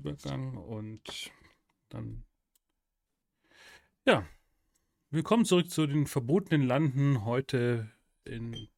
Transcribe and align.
Übergang 0.00 0.56
und 0.56 1.30
dann. 1.90 2.24
Ja, 4.06 4.26
willkommen 5.10 5.44
zurück 5.44 5.70
zu 5.70 5.86
den 5.86 6.06
verbotenen 6.06 6.66
Landen. 6.66 7.26
Heute 7.26 7.90
in 8.24 8.68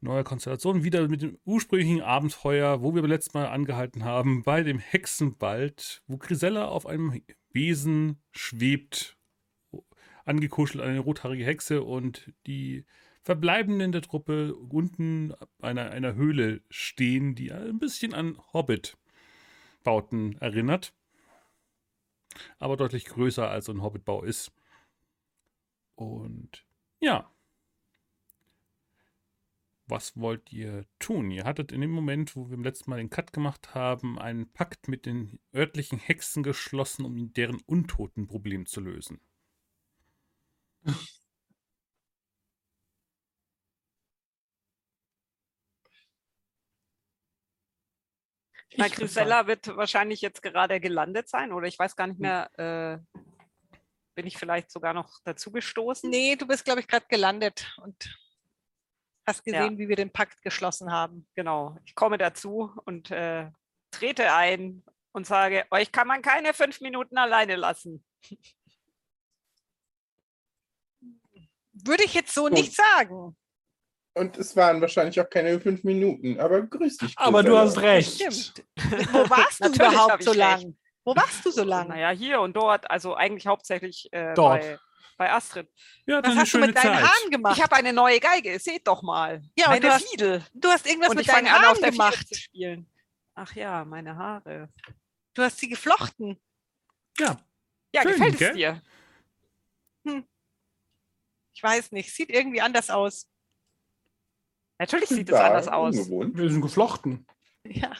neuer 0.00 0.24
Konstellation. 0.24 0.84
Wieder 0.84 1.06
mit 1.08 1.20
dem 1.20 1.36
ursprünglichen 1.44 2.00
Abenteuer, 2.00 2.80
wo 2.80 2.94
wir 2.94 3.02
beim 3.02 3.10
letzten 3.10 3.36
Mal 3.36 3.48
angehalten 3.48 4.04
haben, 4.04 4.42
bei 4.42 4.62
dem 4.62 4.78
Hexenwald, 4.78 6.02
wo 6.06 6.16
Grisella 6.16 6.68
auf 6.68 6.86
einem 6.86 7.20
Wesen 7.52 8.22
schwebt, 8.30 9.18
angekuschelt 10.24 10.82
an 10.82 10.88
eine 10.88 11.00
rothaarige 11.00 11.44
Hexe 11.44 11.82
und 11.82 12.32
die 12.46 12.86
Verbleibenden 13.20 13.92
der 13.92 14.00
Truppe 14.00 14.54
unten 14.54 15.34
einer, 15.60 15.90
einer 15.90 16.14
Höhle 16.14 16.62
stehen, 16.70 17.34
die 17.34 17.52
ein 17.52 17.78
bisschen 17.78 18.14
an 18.14 18.38
Hobbit-Bauten 19.78 20.38
erinnert. 20.40 20.92
Aber 22.58 22.76
deutlich 22.76 23.04
größer 23.06 23.48
als 23.48 23.68
ein 23.68 23.82
Hobbit-Bau 23.82 24.22
ist. 24.22 24.52
Und 25.94 26.66
ja. 27.00 27.30
Was 29.86 30.16
wollt 30.18 30.52
ihr 30.52 30.84
tun? 30.98 31.30
Ihr 31.30 31.44
hattet 31.44 31.72
in 31.72 31.80
dem 31.80 31.90
Moment, 31.90 32.36
wo 32.36 32.48
wir 32.48 32.54
im 32.54 32.62
letzten 32.62 32.90
Mal 32.90 32.98
den 32.98 33.08
Cut 33.08 33.32
gemacht 33.32 33.74
haben, 33.74 34.18
einen 34.18 34.52
Pakt 34.52 34.86
mit 34.86 35.06
den 35.06 35.40
örtlichen 35.54 35.98
Hexen 35.98 36.42
geschlossen, 36.42 37.06
um 37.06 37.32
deren 37.32 37.60
Untotenproblem 37.62 38.66
zu 38.66 38.80
lösen. 38.80 39.20
Na, 48.78 48.88
Grisella 48.88 49.46
wird 49.46 49.76
wahrscheinlich 49.76 50.20
jetzt 50.20 50.40
gerade 50.40 50.78
gelandet 50.80 51.28
sein 51.28 51.52
oder 51.52 51.66
ich 51.66 51.78
weiß 51.78 51.96
gar 51.96 52.06
nicht 52.06 52.20
mehr, 52.20 52.48
äh, 52.56 52.98
bin 54.14 54.26
ich 54.26 54.38
vielleicht 54.38 54.70
sogar 54.70 54.94
noch 54.94 55.18
dazu 55.24 55.50
gestoßen? 55.50 56.08
Nee, 56.08 56.36
du 56.36 56.46
bist, 56.46 56.64
glaube 56.64 56.80
ich, 56.80 56.86
gerade 56.86 57.06
gelandet 57.08 57.76
und 57.82 58.16
hast 59.26 59.44
gesehen, 59.44 59.72
Ja. 59.72 59.78
wie 59.78 59.88
wir 59.88 59.96
den 59.96 60.12
Pakt 60.12 60.42
geschlossen 60.42 60.92
haben. 60.92 61.28
Genau, 61.34 61.76
ich 61.84 61.94
komme 61.94 62.18
dazu 62.18 62.72
und 62.84 63.10
äh, 63.10 63.50
trete 63.90 64.32
ein 64.32 64.84
und 65.12 65.26
sage, 65.26 65.66
euch 65.70 65.90
kann 65.92 66.06
man 66.06 66.22
keine 66.22 66.54
fünf 66.54 66.80
Minuten 66.80 67.18
alleine 67.18 67.56
lassen. 67.56 68.04
Würde 71.72 72.04
ich 72.04 72.14
jetzt 72.14 72.32
so 72.34 72.44
Gut. 72.44 72.52
nicht 72.52 72.74
sagen. 72.74 73.36
Und 74.18 74.36
es 74.36 74.54
waren 74.56 74.80
wahrscheinlich 74.80 75.20
auch 75.20 75.28
keine 75.30 75.58
fünf 75.60 75.84
Minuten, 75.84 76.38
aber 76.40 76.62
grüß 76.62 76.96
dich. 76.98 77.14
Aber 77.16 77.42
du 77.42 77.56
hast 77.56 77.78
recht. 77.80 78.14
Stimmt. 78.14 78.64
Wo 79.12 79.28
warst 79.30 79.64
du 79.64 79.68
überhaupt 79.72 80.22
so 80.22 80.30
recht. 80.30 80.38
lang? 80.40 80.76
Wo 81.04 81.16
warst 81.16 81.44
du 81.44 81.50
so 81.50 81.64
lang? 81.64 81.88
Naja, 81.88 82.10
hier 82.10 82.40
und 82.40 82.54
dort, 82.54 82.90
also 82.90 83.14
eigentlich 83.14 83.46
hauptsächlich 83.46 84.08
äh, 84.12 84.34
Dort. 84.34 84.60
Bei, 84.60 84.78
bei 85.16 85.32
Astrid. 85.32 85.68
Ja, 86.06 86.22
Was 86.22 86.36
hast 86.36 86.54
du 86.54 86.58
mit 86.58 86.76
deinen 86.76 87.00
Haaren 87.00 87.30
gemacht? 87.30 87.56
Ich 87.56 87.62
habe 87.62 87.74
eine 87.76 87.92
neue 87.92 88.20
Geige, 88.20 88.58
seht 88.58 88.86
doch 88.86 89.02
mal. 89.02 89.42
Ja, 89.56 89.66
und 89.66 89.70
meine 89.72 89.80
du 89.80 89.90
hast- 89.92 90.08
Fiedel. 90.10 90.44
du 90.54 90.68
hast 90.68 90.86
irgendwas 90.86 91.10
Und 91.10 91.16
mit 91.16 91.28
deinen 91.28 91.46
an, 91.46 91.54
auf 91.56 91.62
Haaren 91.62 91.74
der 91.82 91.92
Fiedel 91.92 91.92
gemacht. 92.10 92.28
zu 92.28 92.34
spielen. 92.34 92.90
Ach 93.34 93.54
ja, 93.54 93.84
meine 93.84 94.16
Haare. 94.16 94.68
Du 95.34 95.42
hast 95.42 95.58
sie 95.58 95.68
geflochten. 95.68 96.38
Ja, 97.18 97.38
Ja, 97.94 98.02
Schön, 98.02 98.12
gefällt 98.12 98.32
es 98.34 98.38
gell? 98.38 98.54
dir? 98.54 98.82
Ich 101.54 101.62
weiß 101.62 101.92
nicht, 101.92 102.14
sieht 102.14 102.30
irgendwie 102.30 102.60
anders 102.60 102.90
aus. 102.90 103.26
Natürlich 104.78 105.08
sieht 105.08 105.30
es 105.30 105.34
anders 105.34 105.68
aus. 105.68 105.96
Ungewohnt. 105.96 106.36
Wir 106.36 106.50
sind 106.50 106.60
geflochten. 106.60 107.26
Ja. 107.64 107.92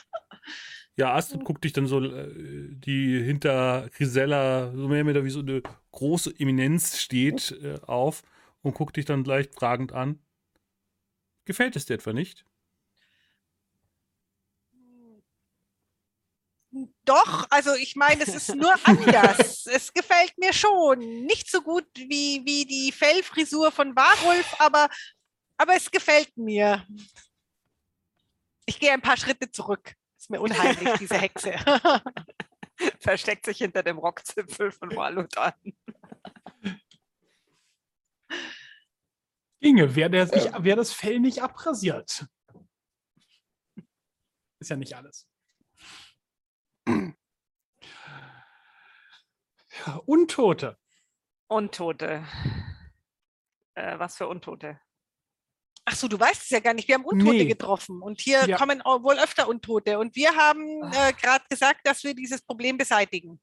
Ja, 0.97 1.15
Astrid 1.15 1.45
guckt 1.45 1.63
dich 1.63 1.73
dann 1.73 1.87
so, 1.87 2.03
äh, 2.03 2.29
die 2.75 3.23
hinter 3.23 3.89
Grisella 3.97 4.73
so 4.73 4.89
mehr 4.89 5.05
oder 5.05 5.15
weniger 5.15 5.25
wie 5.25 5.31
so 5.31 5.41
eine 5.41 5.63
große 5.93 6.35
Eminenz 6.39 6.99
steht, 6.99 7.53
äh, 7.63 7.79
auf 7.87 8.23
und 8.63 8.75
guckt 8.75 8.97
dich 8.97 9.05
dann 9.05 9.23
leicht 9.23 9.55
fragend 9.55 9.93
an. 9.93 10.19
Gefällt 11.45 11.77
es 11.77 11.87
dir 11.87 11.95
etwa 11.95 12.13
nicht? 12.13 12.45
Doch, 17.05 17.47
also 17.49 17.75
ich 17.75 17.97
meine, 17.97 18.23
es 18.23 18.35
ist 18.35 18.55
nur 18.55 18.75
anders. 18.85 19.67
es 19.73 19.93
gefällt 19.93 20.37
mir 20.37 20.53
schon. 20.53 20.99
Nicht 20.99 21.51
so 21.51 21.63
gut 21.63 21.87
wie, 21.95 22.43
wie 22.45 22.67
die 22.67 22.93
Fellfrisur 22.93 23.73
von 23.73 23.97
Warulf, 23.97 24.55
aber, 24.59 24.89
aber 25.59 25.75
es 25.75 25.91
gefällt 25.91 26.37
mir. 26.37 26.87
Ich 28.65 28.79
gehe 28.79 28.93
ein 28.93 29.03
paar 29.03 29.17
Schritte 29.17 29.51
zurück. 29.51 29.95
Ist 30.17 30.31
mir 30.31 30.41
unheimlich, 30.41 30.99
diese 30.99 31.19
Hexe. 31.19 31.53
Versteckt 33.01 33.45
sich 33.45 33.59
hinter 33.59 33.83
dem 33.83 33.99
Rockzipfel 33.99 34.71
von 34.73 34.95
Walutan. 34.95 35.53
Ginge, 39.61 39.95
wer, 39.97 40.09
der 40.09 40.27
sich, 40.27 40.47
Ähm. 40.47 40.55
wer 40.61 40.77
das 40.77 40.93
Fell 40.93 41.19
nicht 41.19 41.43
abrasiert. 41.43 42.27
Ist 44.61 44.71
ja 44.71 44.77
nicht 44.77 44.95
alles. 44.95 45.29
Untote. 50.07 50.79
Untote. 51.49 52.27
Äh, 53.75 53.99
was 53.99 54.17
für 54.17 54.29
Untote? 54.29 54.81
Ach 55.91 55.95
so, 55.95 56.07
du 56.07 56.21
weißt 56.21 56.43
es 56.43 56.51
ja 56.51 56.61
gar 56.61 56.75
nicht. 56.75 56.87
Wir 56.87 56.97
haben 56.97 57.05
Untote 57.07 57.33
Nee. 57.39 57.47
getroffen 57.47 58.03
und 58.03 58.21
hier 58.21 58.47
Ja. 58.47 58.59
kommen 58.59 58.83
auch 58.83 59.03
wohl 59.03 59.19
öfter 59.19 59.49
Untote. 59.49 59.99
Und 59.99 60.15
wir 60.17 60.37
haben 60.37 60.83
Ah. 60.83 61.09
äh, 61.09 61.13
gerade 61.15 61.45
gesagt, 61.49 61.81
dass 61.87 62.05
wir 62.05 62.15
dieses 62.15 62.43
Problem 62.43 62.77
beseitigen. 62.77 63.41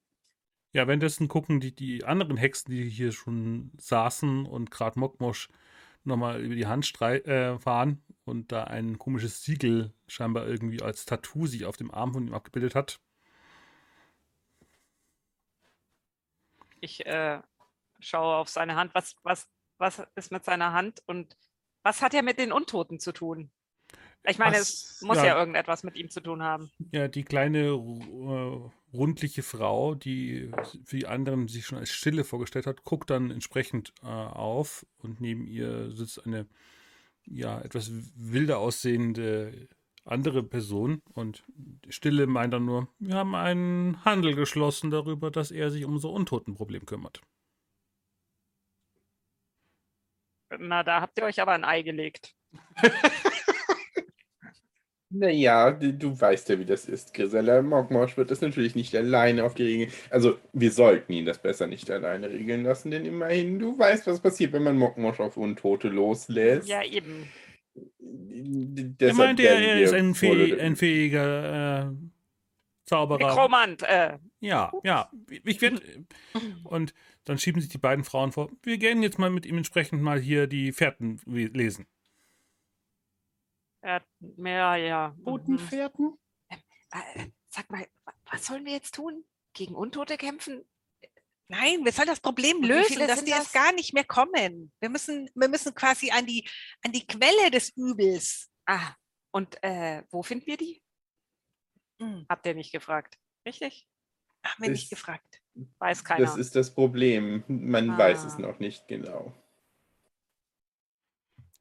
Ja, 0.73 0.85
währenddessen 0.88 1.28
gucken 1.28 1.59
die, 1.59 1.73
die 1.73 2.03
anderen 2.03 2.38
Hexen, 2.38 2.69
die 2.72 2.88
hier 2.88 3.11
schon 3.13 3.72
saßen 3.79 4.45
und 4.45 4.69
gerade 4.69 5.00
Mokmosch 5.00 5.47
nochmal 6.03 6.39
über 6.41 6.53
die 6.53 6.67
Hand 6.67 6.85
strei 6.85 7.17
äh, 7.22 7.57
fahren 7.59 8.03
und 8.25 8.51
da 8.51 8.66
ein 8.66 9.00
komisches 9.00 9.41
Siegel 9.44 9.91
scheinbar 10.07 10.45
irgendwie 10.45 10.83
als 10.83 11.06
Tattoo 11.06 11.47
sich 11.47 11.66
auf 11.66 11.77
dem 11.77 11.89
Arm 11.91 12.13
von 12.13 12.27
ihm 12.27 12.33
abgebildet 12.35 12.75
hat. 12.75 13.00
Ich 16.81 17.06
äh, 17.06 17.41
schaue 18.00 18.35
auf 18.35 18.50
seine 18.50 18.75
Hand. 18.75 18.94
Was, 18.94 19.16
was, 19.23 19.47
was 19.77 20.03
ist 20.16 20.31
mit 20.31 20.45
seiner 20.45 20.73
Hand 20.73 21.01
und 21.07 21.35
was 21.85 22.01
hat 22.01 22.16
er 22.16 22.23
mit 22.23 22.40
den 22.40 22.51
Untoten 22.51 23.00
zu 23.00 23.12
tun? 23.13 23.51
Ich 24.28 24.40
meine, 24.40 24.57
es 24.57 24.97
Was- 25.00 25.01
muss 25.07 25.18
ja. 25.18 25.25
ja. 25.25 25.40
irgendetwas 25.40 25.84
mit 25.84 25.96
ihm 25.96 26.09
zu 26.09 26.19
tun 26.19 26.41
haben. 26.41 26.72
Ja, 26.91 27.07
die 27.07 27.23
kleine 27.23 27.59
äh, 27.68 28.69
rundliche 28.91 29.44
Frau, 29.44 29.94
die 29.94 30.51
für 30.84 30.97
die 30.97 31.06
anderen 31.06 31.47
sich 31.47 31.68
schon 31.68 31.78
als 31.78 31.91
Stille 31.91 32.24
vorgestellt 32.24 32.66
hat, 32.66 32.84
guckt 32.84 33.12
dann 33.12 33.29
entsprechend 33.29 33.94
äh, 34.01 34.07
auf 34.07 34.84
und 34.97 35.22
neben 35.22 35.45
ihr 35.45 35.91
sitzt 35.91 36.25
eine 36.25 36.47
ja 37.28 37.62
etwas 37.62 37.91
wilder 38.16 38.57
aussehende 38.57 39.68
andere 40.06 40.41
Person 40.44 41.01
und 41.13 41.44
Stille 41.90 42.25
meint 42.28 42.53
dann 42.53 42.66
nur, 42.66 42.88
wir 43.00 43.16
haben 43.16 43.35
einen 43.35 44.03
Handel 44.06 44.35
geschlossen 44.35 44.91
darüber, 44.91 45.29
dass 45.31 45.51
er 45.51 45.72
sich 45.72 45.85
um 45.85 45.94
unser 45.94 46.09
Untotenproblem 46.09 46.85
kümmert. 46.85 47.22
Na, 50.59 50.83
da 50.83 51.01
habt 51.01 51.17
ihr 51.17 51.25
euch 51.25 51.41
aber 51.41 51.53
ein 51.53 51.66
Ei 51.66 51.81
gelegt. 51.81 52.33
Naja, 55.17 55.71
du, 55.71 55.93
du 55.93 56.19
weißt 56.19 56.49
ja, 56.49 56.59
wie 56.59 56.66
das 56.66 56.85
ist, 56.89 57.13
Grisella. 57.13 57.61
Mogmosch 57.61 58.17
wird 58.17 58.31
das 58.31 58.41
natürlich 58.41 58.75
nicht 58.75 58.94
alleine 58.95 59.45
auf 59.45 59.53
die 59.53 59.63
Regeln. 59.63 59.91
Also, 60.09 60.38
wir 60.51 60.71
sollten 60.71 61.13
ihn 61.13 61.25
das 61.25 61.38
besser 61.41 61.67
nicht 61.67 61.89
alleine 61.89 62.29
regeln 62.29 62.63
lassen, 62.63 62.91
denn 62.91 63.05
immerhin, 63.05 63.57
du 63.59 63.77
weißt, 63.77 64.07
was 64.07 64.19
passiert, 64.19 64.51
wenn 64.51 64.63
man 64.63 64.77
Mogmosch 64.77 65.21
auf 65.21 65.38
Untote 65.38 65.88
loslässt. 65.88 66.68
Ja, 66.68 66.83
eben. 66.83 67.30
Er 69.00 69.13
meinte, 69.13 69.47
er, 69.47 69.59
er 69.59 69.81
ist 69.81 69.94
ein, 69.94 70.15
fäh 70.15 70.59
ein 70.59 70.75
fähiger 70.75 71.83
äh, 71.83 71.95
Zauberer. 72.85 73.19
Nekromant. 73.19 73.83
Äh, 73.83 74.18
Ja, 74.41 74.74
ja. 74.83 75.09
Ich 75.44 75.62
werde. 75.62 75.81
Und 76.63 76.94
dann 77.25 77.38
schieben 77.38 77.62
sich 77.62 77.69
die 77.69 77.77
beiden 77.77 78.06
Frauen 78.06 78.31
vor. 78.31 78.50
Wir 78.63 78.77
gehen 78.77 79.04
jetzt 79.04 79.19
mal 79.19 79.30
mit 79.30 79.45
ihm 79.45 79.57
entsprechend 79.57 80.01
mal 80.01 80.19
hier 80.19 80.48
die 80.48 80.72
Fährten 80.72 81.19
lesen. 81.25 81.88
hat 83.83 84.06
mehr, 84.19 84.75
ja. 84.77 85.13
mhm. 85.18 85.24
Botenfährten? 85.24 86.18
Äh, 86.92 87.27
Sag 87.50 87.69
mal, 87.69 87.88
wa- 88.04 88.13
was 88.25 88.45
sollen 88.45 88.66
wir 88.66 88.74
jetzt 88.74 88.95
tun? 88.95 89.24
Gegen 89.54 89.75
Untote 89.75 90.18
kämpfen? 90.18 90.66
Nein, 91.48 91.86
wir 91.86 91.92
sollen 91.92 92.07
das 92.07 92.19
Problem 92.19 92.62
lösen, 92.63 93.00
dass 93.07 93.24
die 93.24 93.30
das? 93.31 93.44
jetzt 93.44 93.54
gar 93.54 93.71
nicht 93.74 93.94
mehr 93.94 94.04
kommen. 94.04 94.71
Wir 94.80 94.89
müssen, 94.89 95.30
wir 95.36 95.48
müssen 95.48 95.74
quasi 95.75 96.10
an 96.12 96.25
die, 96.25 96.48
an 96.83 96.92
die 96.92 97.06
Quelle 97.06 97.51
des 97.51 97.69
Übels. 97.78 98.50
Ah, 98.66 98.94
und 99.31 99.62
äh, 99.63 100.04
wo 100.10 100.24
finden 100.24 100.48
wir 100.48 100.57
die? 100.57 100.81
Hm, 102.01 102.25
Habt 102.28 102.45
ihr 102.48 102.56
nicht 102.56 102.71
gefragt. 102.71 103.18
Richtig? 103.48 103.88
haben 104.44 104.62
wir 104.63 104.69
nicht 104.71 104.89
gefragt. 104.89 105.42
Weiß 105.80 106.04
keiner. 106.04 106.25
Das 106.25 106.38
ist 106.38 106.56
das 106.56 106.74
Problem. 106.74 107.44
Man 107.48 107.90
Ah. 107.92 107.98
weiß 107.98 108.25
es 108.25 108.38
noch 108.38 108.60
nicht 108.60 108.88
genau. 108.88 109.34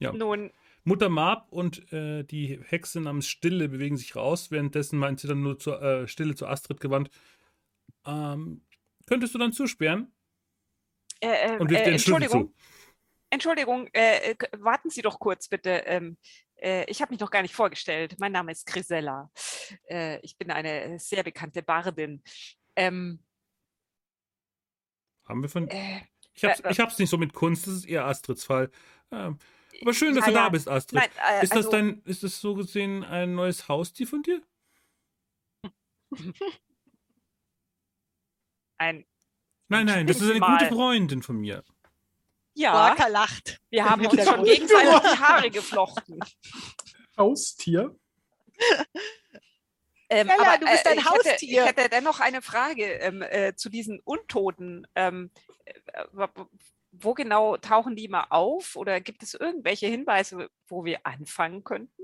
Nun, 0.01 0.53
Mutter 0.83 1.09
Marp 1.09 1.51
und 1.51 1.91
äh, 1.93 2.25
die 2.25 2.61
Hexe 2.63 3.01
namens 3.01 3.27
Stille 3.27 3.69
bewegen 3.69 3.97
sich 3.97 4.17
raus. 4.17 4.51
Währenddessen 4.51 4.99
meint 4.99 5.21
sie 5.21 5.29
dann 5.29 5.43
nur 5.43 5.59
zur 5.59 5.81
äh, 5.81 6.09
Stille 6.09 6.35
zu 6.35 6.47
Astrid 6.47 6.81
gewandt. 6.81 7.09
Ähm, 8.05 8.63
könntest 9.07 9.35
du 9.35 9.39
dann 9.39 9.53
zusperren? 9.53 10.13
Äh, 11.21 11.55
äh, 11.55 11.59
Und 11.59 11.71
wirft 11.71 11.87
äh, 11.87 11.91
den 11.91 11.99
Schlüssel 11.99 12.29
zu. 12.29 12.55
Entschuldigung, 13.31 13.89
äh, 13.95 14.33
äh, 14.33 14.37
warten 14.59 14.91
Sie 14.91 15.01
doch 15.01 15.19
kurz 15.19 15.49
bitte. 15.49 15.71
Ähm, 15.87 16.19
äh, 16.57 16.85
ich 16.91 17.01
habe 17.01 17.13
mich 17.13 17.21
noch 17.21 17.31
gar 17.31 17.43
nicht 17.43 17.55
vorgestellt. 17.55 18.17
Mein 18.19 18.33
Name 18.33 18.53
ist 18.53 18.67
Grisella. 18.67 19.31
Äh, 19.89 20.21
ich 20.21 20.37
bin 20.37 20.51
eine 20.51 20.99
sehr 20.99 21.23
bekannte 21.23 21.63
Bardin. 21.63 22.23
Ähm, 22.77 23.21
Haben 25.27 25.43
wir 25.43 25.49
von. 25.49 25.69
äh, 25.69 26.01
Ich 26.35 26.45
hab's, 26.45 26.61
äh, 26.61 26.71
ich 26.71 26.81
hab's 26.81 26.99
nicht 26.99 27.11
so 27.11 27.19
mit 27.19 27.33
Kunst, 27.33 27.67
das 27.67 27.75
ist 27.75 27.85
eher 27.87 28.05
Astrids 28.07 28.45
Fall. 28.45 28.71
Ähm, 29.11 29.39
aber 29.83 29.93
schön, 29.95 30.15
dass 30.15 30.25
ja, 30.27 30.31
du 30.31 30.35
da 30.35 30.45
ja. 30.45 30.49
bist, 30.51 30.69
Astrid. 30.69 31.01
Nein, 31.01 31.11
äh, 31.29 31.43
ist 31.43 31.51
das 31.53 31.67
also, 31.67 31.71
dein, 31.71 32.03
ist 32.05 32.23
das 32.23 32.41
so 32.41 32.55
gesehen 32.55 33.03
ein 33.05 33.35
neues 33.35 33.69
Haustier 33.69 34.07
von 34.07 34.23
dir? 34.23 34.41
ein, 38.79 39.05
Nein, 39.69 39.87
nein, 39.87 40.07
das 40.07 40.21
ist 40.21 40.31
eine 40.31 40.39
Mal. 40.41 40.59
gute 40.59 40.75
Freundin 40.75 41.23
von 41.23 41.37
mir. 41.37 41.65
ja, 42.55 42.73
Barker 42.73 43.09
lacht. 43.09 43.61
wir 43.71 43.85
haben 43.89 44.07
uns 44.07 44.25
schon 44.25 44.45
gegenseitig 44.45 45.01
die 45.01 45.19
Haare 45.19 45.51
geflochten. 45.51 46.21
Haustier. 47.17 47.97
Ähm, 50.11 50.29
Stella, 50.29 50.53
aber, 50.53 50.59
du 50.59 50.71
bist 50.71 50.87
äh, 50.87 50.91
ein 50.91 50.99
ich 50.99 51.05
hätte, 51.05 51.29
Haustier. 51.31 51.63
ich 51.63 51.69
hätte 51.69 51.89
dennoch 51.89 52.21
eine 52.21 52.43
Frage 52.43 52.85
ähm, 52.85 53.23
äh, 53.23 53.55
zu 53.57 53.69
diesen 53.69 54.01
Untoten. 54.01 54.87
Ähm, 54.95 55.31
äh, 55.65 56.29
wo- 56.93 57.15
genau 57.15 57.57
tauchen 57.57 57.97
die 57.97 58.09
mal 58.09 58.27
auf? 58.31 58.77
Oder 58.77 59.01
gibt 59.01 59.23
es 59.23 59.35
irgendwelche 59.35 59.87
Hinweise, 59.87 60.49
wo 60.69 60.85
wir 60.85 61.07
anfangen 61.07 61.65
könnten? 61.65 62.03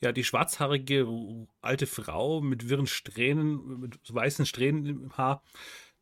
Ja, 0.00 0.12
die 0.12 0.24
schwarzhaarige 0.24 1.06
alte 1.60 1.86
Frau 1.86 2.40
mit 2.40 2.68
wirren 2.68 2.86
Strähnen, 2.86 3.80
mit 3.80 3.98
so 4.02 4.14
weißen 4.14 4.46
Strähnen 4.46 4.86
im 4.86 5.16
Haar, 5.16 5.42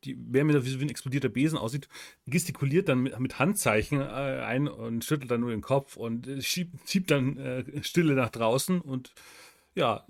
die 0.05 0.15
mir 0.15 0.65
wie 0.65 0.71
so 0.71 0.81
wie 0.81 0.85
ein 0.85 0.91
explodierter 0.91 1.29
Besen 1.29 1.59
aussieht, 1.59 1.89
gestikuliert 2.27 2.89
dann 2.89 3.01
mit, 3.01 3.19
mit 3.21 3.39
Handzeichen 3.39 4.01
äh, 4.01 4.05
ein 4.05 4.69
und 4.69 5.05
schüttelt 5.05 5.31
dann 5.31 5.43
nur 5.43 5.51
den 5.51 5.61
Kopf 5.61 5.97
und 5.97 6.27
äh, 6.27 6.41
schiebt, 6.41 6.89
schiebt 6.89 7.11
dann 7.11 7.37
äh, 7.37 7.83
Stille 7.83 8.15
nach 8.15 8.31
draußen 8.31 8.81
und 8.81 9.13
ja, 9.75 10.07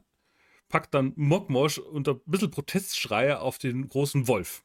packt 0.71 0.95
dann 0.95 1.13
Mokmosch 1.17 1.79
unter 1.79 2.13
ein 2.13 2.23
bisschen 2.25 2.51
Protestschreie 2.51 3.41
auf 3.41 3.59
den 3.59 3.89
großen 3.89 4.27
Wolf. 4.27 4.63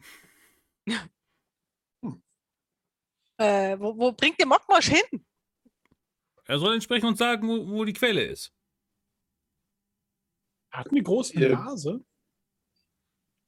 Äh, 3.37 3.77
wo, 3.79 3.97
wo 3.97 4.13
bringt 4.13 4.39
der 4.39 4.47
Mockmosch 4.47 4.87
hin? 4.87 5.25
Er 6.45 6.59
soll 6.59 6.75
entsprechend 6.75 7.09
uns 7.09 7.19
sagen, 7.19 7.47
wo, 7.47 7.67
wo 7.67 7.83
die 7.83 7.91
Quelle 7.91 8.23
ist. 8.23 8.53
Er 10.71 10.79
hat 10.79 10.91
eine 10.91 11.03
große. 11.03 11.37
Nase. 11.37 12.05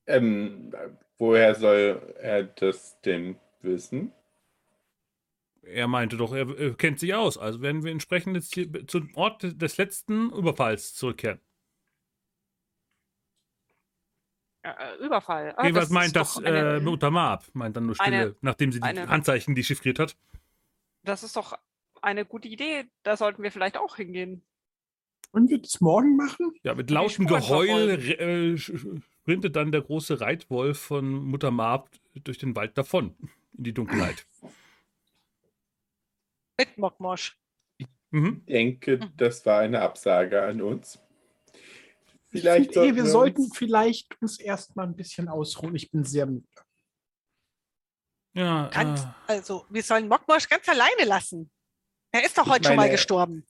Ähm, 0.08 0.74
woher 1.18 1.56
soll 1.56 2.16
er 2.20 2.44
das 2.44 3.00
denn 3.02 3.38
wissen? 3.62 4.12
Er 5.62 5.88
meinte 5.88 6.18
doch, 6.18 6.34
er, 6.34 6.58
er 6.58 6.74
kennt 6.76 7.00
sich 7.00 7.14
aus. 7.14 7.38
Also 7.38 7.62
werden 7.62 7.84
wir 7.84 7.92
entsprechend 7.92 8.36
jetzt 8.36 8.54
hier 8.54 8.88
zum 8.88 9.14
Ort 9.16 9.44
des 9.44 9.78
letzten 9.78 10.32
Überfalls 10.32 10.96
zurückkehren. 10.96 11.42
Äh, 14.74 15.06
Überfall. 15.06 15.54
Ah, 15.58 15.68
ist 15.68 15.92
meint 15.92 16.16
das 16.16 16.38
eine- 16.38 16.78
äh, 16.78 16.80
Mutter 16.80 17.12
Marp, 17.12 17.46
meint 17.54 17.76
dann 17.78 17.86
nur 17.86 17.96
Stille, 17.96 18.16
eine- 18.18 18.36
nachdem 18.42 18.72
sie 18.72 18.80
die 18.80 18.84
eine- 18.86 19.08
Handzeichen 19.08 19.56
dechiffriert 19.56 20.00
hat. 20.00 20.18
Das 21.04 21.24
ist 21.24 21.36
doch 21.36 21.58
eine 22.02 22.26
gute 22.26 22.48
Idee. 22.48 22.86
Da 23.04 23.16
sollten 23.18 23.44
wir 23.44 23.52
vielleicht 23.52 23.78
auch 23.78 23.96
hingehen. 23.96 24.44
Wollen 25.32 25.50
wir 25.50 25.60
das 25.62 25.82
morgen 25.82 26.16
machen? 26.16 26.54
Ja, 26.64 26.74
mit 26.74 26.90
lautem 26.90 27.28
Geheul 27.28 27.90
äh, 27.92 28.58
sprintet 28.58 29.56
dann 29.56 29.72
der 29.72 29.82
große 29.82 30.20
Reitwolf 30.22 30.80
von 30.80 31.06
Mutter 31.10 31.52
Marp 31.52 31.90
durch 32.24 32.38
den 32.38 32.56
Wald 32.56 32.78
davon, 32.78 33.16
in 33.58 33.64
die 33.64 33.74
Dunkelheit. 33.74 34.26
Mit 36.58 36.78
Mockmosch. 36.78 37.38
Mhm. 38.12 38.42
Ich 38.46 38.54
denke, 38.54 38.98
Mhm. 38.98 39.12
das 39.18 39.46
war 39.46 39.60
eine 39.60 39.82
Absage 39.82 40.42
an 40.42 40.62
uns. 40.62 41.00
Ich 42.32 42.42
Vielleicht 42.42 42.76
eh, 42.76 42.96
wir 42.96 43.04
uns- 43.04 43.12
sollten 43.12 43.52
vielleicht 43.54 44.22
uns 44.22 44.40
erstmal 44.40 44.88
ein 44.88 44.96
bisschen 44.96 45.28
ausruhen. 45.30 45.76
Ich 45.76 45.90
bin 45.90 46.04
sehr 46.04 46.26
müde. 46.26 46.46
Ja, 48.36 48.70
Ganz, 48.72 49.02
äh, 49.02 49.06
also, 49.28 49.66
wir 49.70 49.82
sollen 49.82 50.08
Mockmosch 50.08 50.48
ganz 50.48 50.68
alleine 50.70 51.06
lassen. 51.06 51.50
Er 52.12 52.24
ist 52.26 52.38
doch 52.38 52.46
Ich 52.46 52.52
heute 52.52 52.68
schon 52.68 52.76
mal 52.76 52.84
meine- 52.84 52.92
gestorben. 52.94 53.46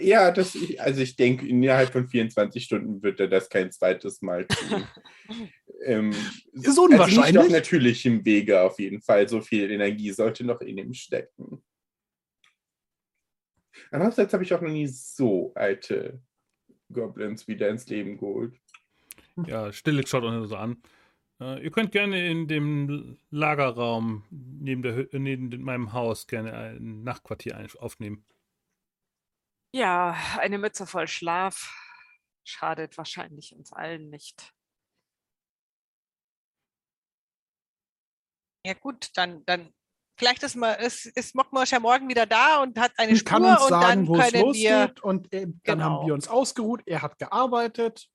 Ja, 0.00 0.30
das, 0.30 0.56
also 0.78 1.02
ich 1.02 1.16
denke, 1.16 1.46
innerhalb 1.46 1.92
von 1.92 2.08
24 2.08 2.64
Stunden 2.64 3.02
wird 3.02 3.20
er 3.20 3.28
das 3.28 3.50
kein 3.50 3.70
zweites 3.70 4.22
Mal 4.22 4.46
tun. 4.46 4.86
ähm, 5.84 6.12
Ist 6.52 6.66
Also 6.68 6.86
nicht 6.86 6.94
unwahrscheinlich. 6.94 7.38
auf 7.38 7.48
natürlichem 7.50 8.24
Wege 8.24 8.62
auf 8.62 8.78
jeden 8.78 9.02
Fall. 9.02 9.28
So 9.28 9.42
viel 9.42 9.70
Energie 9.70 10.10
sollte 10.12 10.44
noch 10.44 10.60
in 10.62 10.78
ihm 10.78 10.94
stecken. 10.94 11.62
Andererseits 13.90 14.32
habe 14.32 14.44
ich 14.44 14.54
auch 14.54 14.62
noch 14.62 14.70
nie 14.70 14.86
so 14.86 15.52
alte 15.54 16.22
Goblins 16.92 17.48
wieder 17.48 17.68
ins 17.68 17.86
Leben 17.88 18.18
geholt. 18.18 18.58
ja, 19.46 19.72
Stille 19.72 20.06
schaut 20.06 20.24
uns 20.24 20.48
so 20.48 20.56
an. 20.56 20.82
Äh, 21.40 21.62
ihr 21.64 21.70
könnt 21.70 21.92
gerne 21.92 22.28
in 22.28 22.46
dem 22.48 23.18
Lagerraum 23.30 24.24
neben, 24.30 24.82
der, 24.82 25.08
neben 25.12 25.62
meinem 25.62 25.92
Haus 25.92 26.26
gerne 26.26 26.52
ein 26.54 27.02
Nachtquartier 27.02 27.56
ein- 27.56 27.68
aufnehmen. 27.78 28.24
Ja, 29.74 30.16
eine 30.38 30.58
Mütze 30.58 30.86
voll 30.86 31.08
Schlaf 31.08 31.74
schadet 32.44 32.98
wahrscheinlich 32.98 33.54
uns 33.54 33.72
allen 33.72 34.10
nicht. 34.10 34.52
Ja, 38.64 38.74
gut, 38.74 39.10
dann, 39.16 39.44
dann 39.46 39.72
vielleicht 40.22 40.42
ist, 40.44 40.54
mal, 40.54 40.74
ist, 40.74 41.06
ist 41.06 41.34
Mockmosch 41.34 41.72
ja 41.72 41.80
morgen 41.80 42.08
wieder 42.08 42.26
da 42.26 42.62
und 42.62 42.78
hat 42.78 42.92
eine 42.96 43.10
Ich 43.12 43.18
Spur 43.20 43.30
kann 43.30 43.44
uns 43.44 43.62
und 43.62 43.68
sagen, 43.70 43.86
dann 43.88 44.06
wo 44.06 44.16
es 44.16 44.30
können 44.30 44.54
wir. 44.54 44.80
losgeht. 44.80 45.00
Und 45.02 45.32
äh, 45.32 45.40
dann 45.46 45.60
Genau. 45.64 45.84
haben 45.84 46.06
wir 46.06 46.14
uns 46.14 46.28
ausgeruht. 46.28 46.82
Er 46.86 47.02
hat 47.02 47.18
gearbeitet. 47.18 48.06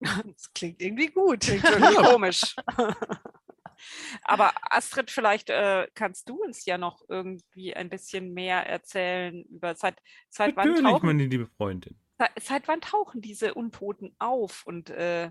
Das 0.26 0.52
klingt 0.52 0.82
irgendwie 0.82 1.06
gut. 1.06 1.40
Klingt 1.40 1.64
irgendwie 1.64 1.94
komisch. 1.94 2.54
Aber 4.24 4.52
Astrid, 4.70 5.10
vielleicht 5.10 5.48
äh, 5.48 5.88
kannst 5.94 6.28
du 6.28 6.42
uns 6.42 6.66
ja 6.66 6.76
noch 6.76 7.00
irgendwie 7.08 7.74
ein 7.74 7.88
bisschen 7.88 8.34
mehr 8.34 8.66
erzählen 8.66 9.42
über 9.44 9.74
seit, 9.74 9.98
seit 10.28 10.54
wann 10.56 10.74
tauchen 10.82 11.06
meine 11.06 11.24
liebe 11.26 11.46
Freundin. 11.56 11.98
seit, 12.18 12.30
seit 12.42 12.68
wann 12.68 12.82
tauchen 12.82 13.22
diese 13.22 13.54
Untoten 13.54 14.14
auf 14.18 14.64
und 14.66 14.90
äh, 14.90 15.30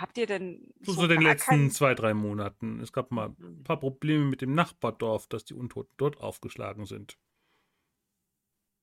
habt 0.00 0.18
ihr 0.18 0.26
denn 0.26 0.72
So, 0.82 0.92
so 0.92 1.06
den 1.06 1.20
letzten 1.20 1.50
keinen- 1.50 1.70
zwei, 1.70 1.94
drei 1.94 2.14
Monaten. 2.14 2.80
Es 2.80 2.92
gab 2.92 3.10
mal 3.10 3.34
ein 3.40 3.62
paar 3.64 3.78
Probleme 3.80 4.24
mit 4.24 4.40
dem 4.40 4.54
Nachbardorf, 4.54 5.26
dass 5.28 5.44
die 5.44 5.54
Untoten 5.54 5.92
dort 5.96 6.18
aufgeschlagen 6.20 6.86
sind. 6.86 7.18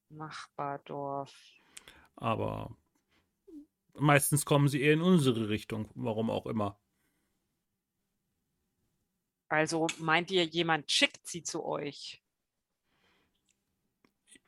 Nachbardorf? 0.09 1.33
Aber 2.15 2.75
meistens 3.95 4.45
kommen 4.45 4.67
sie 4.67 4.81
eher 4.81 4.93
in 4.93 5.01
unsere 5.01 5.49
Richtung, 5.49 5.89
warum 5.95 6.29
auch 6.29 6.45
immer. 6.45 6.79
Also 9.49 9.87
meint 9.99 10.31
ihr, 10.31 10.45
jemand 10.45 10.91
schickt 10.91 11.27
sie 11.27 11.43
zu 11.43 11.63
euch? 11.63 12.22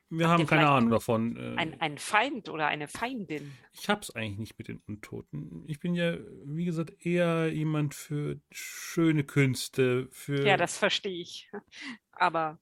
Wir 0.09 0.29
Habt 0.29 0.39
haben 0.39 0.47
keine 0.47 0.69
Ahnung 0.69 0.91
davon. 0.91 1.35
äh, 1.35 1.55
Ein, 1.57 1.81
ein 1.81 1.97
Feind 1.97 2.49
oder 2.49 2.67
eine 2.67 2.87
Feindin? 2.87 3.57
Ich 3.73 3.89
hab's 3.89 4.11
eigentlich 4.11 4.37
nicht 4.37 4.57
mit 4.57 4.67
den 4.67 4.79
Untoten. 4.87 5.63
Ich 5.67 5.79
bin 5.79 5.95
ja, 5.95 6.17
wie 6.45 6.65
gesagt, 6.65 7.05
eher 7.05 7.51
jemand 7.51 7.95
für 7.95 8.39
schöne 8.51 9.23
Künste, 9.23 10.07
für. 10.11 10.45
Ja, 10.45 10.57
das 10.57 10.77
verstehe 10.77 11.19
ich. 11.21 11.49
Aber 12.11 12.59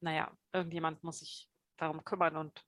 naja, 0.00 0.30
irgendjemand 0.52 1.02
muss 1.04 1.20
sich 1.20 1.48
darum 1.76 2.04
kümmern 2.04 2.36
und 2.36 2.66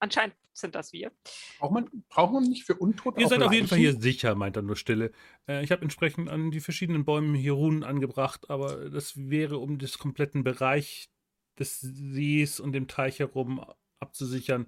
anscheinend 0.00 0.34
sind 0.52 0.74
das 0.74 0.92
wir. 0.92 1.12
Braucht 1.58 1.72
man, 1.72 2.04
braucht 2.08 2.32
man 2.32 2.44
nicht 2.44 2.64
für 2.64 2.74
Untote 2.74 3.20
Ihr 3.20 3.28
seid 3.28 3.42
auf 3.42 3.52
jeden 3.52 3.68
Fall 3.68 3.78
hier 3.78 3.98
sicher, 4.00 4.34
meint 4.34 4.56
er 4.56 4.62
nur 4.62 4.76
Stille. 4.76 5.12
Äh, 5.48 5.64
ich 5.64 5.70
habe 5.72 5.82
entsprechend 5.82 6.28
an 6.28 6.50
die 6.50 6.60
verschiedenen 6.60 7.04
Bäumen 7.04 7.34
hier 7.34 7.52
Runen 7.52 7.84
angebracht, 7.84 8.50
aber 8.50 8.90
das 8.90 9.16
wäre, 9.16 9.58
um 9.58 9.78
das 9.78 9.98
kompletten 9.98 10.44
Bereich 10.44 11.10
des 11.58 11.80
Sees 11.80 12.60
und 12.60 12.72
dem 12.72 12.88
Teich 12.88 13.18
herum 13.18 13.64
abzusichern. 14.00 14.66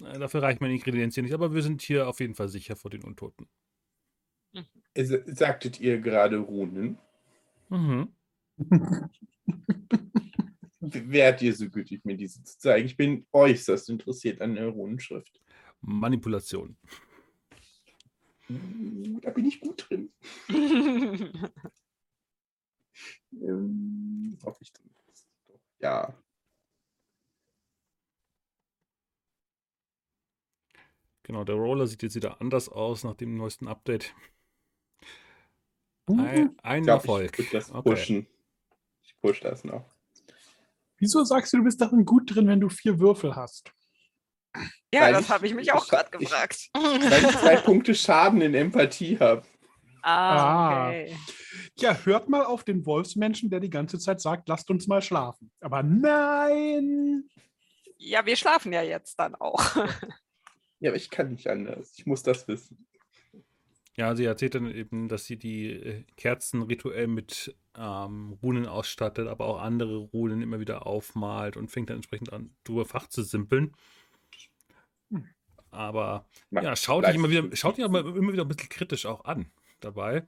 Äh, 0.00 0.18
dafür 0.18 0.42
reicht 0.42 0.60
meine 0.60 0.74
Ingredienzien 0.74 1.24
nicht, 1.24 1.34
aber 1.34 1.54
wir 1.54 1.62
sind 1.62 1.82
hier 1.82 2.08
auf 2.08 2.20
jeden 2.20 2.34
Fall 2.34 2.48
sicher 2.48 2.76
vor 2.76 2.90
den 2.90 3.04
Untoten. 3.04 3.48
Es- 4.94 5.08
Sagtet 5.26 5.80
ihr 5.80 5.98
gerade 6.00 6.38
Runen? 6.38 6.98
Mhm. 7.70 8.08
Wärt 10.84 11.42
ihr 11.42 11.54
so 11.54 11.70
gütig, 11.70 12.04
mir 12.04 12.16
diese 12.16 12.42
zu 12.42 12.58
zeigen? 12.58 12.86
Ich 12.86 12.96
bin 12.96 13.24
äußerst 13.32 13.88
interessiert 13.88 14.40
an 14.40 14.56
der 14.56 14.66
Runenschrift. 14.68 15.40
Manipulation. 15.80 16.76
Uh, 18.50 19.20
Da 19.20 19.30
bin 19.30 19.44
ich 19.46 19.60
gut 19.60 19.86
drin. 19.88 20.12
Ähm, 23.32 24.36
hoffe 24.44 24.58
ich 24.62 24.72
zumindest. 24.74 25.26
Ja. 25.80 26.14
Genau, 31.22 31.44
der 31.44 31.54
Roller 31.54 31.86
sieht 31.86 32.02
jetzt 32.02 32.16
wieder 32.16 32.40
anders 32.40 32.68
aus 32.68 33.04
nach 33.04 33.14
dem 33.14 33.36
neuesten 33.36 33.68
Update. 33.68 34.14
Uh, 36.10 36.18
Ein, 36.20 36.58
ein 36.62 36.80
Ich 36.80 36.86
glaube, 36.86 37.02
Erfolg. 37.02 37.32
ich 37.32 37.38
würde 37.38 37.50
das 37.52 37.70
Okay. 37.70 37.90
pushen. 37.90 38.26
Ich 39.02 39.16
push 39.20 39.40
das 39.40 39.64
noch. 39.64 39.91
Wieso 41.02 41.24
sagst 41.24 41.52
du, 41.52 41.58
du 41.58 41.64
bist 41.64 41.80
darin 41.80 42.06
gut 42.06 42.34
drin, 42.34 42.46
wenn 42.48 42.60
du 42.60 42.68
vier 42.70 42.98
Würfel 42.98 43.36
hast? 43.36 43.70
Ja, 44.94 45.02
Weil 45.02 45.12
das 45.14 45.28
habe 45.30 45.46
ich 45.46 45.54
mich 45.54 45.72
auch 45.72 45.86
gerade 45.88 46.08
ich- 46.14 46.28
gefragt. 46.28 46.68
Weil 46.74 47.24
ich 47.24 47.36
zwei 47.38 47.56
Punkte 47.64 47.94
Schaden 47.94 48.40
in 48.40 48.54
Empathie 48.54 49.18
habe. 49.18 49.42
Ah, 50.02 50.84
Ah. 50.84 50.88
okay. 50.88 51.16
Ja, 51.78 51.96
hört 52.04 52.28
mal 52.28 52.44
auf 52.44 52.64
den 52.64 52.84
Wolfsmenschen, 52.86 53.50
der 53.50 53.60
die 53.60 53.70
ganze 53.70 53.98
Zeit 53.98 54.20
sagt, 54.20 54.48
lasst 54.48 54.68
uns 54.70 54.86
mal 54.88 55.00
schlafen. 55.02 55.50
Aber 55.60 55.82
nein! 55.82 57.28
Ja, 57.98 58.26
wir 58.26 58.36
schlafen 58.36 58.72
ja 58.72 58.82
jetzt 58.82 59.16
dann 59.18 59.34
auch. 59.36 59.62
Ja, 60.80 60.90
aber 60.90 60.96
ich 60.96 61.08
kann 61.10 61.30
nicht 61.30 61.46
anders. 61.48 61.92
Ich 61.96 62.04
muss 62.06 62.22
das 62.24 62.46
wissen. 62.48 62.86
Ja, 63.94 64.16
sie 64.16 64.24
erzählt 64.24 64.54
dann 64.54 64.74
eben, 64.74 65.08
dass 65.08 65.26
sie 65.26 65.36
die 65.36 65.70
äh, 65.70 66.04
Kerzen 66.16 66.62
rituell 66.62 67.06
mit 67.08 67.54
ähm, 67.76 68.38
Runen 68.42 68.66
ausstattet, 68.66 69.28
aber 69.28 69.44
auch 69.46 69.60
andere 69.60 69.96
Runen 69.96 70.40
immer 70.40 70.60
wieder 70.60 70.86
aufmalt 70.86 71.58
und 71.58 71.70
fängt 71.70 71.90
dann 71.90 71.96
entsprechend 71.96 72.32
an, 72.32 72.54
drüber 72.64 72.86
Fach 72.86 73.06
zu 73.08 73.22
simpeln. 73.22 73.76
Hm. 75.10 75.28
Aber 75.70 76.26
Ma- 76.50 76.62
ja, 76.62 76.74
schaut 76.74 77.06
dich, 77.06 77.14
immer 77.14 77.28
wieder, 77.28 77.54
schaut 77.54 77.76
dich 77.76 77.84
aber 77.84 78.00
immer 78.00 78.32
wieder 78.32 78.44
ein 78.44 78.48
bisschen 78.48 78.70
kritisch 78.70 79.04
auch 79.04 79.24
an 79.26 79.50
dabei 79.80 80.26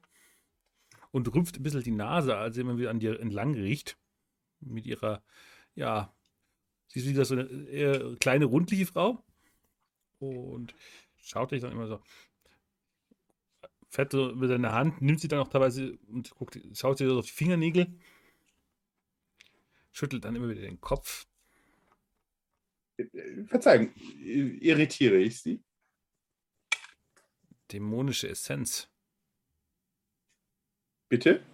und 1.11 1.33
rümpft 1.35 1.57
ein 1.57 1.63
bisschen 1.63 1.83
die 1.83 1.91
Nase, 1.91 2.37
als 2.37 2.57
sie 2.57 2.61
immer 2.61 2.77
wieder 2.77 2.91
an 2.91 3.01
dir 3.01 3.19
entlang 3.19 3.55
riecht. 3.55 3.97
Mit 4.61 4.87
ihrer, 4.87 5.23
ja, 5.75 6.15
sie 6.89 7.01
ist 7.01 7.09
wieder 7.09 7.25
so 7.25 7.35
eine 7.35 8.17
kleine, 8.21 8.47
rundliche 8.47 8.87
Frau 8.87 9.23
und 10.19 10.75
schaut 11.23 11.51
dich 11.51 11.61
dann 11.61 11.73
immer 11.73 11.87
so 11.87 12.01
fett 13.95 14.11
so 14.11 14.35
mit 14.35 14.49
seiner 14.49 14.73
Hand, 14.73 15.01
nimmt 15.01 15.21
sie 15.21 15.29
dann 15.29 15.39
auch 15.39 15.49
teilweise 15.49 15.97
und 16.09 16.31
guckt, 16.31 16.59
schaut 16.75 16.99
sie 16.99 17.07
so 17.07 17.19
auf 17.19 17.27
die 17.27 17.33
Fingernägel, 17.33 17.87
schüttelt 19.93 20.25
dann 20.25 20.35
immer 20.35 20.49
wieder 20.49 20.63
den 20.63 20.81
Kopf. 20.81 21.27
Verzeihung, 23.47 23.93
irritiere 23.95 25.17
ich 25.17 25.41
Sie? 25.41 25.63
Dämonische 27.71 28.29
Essenz. 28.29 28.89
Bitte? 31.09 31.45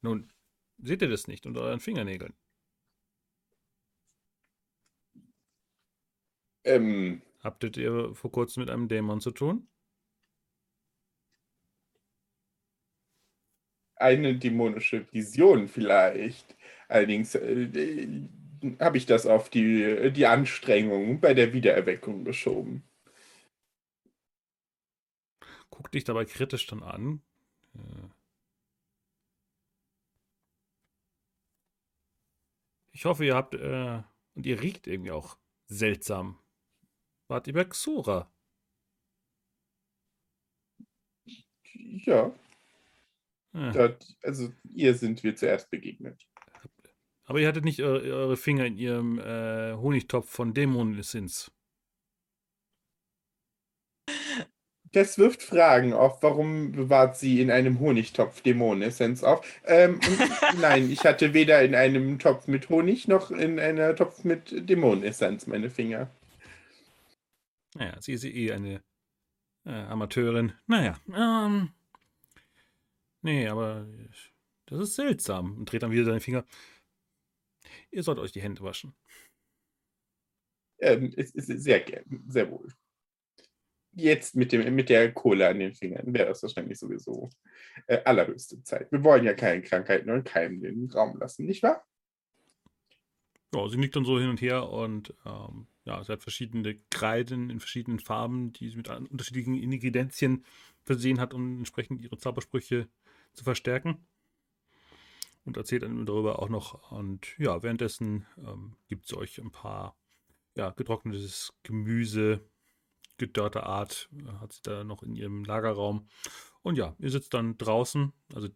Nun, 0.00 0.32
seht 0.78 1.02
ihr 1.02 1.08
das 1.08 1.26
nicht 1.26 1.46
unter 1.46 1.60
euren 1.60 1.80
Fingernägeln? 1.80 2.34
Ähm, 6.64 7.22
Habtet 7.40 7.76
ihr 7.76 8.14
vor 8.14 8.30
kurzem 8.30 8.62
mit 8.62 8.70
einem 8.70 8.88
Dämon 8.88 9.20
zu 9.20 9.32
tun? 9.32 9.68
Eine 14.02 14.36
dämonische 14.36 15.06
Vision 15.12 15.68
vielleicht. 15.68 16.56
Allerdings 16.88 17.34
äh, 17.34 17.68
habe 18.80 18.96
ich 18.98 19.06
das 19.06 19.26
auf 19.26 19.48
die, 19.50 20.12
die 20.12 20.26
Anstrengung 20.26 21.20
bei 21.20 21.34
der 21.34 21.52
Wiedererweckung 21.52 22.24
geschoben. 22.24 22.84
Guck 25.70 25.90
dich 25.90 26.04
dabei 26.04 26.24
kritisch 26.24 26.66
dann 26.66 26.82
an. 26.82 27.22
Äh. 27.74 28.08
Ich 32.92 33.04
hoffe, 33.06 33.24
ihr 33.24 33.34
habt 33.34 33.54
äh, 33.54 34.02
und 34.34 34.46
ihr 34.46 34.60
riecht 34.60 34.86
irgendwie 34.86 35.10
auch 35.10 35.38
seltsam. 35.66 36.38
Wart 37.28 37.46
ihr 37.46 37.54
bei 37.54 37.64
Xora? 37.64 38.30
Ja, 42.04 42.32
Äh, 43.54 43.72
dort, 43.72 44.16
also 44.22 44.52
ihr 44.70 44.94
sind 44.94 45.22
wir 45.22 45.36
zuerst 45.36 45.70
begegnet. 45.70 46.26
Aber 47.24 47.40
ihr 47.40 47.48
hattet 47.48 47.64
nicht 47.64 47.80
eu- 47.80 48.00
eure 48.00 48.36
Finger 48.36 48.66
in 48.66 48.76
ihrem 48.76 49.18
äh, 49.18 49.74
Honigtopf 49.74 50.28
von 50.30 50.54
Dämonenessenz. 50.54 51.50
Das 54.92 55.16
wirft 55.16 55.42
Fragen 55.42 55.94
auf, 55.94 56.22
warum 56.22 56.72
bewahrt 56.72 57.16
sie 57.16 57.40
in 57.40 57.50
einem 57.50 57.80
Honigtopf 57.80 58.42
Dämonenessenz 58.42 59.22
auf? 59.22 59.46
Ähm, 59.64 59.98
nein, 60.60 60.90
ich 60.90 61.04
hatte 61.04 61.32
weder 61.32 61.62
in 61.62 61.74
einem 61.74 62.18
Topf 62.18 62.46
mit 62.46 62.68
Honig 62.68 63.08
noch 63.08 63.30
in 63.30 63.58
einer 63.58 63.96
Topf 63.96 64.24
mit 64.24 64.68
Dämonenessenz 64.68 65.46
meine 65.46 65.70
Finger. 65.70 66.10
Naja, 67.74 67.96
sie 68.00 68.12
ist 68.12 68.24
eh 68.24 68.52
eine 68.52 68.82
äh, 69.64 69.70
Amateurin. 69.70 70.52
Naja, 70.66 70.98
ähm. 71.14 71.70
Nee, 73.22 73.46
aber 73.48 73.86
das 74.66 74.80
ist 74.80 74.94
seltsam. 74.96 75.56
Und 75.58 75.70
dreht 75.70 75.82
dann 75.82 75.92
wieder 75.92 76.04
seine 76.04 76.20
Finger. 76.20 76.44
Ihr 77.90 78.02
sollt 78.02 78.18
euch 78.18 78.32
die 78.32 78.42
Hände 78.42 78.62
waschen. 78.62 78.94
Ähm, 80.80 81.12
es 81.16 81.30
ist 81.30 81.46
sehr 81.46 81.80
gern, 81.80 82.24
sehr 82.26 82.50
wohl. 82.50 82.68
Jetzt 83.94 84.34
mit, 84.34 84.52
dem, 84.52 84.74
mit 84.74 84.88
der 84.88 85.12
Kohle 85.12 85.46
an 85.48 85.58
den 85.58 85.74
Fingern 85.74 86.12
wäre 86.12 86.28
das 86.28 86.42
wahrscheinlich 86.42 86.78
sowieso 86.78 87.30
äh, 87.86 88.02
allerhöchste 88.04 88.62
Zeit. 88.62 88.90
Wir 88.90 89.04
wollen 89.04 89.24
ja 89.24 89.34
keine 89.34 89.62
Krankheiten 89.62 90.10
und 90.10 90.24
Keimen 90.24 90.60
den 90.60 90.90
Raum 90.90 91.18
lassen, 91.18 91.44
nicht 91.44 91.62
wahr? 91.62 91.86
Ja, 93.54 93.68
sie 93.68 93.76
nickt 93.76 93.94
dann 93.94 94.06
so 94.06 94.18
hin 94.18 94.30
und 94.30 94.40
her 94.40 94.70
und 94.70 95.14
ähm, 95.26 95.66
ja, 95.84 96.02
sie 96.02 96.10
hat 96.10 96.22
verschiedene 96.22 96.76
Kreiden 96.90 97.50
in 97.50 97.60
verschiedenen 97.60 97.98
Farben, 98.00 98.52
die 98.54 98.70
sie 98.70 98.76
mit 98.76 98.88
unterschiedlichen 98.88 99.54
Ingredienzien 99.54 100.44
versehen 100.84 101.20
hat, 101.20 101.34
um 101.34 101.58
entsprechend 101.58 102.00
ihre 102.00 102.16
Zaubersprüche 102.16 102.88
zu 103.32 103.44
verstärken. 103.44 104.06
Und 105.44 105.56
erzählt 105.56 105.82
dann 105.82 106.06
darüber 106.06 106.38
auch 106.40 106.48
noch. 106.48 106.92
Und 106.92 107.36
ja, 107.38 107.62
währenddessen 107.62 108.26
ähm, 108.38 108.76
gibt 108.88 109.06
sie 109.08 109.16
euch 109.16 109.38
ein 109.38 109.50
paar 109.50 109.96
ja, 110.54 110.70
getrocknetes 110.70 111.52
Gemüse, 111.62 112.48
gedörrter 113.16 113.66
Art, 113.66 114.08
äh, 114.16 114.32
hat 114.40 114.52
sie 114.52 114.62
da 114.62 114.84
noch 114.84 115.02
in 115.02 115.16
ihrem 115.16 115.44
Lagerraum. 115.44 116.08
Und 116.62 116.76
ja, 116.78 116.94
ihr 116.98 117.10
sitzt 117.10 117.34
dann 117.34 117.58
draußen, 117.58 118.12
also 118.34 118.48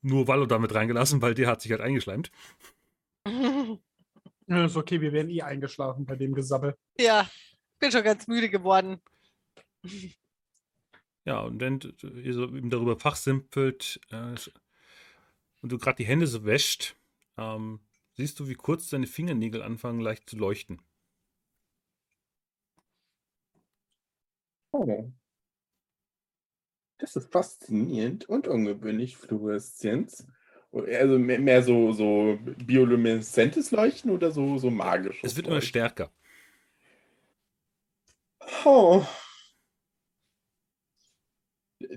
nur 0.00 0.26
Wallo 0.26 0.46
damit 0.46 0.74
reingelassen, 0.74 1.22
weil 1.22 1.34
der 1.34 1.46
hat 1.48 1.60
sich 1.62 1.70
halt 1.70 1.80
eingeschleimt. 1.80 2.30
Ja, 4.48 4.64
Ist 4.64 4.76
okay, 4.76 5.00
wir 5.00 5.12
werden 5.12 5.30
eh 5.30 5.42
eingeschlafen 5.42 6.04
bei 6.04 6.16
dem 6.16 6.34
Gesabbel. 6.34 6.76
ja, 6.98 7.30
bin 7.78 7.92
schon 7.92 8.02
ganz 8.02 8.26
müde 8.26 8.50
geworden. 8.50 9.00
Ja, 11.24 11.40
und 11.40 11.60
wenn 11.60 11.80
ihr 12.22 12.34
so 12.34 12.44
eben 12.44 12.70
darüber 12.70 12.98
fachsimpelt 12.98 14.00
äh, 14.10 14.34
und 15.60 15.70
du 15.70 15.78
gerade 15.78 15.96
die 15.96 16.06
Hände 16.06 16.26
so 16.26 16.44
wäscht, 16.44 16.96
ähm, 17.38 17.80
siehst 18.14 18.40
du, 18.40 18.48
wie 18.48 18.54
kurz 18.54 18.88
deine 18.88 19.06
Fingernägel 19.06 19.62
anfangen 19.62 20.00
leicht 20.00 20.28
zu 20.28 20.36
leuchten. 20.36 20.82
Oh. 24.72 25.12
Das 26.98 27.16
ist 27.16 27.30
faszinierend 27.30 28.28
und 28.28 28.48
ungewöhnlich, 28.48 29.16
Fluoreszenz. 29.16 30.26
Also 30.72 31.18
mehr, 31.18 31.38
mehr 31.38 31.62
so, 31.62 31.92
so 31.92 32.38
biolumineszentes 32.42 33.70
Leuchten 33.72 34.10
oder 34.10 34.30
so, 34.30 34.56
so 34.58 34.70
magisches 34.70 35.32
Es 35.32 35.36
wird 35.36 35.46
immer 35.46 35.60
stärker. 35.60 36.10
Oh. 38.64 39.04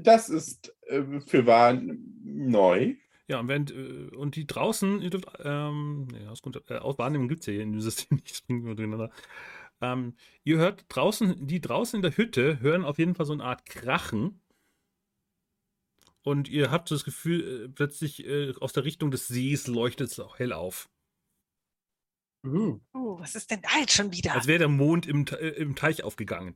Das 0.02 0.30
ist 0.30 0.76
äh, 0.88 1.20
für 1.22 1.46
wahr 1.46 1.74
neu. 1.74 2.96
Ja, 3.28 3.40
und 3.40 3.48
während, 3.48 3.72
äh, 3.72 4.16
und 4.16 4.36
die 4.36 4.46
draußen, 4.46 5.02
ihr 5.02 5.10
dürft, 5.10 5.28
ähm, 5.44 6.08
aus, 6.30 6.42
Grund- 6.42 6.62
äh, 6.70 6.78
aus 6.78 6.98
Wahrnehmung 6.98 7.28
gibt 7.28 7.42
es 7.42 7.48
ja 7.48 7.54
hier 7.54 7.64
in 7.64 7.72
dem 7.72 7.82
System 7.82 8.18
nicht, 8.18 8.36
springen 8.36 8.66
wir 8.66 8.76
durcheinander. 8.76 9.12
Ähm, 9.82 10.16
ihr 10.44 10.58
hört 10.58 10.86
draußen, 10.90 11.48
die 11.48 11.60
draußen 11.62 11.98
in 11.98 12.02
der 12.02 12.16
Hütte 12.16 12.60
hören 12.60 12.86
auf 12.86 12.98
jeden 12.98 13.16
Fall 13.16 13.26
so 13.26 13.34
eine 13.34 13.44
Art 13.44 13.66
Krachen. 13.66 14.42
Und 16.24 16.50
ihr 16.50 16.72
habt 16.72 16.88
so 16.90 16.96
das 16.96 17.04
Gefühl, 17.04 17.66
äh, 17.66 17.70
plötzlich 17.70 18.26
äh, 18.26 18.54
aus 18.60 18.74
der 18.74 18.84
Richtung 18.84 19.12
des 19.12 19.28
Sees 19.28 19.68
leuchtet 19.68 20.12
es 20.12 20.20
auch 20.20 20.40
hell 20.40 20.54
auf. 20.54 20.90
Uh, 22.46 22.80
Oh, 22.94 23.20
was 23.20 23.36
ist 23.36 23.50
denn 23.52 23.62
da 23.62 23.80
jetzt 23.80 23.94
schon 23.94 24.12
wieder? 24.12 24.34
Als 24.34 24.48
wäre 24.48 24.60
der 24.60 24.68
Mond 24.68 25.08
im, 25.08 25.26
äh, 25.28 25.50
im 25.50 25.76
Teich 25.76 26.04
aufgegangen. 26.04 26.56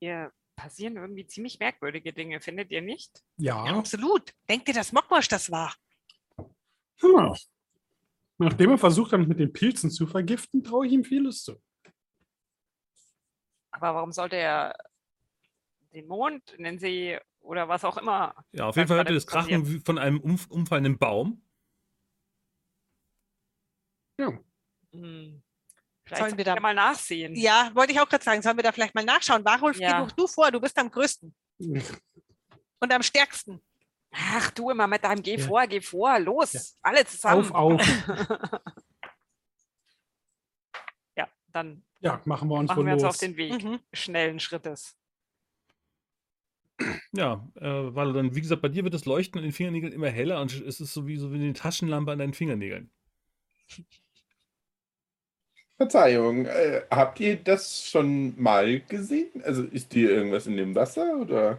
Hier 0.00 0.32
passieren 0.60 0.96
irgendwie 0.96 1.26
ziemlich 1.26 1.58
merkwürdige 1.58 2.12
Dinge, 2.12 2.40
findet 2.40 2.70
ihr 2.70 2.82
nicht? 2.82 3.22
Ja, 3.38 3.66
ja. 3.66 3.76
absolut. 3.76 4.32
Denkt 4.48 4.68
ihr, 4.68 4.74
dass 4.74 4.92
Mockmosch 4.92 5.28
das 5.28 5.50
war? 5.50 5.74
Hm. 6.36 7.34
Nachdem 8.38 8.70
er 8.70 8.78
versucht 8.78 9.12
hat, 9.12 9.20
mich 9.20 9.28
mit 9.28 9.38
den 9.38 9.52
Pilzen 9.52 9.90
zu 9.90 10.06
vergiften, 10.06 10.62
traue 10.62 10.86
ich 10.86 10.92
ihm 10.92 11.04
vieles 11.04 11.42
zu. 11.42 11.60
Aber 13.70 13.94
warum 13.94 14.12
sollte 14.12 14.36
er 14.36 14.74
den 15.92 16.06
Mond, 16.06 16.52
in 16.52 16.64
den 16.64 16.78
See 16.78 17.18
oder 17.40 17.68
was 17.68 17.84
auch 17.84 17.96
immer. 17.96 18.34
Ja, 18.52 18.66
auf 18.66 18.76
jeden 18.76 18.88
Fall 18.88 18.98
ihr 19.08 19.14
das 19.14 19.26
Krachen 19.26 19.66
wie 19.66 19.80
von 19.80 19.98
einem 19.98 20.20
umf 20.20 20.46
umfallenden 20.48 20.98
Baum. 20.98 21.42
Ja. 24.18 24.38
Hm. 24.92 25.42
Vielleicht 26.10 26.18
Sollen 26.22 26.30
sollten 26.30 26.38
wir 26.38 26.44
da- 26.44 26.60
mal 26.60 26.74
nachsehen. 26.74 27.34
Ja, 27.36 27.70
wollte 27.74 27.92
ich 27.92 28.00
auch 28.00 28.08
gerade 28.08 28.24
sagen. 28.24 28.42
Sollen 28.42 28.56
wir 28.56 28.64
da 28.64 28.72
vielleicht 28.72 28.94
mal 28.96 29.04
nachschauen? 29.04 29.44
Warulf, 29.44 29.78
Ja. 29.78 30.00
geh 30.00 30.06
doch 30.06 30.12
du 30.12 30.26
vor. 30.26 30.50
Du 30.50 30.60
bist 30.60 30.76
am 30.76 30.90
größten 30.90 31.32
und 32.80 32.92
am 32.92 33.02
stärksten. 33.02 33.60
Ach, 34.12 34.50
du 34.50 34.70
immer 34.70 34.88
mit 34.88 35.04
deinem 35.04 35.22
Geh 35.22 35.36
Ja. 35.36 35.46
vor, 35.46 35.64
geh 35.68 35.80
vor, 35.80 36.18
los, 36.18 36.76
alle 36.82 37.06
zusammen. 37.06 37.42
Auf, 37.52 37.52
auf. 37.52 37.80
ja, 41.16 41.28
dann 41.52 41.84
Ja, 42.00 42.20
machen 42.24 42.48
wir 42.48 42.56
uns 42.56 42.68
machen 42.68 42.86
wir 42.86 42.92
uns 42.94 43.02
los. 43.02 43.14
auf 43.14 43.20
den 43.20 43.36
Weg 43.36 43.62
Mhm. 43.62 43.78
schnellen 43.92 44.40
Schrittes. 44.40 44.96
Ja, 47.12 47.46
äh, 47.56 47.94
weil 47.94 48.12
dann, 48.14 48.34
wie 48.34 48.40
gesagt, 48.40 48.62
bei 48.62 48.68
dir 48.68 48.82
wird 48.84 48.94
das 48.94 49.04
Leuchten 49.04 49.38
an 49.38 49.42
den 49.44 49.52
Fingernägeln 49.52 49.92
immer 49.92 50.08
heller 50.08 50.40
und 50.40 50.52
es 50.60 50.80
ist 50.80 50.92
so 50.94 51.06
wie, 51.06 51.18
so 51.18 51.30
wie 51.30 51.36
eine 51.36 51.52
Taschenlampe 51.52 52.10
an 52.10 52.18
deinen 52.18 52.32
Fingernägeln. 52.34 52.90
Verzeihung, 55.80 56.44
äh, 56.44 56.82
habt 56.90 57.20
ihr 57.20 57.36
das 57.36 57.88
schon 57.88 58.38
mal 58.38 58.80
gesehen? 58.80 59.30
Also 59.44 59.62
ist 59.62 59.94
dir 59.94 60.10
irgendwas 60.10 60.46
in 60.46 60.58
dem 60.58 60.74
Wasser 60.74 61.16
oder? 61.18 61.58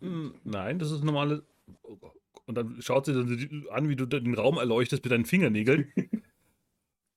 Hm, 0.00 0.34
Nein, 0.44 0.78
das 0.78 0.92
ist 0.92 1.02
normale. 1.02 1.42
Und 2.46 2.54
dann 2.56 2.80
schaut 2.80 3.06
sie 3.06 3.12
dann 3.14 3.66
an, 3.70 3.88
wie 3.88 3.96
du 3.96 4.06
den 4.06 4.34
Raum 4.34 4.58
erleuchtest 4.58 5.02
mit 5.02 5.10
deinen 5.10 5.24
Fingernägeln. 5.24 5.92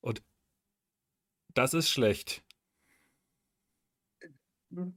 Und 0.01 0.23
das 1.53 1.75
ist 1.75 1.91
schlecht. 1.91 2.43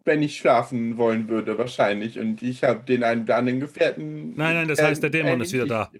Wenn 0.05 0.23
ich 0.23 0.39
schlafen 0.39 0.97
wollen 0.97 1.29
würde, 1.29 1.59
wahrscheinlich. 1.59 2.19
Und 2.19 2.43
ich 2.43 2.65
habe 2.65 2.85
den 2.85 3.05
einen 3.05 3.25
oder 3.25 3.37
anderen 3.37 3.61
Gefährten. 3.61 4.35
Nein, 4.35 4.55
nein, 4.55 4.69
das 4.69 4.81
heißt, 4.81 5.03
der 5.03 5.11
Dämon 5.11 5.43
ist 5.43 5.53
wieder 5.53 5.67
da. 5.67 5.93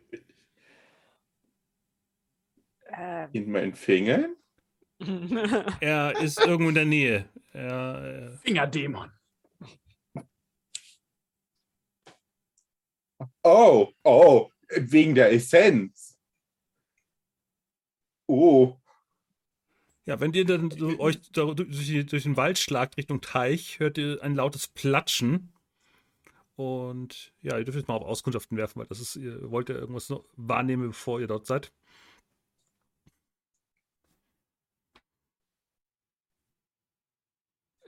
In 3.33 3.51
meinen 3.51 3.75
Fingern? 3.75 4.39
Er 5.81 6.21
ist 6.21 6.41
irgendwo 6.41 6.71
in 6.71 6.75
der 6.75 6.85
Nähe. 6.85 7.29
Er, 7.53 8.33
äh, 8.33 8.37
Fingerdämon. 8.39 9.11
Oh, 13.43 13.93
oh, 14.05 14.51
wegen 14.69 15.15
der 15.15 15.33
Essenz. 15.33 16.19
Oh, 18.27 18.79
ja, 20.09 20.19
wenn 20.21 20.33
ihr 20.33 20.47
dann 20.47 20.71
so 20.71 20.99
euch 21.01 21.21
durch, 21.33 22.07
durch 22.07 22.23
den 22.23 22.39
Wald 22.39 22.59
schlagt 22.59 22.97
Richtung 22.97 23.21
Teich, 23.21 23.79
hört 23.79 23.99
ihr 23.99 24.23
ein 24.23 24.35
lautes 24.35 24.67
Platschen. 24.67 25.53
Und 26.57 27.35
ja, 27.43 27.59
ihr 27.59 27.65
dürft 27.65 27.77
jetzt 27.77 27.89
mal 27.89 27.97
auf 27.97 28.05
Auskundschaften 28.05 28.57
werfen, 28.57 28.81
weil 28.81 28.87
das 28.87 29.01
ist, 29.01 29.17
ihr 29.17 29.51
wollt 29.51 29.69
ja 29.69 29.75
irgendwas 29.75 30.09
noch 30.09 30.25
wahrnehmen, 30.35 30.89
bevor 30.89 31.21
ihr 31.21 31.27
dort 31.27 31.47
seid. 31.47 31.73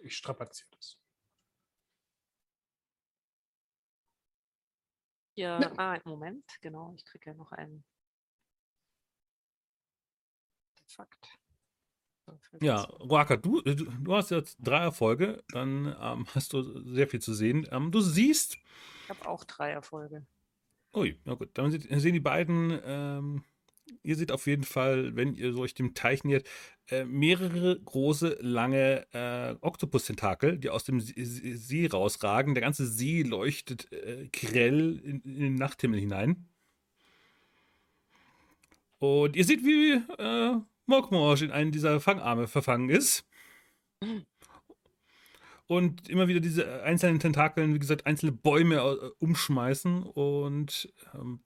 Ich 0.02 0.16
strapaziere 0.16 0.68
das. 0.76 0.98
ja, 5.36 5.60
Ja. 5.60 5.72
ah, 5.76 5.98
Moment, 6.04 6.44
genau, 6.60 6.92
ich 6.94 7.04
kriege 7.04 7.30
ja 7.30 7.34
noch 7.34 7.52
einen 7.52 7.84
Fakt. 10.86 11.28
Ja, 12.62 12.82
Ruaka, 12.82 13.36
du, 13.36 13.60
du, 13.62 13.74
du 13.74 14.14
hast 14.14 14.30
jetzt 14.30 14.58
drei 14.60 14.82
Erfolge, 14.82 15.42
dann 15.48 15.86
ähm, 16.00 16.26
hast 16.34 16.52
du 16.52 16.62
sehr 16.92 17.08
viel 17.08 17.20
zu 17.20 17.32
sehen. 17.34 17.66
Ähm, 17.70 17.90
du 17.90 18.00
siehst, 18.00 18.58
Ich 19.04 19.10
habe 19.10 19.26
auch 19.28 19.44
drei 19.44 19.72
Erfolge. 19.72 20.26
ui, 20.94 21.18
na 21.24 21.34
gut, 21.34 21.50
dann 21.54 21.70
sehen 21.70 22.12
die 22.14 22.20
beiden, 22.20 22.78
ähm, 22.84 23.44
ihr 24.02 24.16
seht 24.16 24.32
auf 24.32 24.46
jeden 24.46 24.64
Fall, 24.64 25.16
wenn 25.16 25.34
ihr 25.34 25.56
euch 25.58 25.74
dem 25.74 25.94
Teich 25.94 26.24
nähert, 26.24 26.48
äh, 26.88 27.04
mehrere 27.04 27.78
große, 27.80 28.38
lange 28.40 29.06
äh, 29.12 29.54
Oktopus-Tentakel, 29.60 30.58
die 30.58 30.70
aus 30.70 30.84
dem 30.84 31.00
See- 31.00 31.24
See 31.24 31.54
See 31.54 31.86
rausragen. 31.86 32.54
Der 32.54 32.62
ganze 32.62 32.86
See 32.86 33.22
leuchtet 33.22 33.90
äh, 33.92 34.28
grell 34.32 34.98
in, 35.04 35.20
in 35.22 35.40
den 35.40 35.54
Nachthimmel 35.54 36.00
hinein. 36.00 36.46
Und 38.98 39.36
ihr 39.36 39.44
seht, 39.44 39.64
wie 39.64 39.92
äh, 40.18 40.60
Mokmorsch 40.86 41.42
in 41.42 41.50
einen 41.52 41.72
dieser 41.72 42.00
Fangarme 42.00 42.48
verfangen 42.48 42.90
ist. 42.90 43.24
Und 45.66 46.08
immer 46.08 46.26
wieder 46.26 46.40
diese 46.40 46.82
einzelnen 46.82 47.20
Tentakeln, 47.20 47.74
wie 47.74 47.78
gesagt, 47.78 48.04
einzelne 48.04 48.32
Bäume 48.32 48.76
äh, 48.76 49.10
umschmeißen 49.24 50.02
und 50.02 50.92
ähm, 51.14 51.40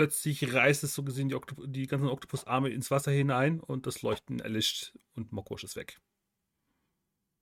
plötzlich 0.00 0.54
reißt 0.54 0.82
es 0.82 0.94
so 0.94 1.02
gesehen 1.02 1.28
die, 1.28 1.34
Oktop 1.34 1.58
die 1.66 1.86
ganzen 1.86 2.08
Oktopusarme 2.08 2.70
ins 2.70 2.90
Wasser 2.90 3.10
hinein 3.10 3.60
und 3.60 3.86
das 3.86 4.00
Leuchten 4.00 4.40
erlischt 4.40 4.94
und 5.14 5.30
Mokmosch 5.30 5.62
ist 5.64 5.76
weg. 5.76 5.98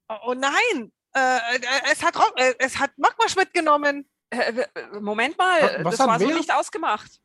Oh, 0.08 0.16
oh 0.26 0.34
nein, 0.34 0.92
äh, 1.14 1.56
äh, 1.56 1.60
es 1.92 2.02
hat, 2.02 2.16
äh, 2.36 2.54
es 2.58 2.78
hat 2.80 2.96
Mokmosch 2.98 3.36
mitgenommen. 3.36 4.08
Äh, 4.30 4.62
äh, 4.74 5.00
Moment 5.00 5.38
mal, 5.38 5.62
Was- 5.62 5.84
was 5.84 5.96
das 5.98 6.06
war 6.08 6.18
so 6.18 6.26
nicht 6.26 6.52
ausgemacht. 6.52 7.20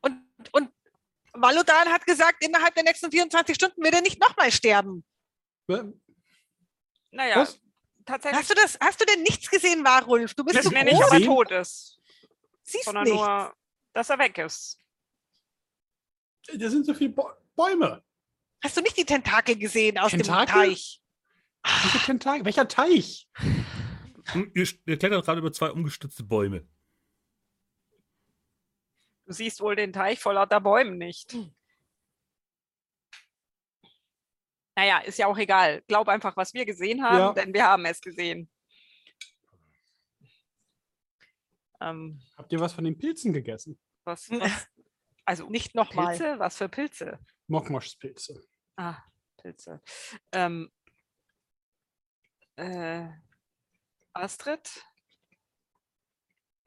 Und, 0.00 0.22
und 0.52 0.70
Valodan 1.34 1.88
hat 1.92 2.06
gesagt, 2.06 2.42
innerhalb 2.42 2.74
der 2.74 2.84
nächsten 2.84 3.10
24 3.10 3.54
Stunden 3.54 3.82
wird 3.84 3.94
er 3.94 4.00
nicht 4.00 4.18
nochmal 4.18 4.50
sterben. 4.50 5.04
Äh, 5.68 5.82
Naja, 7.10 7.36
Was? 7.36 7.60
tatsächlich 8.06 8.40
Hast 8.40 8.50
du 8.50 8.54
das, 8.54 8.78
hast 8.80 9.00
du 9.00 9.04
denn 9.04 9.22
nichts 9.24 9.50
gesehen, 9.50 9.84
Warulf? 9.84 10.32
Du 10.34 10.42
bist 10.42 10.62
so 10.62 10.70
nicht, 10.70 10.86
groß, 10.86 11.04
ob 11.04 11.12
er 11.12 11.18
Sehen? 11.18 11.26
tot 11.26 11.50
ist, 11.50 11.98
siehst 12.62 12.84
sondern 12.86 13.04
nichts. 13.04 13.18
nur, 13.18 13.54
dass 13.98 14.10
er 14.10 14.18
weg 14.20 14.38
ist. 14.38 14.78
Da 16.56 16.70
sind 16.70 16.86
so 16.86 16.94
viele 16.94 17.10
Bä- 17.12 17.36
Bäume. 17.56 18.04
Hast 18.62 18.76
du 18.76 18.80
nicht 18.80 18.96
die 18.96 19.04
Tentakel 19.04 19.56
gesehen 19.56 19.98
aus 19.98 20.12
Tentakel? 20.12 20.46
dem 20.46 20.70
Teich? 20.70 21.02
Welche 21.64 21.98
Tentakel? 22.06 22.44
Welcher 22.44 22.68
Teich? 22.68 23.28
Ihr, 24.54 24.68
ihr 24.86 24.98
klettert 24.98 25.24
gerade 25.24 25.40
über 25.40 25.52
zwei 25.52 25.70
umgestützte 25.72 26.22
Bäume. 26.22 26.66
Du 29.26 29.32
siehst 29.32 29.60
wohl 29.60 29.74
den 29.74 29.92
Teich 29.92 30.20
vor 30.20 30.32
lauter 30.34 30.60
Bäumen 30.60 30.96
nicht. 30.96 31.36
Naja, 34.76 34.98
ist 35.00 35.18
ja 35.18 35.26
auch 35.26 35.36
egal. 35.38 35.82
Glaub 35.88 36.06
einfach, 36.08 36.36
was 36.36 36.54
wir 36.54 36.64
gesehen 36.64 37.02
haben, 37.02 37.18
Ja. 37.18 37.32
denn 37.32 37.52
wir 37.52 37.64
haben 37.64 37.84
es 37.84 38.00
gesehen. 38.00 38.48
Ähm, 41.80 42.20
Habt 42.36 42.52
ihr 42.52 42.60
was 42.60 42.72
von 42.72 42.84
den 42.84 42.96
Pilzen 42.96 43.32
gegessen? 43.32 43.78
Was, 44.08 44.28
was, 44.30 44.68
also 45.24 45.48
Nicht 45.48 45.74
nochmal. 45.74 46.16
Pilze? 46.16 46.38
Was 46.38 46.56
für 46.56 46.68
Pilze? 46.68 47.18
Mokmoschs-Pilze. 47.46 48.42
Ah, 48.76 48.96
Pilze. 49.36 49.80
Ähm, 50.32 50.72
äh, 52.56 53.08
Astrid? 54.12 54.84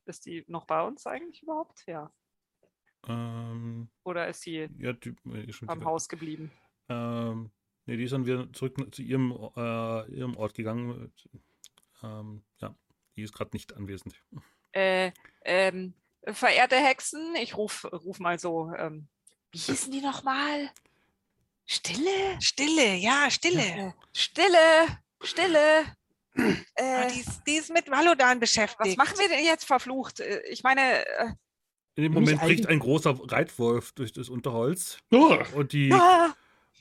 Ist 0.05 0.25
die 0.25 0.45
noch 0.47 0.65
bei 0.65 0.81
uns 0.81 1.05
eigentlich 1.05 1.43
überhaupt? 1.43 1.83
Ja. 1.85 2.13
Ähm, 3.07 3.89
Oder 4.03 4.27
ist 4.27 4.41
sie 4.41 4.69
ja, 4.77 4.93
die, 4.93 5.15
äh, 5.31 5.51
am 5.67 5.83
Haus 5.85 6.07
geblieben? 6.07 6.51
Ähm, 6.89 7.51
nee, 7.85 7.97
die 7.97 8.03
ist 8.03 8.11
dann 8.11 8.25
wieder 8.25 8.51
zurück 8.53 8.77
zu 8.93 9.01
ihrem, 9.01 9.31
äh, 9.55 10.11
ihrem 10.11 10.37
Ort 10.37 10.53
gegangen. 10.53 11.11
Ähm, 12.03 12.43
ja, 12.59 12.75
die 13.15 13.23
ist 13.23 13.33
gerade 13.33 13.51
nicht 13.53 13.73
anwesend. 13.73 14.15
Äh, 14.71 15.11
ähm, 15.43 15.93
verehrte 16.27 16.75
Hexen, 16.77 17.35
ich 17.35 17.55
ruf, 17.57 17.85
ruf 17.91 18.19
mal 18.19 18.39
so, 18.39 18.71
ähm, 18.77 19.07
wie 19.51 19.57
hießen 19.59 19.91
die 19.91 20.01
nochmal? 20.01 20.69
Stille? 21.65 22.37
Stille, 22.39 22.95
ja, 22.95 23.29
Stille. 23.29 23.61
Äh, 23.61 23.91
Stille, 24.13 24.99
Stille. 25.21 25.85
Ah, 26.37 26.53
Äh, 26.75 27.11
die, 27.11 27.19
ist, 27.19 27.41
die 27.45 27.55
ist 27.55 27.73
mit 27.73 27.89
Valodan 27.91 28.35
was 28.37 28.39
beschäftigt. 28.39 28.97
machen 28.97 29.17
wir 29.19 29.27
denn 29.27 29.43
jetzt 29.45 29.65
verflucht? 29.65 30.19
Äh, 30.21 30.41
Ich 30.49 30.63
meine, 30.63 31.05
äh, 31.05 31.27
In 31.95 32.03
dem 32.03 32.13
Moment 32.13 32.41
bricht 32.41 32.67
ein 32.67 32.79
großer 32.79 33.19
Reitwolf 33.31 33.91
durch 33.93 34.13
das 34.13 34.29
Unterholz 34.29 34.97
Uah. 35.11 35.45
und 35.53 35.73
die, 35.73 35.91
ah, 35.93 36.33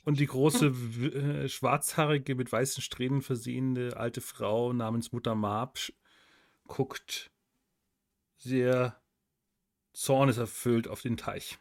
und 0.04 0.20
die 0.20 0.26
große, 0.26 0.66
äh, 0.66 1.48
schwarzhaarige, 1.48 2.36
mit 2.36 2.50
weißen 2.52 2.82
Strähnen 2.82 3.22
versehene 3.22 3.96
alte 3.96 4.20
Frau 4.20 4.72
namens 4.72 5.10
Mutter 5.12 5.32
sch- 5.76 5.92
guckt 6.68 7.30
sehr 8.38 9.00
zorneserfüllt 10.00 10.88
auf 10.88 11.02
den 11.02 11.16
Teich. 11.16 11.58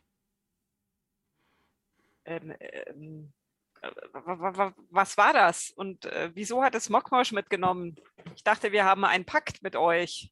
ähm, 2.26 2.54
ähm, 2.60 3.34
äh, 3.82 3.90
wa- 4.14 4.40
wa- 4.40 4.58
wa- 4.58 4.76
was 4.92 5.18
war 5.18 5.34
das? 5.34 5.72
Und 5.72 6.06
äh, 6.06 6.32
wieso 6.36 6.64
hat 6.64 6.76
es 6.76 6.90
Mockmosch 6.90 7.32
mitgenommen? 7.32 7.96
Ich 8.36 8.44
dachte, 8.44 8.72
wir 8.72 8.86
haben 8.86 9.04
einen 9.04 9.26
Pakt 9.26 9.64
mit 9.64 9.76
euch. 9.76 10.32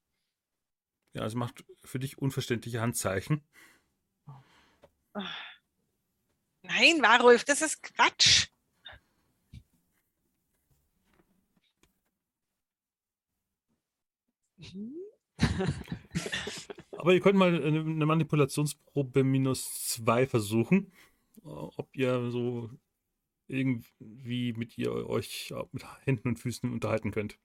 Ja, 1.14 1.26
es 1.26 1.34
macht 1.34 1.66
für 1.84 1.98
dich 2.00 2.18
unverständliche 2.20 2.82
Handzeichen. 2.82 3.44
Nein, 6.62 7.02
Warulf, 7.02 7.44
das 7.46 7.62
ist 7.64 7.82
Quatsch. 7.82 8.50
Mhm. 14.58 14.94
Aber 16.98 17.14
ihr 17.14 17.22
könnt 17.22 17.38
mal 17.38 17.64
eine 17.64 18.06
Manipulationsprobe 18.06 19.24
minus 19.24 19.88
zwei 19.88 20.26
versuchen, 20.26 20.92
äh, 21.44 21.50
ob 21.50 21.96
ihr 21.96 22.32
so 22.32 22.70
irgendwie 23.48 24.54
mit 24.54 24.78
ihr 24.78 24.92
euch 25.08 25.54
auch 25.54 25.72
mit 25.72 25.86
Händen 26.06 26.30
und 26.30 26.40
Füßen 26.40 26.72
unterhalten 26.72 27.12
könnt. 27.12 27.38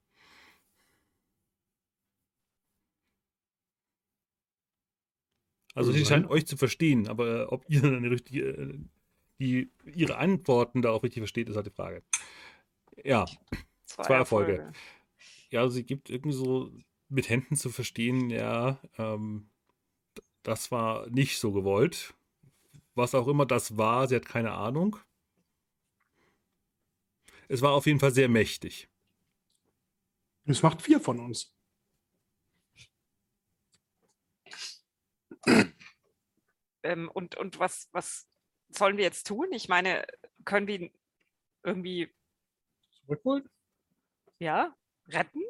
Also 5.75 5.93
sie 5.93 6.05
scheint 6.05 6.29
euch 6.29 6.47
zu 6.47 6.57
verstehen, 6.57 7.09
aber 7.09 7.51
ob 7.53 7.65
ihr 7.69 7.83
eine 7.85 8.11
richtige, 8.11 8.49
äh, 8.49 8.79
die, 9.39 9.71
ihre 9.95 10.17
Antworten 10.17 10.83
darauf 10.83 11.03
richtig 11.03 11.21
versteht, 11.21 11.49
ist 11.49 11.57
halt 11.57 11.67
die 11.67 11.71
Frage. 11.71 12.03
Ja, 13.05 13.27
Zwei 13.85 14.17
Erfolge. 14.17 14.73
ja, 15.51 15.69
sie 15.69 15.85
gibt 15.85 16.11
irgendwie 16.11 16.37
so 16.37 16.71
mit 17.13 17.29
Händen 17.29 17.57
zu 17.57 17.71
verstehen, 17.71 18.31
ja, 18.31 18.81
ähm, 18.99 19.51
das 20.43 20.71
war 20.71 21.09
nicht 21.11 21.39
so 21.39 21.53
gewollt. 21.53 22.15
Was 22.95 23.15
auch 23.15 23.29
immer 23.29 23.47
das 23.47 23.77
war, 23.77 24.09
sie 24.09 24.17
hat 24.17 24.27
keine 24.27 24.53
Ahnung. 24.53 24.97
Es 27.49 27.63
war 27.63 27.73
auf 27.73 27.87
jeden 27.87 28.01
Fall 28.01 28.13
sehr 28.13 28.29
mächtig. 28.29 28.89
Es 30.45 30.63
macht 30.63 30.83
vier 30.83 31.01
von 31.01 31.21
uns. 31.21 31.55
Ähm, 36.83 37.11
und 37.13 37.37
und 37.37 37.59
was, 37.59 37.89
was 37.93 38.29
sollen 38.69 38.97
wir 38.97 39.05
jetzt 39.05 39.27
tun? 39.27 39.53
Ich 39.53 39.69
meine, 39.69 40.07
können 40.45 40.67
wir 40.67 40.81
ihn 40.81 40.91
irgendwie, 41.63 42.13
Zurückholen? 43.07 43.49
ja, 44.39 44.75
retten? 45.09 45.43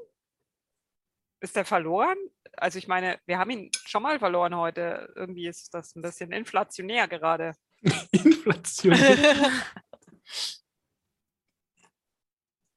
Ist 1.43 1.57
er 1.57 1.65
verloren? 1.65 2.17
Also 2.57 2.79
ich 2.79 2.87
meine, 2.87 3.19
wir 3.27 3.37
haben 3.39 3.51
ihn 3.51 3.71
schon 3.85 4.03
mal 4.05 4.19
verloren 4.21 4.55
heute. 4.57 5.13
Irgendwie 5.17 5.49
ist 5.49 5.75
das 5.75 5.97
ein 5.97 6.03
bisschen 6.03 6.31
inflationär 6.31 7.09
gerade. 7.09 7.55
Inflation. 8.13 8.95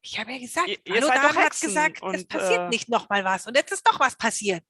Ich 0.01 0.19
habe 0.19 0.31
ja 0.33 0.39
gesagt, 0.39 0.67
Ihr- 0.67 0.79
Hallo 0.95 1.07
seid 1.07 1.17
doch 1.17 1.35
hat 1.35 1.45
Hexen 1.45 1.67
gesagt, 1.69 1.97
es 1.97 2.01
und, 2.01 2.27
passiert 2.29 2.59
äh, 2.59 2.69
nicht 2.69 2.89
noch 2.89 3.07
mal 3.09 3.23
was. 3.23 3.45
Und 3.45 3.55
jetzt 3.55 3.71
ist 3.71 3.85
doch 3.87 3.99
was 3.99 4.15
passiert. 4.15 4.63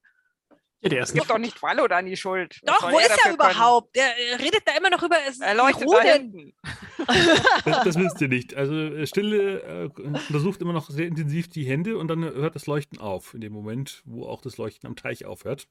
Ja, 0.85 0.89
der 0.89 1.01
Es 1.01 1.09
ist 1.09 1.15
gibt 1.15 1.29
doch 1.29 1.39
nicht 1.39 1.61
Valodan 1.61 2.05
die 2.05 2.15
Schuld. 2.15 2.59
Was 2.63 2.79
Doch, 2.79 2.91
wo 2.91 2.99
ist 2.99 3.09
er 3.09 3.17
dafür 3.17 3.37
können? 3.37 3.51
überhaupt? 3.55 3.97
Er 3.97 4.39
redet 4.39 4.61
da 4.65 4.77
immer 4.77 4.91
noch 4.91 5.01
über 5.01 5.17
es, 5.27 5.39
Er 5.39 5.55
leuchtet 5.55 5.91
da 5.91 6.01
hinten. 6.01 6.53
Das, 7.65 7.83
das 7.83 7.95
wisst 7.97 8.21
ihr 8.21 8.27
nicht. 8.27 8.53
Also 8.55 8.75
äh, 8.75 9.07
Stille 9.07 9.61
äh, 9.61 10.01
untersucht 10.01 10.61
immer 10.61 10.73
noch 10.73 10.89
sehr 10.91 11.07
intensiv 11.07 11.49
die 11.49 11.65
Hände 11.65 11.97
und 11.97 12.07
dann 12.07 12.23
hört 12.23 12.55
das 12.55 12.67
Leuchten 12.67 12.99
auf, 12.99 13.33
in 13.33 13.41
dem 13.41 13.51
Moment, 13.53 14.03
wo 14.05 14.27
auch 14.27 14.41
das 14.41 14.57
Leuchten 14.57 14.87
am 14.87 14.95
Teich 14.95 15.25
aufhört. 15.25 15.67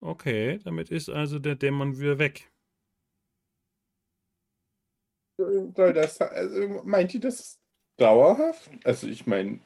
Okay, 0.00 0.58
damit 0.64 0.90
ist 0.90 1.10
also 1.10 1.38
der 1.38 1.56
Dämon 1.56 1.98
wieder 1.98 2.18
weg. 2.18 2.50
Soll 5.38 5.92
das, 5.92 6.20
also, 6.20 6.82
meint 6.84 7.12
ihr 7.12 7.20
das 7.20 7.60
dauerhaft? 7.98 8.70
Also 8.84 9.06
ich 9.06 9.26
meine, 9.26 9.60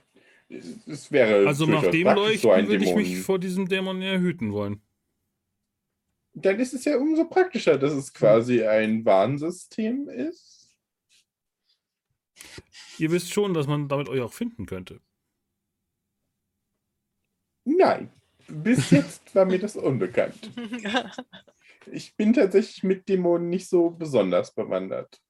es, 0.87 1.11
wäre 1.13 1.47
Also 1.47 1.67
nach 1.67 1.87
dem 1.87 2.07
Leuchten 2.07 2.41
so 2.41 2.51
ein 2.51 2.69
würde 2.69 2.85
ich 2.85 2.95
mich 2.95 3.19
vor 3.21 3.39
diesem 3.39 3.69
Dämon 3.69 4.03
ja 4.03 4.17
hüten 4.17 4.53
wollen. 4.53 4.83
Dann 6.33 6.59
ist 6.61 6.75
es 6.75 6.85
ja 6.85 6.97
umso 6.97 7.25
praktischer, 7.25 7.79
dass 7.79 7.93
es 7.93 8.13
quasi 8.13 8.65
ein 8.65 9.05
Warnsystem 9.05 10.09
ist. 10.09 10.77
Ihr 12.99 13.11
wisst 13.11 13.33
schon, 13.33 13.55
dass 13.55 13.67
man 13.67 13.89
damit 13.89 14.09
euch 14.09 14.21
auch 14.21 14.33
finden 14.33 14.67
könnte. 14.67 15.01
Nein, 17.65 18.11
bis 18.49 18.91
jetzt 18.91 19.35
war 19.35 19.45
mir 19.45 19.59
das 19.59 19.77
unbekannt. 19.77 20.51
Ich 21.87 22.15
bin 22.15 22.35
tatsächlich 22.35 22.83
mit 22.83 23.09
Dämonen 23.09 23.49
nicht 23.49 23.69
so 23.69 23.91
besonders 23.91 24.55
bewandert. 24.55 25.21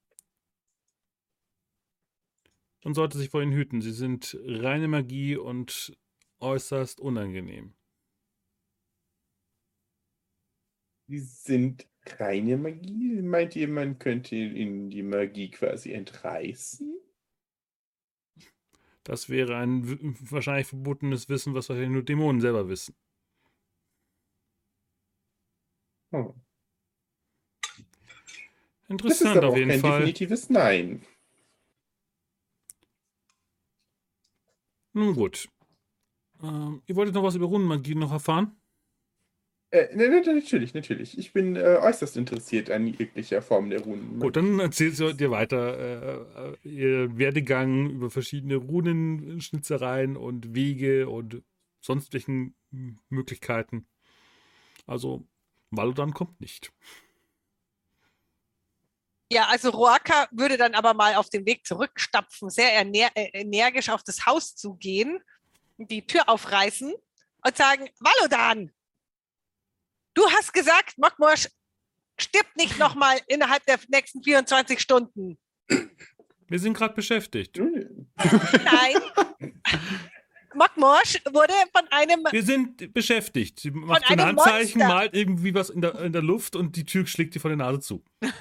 Man 2.85 2.95
sollte 2.95 3.19
sich 3.19 3.31
vor 3.31 3.43
ihnen 3.43 3.53
hüten. 3.53 3.81
Sie 3.83 3.93
sind 3.93 4.39
reine 4.43 4.89
Magie 4.89 5.37
und 5.37 5.97
äußerst 6.41 7.01
unangenehm. 7.01 7.75
Die 11.09 11.19
sind 11.19 11.89
reine 12.07 12.57
Magie. 12.57 13.21
Meint 13.21 13.55
ihr, 13.57 13.69
man 13.69 13.99
könnte 13.99 14.35
ihnen 14.37 14.89
die 14.91 15.03
Magie 15.03 15.51
quasi 15.51 15.93
entreißen? 15.93 17.01
Das 19.05 19.29
wäre 19.29 19.57
ein 19.57 20.17
wahrscheinlich 20.31 20.69
verbotenes 20.69 21.29
Wissen, 21.29 21.55
was 21.55 21.69
wahrscheinlich 21.69 21.93
nur 21.93 22.03
Dämonen 22.03 22.41
selber 22.41 22.69
wissen. 22.69 22.95
Hm. 26.13 26.31
Das 28.89 29.21
ist 29.21 29.21
Interessant 29.21 29.37
aber 29.37 29.49
auf 29.49 29.55
auch 29.55 29.59
jeden 29.59 29.73
Fall. 29.73 30.01
definitives 30.01 30.51
Nein. 30.51 31.03
Nun 34.93 35.15
gut. 35.15 35.49
Ähm, 36.43 36.83
ihr 36.87 36.97
wolltet 36.97 37.15
noch 37.15 37.23
was 37.23 37.35
über 37.35 37.47
Runenmagie 37.47 37.95
noch 37.95 38.13
erfahren? 38.13 38.57
Äh, 39.73 39.95
ne, 39.95 40.09
ne, 40.09 40.21
natürlich, 40.35 40.75
natürlich. 40.75 41.17
Ich 41.17 41.33
bin 41.33 41.55
äh, 41.55 41.79
äußerst 41.81 42.17
interessiert 42.17 42.71
an 42.71 42.89
jeglicher 42.89 43.41
Form 43.41 43.71
der 43.71 43.83
Runen. 43.83 44.19
Gut, 44.19 44.35
dann 44.35 44.59
erzählt 44.59 44.97
sie 44.97 45.15
dir 45.15 45.31
weiter 45.31 46.57
äh, 46.65 46.69
ihr 46.69 47.17
Werdegang 47.17 47.89
über 47.91 48.11
verschiedene 48.11 48.57
Runenschnitzereien 48.57 50.17
und 50.17 50.57
Wege 50.57 51.09
und 51.09 51.43
sonstigen 51.81 52.57
Möglichkeiten. 53.09 53.87
Also, 54.87 55.25
Valodan 55.71 56.15
kommt 56.15 56.41
nicht. 56.41 56.73
Ja, 59.33 59.47
also 59.47 59.71
Roaka 59.71 60.29
würde 60.33 60.57
dann 60.57 60.75
aber 60.75 60.93
mal 60.93 61.15
auf 61.15 61.31
den 61.31 61.47
Weg 61.47 61.65
zurückstapfen, 61.65 62.51
sehr 62.51 62.73
ener 62.75 63.11
äh, 63.15 63.31
energisch 63.33 63.89
auf 63.89 64.03
das 64.03 64.27
Haus 64.27 64.57
zugehen, 64.57 65.23
die 65.79 66.05
Tür 66.05 66.29
aufreißen 66.29 66.93
und 66.93 67.57
sagen, 67.57 67.89
Valodan, 68.01 68.73
du 70.15 70.29
hast 70.31 70.53
gesagt, 70.53 70.99
Mokmosch 70.99 71.49
stirbt 72.19 72.57
nicht 72.57 72.79
nochmal 72.79 73.21
innerhalb 73.29 73.65
der 73.67 73.79
nächsten 73.89 74.23
24 74.23 74.81
Stunden. 74.81 75.39
Wir 75.69 76.59
sind 76.59 76.75
gerade 76.75 76.95
beschäftigt. 76.95 77.57
Nein. 77.59 79.01
Mokmosch 80.55 81.19
wurde 81.33 81.53
von 81.75 81.87
einem 81.91 82.25
Wir 82.31 82.43
sind 82.43 82.93
beschäftigt. 82.93 83.61
Sie 83.61 83.71
macht 83.71 84.03
so 84.07 84.13
ein 84.13 84.21
einem 84.21 84.37
Handzeichen, 84.39 84.79
Monster. 84.81 84.95
malt 84.95 85.15
irgendwie 85.15 85.55
was 85.55 85.71
in 85.71 85.81
der, 85.81 85.95
in 86.01 86.13
der 86.13 86.23
Luft 86.23 86.57
und 86.57 86.77
die 86.77 86.85
Tür 86.85 87.07
schlägt 87.07 87.35
dir 87.35 87.41
vor 87.41 87.51
der 87.51 87.57
Nase 87.59 87.81
zu. 87.81 88.03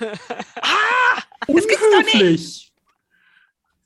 Ah, 0.62 1.54
das 1.54 1.68
gibt's 1.68 1.82
doch 1.92 2.00
nicht. 2.04 2.14
Unhöflich. 2.16 2.74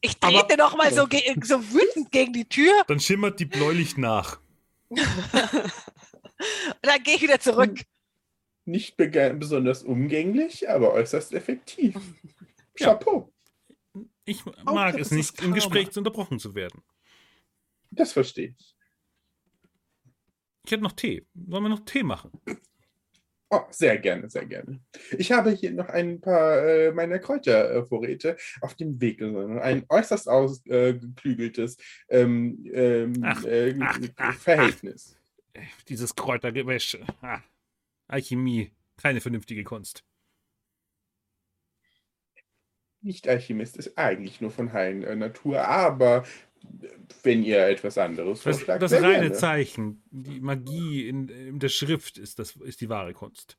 Ich 0.01 0.15
Aber- 0.19 0.39
trete 0.47 0.57
noch 0.57 0.75
mal 0.75 0.93
so, 0.93 1.07
ge- 1.07 1.33
so 1.43 1.61
wütend 1.71 2.11
gegen 2.11 2.33
die 2.33 2.45
Tür 2.45 2.73
Dann 2.87 2.99
schimmert 2.99 3.39
die 3.39 3.45
bläulich 3.45 3.95
nach. 3.97 4.39
und 4.89 4.99
dann 6.81 7.03
gehe 7.03 7.15
ich 7.15 7.21
wieder 7.21 7.39
zurück. 7.39 7.79
Nicht 8.65 8.95
besonders 8.97 9.83
umgänglich, 9.83 10.69
aber 10.69 10.91
äußerst 10.93 11.33
effektiv. 11.33 11.95
Ja. 12.77 12.87
Chapeau. 12.87 13.29
Ich 14.25 14.43
mag 14.63 14.93
das 14.97 15.07
es 15.07 15.11
nicht, 15.11 15.41
im. 15.41 15.53
Gespräch 15.53 15.91
zu 15.91 15.99
unterbrochen 15.99 16.39
zu 16.39 16.55
werden. 16.55 16.81
Das 17.95 18.13
verstehe 18.13 18.55
ich. 18.57 18.75
Ich 20.65 20.71
hätte 20.71 20.83
noch 20.83 20.93
Tee. 20.93 21.25
Sollen 21.33 21.63
wir 21.63 21.69
noch 21.69 21.85
Tee 21.85 22.03
machen? 22.03 22.31
Oh, 23.49 23.61
sehr 23.69 23.99
gerne, 23.99 24.29
sehr 24.29 24.45
gerne. 24.45 24.79
Ich 25.11 25.31
habe 25.31 25.51
hier 25.51 25.71
noch 25.71 25.87
ein 25.89 26.19
paar 26.19 26.57
äh, 26.65 26.91
meiner 26.91 27.19
Kräutervorräte 27.19 28.35
auf 28.61 28.73
dem 28.73 28.99
Weg. 28.99 29.21
Ein 29.21 29.85
äußerst 29.89 30.27
ausgeklügeltes 30.27 31.77
ähm, 32.09 32.65
ähm, 32.73 33.13
Ach, 33.23 33.43
äh, 33.43 33.75
ach, 33.79 33.99
ach, 34.15 34.39
Verhältnis. 34.39 35.19
Äh, 35.53 35.61
Dieses 35.87 36.15
Kräutergewäsch. 36.15 36.97
Ah, 37.21 37.41
Alchemie. 38.07 38.71
Keine 38.97 39.21
vernünftige 39.21 39.63
Kunst. 39.63 40.03
Nicht 43.01 43.27
Alchemist 43.27 43.77
ist 43.77 43.97
eigentlich 43.97 44.39
nur 44.39 44.49
von 44.49 44.71
heilen 44.71 45.03
äh, 45.03 45.15
Natur, 45.15 45.67
aber 45.67 46.23
äh, 46.23 46.27
wenn 47.23 47.43
ihr 47.43 47.67
etwas 47.67 47.97
anderes 47.97 48.41
Das, 48.41 48.57
vorschlagt, 48.57 48.81
das 48.81 48.93
reine 48.93 49.03
gerne. 49.03 49.33
Zeichen, 49.33 50.03
die 50.11 50.39
Magie 50.41 51.07
in, 51.07 51.27
in 51.29 51.59
der 51.59 51.69
Schrift 51.69 52.17
ist, 52.17 52.39
das, 52.39 52.55
ist 52.57 52.81
die 52.81 52.89
wahre 52.89 53.13
Kunst. 53.13 53.57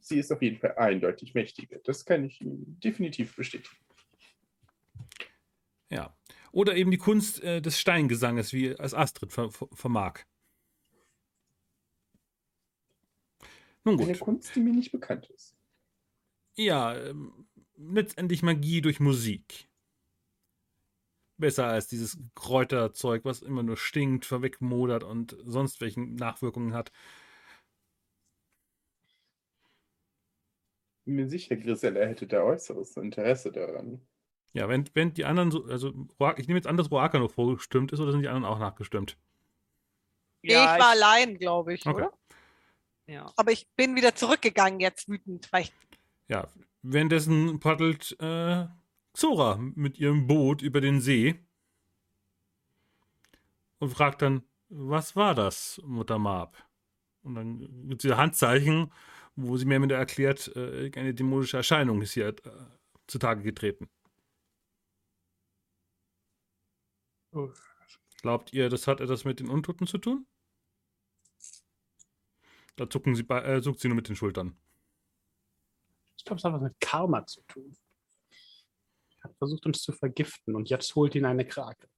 Sie 0.00 0.18
ist 0.18 0.32
auf 0.32 0.40
jeden 0.40 0.58
Fall 0.58 0.76
eindeutig 0.76 1.34
mächtiger. 1.34 1.78
Das 1.84 2.04
kann 2.04 2.24
ich 2.24 2.38
definitiv 2.42 3.36
bestätigen. 3.36 3.76
Ja. 5.90 6.16
Oder 6.52 6.76
eben 6.76 6.90
die 6.90 6.98
Kunst 6.98 7.42
äh, 7.42 7.60
des 7.60 7.78
Steingesanges, 7.78 8.52
wie 8.52 8.68
es 8.68 8.94
Astrid 8.94 9.32
ver 9.32 9.50
ver 9.50 9.68
vermag. 9.72 10.20
Nun 13.84 14.00
Eine 14.00 14.12
gut. 14.12 14.20
Kunst, 14.20 14.54
die 14.54 14.60
mir 14.60 14.72
nicht 14.72 14.92
bekannt 14.92 15.30
ist. 15.30 15.56
Ja, 16.56 16.96
ähm, 16.96 17.46
letztendlich 17.76 18.42
Magie 18.42 18.80
durch 18.80 19.00
Musik. 19.00 19.67
Besser 21.38 21.66
als 21.66 21.86
dieses 21.88 22.18
Kräuterzeug, 22.34 23.24
was 23.24 23.42
immer 23.42 23.62
nur 23.62 23.76
stinkt, 23.76 24.26
verwegmodert 24.26 25.04
und 25.04 25.36
sonst 25.44 25.80
welchen 25.80 26.14
Nachwirkungen 26.16 26.74
hat. 26.74 26.92
Bin 31.04 31.16
mir 31.16 31.28
sicher, 31.28 31.56
Grisella 31.56 32.06
hätte 32.06 32.28
da 32.28 32.42
äußeres 32.44 32.96
Interesse 32.98 33.50
daran. 33.50 34.00
Ja, 34.52 34.68
wenn, 34.68 34.84
wenn 34.94 35.14
die 35.14 35.24
anderen 35.24 35.50
so, 35.50 35.64
also 35.64 35.92
ich 36.36 36.48
nehme 36.48 36.58
jetzt 36.58 36.66
an, 36.66 36.76
dass 36.76 36.90
Roaka 36.90 37.18
noch 37.18 37.30
vorgestimmt 37.30 37.92
ist 37.92 38.00
oder 38.00 38.12
sind 38.12 38.22
die 38.22 38.28
anderen 38.28 38.44
auch 38.44 38.58
nachgestimmt? 38.58 39.16
Ja, 40.42 40.74
ich 40.74 40.80
war 40.80 40.90
allein, 40.90 41.38
glaube 41.38 41.74
ich, 41.74 41.86
Okay. 41.86 41.96
oder? 41.96 42.12
ja. 43.06 43.32
Aber 43.36 43.52
ich 43.52 43.68
bin 43.76 43.96
wieder 43.96 44.14
zurückgegangen 44.14 44.80
jetzt 44.80 45.08
wütend, 45.08 45.50
weil 45.52 45.62
ich 45.62 45.72
Ja, 46.28 46.48
währenddessen 46.82 47.60
paddelt 47.60 48.16
äh, 48.20 48.66
Zora 49.18 49.56
mit 49.56 49.98
ihrem 49.98 50.28
Boot 50.28 50.62
über 50.62 50.80
den 50.80 51.00
See 51.00 51.44
und 53.80 53.90
fragt 53.90 54.22
dann, 54.22 54.44
was 54.68 55.16
war 55.16 55.34
das, 55.34 55.80
Mutter 55.84 56.20
Marb? 56.20 56.56
Und 57.24 57.34
dann 57.34 57.88
gibt 57.88 58.02
sie 58.02 58.16
Handzeichen, 58.16 58.92
wo 59.34 59.56
sie 59.56 59.64
mir 59.64 59.82
wieder 59.82 59.96
erklärt, 59.96 60.54
äh, 60.54 60.92
eine 60.94 61.14
dämonische 61.14 61.56
Erscheinung 61.56 62.00
ist 62.00 62.12
hier 62.12 62.28
äh, 62.28 62.34
zutage 63.08 63.42
getreten. 63.42 63.88
Glaubt 68.22 68.52
ihr, 68.52 68.68
das 68.68 68.86
hat 68.86 69.00
etwas 69.00 69.24
mit 69.24 69.40
den 69.40 69.48
Untoten 69.48 69.88
zu 69.88 69.98
tun? 69.98 70.28
Da 72.76 72.88
zucken 72.88 73.16
sie, 73.16 73.24
äh, 73.24 73.60
zuckt 73.62 73.80
sie 73.80 73.88
nur 73.88 73.96
mit 73.96 74.08
den 74.08 74.14
Schultern. 74.14 74.56
Ich 76.16 76.24
glaube, 76.24 76.38
es 76.38 76.44
hat 76.44 76.52
was 76.52 76.62
mit 76.62 76.78
Karma 76.80 77.26
zu 77.26 77.42
tun. 77.48 77.76
Er 79.38 79.46
versucht, 79.46 79.66
uns 79.66 79.82
zu 79.82 79.92
vergiften 79.92 80.56
und 80.56 80.68
jetzt 80.68 80.92
holt 80.96 81.14
ihn 81.14 81.24
eine 81.24 81.46
Krake. 81.46 81.88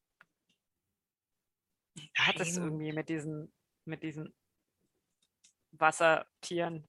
Hat 2.19 2.39
es 2.39 2.59
irgendwie 2.59 2.93
mit 2.93 3.09
diesen, 3.09 3.51
mit 3.87 4.03
diesen 4.03 4.35
Wassertieren. 5.71 6.87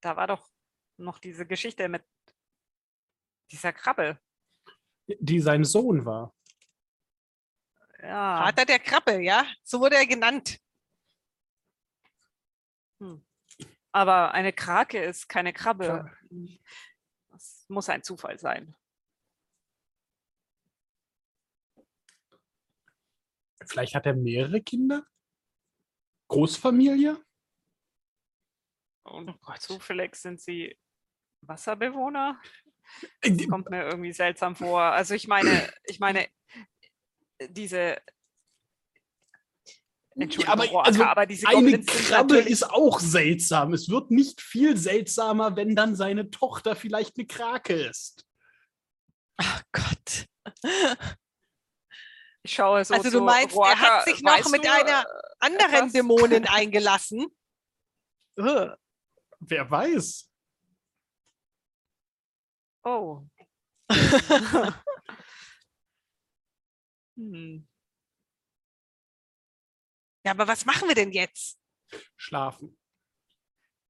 Da 0.00 0.16
war 0.16 0.26
doch 0.26 0.50
noch 0.96 1.20
diese 1.20 1.46
Geschichte 1.46 1.88
mit 1.88 2.04
dieser 3.52 3.72
Krabbe. 3.72 4.18
Die 5.06 5.38
sein 5.38 5.62
Sohn 5.62 6.04
war. 6.04 6.34
Ja. 8.00 8.44
Vater 8.44 8.64
der 8.64 8.80
Krabbe, 8.80 9.22
ja? 9.22 9.46
So 9.62 9.78
wurde 9.78 9.94
er 9.96 10.06
genannt. 10.06 10.58
Aber 13.92 14.32
eine 14.32 14.52
Krake 14.52 15.04
ist 15.04 15.28
keine 15.28 15.52
Krabbe. 15.52 16.10
Muss 17.72 17.88
ein 17.88 18.02
Zufall 18.02 18.38
sein. 18.38 18.76
Vielleicht 23.64 23.94
hat 23.94 24.04
er 24.04 24.14
mehrere 24.14 24.60
Kinder? 24.60 25.06
Großfamilie? 26.28 27.16
Und 29.04 29.30
Oh 29.30 29.34
Gott. 29.40 29.60
zufällig 29.62 30.16
sind 30.16 30.38
sie 30.40 30.78
Wasserbewohner. 31.40 32.40
Äh, 33.22 33.34
Das 33.34 33.48
kommt 33.48 33.70
mir 33.70 33.84
irgendwie 33.84 34.12
seltsam 34.12 34.54
vor. 34.54 34.82
Also 34.82 35.14
ich 35.14 35.26
meine, 35.26 35.72
ich 35.84 35.98
meine, 35.98 36.28
diese 37.40 38.02
Entschuldigung, 40.14 40.52
aber, 40.52 40.66
Roaka, 40.66 40.88
also, 40.88 41.04
aber 41.04 41.26
diese 41.26 41.46
Eine 41.48 41.56
Goblins 41.56 41.92
sind 41.92 42.06
Krabbe 42.08 42.38
ist 42.38 42.70
auch 42.70 43.00
seltsam. 43.00 43.72
Es 43.72 43.88
wird 43.88 44.10
nicht 44.10 44.40
viel 44.40 44.76
seltsamer, 44.76 45.56
wenn 45.56 45.74
dann 45.74 45.96
seine 45.96 46.30
Tochter 46.30 46.76
vielleicht 46.76 47.16
eine 47.16 47.26
Krake 47.26 47.74
ist. 47.74 48.26
Ach 49.38 49.62
Gott. 49.72 50.26
Ich 52.42 52.54
schaue 52.54 52.84
so 52.84 52.94
Also 52.94 53.10
du 53.10 53.22
meinst, 53.22 53.54
er 53.54 53.58
Roaka, 53.58 53.78
hat 53.78 54.04
sich 54.04 54.20
noch 54.22 54.50
mit 54.50 54.64
du, 54.64 54.70
einer 54.70 55.02
äh, 55.02 55.06
Anderen 55.38 55.74
Etwas? 55.74 55.92
Dämonen 55.92 56.46
eingelassen. 56.48 57.26
Wer 58.36 59.70
weiß? 59.70 60.28
Oh. 62.84 63.22
hm. 67.16 67.68
Ja, 70.24 70.30
aber 70.32 70.46
was 70.48 70.64
machen 70.64 70.88
wir 70.88 70.94
denn 70.94 71.12
jetzt? 71.12 71.58
Schlafen. 72.16 72.78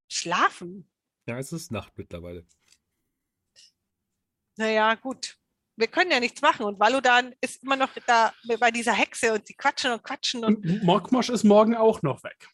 Schlafen? 0.08 0.90
Ja, 1.26 1.38
es 1.38 1.52
ist 1.52 1.70
Nacht 1.70 1.96
mittlerweile. 1.96 2.46
Naja, 4.56 4.94
gut. 4.94 5.38
Wir 5.76 5.86
können 5.88 6.10
ja 6.10 6.20
nichts 6.20 6.42
machen. 6.42 6.66
Und 6.66 6.78
Valudan 6.78 7.34
ist 7.40 7.62
immer 7.62 7.76
noch 7.76 7.92
da 8.06 8.34
bei 8.60 8.70
dieser 8.70 8.92
Hexe 8.92 9.32
und 9.32 9.46
sie 9.46 9.54
quatschen 9.54 9.92
und 9.92 10.02
quatschen. 10.02 10.44
Und 10.44 10.56
Und 10.66 10.82
Mokmosch 10.82 11.30
ist 11.30 11.44
morgen 11.44 11.74
auch 11.76 12.02
noch 12.02 12.22
weg. 12.24 12.48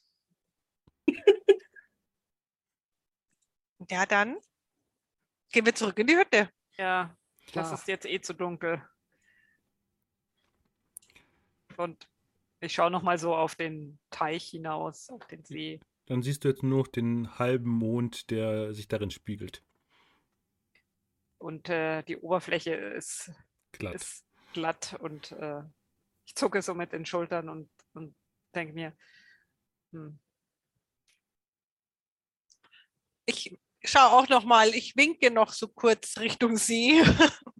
ja, 3.90 4.06
dann 4.06 4.38
gehen 5.52 5.64
wir 5.66 5.74
zurück 5.74 5.98
in 5.98 6.06
die 6.06 6.16
Hütte. 6.16 6.50
Ja, 6.76 7.16
das 7.46 7.52
Klar. 7.52 7.74
ist 7.74 7.88
jetzt 7.88 8.06
eh 8.06 8.20
zu 8.20 8.34
dunkel. 8.34 8.86
Und 11.76 12.08
ich 12.60 12.72
schaue 12.72 12.90
noch 12.90 13.02
mal 13.02 13.18
so 13.18 13.34
auf 13.34 13.54
den 13.54 13.98
Teich 14.10 14.48
hinaus, 14.48 15.10
auf 15.10 15.26
den 15.26 15.44
See. 15.44 15.80
Dann 16.06 16.22
siehst 16.22 16.44
du 16.44 16.48
jetzt 16.48 16.62
nur 16.62 16.78
noch 16.78 16.88
den 16.88 17.38
halben 17.38 17.70
Mond, 17.70 18.30
der 18.30 18.72
sich 18.74 18.88
darin 18.88 19.10
spiegelt. 19.10 19.62
Und 21.38 21.68
äh, 21.68 22.02
die 22.02 22.16
Oberfläche 22.16 22.74
ist, 22.74 23.30
Glatt. 23.72 23.94
ist 23.94 24.24
glatt 24.52 24.96
und 25.00 25.32
äh, 25.32 25.62
ich 26.26 26.34
zucke 26.34 26.62
so 26.62 26.74
mit 26.74 26.92
den 26.92 27.06
Schultern 27.06 27.48
und, 27.48 27.70
und 27.94 28.14
denke 28.54 28.74
mir, 28.74 28.92
hm, 29.92 30.18
Ich 33.28 33.58
schaue 33.84 34.12
auch 34.12 34.28
noch 34.30 34.44
mal, 34.44 34.70
ich 34.70 34.96
winke 34.96 35.30
noch 35.30 35.52
so 35.52 35.68
kurz 35.68 36.16
Richtung 36.18 36.56
See. 36.56 37.02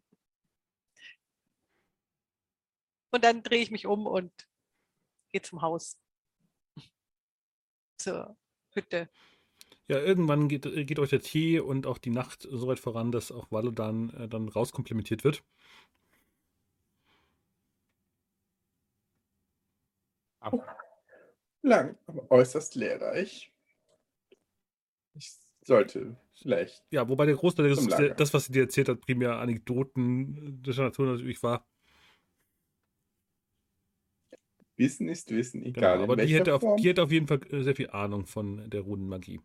Und 3.10 3.22
dann 3.22 3.42
drehe 3.42 3.62
ich 3.62 3.70
mich 3.70 3.86
um 3.86 4.06
und 4.06 4.47
gehe 5.38 5.42
zum 5.42 5.62
Haus. 5.62 5.98
Zur 7.98 8.36
Hütte. 8.70 9.08
Ja, 9.88 9.98
irgendwann 9.98 10.48
geht, 10.48 10.66
äh, 10.66 10.84
geht 10.84 10.98
euch 10.98 11.10
der 11.10 11.20
Tee 11.20 11.60
und 11.60 11.86
auch 11.86 11.98
die 11.98 12.10
Nacht 12.10 12.46
so 12.50 12.66
weit 12.66 12.80
voran, 12.80 13.12
dass 13.12 13.32
auch 13.32 13.50
Valodan 13.50 14.10
äh, 14.10 14.28
dann 14.28 14.48
rauskomplimentiert 14.48 15.24
wird. 15.24 15.42
Lang, 21.62 21.98
aber 22.06 22.30
äußerst 22.30 22.76
lehrreich. 22.76 23.52
Ich 25.14 25.32
sollte 25.64 26.16
vielleicht. 26.34 26.84
Ja, 26.90 27.08
wobei 27.08 27.26
der 27.26 27.34
Großteil 27.34 27.66
Lager. 27.66 28.14
das, 28.14 28.32
was 28.32 28.44
sie 28.44 28.52
dir 28.52 28.62
erzählt 28.62 28.88
hat, 28.88 29.00
primär 29.00 29.38
Anekdoten 29.38 30.62
der 30.62 30.74
Natur 30.74 31.06
natürlich 31.06 31.42
war. 31.42 31.66
Wissen 34.78 35.08
ist 35.08 35.30
Wissen, 35.30 35.62
Genau, 35.62 35.76
egal. 35.78 36.02
aber 36.02 36.18
in 36.18 36.26
die 36.28 36.34
hätte, 36.34 36.54
auf, 36.54 36.60
Form. 36.62 36.76
die 36.80 36.88
hätte 36.88 37.02
auf 37.02 37.10
jeden 37.12 37.26
Fall 37.26 37.40
äh, 37.52 37.62
sehr 37.62 37.74
viel 37.76 37.90
Ahnung 37.90 38.26
von 38.26 38.70
der 38.70 38.80
Runenmagie. 38.82 39.40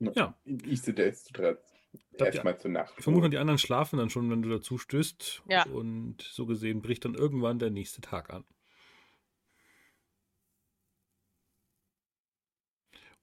Ja. 0.00 0.36
Ich 0.46 0.82
sehe 0.82 0.94
jetzt 0.96 1.30
erstmal 2.18 2.58
zur 2.58 2.70
Nacht. 2.70 2.94
Ich 2.98 3.04
vermute 3.04 3.30
die 3.30 3.38
anderen 3.38 3.58
schlafen 3.58 3.98
dann 3.98 4.10
schon, 4.10 4.30
wenn 4.30 4.42
du 4.42 4.48
dazu 4.48 4.76
stößt. 4.78 5.42
Ja. 5.48 5.64
Und 5.66 6.22
so 6.22 6.46
gesehen 6.46 6.82
bricht 6.82 7.04
dann 7.04 7.14
irgendwann 7.14 7.58
der 7.58 7.70
nächste 7.70 8.00
Tag 8.00 8.30
an. 8.30 8.44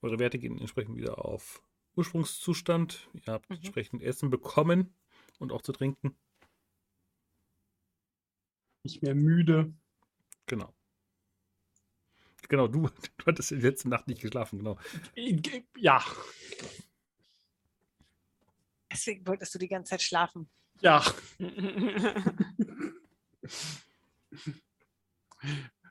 Eure 0.02 0.18
Werte 0.18 0.40
gehen 0.40 0.58
entsprechend 0.60 0.96
wieder 0.98 1.24
auf 1.24 1.62
Ursprungszustand. 1.96 3.10
Ihr 3.14 3.34
habt 3.34 3.50
Mhm. 3.50 3.58
entsprechend 3.58 4.02
Essen 4.02 4.30
bekommen 4.30 4.96
und 5.42 5.52
auch 5.52 5.62
zu 5.62 5.72
trinken. 5.72 6.16
Nicht 8.84 9.02
mehr 9.02 9.16
müde. 9.16 9.74
Genau. 10.46 10.74
Genau, 12.48 12.68
du, 12.68 12.88
du 13.18 13.26
hattest 13.26 13.52
die 13.52 13.56
letzte 13.56 13.90
Nacht 13.90 14.08
nicht 14.08 14.22
geschlafen, 14.22 14.60
genau. 14.60 14.78
Ja, 15.78 16.04
Deswegen 18.92 19.26
wolltest 19.26 19.56
du 19.56 19.60
die 19.60 19.70
ganze 19.70 19.92
Zeit 19.92 20.02
schlafen. 20.02 20.50
ja. 20.82 21.04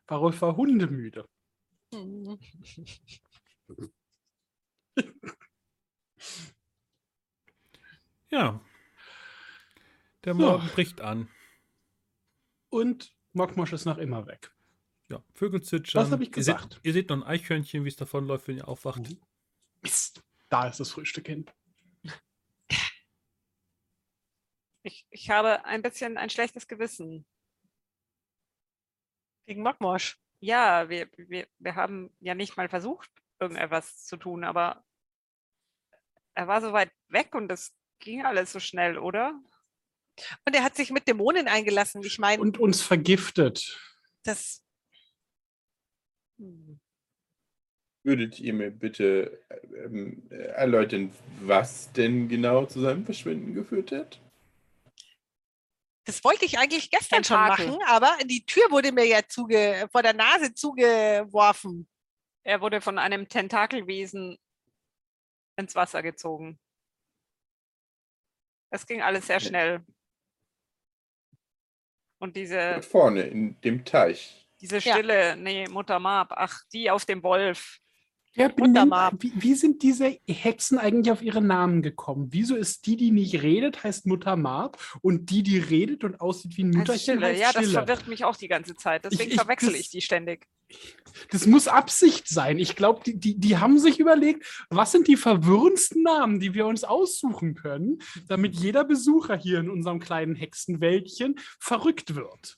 Barolf 0.06 0.42
war 0.42 0.56
hundemüde. 0.56 1.26
Ja. 8.30 8.60
Der 10.24 10.34
So. 10.34 10.40
Morgen 10.40 10.68
bricht 10.68 11.00
an. 11.00 11.28
Und 12.68 13.14
Mokmosch 13.32 13.72
ist 13.72 13.84
noch 13.84 13.98
immer 13.98 14.26
weg. 14.26 14.52
Ja, 15.08 15.22
Vögel 15.34 15.62
zwitschern. 15.62 16.02
Was 16.04 16.12
hab 16.12 16.20
ich 16.20 16.28
Ihr 16.36 16.42
seht, 16.42 16.56
gesagt? 16.56 16.80
ihr 16.82 16.92
seht 16.92 17.08
noch 17.08 17.16
ein 17.16 17.24
Eichhörnchen, 17.24 17.84
wie 17.84 17.88
es 17.88 17.96
davonläuft, 17.96 18.46
wenn 18.48 18.58
ihr 18.58 18.68
aufwacht. 18.68 19.02
Mist. 19.82 20.22
Da 20.48 20.68
ist 20.68 20.78
das 20.78 20.90
Frühstück 20.90 21.26
hin. 21.26 21.46
Ich, 24.82 25.06
ich 25.10 25.30
habe 25.30 25.64
ein 25.64 25.82
bisschen 25.82 26.16
ein 26.16 26.30
schlechtes 26.30 26.66
Gewissen. 26.66 27.26
Gegen 29.46 29.62
Mockmosch. 29.62 30.18
Ja, 30.40 30.88
wir, 30.88 31.10
wir, 31.16 31.48
wir 31.58 31.74
haben 31.74 32.14
ja 32.20 32.34
nicht 32.34 32.56
mal 32.56 32.68
versucht, 32.68 33.10
irgendetwas 33.40 34.06
zu 34.06 34.16
tun, 34.16 34.42
aber 34.42 34.84
er 36.34 36.48
war 36.48 36.60
so 36.62 36.72
weit 36.72 36.90
weg 37.08 37.34
und 37.34 37.50
es 37.52 37.74
ging 37.98 38.24
alles 38.24 38.52
so 38.52 38.60
schnell, 38.60 38.96
oder? 38.96 39.38
Und 40.44 40.54
er 40.54 40.62
hat 40.62 40.76
sich 40.76 40.90
mit 40.90 41.06
Dämonen 41.08 41.48
eingelassen. 41.48 42.02
Ich 42.04 42.18
meine, 42.18 42.42
Und 42.42 42.58
uns 42.58 42.82
vergiftet. 42.82 43.78
das. 44.22 44.62
Hm. 46.38 46.80
Würdet 48.02 48.40
ihr 48.40 48.54
mir 48.54 48.70
bitte 48.70 49.44
ähm, 49.76 50.26
erläutern, 50.30 51.12
was 51.42 51.92
denn 51.92 52.28
genau 52.28 52.64
zu 52.64 52.80
seinem 52.80 53.04
Verschwinden 53.04 53.52
geführt 53.52 53.92
hat? 53.92 54.18
Das 56.04 56.24
wollte 56.24 56.46
ich 56.46 56.58
eigentlich 56.58 56.90
gestern 56.90 57.22
schon 57.24 57.36
machen, 57.36 57.78
aber 57.86 58.16
die 58.24 58.44
Tür 58.46 58.64
wurde 58.70 58.90
mir 58.90 59.06
ja 59.06 59.20
zuge 59.28 59.86
vor 59.92 60.02
der 60.02 60.14
Nase 60.14 60.54
zugeworfen. 60.54 61.86
Er 62.42 62.62
wurde 62.62 62.80
von 62.80 62.98
einem 62.98 63.28
Tentakelwesen 63.28 64.38
ins 65.56 65.74
Wasser 65.74 66.02
gezogen. 66.02 66.58
Es 68.70 68.86
ging 68.86 69.02
alles 69.02 69.26
sehr 69.26 69.40
schnell. 69.40 69.84
Und 72.20 72.36
diese, 72.36 72.74
Dort 72.74 72.84
vorne 72.84 73.22
in 73.22 73.56
dem 73.62 73.84
Teich. 73.84 74.46
diese 74.60 74.76
Ja. 74.78 74.92
Stille, 74.94 75.36
nee, 75.36 75.66
Mutter 75.68 75.98
Mab, 75.98 76.32
ach, 76.36 76.60
die 76.72 76.90
auf 76.90 77.04
dem 77.04 77.22
Wolf. 77.24 77.78
Wunderbar. 78.36 79.10
benennt, 79.10 79.22
wie, 79.38 79.42
wie 79.42 79.54
sind 79.54 79.82
diese 79.82 80.16
Hexen 80.28 80.78
eigentlich 80.78 81.10
auf 81.10 81.20
ihre 81.20 81.42
Namen 81.42 81.82
gekommen? 81.82 82.28
Wieso 82.30 82.54
ist 82.54 82.86
die, 82.86 82.96
die 82.96 83.10
nicht 83.10 83.42
redet, 83.42 83.82
heißt 83.82 84.06
Mutter 84.06 84.36
Marb 84.36 84.78
und 85.02 85.30
die, 85.30 85.42
die 85.42 85.58
redet 85.58 86.04
und 86.04 86.20
aussieht 86.20 86.56
wie 86.56 86.62
ein 86.62 86.70
Mutterchen, 86.70 87.16
Stille, 87.16 87.26
heißt 87.26 87.40
ja, 87.40 87.52
das 87.52 87.62
Stille? 87.64 87.72
verwirrt 87.72 88.06
mich 88.06 88.24
auch 88.24 88.36
die 88.36 88.46
ganze 88.46 88.76
Zeit. 88.76 89.04
Deswegen 89.04 89.30
ich- 89.32 89.36
verwechsel 89.36 89.72
das- 89.72 89.80
ich 89.80 89.90
die 89.90 90.00
ständig. 90.00 90.46
Das 91.30 91.46
muss 91.46 91.68
Absicht 91.68 92.28
sein. 92.28 92.58
Ich 92.58 92.76
glaube, 92.76 93.02
die, 93.04 93.18
die, 93.18 93.38
die 93.38 93.58
haben 93.58 93.78
sich 93.78 93.98
überlegt, 94.00 94.64
was 94.70 94.92
sind 94.92 95.06
die 95.08 95.16
verwirrendsten 95.16 96.02
Namen, 96.02 96.40
die 96.40 96.54
wir 96.54 96.66
uns 96.66 96.82
aussuchen 96.84 97.54
können, 97.54 97.98
damit 98.28 98.54
jeder 98.54 98.84
Besucher 98.84 99.36
hier 99.36 99.58
in 99.60 99.68
unserem 99.70 100.00
kleinen 100.00 100.34
Hexenwäldchen 100.34 101.36
verrückt 101.58 102.14
wird. 102.14 102.56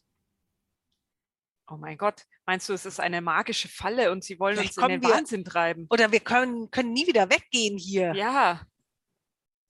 Oh 1.70 1.77
mein 1.77 1.96
Gott, 1.96 2.22
meinst 2.46 2.68
du, 2.68 2.72
es 2.72 2.85
ist 2.87 3.01
eine 3.01 3.20
magische 3.22 3.68
Falle 3.68 4.12
und 4.12 4.22
sie 4.25 4.38
wollen 4.38 4.57
Vielleicht 4.57 4.77
uns 4.79 4.87
in 4.88 5.01
den 5.01 5.11
Wahnsinn 5.11 5.44
treiben? 5.44 5.87
Oder 5.90 6.12
wir 6.12 6.20
können, 6.20 6.70
können 6.70 6.92
nie 6.92 7.07
wieder 7.07 7.31
weggehen 7.31 7.79
hier. 7.79 8.12
Ja. 8.14 8.66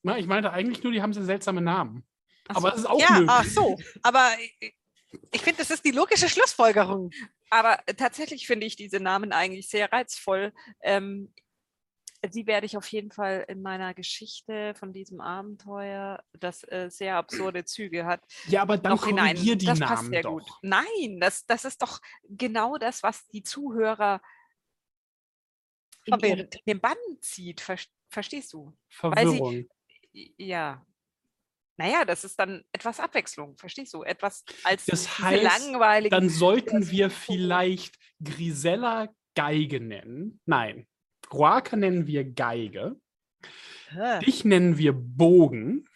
Na, 0.02 0.18
ich 0.18 0.26
meinte 0.26 0.52
eigentlich 0.52 0.83
nur, 0.83 0.92
die 0.92 1.00
haben 1.00 1.12
so 1.12 1.22
seltsame 1.22 1.61
Namen. 1.61 2.05
Ach 2.48 2.57
Aber 2.57 2.70
so. 2.70 2.74
es 2.74 2.81
ist 2.81 2.87
auch 2.87 3.00
Ja, 3.00 3.11
möglich. 3.12 3.31
ach 3.31 3.44
so. 3.44 3.78
Aber 4.02 4.31
ich- 4.61 4.74
ich 5.31 5.42
finde, 5.42 5.59
das 5.59 5.70
ist 5.70 5.85
die 5.85 5.90
logische 5.90 6.28
Schlussfolgerung. 6.28 7.11
Aber 7.52 7.78
tatsächlich 7.98 8.46
finde 8.46 8.64
ich 8.66 8.76
diese 8.76 8.98
Namen 8.98 9.30
eigentlich 9.32 9.68
sehr 9.68 9.92
reizvoll. 9.92 10.54
Ähm, 10.80 11.34
die 12.24 12.46
werde 12.46 12.64
ich 12.64 12.78
auf 12.78 12.86
jeden 12.90 13.10
Fall 13.10 13.44
in 13.46 13.60
meiner 13.60 13.92
Geschichte 13.92 14.74
von 14.74 14.94
diesem 14.94 15.20
Abenteuer, 15.20 16.24
das 16.32 16.62
äh, 16.68 16.88
sehr 16.88 17.16
absurde 17.16 17.64
Züge 17.66 18.06
hat, 18.06 18.22
Ja, 18.46 18.62
aber 18.62 18.78
dann 18.78 18.92
noch 18.92 19.04
hinein. 19.04 19.36
die 19.36 19.56
das 19.66 19.78
Namen 19.80 19.90
passt 19.96 20.08
sehr 20.08 20.22
doch. 20.22 20.30
gut. 20.38 20.46
Nein, 20.62 21.18
das, 21.20 21.44
das 21.44 21.66
ist 21.66 21.82
doch 21.82 22.00
genau 22.24 22.78
das, 22.78 23.02
was 23.02 23.26
die 23.28 23.42
Zuhörer 23.42 24.22
in, 26.06 26.18
ihren, 26.20 26.38
in 26.40 26.60
den 26.66 26.80
Bann 26.80 26.96
zieht. 27.20 27.60
Ver 27.60 27.76
verstehst 28.08 28.52
du? 28.54 28.70
sie- 28.88 28.96
Verwirrung. 28.96 29.66
I- 30.14 30.34
Ja. 30.38 30.86
Naja, 31.83 32.05
das 32.05 32.23
ist 32.23 32.38
dann 32.38 32.62
etwas 32.71 33.01
Abwechslung, 33.01 33.57
verstehst 33.57 33.92
du? 33.92 34.05
Etwas 34.05 34.45
als 34.62 34.87
Das 34.87 35.18
heißt, 35.18 35.42
langweiligen. 35.42 36.12
Dann 36.12 36.29
sollten 36.29 36.88
wir 36.92 37.11
vielleicht 37.11 37.99
Grisella 38.23 39.12
Geige 39.35 39.81
nennen. 39.81 40.40
Nein, 40.47 40.87
Guaca 41.29 41.75
nennen 41.75 42.07
wir 42.07 42.23
Geige. 42.25 43.01
Ah, 43.99 44.21
Dich 44.21 44.45
nennen 44.45 44.79
wir 44.79 44.92
Bogen. 44.92 45.88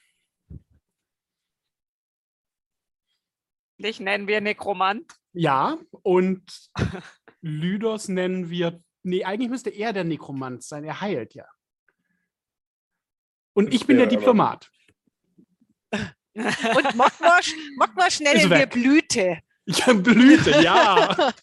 Dich 3.79 4.01
nennen 4.01 4.27
wir 4.27 4.40
Nekromant. 4.40 5.14
Ja, 5.35 5.79
und 6.03 6.68
Lydos 7.42 8.09
nennen 8.09 8.51
wir. 8.51 8.83
Nee, 9.05 9.22
eigentlich 9.22 9.51
müsste 9.51 9.70
er 9.70 9.92
der 9.92 10.03
Nekromant 10.03 10.64
sein. 10.64 10.83
Er 10.83 11.01
heilt 11.01 11.35
ja. 11.35 11.46
Und 13.53 13.72
ich 13.72 13.87
bin 13.87 13.99
der 13.99 14.07
wäre 14.11 14.16
aber- 14.16 14.25
Und 15.92 16.94
Mockmosch, 16.94 17.55
Mockmosch 17.79 18.20
nennen 18.20 18.40
Ist 18.40 18.51
wir 18.51 18.59
weg. 18.59 18.70
Blüte. 18.70 19.40
Ich 19.68 19.85
habe 19.85 19.99
Blüte, 20.01 20.62
ja. 20.62 21.16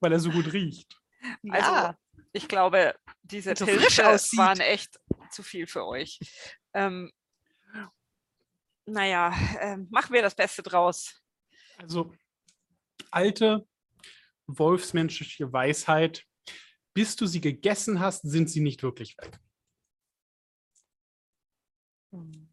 Weil 0.00 0.12
er 0.12 0.20
so 0.20 0.30
gut 0.30 0.52
riecht. 0.52 1.00
Also, 1.48 1.70
Ja. 1.70 1.98
ich 2.34 2.46
glaube, 2.46 2.94
diese 3.22 3.56
so 3.56 3.64
Pilze 3.64 4.02
waren 4.36 4.60
echt 4.60 5.00
zu 5.30 5.42
viel 5.42 5.66
für 5.66 5.86
euch. 5.86 6.18
Ähm, 6.74 7.10
naja, 8.84 9.32
ähm, 9.60 9.88
machen 9.90 10.12
wir 10.12 10.20
das 10.20 10.34
Beste 10.34 10.62
draus. 10.62 11.22
Also, 11.78 12.12
alte 13.10 13.66
wolfsmenschliche 14.46 15.50
Weisheit. 15.50 16.22
Bis 16.92 17.16
du 17.16 17.24
sie 17.24 17.40
gegessen 17.40 17.98
hast, 17.98 18.28
sind 18.28 18.50
sie 18.50 18.60
nicht 18.60 18.82
wirklich 18.82 19.16
weg. 19.16 19.38
Mhm. 22.10 22.45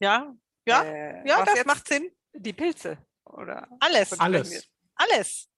Ja, 0.00 0.34
ja, 0.66 0.82
Äh, 0.84 1.28
ja, 1.28 1.44
das 1.44 1.56
jetzt? 1.56 1.66
macht 1.66 1.88
Sinn. 1.88 2.10
Die 2.34 2.52
Pilze. 2.52 2.98
Oder? 3.24 3.68
Alles, 3.80 4.18
Alles. 4.18 4.68
alles. 4.94 5.50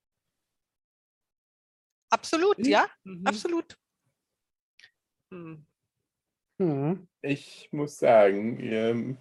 Absolut, 2.10 2.58
ja, 2.66 2.88
Mhm. 3.04 3.26
absolut. 3.26 3.78
Hm. 5.32 5.64
Hm. 6.58 7.08
Ich 7.22 7.68
muss 7.72 7.98
sagen, 7.98 8.58
ihr 8.58 9.16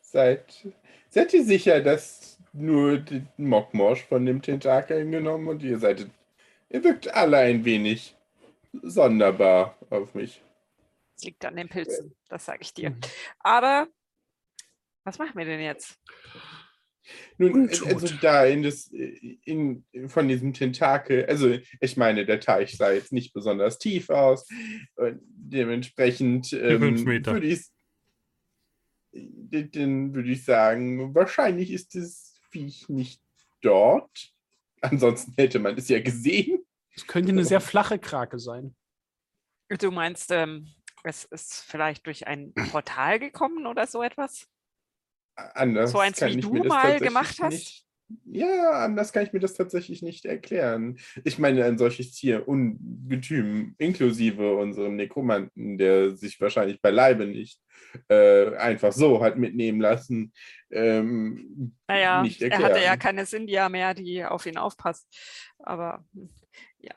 seid, 0.00 0.66
seid 1.08 1.32
ihr 1.32 1.44
sicher, 1.44 1.80
dass 1.80 2.38
nur 2.52 2.98
den 2.98 3.28
Mockmorsch 3.36 4.04
von 4.04 4.26
dem 4.26 4.42
Tentakel 4.42 5.08
genommen 5.10 5.48
und 5.48 5.62
ihr 5.62 5.78
seid, 5.78 6.06
ihr 6.68 6.84
wirkt 6.84 7.08
alle 7.08 7.38
ein 7.38 7.64
wenig 7.64 8.14
sonderbar 8.82 9.78
auf 9.90 10.14
mich. 10.14 10.42
Es 11.16 11.24
liegt 11.24 11.44
an 11.44 11.56
den 11.56 11.68
Pilzen, 11.68 12.14
das 12.28 12.44
sage 12.44 12.62
ich 12.62 12.74
dir. 12.74 12.90
Mhm. 12.90 13.00
Aber 13.38 13.88
was 15.04 15.18
machen 15.18 15.36
wir 15.36 15.44
denn 15.44 15.60
jetzt? 15.60 15.98
Nun, 17.36 17.52
Untot. 17.52 17.86
also 17.86 18.14
da 18.20 18.44
in 18.46 18.62
das, 18.62 18.86
in, 18.86 19.84
von 20.06 20.26
diesem 20.26 20.54
Tentakel, 20.54 21.26
also 21.26 21.58
ich 21.80 21.96
meine, 21.96 22.24
der 22.24 22.40
Teich 22.40 22.76
sah 22.76 22.92
jetzt 22.92 23.12
nicht 23.12 23.34
besonders 23.34 23.78
tief 23.78 24.08
aus. 24.08 24.48
Und 24.96 25.20
dementsprechend 25.22 26.52
ähm, 26.54 26.78
fünf 26.78 27.04
Meter. 27.04 27.32
würde 27.34 27.46
ich 27.46 27.66
dann 29.14 30.14
würde 30.14 30.30
ich 30.30 30.44
sagen, 30.44 31.14
wahrscheinlich 31.14 31.70
ist 31.70 31.94
das 31.94 32.34
Viech 32.50 32.88
nicht 32.88 33.20
dort. 33.62 34.32
Ansonsten 34.80 35.34
hätte 35.36 35.58
man 35.58 35.76
es 35.76 35.88
ja 35.88 36.00
gesehen. 36.00 36.64
Es 36.96 37.06
könnte 37.06 37.30
eine 37.30 37.44
sehr 37.44 37.60
flache 37.60 37.98
Krake 37.98 38.38
sein. 38.38 38.74
Du 39.68 39.90
meinst, 39.90 40.30
ähm, 40.30 40.68
es 41.04 41.24
ist 41.24 41.62
vielleicht 41.62 42.06
durch 42.06 42.26
ein 42.26 42.52
Portal 42.70 43.18
gekommen 43.18 43.66
oder 43.66 43.86
so 43.86 44.02
etwas? 44.02 44.48
Anders 45.36 45.90
So 45.90 45.98
eins, 45.98 46.20
wie 46.20 46.40
du 46.40 46.52
mal 46.64 47.00
gemacht 47.00 47.38
hast? 47.40 47.52
Nicht, 47.52 47.84
ja, 48.26 48.84
anders 48.84 49.12
kann 49.12 49.24
ich 49.24 49.32
mir 49.32 49.40
das 49.40 49.54
tatsächlich 49.54 50.02
nicht 50.02 50.24
erklären. 50.24 50.98
Ich 51.24 51.38
meine, 51.38 51.64
ein 51.64 51.78
solches 51.78 52.12
Tier, 52.12 52.46
Ungetüm, 52.46 53.74
inklusive 53.78 54.56
unserem 54.56 54.96
Nekromanten, 54.96 55.78
der 55.78 56.14
sich 56.16 56.40
wahrscheinlich 56.40 56.80
beileibe 56.80 57.26
nicht 57.26 57.60
äh, 58.08 58.54
einfach 58.56 58.92
so 58.92 59.22
hat 59.22 59.36
mitnehmen 59.38 59.80
lassen, 59.80 60.32
ähm, 60.70 61.74
Naja, 61.88 62.22
nicht 62.22 62.42
er 62.42 62.50
erklären. 62.50 62.72
hatte 62.72 62.84
ja 62.84 62.96
keine 62.96 63.26
Sindia 63.26 63.68
mehr, 63.68 63.94
die 63.94 64.24
auf 64.24 64.46
ihn 64.46 64.58
aufpasst. 64.58 65.06
Aber 65.58 66.04
hm, 66.12 66.28
ja, 66.78 66.94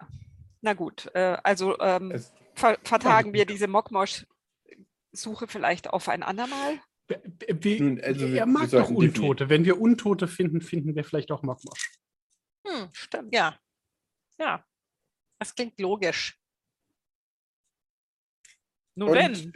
na 0.61 0.73
gut. 0.73 1.09
Äh, 1.13 1.37
also 1.43 1.79
ähm, 1.79 2.13
ver 2.55 2.77
vertagen 2.83 3.33
wir 3.33 3.45
diese 3.45 3.67
Mockmosch-Suche 3.67 5.47
vielleicht 5.47 5.89
auf 5.89 6.09
ein 6.09 6.23
andermal? 6.23 6.79
Wir- 7.07 7.21
wir- 7.47 7.81
Nun, 7.81 8.01
also 8.01 8.19
wir- 8.21 8.27
er 8.27 8.33
wir 8.33 8.45
mag 8.45 8.63
doch 8.63 8.69
sollten 8.69 8.95
definitiv- 8.95 9.21
Untote. 9.21 9.49
Wenn 9.49 9.65
wir 9.65 9.79
Untote 9.79 10.27
finden, 10.27 10.61
finden 10.61 10.95
wir 10.95 11.03
vielleicht 11.03 11.31
auch 11.31 11.41
Mockmosch. 11.43 11.97
Hm, 12.67 12.89
Stimmt. 12.91 13.33
ja, 13.33 13.57
ja, 14.39 14.65
das 15.39 15.55
klingt 15.55 15.79
logisch. 15.79 16.37
Nun 18.95 19.09
Und 19.09 19.15
denn. 19.15 19.53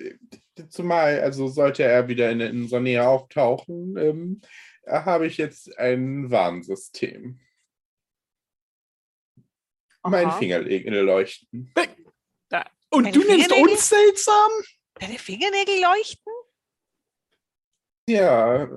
äh, 0.57 0.67
zumal, 0.69 1.19
also 1.21 1.47
sollte 1.47 1.83
er 1.83 2.07
wieder 2.07 2.29
in, 2.31 2.39
in 2.41 2.61
unserer 2.61 2.79
Nähe 2.79 3.05
auftauchen, 3.07 3.97
ähm, 3.97 4.41
habe 4.87 5.25
ich 5.27 5.37
jetzt 5.37 5.77
ein 5.77 6.29
Warnsystem. 6.31 7.39
Mein 10.03 10.27
Aha. 10.27 10.37
Finger 10.37 10.59
leuchten. 10.59 11.71
Da, 12.49 12.65
Und 12.89 13.03
Meine 13.03 13.13
du 13.13 13.19
nennst 13.23 13.47
Fingernägel? 13.49 13.71
uns 13.73 13.89
seltsam? 13.89 14.51
Deine 14.95 15.19
Fingernägel 15.19 15.81
leuchten? 15.81 16.33
Ja, 18.07 18.67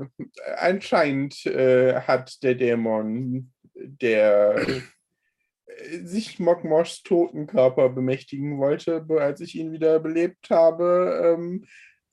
anscheinend 0.58 1.46
äh, 1.46 2.00
hat 2.00 2.42
der 2.42 2.54
Dämon, 2.54 3.52
der 3.74 4.56
äh, 5.66 5.98
sich 6.04 6.38
Mokmoshs 6.38 7.02
toten 7.02 7.46
Körper 7.46 7.88
bemächtigen 7.88 8.58
wollte, 8.58 9.04
als 9.18 9.40
ich 9.40 9.54
ihn 9.56 9.72
wieder 9.72 9.98
belebt 9.98 10.50
habe, 10.50 11.36
ähm, 11.36 11.64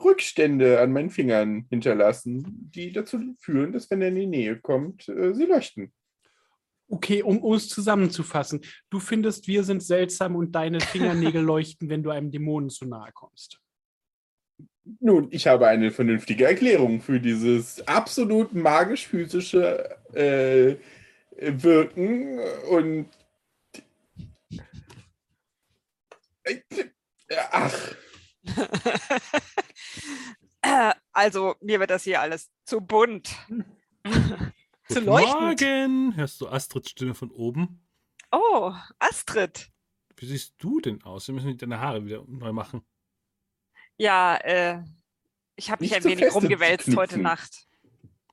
Rückstände 0.04 0.80
an 0.80 0.92
meinen 0.92 1.10
Fingern 1.10 1.68
hinterlassen, 1.70 2.72
die 2.74 2.92
dazu 2.92 3.36
führen, 3.40 3.72
dass 3.72 3.90
wenn 3.92 4.02
er 4.02 4.08
in 4.08 4.16
die 4.16 4.28
Nähe 4.28 4.60
kommt, 4.60 5.08
äh, 5.10 5.34
sie 5.34 5.46
leuchten. 5.46 5.94
Okay, 6.88 7.24
um 7.24 7.54
es 7.54 7.70
zusammenzufassen. 7.70 8.62
Du 8.90 9.00
findest, 9.00 9.48
wir 9.48 9.64
sind 9.64 9.82
seltsam 9.82 10.36
und 10.36 10.54
deine 10.54 10.82
Fingernägel 10.82 11.42
leuchten, 11.44 11.90
wenn 11.90 12.04
du 12.04 12.10
einem 12.10 12.32
Dämonen 12.32 12.70
zu 12.70 12.86
nahe 12.86 13.12
kommst. 13.14 13.62
Nun, 15.00 15.28
ich 15.32 15.48
habe 15.48 15.68
eine 15.68 15.92
vernünftige 15.92 16.46
Erklärung 16.46 17.02
für 17.02 17.20
dieses 17.20 17.86
absolut 17.88 18.54
magisch-physische 18.54 19.98
äh, 20.14 20.76
Wirken 21.38 22.40
und 22.70 23.08
ach, 27.52 27.96
also, 31.14 31.56
mir 31.62 31.80
wird 31.80 31.90
das 31.90 32.04
hier 32.04 32.22
alles 32.22 32.52
zu 32.66 32.82
bunt. 32.82 33.36
Zu 34.88 35.00
leuchten. 35.00 35.40
Morgen! 35.40 36.16
Hörst 36.18 36.42
du 36.42 36.50
Astrids 36.50 36.90
Stimme 36.90 37.14
von 37.14 37.32
oben? 37.32 37.82
Oh, 38.32 38.74
Astrid. 39.00 39.70
Wie 40.18 40.26
siehst 40.26 40.56
du 40.58 40.82
denn 40.82 41.02
aus? 41.04 41.28
Wir 41.28 41.36
müssen 41.36 41.58
deine 41.58 41.80
Haare 41.80 42.06
wieder 42.06 42.26
neu 42.28 42.52
machen. 42.52 42.82
Ja, 44.02 44.36
äh, 44.38 44.82
ich 45.56 45.70
habe 45.70 45.84
mich 45.84 45.92
Nicht 45.92 45.98
ein 45.98 46.02
so 46.04 46.10
wenig 46.10 46.24
fest 46.24 46.36
rumgewälzt 46.36 46.96
heute. 46.96 47.20
Nacht. 47.20 47.68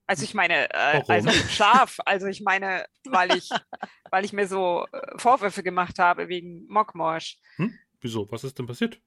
Also 0.06 0.24
ich 0.24 0.32
meine, 0.32 0.70
äh, 0.72 0.94
Warum? 0.94 1.10
also 1.10 1.28
im 1.28 1.48
Schlaf. 1.50 1.98
Also 2.06 2.26
ich 2.26 2.40
meine, 2.40 2.86
weil 3.04 3.36
ich, 3.36 3.50
weil 4.10 4.24
ich 4.24 4.32
mir 4.32 4.46
so 4.48 4.86
äh, 4.92 5.18
Vorwürfe 5.18 5.62
gemacht 5.62 5.98
habe 5.98 6.28
wegen 6.28 6.66
Mockmorsch. 6.68 7.36
Wieso? 8.00 8.30
Was 8.30 8.44
ist 8.44 8.58
denn 8.58 8.66
passiert? 8.66 9.02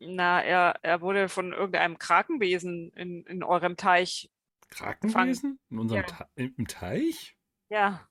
Na, 0.00 0.42
er, 0.42 0.78
er 0.82 1.00
wurde 1.00 1.30
von 1.30 1.52
irgendeinem 1.54 1.98
Krakenwesen 1.98 2.90
in, 2.94 3.24
in 3.24 3.42
eurem 3.42 3.78
Teich. 3.78 4.30
Krakenwesen? 4.68 5.58
In 5.70 5.78
unserem 5.78 6.02
Ja. 6.02 6.06
Te 6.36 6.52
im 6.56 6.66
Teich? 6.66 7.34
Ja, 7.70 8.06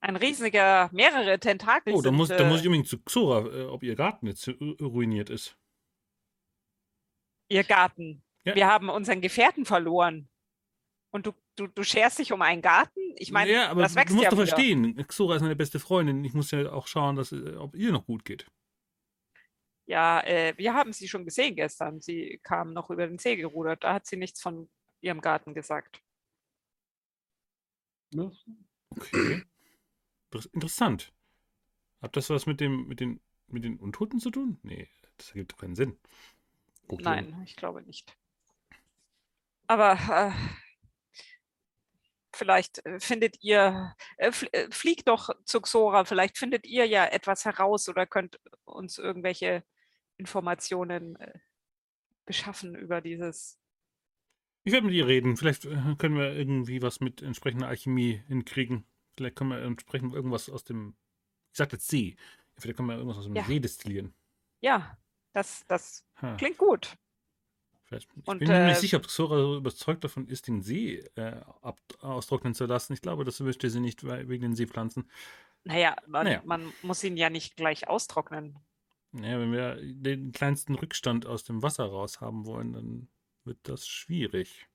ein 0.00 0.16
riesiger, 0.16 0.90
mehrere 0.92 1.38
Tentakel. 1.38 1.92
Oh, 1.94 1.98
da 1.98 2.08
sind, 2.08 2.16
muss, 2.16 2.28
da 2.28 2.42
muss 2.42 2.58
ich 2.58 2.64
äh, 2.64 2.68
unbedingt 2.68 2.88
zu 2.88 2.98
Xora, 2.98 3.46
äh, 3.46 3.64
ob 3.66 3.84
ihr 3.84 3.94
Garten 3.94 4.26
jetzt 4.26 4.48
ru- 4.48 4.82
ruiniert 4.82 5.30
ist. 5.30 5.56
Ihr 7.48 7.64
Garten. 7.64 8.22
Ja. 8.44 8.54
Wir 8.54 8.66
haben 8.66 8.88
unseren 8.88 9.20
Gefährten 9.20 9.64
verloren. 9.64 10.28
Und 11.10 11.26
du, 11.26 11.32
du, 11.56 11.66
du 11.66 11.82
scherst 11.82 12.18
dich 12.18 12.32
um 12.32 12.42
einen 12.42 12.62
Garten? 12.62 13.00
Ich 13.16 13.32
meine, 13.32 13.50
ja, 13.52 13.68
aber 13.70 13.82
das 13.82 13.92
du 13.94 14.00
wächst 14.00 14.14
musst 14.14 14.24
ja 14.24 14.30
doch 14.30 14.36
wieder. 14.38 14.46
verstehen, 14.48 14.96
Xora 15.06 15.36
ist 15.36 15.42
meine 15.42 15.56
beste 15.56 15.80
Freundin. 15.80 16.24
Ich 16.24 16.34
muss 16.34 16.50
ja 16.50 16.70
auch 16.72 16.86
schauen, 16.86 17.16
dass, 17.16 17.32
äh, 17.32 17.56
ob 17.56 17.74
ihr 17.74 17.90
noch 17.92 18.04
gut 18.04 18.24
geht. 18.24 18.46
Ja, 19.86 20.20
äh, 20.22 20.52
wir 20.58 20.74
haben 20.74 20.92
sie 20.92 21.08
schon 21.08 21.24
gesehen 21.24 21.54
gestern. 21.56 22.00
Sie 22.00 22.40
kam 22.42 22.72
noch 22.72 22.90
über 22.90 23.06
den 23.06 23.18
See 23.18 23.36
gerudert. 23.36 23.84
Da 23.84 23.94
hat 23.94 24.06
sie 24.06 24.16
nichts 24.16 24.42
von 24.42 24.68
ihrem 25.00 25.20
Garten 25.20 25.54
gesagt. 25.54 26.02
Okay. 28.90 29.42
Inter- 30.30 30.48
Interessant. 30.52 31.12
Hat 32.02 32.16
das 32.16 32.30
was 32.30 32.46
mit 32.46 32.60
dem, 32.60 32.86
mit 32.88 33.00
den, 33.00 33.20
mit 33.46 33.64
den 33.64 33.78
Untoten 33.78 34.20
zu 34.20 34.30
tun? 34.30 34.58
Nee, 34.62 34.88
das 35.16 35.28
ergibt 35.30 35.52
doch 35.52 35.58
keinen 35.58 35.76
Sinn. 35.76 35.98
Okay. 36.88 37.02
Nein, 37.02 37.42
ich 37.44 37.56
glaube 37.56 37.82
nicht. 37.82 38.16
Aber 39.66 39.92
äh, 39.92 40.32
vielleicht 42.32 42.84
äh, 42.86 43.00
findet 43.00 43.42
ihr, 43.42 43.94
äh, 44.18 44.30
äh, 44.52 44.70
fliegt 44.70 45.08
doch 45.08 45.30
zu 45.44 45.60
Xora, 45.60 46.04
vielleicht 46.04 46.38
findet 46.38 46.66
ihr 46.66 46.86
ja 46.86 47.04
etwas 47.06 47.44
heraus 47.44 47.88
oder 47.88 48.06
könnt 48.06 48.38
uns 48.64 48.98
irgendwelche 48.98 49.64
Informationen 50.16 51.16
äh, 51.16 51.38
beschaffen 52.24 52.74
über 52.76 53.00
dieses. 53.00 53.58
Ich 54.64 54.72
werde 54.72 54.86
mit 54.86 54.94
ihr 54.94 55.06
reden. 55.06 55.36
Vielleicht 55.36 55.64
äh, 55.64 55.94
können 55.98 56.16
wir 56.16 56.32
irgendwie 56.32 56.82
was 56.82 57.00
mit 57.00 57.22
entsprechender 57.22 57.68
Alchemie 57.68 58.22
hinkriegen. 58.28 58.86
Vielleicht 59.16 59.36
können 59.36 59.50
wir 59.50 59.62
entsprechend 59.62 60.14
irgendwas 60.14 60.48
aus 60.48 60.64
dem, 60.64 60.96
ich 61.52 61.58
sag 61.58 61.72
jetzt 61.72 61.88
See. 61.88 62.16
Vielleicht 62.58 62.76
können 62.76 62.88
wir 62.88 62.96
irgendwas 62.96 63.18
aus 63.18 63.24
dem 63.24 63.36
Ja. 63.36 63.44
See 63.44 63.60
destillieren. 63.60 64.14
Ja, 64.60 64.98
das, 65.36 65.64
das 65.68 66.04
Ha, 66.22 66.34
klingt 66.36 66.58
gut. 66.58 66.96
vielleicht. 67.84 68.08
Ich 68.16 68.26
Und, 68.26 68.38
bin 68.38 68.48
mir 68.48 68.54
äh, 68.62 68.66
nicht 68.68 68.78
sicher, 68.80 68.96
ob 68.96 69.06
Xora 69.06 69.36
so 69.36 69.56
überzeugt 69.56 70.02
davon 70.02 70.26
ist, 70.28 70.48
den 70.48 70.62
See 70.62 70.98
äh, 71.14 71.40
ab, 71.62 71.78
austrocknen 72.00 72.54
zu 72.54 72.64
lassen. 72.66 72.94
Ich 72.94 73.02
glaube, 73.02 73.24
das 73.24 73.38
möchte 73.40 73.68
sie 73.70 73.80
nicht 73.80 74.04
weil- 74.06 74.28
wegen 74.28 74.42
den 74.42 74.54
Seepflanzen. 74.56 75.10
Naja, 75.64 75.96
man, 76.06 76.24
Naja. 76.26 76.42
man 76.44 76.72
muss 76.82 77.02
ihn 77.04 77.16
ja 77.16 77.28
nicht 77.28 77.56
gleich 77.56 77.88
austrocknen. 77.88 78.58
Ja, 79.12 79.38
wenn 79.40 79.52
wir 79.52 79.76
den 79.80 80.32
kleinsten 80.32 80.74
Rückstand 80.74 81.26
aus 81.26 81.44
dem 81.44 81.62
Wasser 81.62 81.86
raus 81.86 82.20
haben 82.20 82.46
wollen, 82.46 82.72
dann 82.72 83.08
wird 83.44 83.58
das 83.62 83.86
schwierig. 83.86 84.68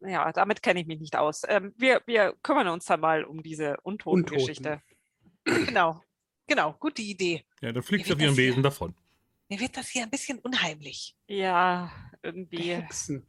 Ja, 0.00 0.30
damit 0.32 0.62
kenne 0.62 0.80
ich 0.80 0.86
mich 0.86 1.00
nicht 1.00 1.16
aus. 1.16 1.42
Ähm, 1.48 1.72
wir, 1.76 2.02
wir 2.06 2.34
kümmern 2.42 2.68
uns 2.68 2.84
dann 2.86 3.00
mal 3.00 3.24
um 3.24 3.42
diese 3.42 3.76
Untoten-Geschichte. 3.82 4.82
Genau. 5.44 6.02
Genau, 6.46 6.72
gute 6.74 7.02
Idee. 7.02 7.44
Ja, 7.60 7.72
dann 7.72 7.82
fliegt 7.82 8.04
Wie 8.04 8.08
sie 8.08 8.14
auf 8.14 8.20
ihrem? 8.20 8.36
Besen 8.36 8.62
davon. 8.62 8.94
Mir 9.48 9.60
wird 9.60 9.76
das 9.76 9.88
hier 9.88 10.02
ein 10.02 10.10
bisschen 10.10 10.38
unheimlich. 10.38 11.16
Ja, 11.26 11.92
Die 12.12 12.26
irgendwie 12.26 12.72
Hexen. 12.74 13.26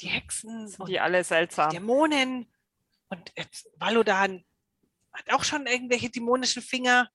Die 0.00 0.08
Hexen 0.08 0.68
sind 0.68 0.80
und 0.80 0.88
die 0.88 1.00
alle 1.00 1.22
seltsam. 1.24 1.70
Dämonen. 1.70 2.46
Und 3.08 3.32
jetzt 3.36 3.68
Valodan 3.76 4.44
hat 5.12 5.32
auch 5.32 5.44
schon 5.44 5.66
irgendwelche 5.66 6.10
dämonischen 6.10 6.62
Finger. 6.62 7.10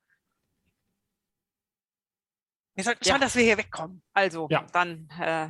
Wir 2.76 2.84
sollten 2.84 3.04
Ja. 3.06 3.14
schauen, 3.14 3.22
dass 3.22 3.36
wir 3.36 3.44
hier 3.44 3.58
wegkommen. 3.58 4.02
Also, 4.14 4.48
Ja. 4.52 4.64
dann, 4.74 5.10
äh, 5.20 5.50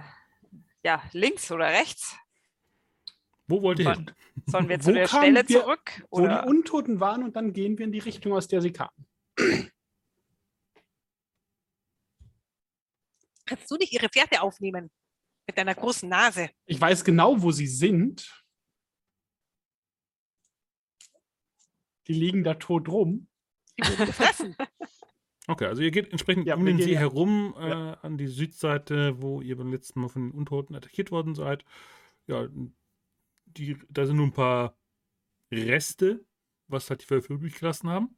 ja, 0.84 1.02
links 1.12 1.52
oder 1.52 1.66
rechts? 1.70 2.16
Wo 3.48 3.62
wollt 3.62 3.80
ihr 3.80 3.92
hin? 3.94 4.12
Sollen 4.46 4.70
wir 4.70 4.80
zu 4.80 4.90
Wo 4.90 4.94
der 4.94 5.08
kamen 5.08 5.24
Stelle 5.36 5.50
wir- 5.50 5.62
zurück? 5.62 6.04
Wo 6.12 6.20
Oder? 6.22 6.44
die 6.44 6.48
Untoten 6.50 7.00
waren 7.00 7.24
und 7.24 7.36
dann 7.36 7.54
gehen 7.54 7.78
wir 7.78 7.86
in 7.86 7.92
die 7.92 8.00
Richtung, 8.00 8.34
aus 8.34 8.48
der 8.48 8.62
sie 8.62 8.72
kamen. 8.72 9.08
Kannst 13.46 13.70
du 13.70 13.76
nicht 13.78 13.94
ihre 13.94 14.10
Fährte 14.10 14.42
aufnehmen? 14.42 14.92
Mit 15.48 15.58
deiner 15.58 15.76
großen 15.76 16.10
Nase. 16.10 16.50
Ich 16.66 16.82
weiß 16.82 17.04
genau, 17.04 17.42
wo 17.42 17.52
sie 17.52 17.68
sind. 17.68 18.44
Die 22.08 22.14
liegen 22.14 22.44
da 22.44 22.56
tot 22.56 22.90
rum. 22.90 23.28
Die 23.78 23.84
wurden 23.88 24.06
gefressen. 24.08 24.56
Okay, 25.48 25.66
also 25.68 25.84
ihr 25.84 25.92
geht 25.92 26.10
entsprechend 26.12 26.48
Ja, 26.48 26.56
um 26.56 26.66
den 26.66 26.80
See 26.82 26.94
ja- 26.94 27.02
herum 27.02 27.54
äh, 27.60 27.70
Ja. 27.70 27.94
an 28.02 28.18
die 28.18 28.26
Südseite, 28.26 29.22
wo 29.22 29.42
ihr 29.42 29.56
beim 29.56 29.72
letzten 29.72 30.00
Mal 30.02 30.10
von 30.10 30.24
den 30.24 30.32
Untoten 30.32 30.74
attackiert 30.76 31.12
worden 31.12 31.36
seid. 31.36 31.64
Ja, 32.26 32.48
die, 33.46 33.78
da 33.88 34.08
sind 34.08 34.16
nur 34.16 34.26
ein 34.26 34.34
paar 34.34 34.76
Reste, 35.52 36.26
was 36.66 36.90
halt 36.90 37.04
die 37.04 37.10
Wölfe 37.12 37.32
übrig 37.34 37.54
gelassen 37.60 37.90
haben. 37.92 38.18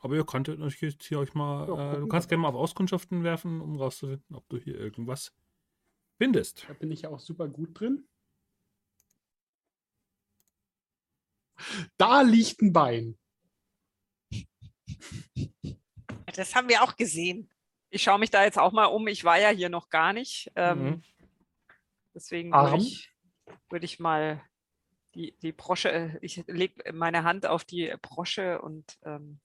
Aber 0.00 0.14
ihr 0.14 0.24
euch 0.62 0.80
jetzt 0.80 1.04
hier 1.04 1.18
euch 1.18 1.34
mal, 1.34 1.68
Ja, 1.68 1.94
äh, 1.94 2.00
du 2.00 2.08
kannst 2.08 2.28
gerne 2.28 2.42
mal 2.42 2.48
auf 2.48 2.54
Auskundschaften 2.54 3.24
werfen, 3.24 3.60
um 3.60 3.76
rauszufinden, 3.76 4.36
ob 4.36 4.48
du 4.48 4.58
hier 4.58 4.78
irgendwas 4.78 5.32
findest. 6.18 6.66
Da 6.68 6.74
bin 6.74 6.90
ich 6.90 7.02
ja 7.02 7.10
auch 7.10 7.20
super 7.20 7.48
gut 7.48 7.78
drin. 7.78 8.06
Da 11.96 12.22
liegt 12.22 12.60
ein 12.62 12.72
Bein. 12.72 13.18
Das 16.34 16.54
haben 16.54 16.68
wir 16.68 16.82
auch 16.82 16.96
gesehen. 16.96 17.50
Ich 17.90 18.02
schaue 18.02 18.18
mich 18.18 18.30
da 18.30 18.42
jetzt 18.42 18.58
auch 18.58 18.72
mal 18.72 18.86
um. 18.86 19.06
Ich 19.06 19.24
war 19.24 19.38
ja 19.38 19.50
hier 19.50 19.68
noch 19.68 19.88
gar 19.88 20.12
nicht. 20.12 20.50
Ähm, 20.56 20.84
Mhm. 20.84 21.02
Deswegen 22.14 22.52
würde 22.52 22.76
ich, 22.76 23.12
würde 23.68 23.84
ich 23.84 23.98
mal 23.98 24.40
die, 25.14 25.36
die 25.42 25.52
Brosche, 25.52 25.90
äh, 25.90 26.18
ich 26.22 26.44
lege 26.46 26.92
meine 26.92 27.24
Hand 27.24 27.44
auf 27.44 27.64
die 27.64 27.92
Brosche 28.00 28.62
und 28.62 28.98
ähm, 29.04 29.40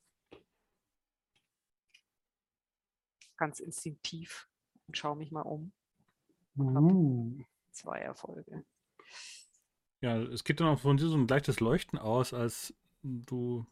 ganz 3.40 3.60
instinktiv 3.60 4.48
und 4.88 4.98
schaue 4.98 5.16
mich 5.16 5.32
mal 5.32 5.42
um. 5.42 5.72
Uh. 6.58 7.40
Zwei 7.72 8.00
Erfolge. 8.00 8.66
Ja, 10.02 10.18
es 10.18 10.44
geht 10.44 10.60
dann 10.60 10.68
auch 10.68 10.80
von 10.80 10.98
dir 10.98 11.08
so 11.08 11.18
ein 11.18 11.28
leichtes 11.28 11.60
Leuchten 11.60 11.98
aus, 11.98 12.34
als 12.34 12.74
du 13.02 13.66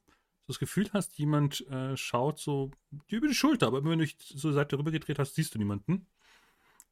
das 0.48 0.60
Gefühl 0.60 0.90
hast, 0.94 1.18
jemand 1.18 1.68
äh, 1.68 1.98
schaut 1.98 2.40
so 2.40 2.72
dir 3.10 3.18
über 3.18 3.28
die 3.28 3.34
Schulter, 3.34 3.68
aber 3.68 3.80
immer 3.80 3.92
wenn 3.92 4.00
du 4.00 4.06
dich 4.06 4.18
zur 4.18 4.54
Seite 4.54 4.80
rüber 4.80 4.92
gedreht 4.92 5.20
hast, 5.20 5.36
siehst 5.36 5.54
du 5.54 5.60
niemanden. 5.60 6.08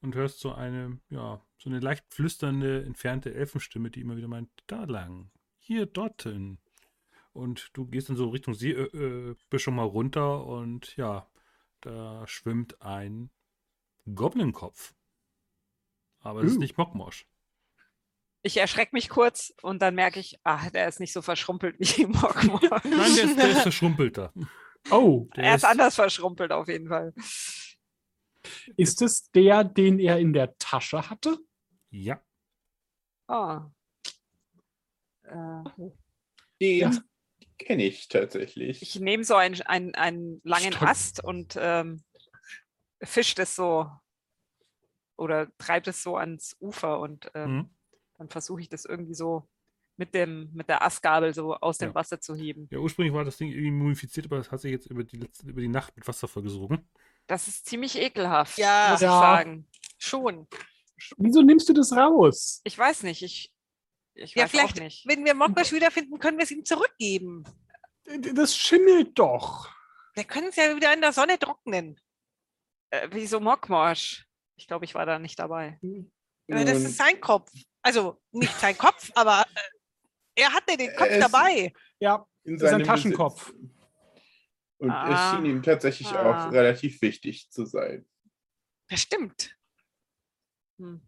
Und 0.02 0.14
hörst 0.14 0.40
so 0.40 0.54
eine, 0.54 1.00
ja, 1.10 1.42
so 1.58 1.70
eine 1.70 1.80
leicht 1.80 2.06
flüsternde, 2.14 2.84
entfernte 2.84 3.34
Elfenstimme, 3.34 3.90
die 3.90 4.02
immer 4.02 4.18
wieder 4.18 4.28
meint, 4.28 4.50
da 4.68 4.84
lang, 4.84 5.32
hier, 5.58 5.86
dorthin. 5.86 6.60
Und 7.32 7.70
du 7.74 7.88
gehst 7.88 8.10
dann 8.10 8.18
so 8.18 8.30
Richtung 8.30 8.54
See, 8.54 8.72
äh, 8.72 8.84
äh, 8.84 9.36
bist 9.50 9.64
schon 9.64 9.76
mal 9.76 9.84
runter 9.84 10.46
und 10.46 10.96
ja, 10.98 11.28
da 11.86 12.26
schwimmt 12.28 12.82
ein 12.82 13.30
Goblin-Kopf. 14.14 14.94
Aber 16.20 16.42
es 16.42 16.52
ist 16.52 16.58
Uh. 16.58 16.60
nicht 16.60 16.78
Mockmosch. 16.78 17.28
Ich 18.42 18.58
erschrecke 18.58 18.96
mich 18.96 19.10
kurz 19.10 19.54
und 19.62 19.82
dann 19.82 19.96
merke 19.96 20.20
ich, 20.20 20.40
ah, 20.44 20.70
der 20.70 20.88
ist 20.88 21.00
nicht 21.00 21.14
so 21.14 21.22
verschrumpelt 21.22 21.78
wie 21.80 22.02
im 22.04 22.12
Morgenmorgen. 22.12 22.70
Nein, 22.84 23.16
der 23.16 23.24
ist, 23.26 23.38
der 23.38 23.50
ist 23.52 23.62
verschrumpelter. 23.62 24.34
Oh, 24.92 25.28
Der 25.36 25.46
er 25.46 25.56
ist 25.56 25.66
anders 25.66 25.96
verschrumpelt 25.96 26.52
auf 26.52 26.68
jeden 26.68 26.88
Fall. 26.90 27.14
ist 28.78 29.02
es 29.02 29.30
der, 29.32 29.64
den 29.64 29.98
er 30.00 30.20
in 30.20 30.34
der 30.34 30.56
Tasche 30.58 31.10
hatte? 31.10 31.40
Ja. 31.90 32.22
Ah. 33.28 33.72
Äh, 35.24 35.64
Den 36.62 36.80
Ja. 36.80 36.92
Kenne 37.58 37.84
ich 37.86 38.08
tatsächlich. 38.08 38.82
ich 38.82 39.00
nehme 39.00 39.24
so 39.24 39.36
einen, 39.36 39.62
einen, 39.62 39.96
einen 39.96 40.42
langen 40.44 40.74
Stimmt. 40.74 40.90
Ast 40.90 41.24
und 41.24 41.56
ähm, 41.60 42.04
fischt 43.02 43.40
es 43.40 43.56
so 43.56 43.90
oder 45.18 45.48
treibt 45.58 45.88
es 45.88 46.04
so 46.04 46.18
ans 46.18 46.56
Ufer 46.60 47.00
und 47.00 47.32
ähm, 47.34 47.56
Mhm. 47.56 47.70
dann 48.18 48.30
versuche 48.30 48.62
ich 48.62 48.70
das 48.70 48.86
irgendwie 48.86 49.14
so 49.14 49.48
mit, 49.98 50.14
dem, 50.14 50.50
mit 50.54 50.68
der 50.68 50.82
Astgabel 50.84 51.34
so 51.34 51.56
aus 51.56 51.78
dem 51.78 51.90
Ja. 51.90 51.96
Wasser 51.96 52.20
zu 52.20 52.36
heben. 52.36 52.68
Ja, 52.72 52.80
ursprünglich 52.80 53.14
war 53.14 53.24
das 53.24 53.38
Ding 53.38 53.50
irgendwie 53.50 53.72
mumifiziert, 53.72 54.26
aber 54.26 54.38
das 54.38 54.52
hat 54.52 54.60
sich 54.60 54.72
jetzt 54.72 54.88
über 54.88 55.04
die, 55.06 55.18
letzte, 55.18 55.48
über 55.48 55.62
die 55.62 55.70
Nacht 55.70 55.96
mit 55.96 56.06
Wasser 56.08 56.28
vollgesogen. 56.28 56.90
Das 57.28 57.48
ist 57.48 57.66
ziemlich 57.66 57.98
ekelhaft, 57.98 58.58
Ja. 58.58 58.90
muss 58.92 59.00
ich 59.02 59.06
Ja. 59.06 59.20
sagen. 59.20 59.68
Schon. 59.98 60.48
Wieso 61.18 61.42
nimmst 61.42 61.70
du 61.70 61.74
das 61.74 61.94
raus? 61.94 62.60
Ich 62.66 62.78
weiß 62.78 63.04
nicht, 63.04 63.22
ich, 63.22 63.54
ich 64.16 64.34
Ja, 64.36 64.44
weiß 64.44 64.50
auch 64.50 64.52
vielleicht, 64.52 64.80
nicht. 64.80 65.08
wenn 65.08 65.24
wir 65.26 65.34
Mogmasch 65.34 65.72
wiederfinden, 65.72 66.18
können 66.20 66.38
wir 66.38 66.44
es 66.44 66.52
ihm 66.52 66.66
zurückgeben. 66.66 67.44
D- 68.08 68.34
Das 68.34 68.56
schimmelt 68.56 69.18
doch. 69.18 69.70
Wir 70.14 70.24
können 70.24 70.48
es 70.48 70.56
ja 70.56 70.76
wieder 70.76 70.94
in 70.94 71.02
der 71.02 71.12
Sonne 71.14 71.38
trocknen. 71.38 72.00
Äh, 72.90 73.10
wieso 73.12 73.40
Mockmorsch? 73.40 74.26
Ich 74.58 74.68
glaube, 74.68 74.86
ich 74.86 74.96
war 74.96 75.06
da 75.06 75.20
nicht 75.20 75.38
dabei. 75.40 75.80
Aber 76.50 76.64
Das 76.64 76.78
ist 76.84 76.98
sein 76.98 77.20
Kopf. 77.20 77.52
Also 77.82 78.22
nicht 78.32 78.54
sein 78.60 78.78
Kopf, 78.78 79.12
aber 79.16 79.46
äh, 79.54 80.42
er 80.42 80.54
hatte 80.54 80.78
den 80.78 80.96
Kopf 80.96 81.10
Es- 81.10 81.20
dabei. 81.20 81.74
Ja, 82.00 82.26
in 82.44 82.58
seinem 82.58 82.84
Taschenkopf. 82.86 83.48
Besitz. 83.54 83.72
Und 84.78 84.92
Ah. 84.92 85.30
es 85.32 85.36
schien 85.36 85.46
ihm 85.46 85.64
tatsächlich 85.64 86.08
Ah. 86.10 86.48
auch 86.48 86.52
relativ 86.52 87.02
wichtig 87.02 87.50
zu 87.50 87.66
sein. 87.66 88.08
Das 88.90 89.02
stimmt. 89.02 89.58
Hm. 90.78 91.02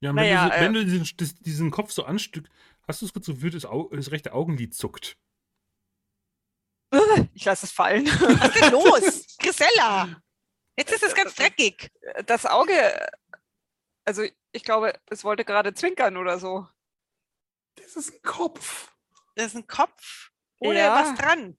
Ja, 0.00 0.10
und 0.10 0.16
Naja, 0.16 0.50
wenn, 0.50 0.72
du, 0.72 0.80
äh, 0.80 0.82
wenn 0.86 0.98
du 0.98 1.04
diesen, 1.04 1.38
diesen 1.44 1.70
Kopf 1.70 1.90
so 1.92 2.04
anstück, 2.04 2.48
hast 2.88 3.02
du 3.02 3.06
es 3.06 3.12
kurz 3.12 3.26
so 3.26 3.34
gefühlt, 3.34 3.54
das, 3.54 3.64
Au, 3.66 3.88
das 3.92 4.10
rechte 4.10 4.32
Augenlid 4.32 4.74
zuckt. 4.74 5.16
Ich 7.34 7.44
lasse 7.44 7.66
es 7.66 7.72
fallen. 7.72 8.06
Was 8.40 8.54
ist 8.56 8.60
denn 8.64 8.72
los? 8.72 9.36
Grisella! 9.38 10.20
Jetzt 10.76 10.92
ist 10.92 11.02
es 11.04 11.14
ganz 11.14 11.34
dreckig. 11.34 11.90
Das 12.26 12.46
Auge, 12.46 12.72
also 14.04 14.22
ich 14.52 14.64
glaube, 14.64 14.98
es 15.06 15.22
wollte 15.22 15.44
gerade 15.44 15.72
zwinkern 15.74 16.16
oder 16.16 16.38
so. 16.38 16.66
Das 17.76 17.94
ist 17.96 18.12
ein 18.12 18.22
Kopf. 18.22 18.90
Das 19.36 19.46
ist 19.48 19.56
ein 19.56 19.66
Kopf 19.66 20.30
ohne 20.58 20.78
Ja. 20.78 20.94
was 20.94 21.16
dran. 21.16 21.56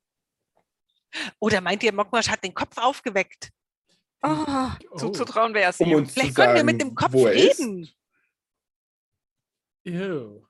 Oder 1.39 1.61
meint 1.61 1.83
ihr, 1.83 1.93
Mogmasch 1.93 2.29
hat 2.29 2.43
den 2.43 2.53
Kopf 2.53 2.77
aufgeweckt? 2.77 3.49
Ah, 4.21 4.77
Oh. 4.91 4.97
Zuzutrauen 4.97 5.53
wäre 5.53 5.69
es 5.71 5.79
Um 5.79 5.89
ihm. 5.89 6.05
Vielleicht 6.07 6.35
zu 6.35 6.41
können 6.41 6.55
wir 6.55 6.63
mit 6.63 6.81
dem 6.81 6.93
Kopf 6.95 7.13
er 7.15 7.33
ist. 7.33 7.59
Ew. 9.85 10.45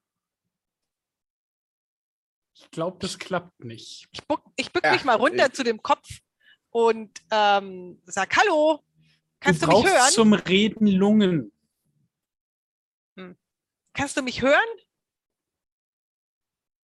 Ich 2.53 2.69
glaube, 2.71 2.97
das 2.99 3.17
klappt 3.17 3.63
nicht. 3.63 4.07
Ich 4.11 4.25
bück, 4.27 4.41
ich 4.55 4.71
bück 4.71 4.84
Ja, 4.86 4.93
mich 4.93 5.03
mal 5.03 5.15
runter 5.15 5.45
äh. 5.45 5.51
zu 5.51 5.63
dem 5.63 5.82
Kopf 5.82 6.07
und 6.69 7.21
ähm, 7.32 8.01
sag 8.05 8.36
Hallo. 8.38 8.84
Kannst 9.39 9.61
du 9.63 9.65
du, 9.65 9.71
mich 9.71 9.84
brauchst 9.84 9.95
hören? 9.97 10.11
zum 10.11 10.34
Reden 10.34 10.88
Lungen. 10.88 11.51
Kannst 13.93 14.15
du 14.15 14.21
mich 14.21 14.41
hören? 14.41 14.59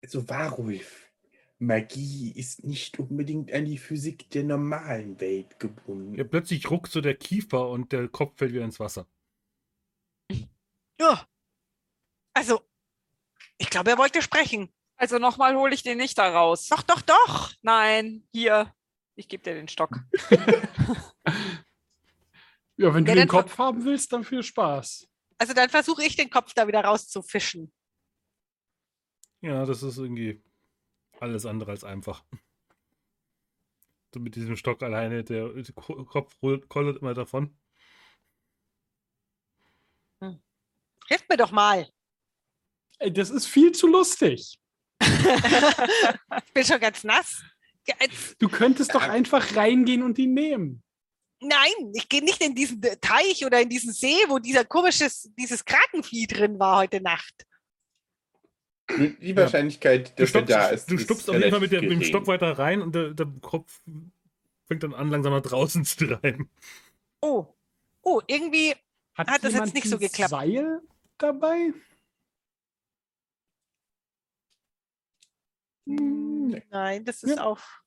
Also 0.03 0.27
Warulf, 0.29 1.11
Magie 1.59 2.31
ist 2.35 2.63
nicht 2.63 2.99
unbedingt 2.99 3.51
an 3.51 3.65
die 3.65 3.77
Physik 3.77 4.29
der 4.31 4.43
normalen 4.43 5.19
Welt 5.19 5.59
gebunden. 5.59 6.15
Ja, 6.15 6.23
plötzlich 6.23 6.69
ruckt 6.69 6.91
so 6.91 7.01
der 7.01 7.15
Kiefer 7.15 7.69
und 7.69 7.91
der 7.91 8.07
Kopf 8.07 8.37
fällt 8.37 8.53
wieder 8.53 8.63
ins 8.65 8.79
Wasser. 8.79 9.07
Ja. 10.99 11.27
Also, 12.35 12.61
ich 13.57 13.69
glaube, 13.69 13.89
er 13.91 13.97
wollte 13.97 14.21
sprechen. 14.21 14.71
Also 14.97 15.17
nochmal 15.19 15.55
hole 15.55 15.73
ich 15.73 15.83
den 15.83 15.97
nicht 15.97 16.17
da 16.17 16.29
raus. 16.29 16.67
Doch, 16.67 16.81
doch, 16.83 17.01
doch. 17.01 17.51
Nein, 17.61 18.27
hier. 18.31 18.73
Ich 19.15 19.27
gebe 19.27 19.43
dir 19.43 19.55
den 19.55 19.67
Stock. 19.67 19.97
Ja, 22.77 22.93
wenn 22.93 23.05
du 23.05 23.11
Ja, 23.11 23.15
den 23.15 23.27
dann 23.27 23.29
ver- 23.29 23.43
Kopf 23.43 23.57
haben 23.57 23.85
willst, 23.85 24.11
dann 24.11 24.25
viel 24.25 24.43
Spaß. 24.43 25.07
Also 25.37 25.53
dann 25.53 25.69
versuche 25.69 26.03
ich 26.03 26.17
den 26.17 26.29
Kopf 26.29 26.53
da 26.53 26.67
wieder 26.67 26.83
rauszufischen. 26.83 27.71
Ja, 29.39 29.65
das 29.65 29.81
ist 29.81 29.97
irgendwie 29.97 30.43
alles 31.21 31.45
andere 31.45 31.71
als 31.71 31.85
einfach. 31.85 32.25
So 34.13 34.19
mit 34.19 34.35
diesem 34.35 34.57
Stock 34.57 34.83
alleine, 34.83 35.23
der 35.23 35.53
Ko- 35.73 36.03
Kopf 36.03 36.35
rollt- 36.41 36.67
kollert 36.67 36.97
immer 36.97 37.13
davon. 37.13 37.57
Hilf 41.07 41.29
mir 41.29 41.37
doch 41.37 41.51
mal. 41.51 41.89
Das 43.11 43.29
ist 43.29 43.45
viel 43.47 43.71
zu 43.71 43.87
lustig. 43.87 44.57
Ich 45.01 46.53
bin 46.53 46.63
schon 46.65 46.79
ganz 46.79 47.03
nass. 47.03 47.41
Ja, 47.87 47.95
jetzt- 47.99 48.35
Du 48.39 48.49
könntest 48.49 48.93
doch 48.95 49.03
einfach 49.07 49.55
reingehen 49.55 50.01
und 50.03 50.17
ihn 50.17 50.33
nehmen. 50.33 50.81
Nein, 51.41 51.91
ich 51.93 52.09
gehe 52.09 52.23
nicht 52.23 52.41
in 52.41 52.55
diesen 52.55 52.81
Teich 53.01 53.45
oder 53.45 53.61
in 53.61 53.69
diesen 53.69 53.91
See, 53.93 54.15
wo 54.29 54.39
dieser 54.39 54.65
komisches, 54.65 55.29
dieses 55.37 55.63
Krakenvieh 55.65 56.27
drin 56.27 56.57
war 56.59 56.77
heute 56.79 57.01
Nacht. 57.01 57.45
Die 58.97 59.35
Wahrscheinlichkeit, 59.35 60.17
Du 60.17 60.23
dass 60.23 60.33
er 60.33 60.39
stupst, 60.41 60.49
da 60.51 60.67
ist, 60.69 60.91
du 60.91 60.97
stupst 60.97 61.29
auf 61.29 61.35
jeden 61.35 61.49
Fall 61.51 61.59
mit, 61.59 61.71
der, 61.71 61.81
mit 61.81 61.91
dem 61.91 62.03
Stock 62.03 62.27
weiter 62.27 62.57
rein 62.57 62.81
und 62.81 62.93
der, 62.95 63.13
der 63.13 63.27
Kopf 63.41 63.81
fängt 64.67 64.83
dann 64.83 64.93
an, 64.93 65.09
langsam 65.09 65.33
nach 65.33 65.41
draußen 65.41 65.83
zu 65.85 66.07
treiben. 66.07 66.49
Oh, 67.21 67.47
oh, 68.01 68.21
irgendwie, 68.27 68.73
Hat, 69.15 69.27
Hat 69.27 69.43
das 69.43 69.53
jetzt 69.53 69.73
nicht 69.73 69.87
so 69.89 69.97
geklappt? 69.97 70.29
Seil 70.29 70.81
dabei? 71.17 71.73
Nee. 75.85 76.63
nein, 76.69 77.05
das 77.05 77.23
ist 77.23 77.37
Ja. 77.37 77.43
auf, 77.43 77.83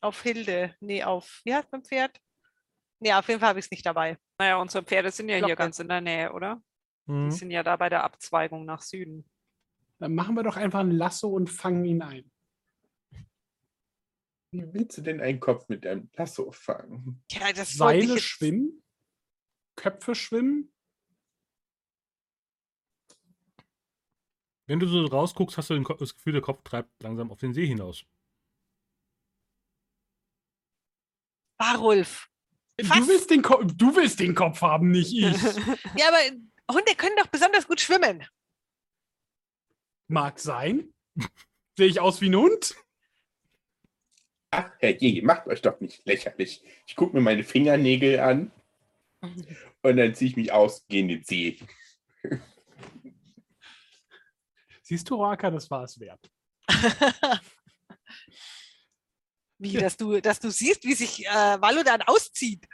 auf 0.00 0.22
Hilde. 0.22 0.74
Nee, 0.80 1.02
auf, 1.04 1.40
wie 1.44 1.54
heißt 1.54 1.70
mein 1.72 1.84
Pferd? 1.84 2.18
Nee, 3.00 3.12
auf 3.12 3.28
jeden 3.28 3.40
Fall 3.40 3.50
habe 3.50 3.58
ich 3.58 3.66
es 3.66 3.70
nicht 3.70 3.86
dabei. 3.86 4.18
Naja, 4.38 4.56
unsere 4.56 4.84
Pferde 4.84 5.10
sind 5.10 5.28
ja 5.28 5.36
hier 5.36 5.42
Locker. 5.42 5.56
ganz 5.56 5.78
in 5.78 5.88
der 5.88 6.00
Nähe, 6.00 6.32
oder? 6.32 6.62
Die 7.06 7.12
Mhm. 7.12 7.30
sind 7.30 7.50
ja 7.50 7.62
da 7.62 7.76
bei 7.76 7.88
der 7.88 8.04
Abzweigung 8.04 8.64
nach 8.64 8.82
Süden. 8.82 9.28
Dann 9.98 10.14
machen 10.14 10.34
wir 10.36 10.42
doch 10.42 10.56
einfach 10.56 10.80
ein 10.80 10.90
Lasso 10.90 11.28
und 11.28 11.48
fangen 11.48 11.84
ihn 11.84 12.02
ein. 12.02 12.30
Wie 14.50 14.64
willst 14.72 14.96
du 14.98 15.02
denn 15.02 15.20
einen 15.20 15.40
Kopf 15.40 15.68
mit 15.68 15.86
einem 15.86 16.08
Lasso 16.14 16.50
fangen? 16.52 17.22
Ja, 17.30 17.52
das 17.52 17.74
Seile 17.74 18.18
schwimmen? 18.18 18.82
Köpfe 19.76 20.14
schwimmen? 20.14 20.72
Wenn 24.68 24.78
du 24.78 24.86
so 24.86 25.06
rausguckst, 25.06 25.56
hast 25.56 25.70
du 25.70 25.82
das 25.82 26.14
Gefühl, 26.14 26.34
der 26.34 26.42
Kopf 26.42 26.62
treibt 26.62 27.02
langsam 27.02 27.32
auf 27.32 27.38
den 27.38 27.54
See 27.54 27.66
hinaus. 27.66 28.04
Barulf. 31.58 32.28
Du 32.76 32.86
willst, 33.08 33.30
den 33.30 33.42
Ko- 33.42 33.64
du 33.64 33.96
willst 33.96 34.20
den 34.20 34.34
Kopf 34.34 34.60
haben, 34.60 34.90
nicht 34.90 35.12
ich. 35.12 35.22
Ja, 35.96 36.08
aber 36.08 36.20
Hunde 36.70 36.94
können 36.96 37.16
doch 37.16 37.26
besonders 37.28 37.66
gut 37.66 37.80
schwimmen. 37.80 38.24
Mag 40.06 40.38
sein. 40.38 40.92
Sehe 41.76 41.86
ich 41.88 41.98
aus 41.98 42.20
wie 42.20 42.28
ein 42.28 42.36
Hund? 42.36 42.76
Ach, 44.50 44.70
herrje, 44.80 45.22
macht 45.22 45.46
euch 45.46 45.62
doch 45.62 45.80
nicht 45.80 46.04
lächerlich. 46.06 46.62
Ich 46.86 46.94
gucke 46.94 47.16
mir 47.16 47.22
meine 47.22 47.42
Fingernägel 47.42 48.20
an 48.20 48.52
und 49.82 49.96
dann 49.96 50.14
ziehe 50.14 50.30
ich 50.30 50.36
mich 50.36 50.52
aus, 50.52 50.86
gehe 50.88 51.00
in 51.00 51.08
den 51.08 51.24
See. 51.24 51.58
Siehst 54.88 55.10
du, 55.10 55.22
Raka, 55.22 55.50
das 55.50 55.70
war 55.70 55.84
es 55.84 56.00
wert. 56.00 56.30
Wie, 59.58 59.74
dass 59.74 59.98
du, 59.98 60.18
dass 60.22 60.40
du 60.40 60.50
siehst, 60.50 60.82
wie 60.84 60.94
sich 60.94 61.26
äh, 61.26 61.60
Valodan 61.60 62.00
auszieht. 62.00 62.66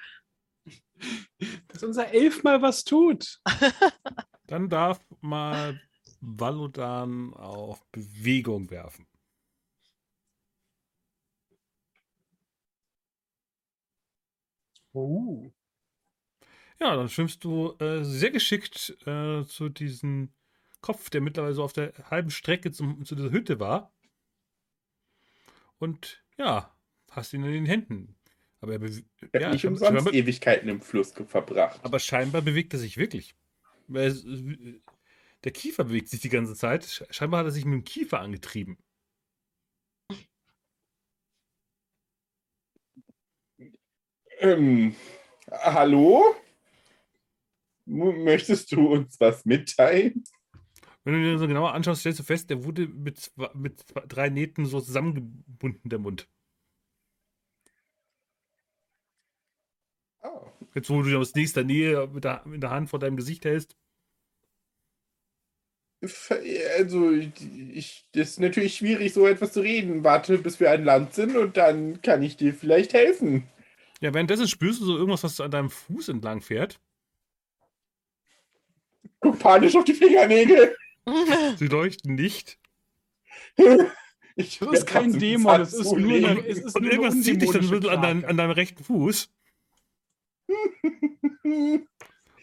Dass 1.66 1.82
unser 1.82 2.06
Elf 2.12 2.44
mal 2.44 2.62
was 2.62 2.84
tut. 2.84 3.40
Dann 4.46 4.68
darf 4.68 5.00
mal 5.22 5.80
Valodan 6.20 7.34
auf 7.34 7.84
Bewegung 7.90 8.70
werfen. 8.70 9.08
Oh. 14.92 15.50
Ja, 16.78 16.94
dann 16.94 17.08
schwimmst 17.08 17.42
du 17.42 17.72
äh, 17.80 18.04
sehr 18.04 18.30
geschickt 18.30 18.96
äh, 19.06 19.44
zu 19.44 19.68
diesem 19.68 20.32
Kopf, 20.84 21.08
der 21.08 21.22
mittlerweile 21.22 21.54
so 21.54 21.64
auf 21.64 21.72
der 21.72 21.94
halben 22.10 22.30
Strecke 22.30 22.70
zum, 22.70 23.06
zu 23.06 23.14
dieser 23.14 23.30
Hütte 23.30 23.58
war. 23.58 23.90
und 25.78 26.22
ja, 26.36 26.70
hast 27.10 27.32
ihn 27.32 27.42
in 27.42 27.52
den 27.52 27.64
Händen. 27.66 28.14
Aber 28.60 28.72
er 28.74 28.80
habe 28.80 28.92
ja, 29.40 29.50
nicht 29.50 29.64
umsonst 29.66 29.92
scheinbar- 29.94 30.12
Ewigkeiten 30.12 30.68
im 30.68 30.82
Fluss 30.82 31.12
verbracht. 31.12 31.80
aber 31.82 31.98
scheinbar 31.98 32.42
bewegt 32.42 32.72
er 32.74 32.78
sich 32.78 32.96
wirklich. 32.98 33.34
Es- 33.92 34.24
Der 35.44 35.52
Kiefer 35.52 35.84
bewegt 35.84 36.08
sich 36.10 36.20
die 36.20 36.28
ganze 36.30 36.54
Zeit. 36.54 36.84
Sch- 36.84 37.10
Scheinbar 37.12 37.40
hat 37.40 37.46
er 37.46 37.52
sich 37.52 37.64
mit 37.64 37.74
dem 37.74 37.84
Kiefer 37.84 38.20
angetrieben. 38.20 38.76
Ähm, 44.38 44.94
hallo? 45.50 46.34
Möchtest 47.86 48.72
du 48.72 48.86
uns 48.92 49.18
was 49.20 49.44
mitteilen? 49.44 50.24
Wenn 51.04 51.14
du 51.14 51.20
dir 51.20 51.38
so 51.38 51.46
genauer 51.46 51.74
anschaust, 51.74 52.00
stellst 52.00 52.18
du 52.18 52.24
fest, 52.24 52.48
der 52.48 52.64
wurde 52.64 52.88
mit, 52.88 53.18
zwei- 53.20 53.50
mit 53.54 53.78
zwei- 53.80 54.06
drei 54.06 54.28
Nähten 54.30 54.64
so 54.64 54.80
zusammengebunden, 54.80 55.90
der 55.90 55.98
Mund. 55.98 56.28
Oh. 60.22 60.46
Jetzt, 60.74 60.88
wo 60.88 61.02
du 61.02 61.18
aus 61.18 61.34
nächster 61.34 61.62
Nähe 61.62 62.06
mit 62.08 62.24
der, 62.24 62.42
mit 62.46 62.62
der 62.62 62.70
Hand 62.70 62.88
vor 62.88 62.98
deinem 62.98 63.16
Gesicht 63.16 63.44
hältst. 63.44 63.76
Also, 66.78 67.10
ich, 67.12 68.06
das 68.12 68.30
ist 68.30 68.40
natürlich 68.40 68.76
schwierig, 68.76 69.12
so 69.12 69.26
etwas 69.26 69.52
zu 69.52 69.60
reden. 69.60 70.04
Warte, 70.04 70.38
bis 70.38 70.60
wir 70.60 70.70
an 70.70 70.84
Land 70.84 71.14
sind 71.14 71.36
und 71.36 71.56
dann 71.56 72.00
kann 72.02 72.22
ich 72.22 72.36
dir 72.36 72.52
vielleicht 72.54 72.94
helfen. 72.94 73.46
Ja, 74.00 74.12
währenddessen 74.12 74.48
spürst 74.48 74.80
du 74.80 74.84
so 74.86 74.96
irgendwas, 74.96 75.22
was 75.22 75.40
an 75.40 75.50
deinem 75.50 75.70
Fuß 75.70 76.08
entlang 76.08 76.42
fährt. 76.42 76.80
Guck 79.20 79.38
panisch 79.38 79.76
auf 79.76 79.84
die 79.84 79.94
Fingernägel. 79.94 80.76
Sie 81.58 81.66
leuchten 81.68 82.14
nicht. 82.14 82.58
Ich 84.36 84.58
Das 84.58 84.80
ist 84.80 84.86
kein 84.86 85.16
Dämon, 85.16 85.58
das 85.58 85.72
ist 85.72 85.92
nur 85.92 85.96
eine- 86.08 86.44
Es 86.44 86.58
ist 86.58 86.74
Und 86.74 86.82
nur 86.82 86.90
irgendwas 86.90 87.22
zieht 87.22 87.40
dich 87.40 87.52
dann 87.52 87.62
ein 87.62 87.70
bisschen 87.70 87.88
an, 87.88 88.02
dein, 88.02 88.24
an 88.24 88.36
deinem 88.36 88.50
rechten 88.50 88.82
Fuß. 88.82 89.32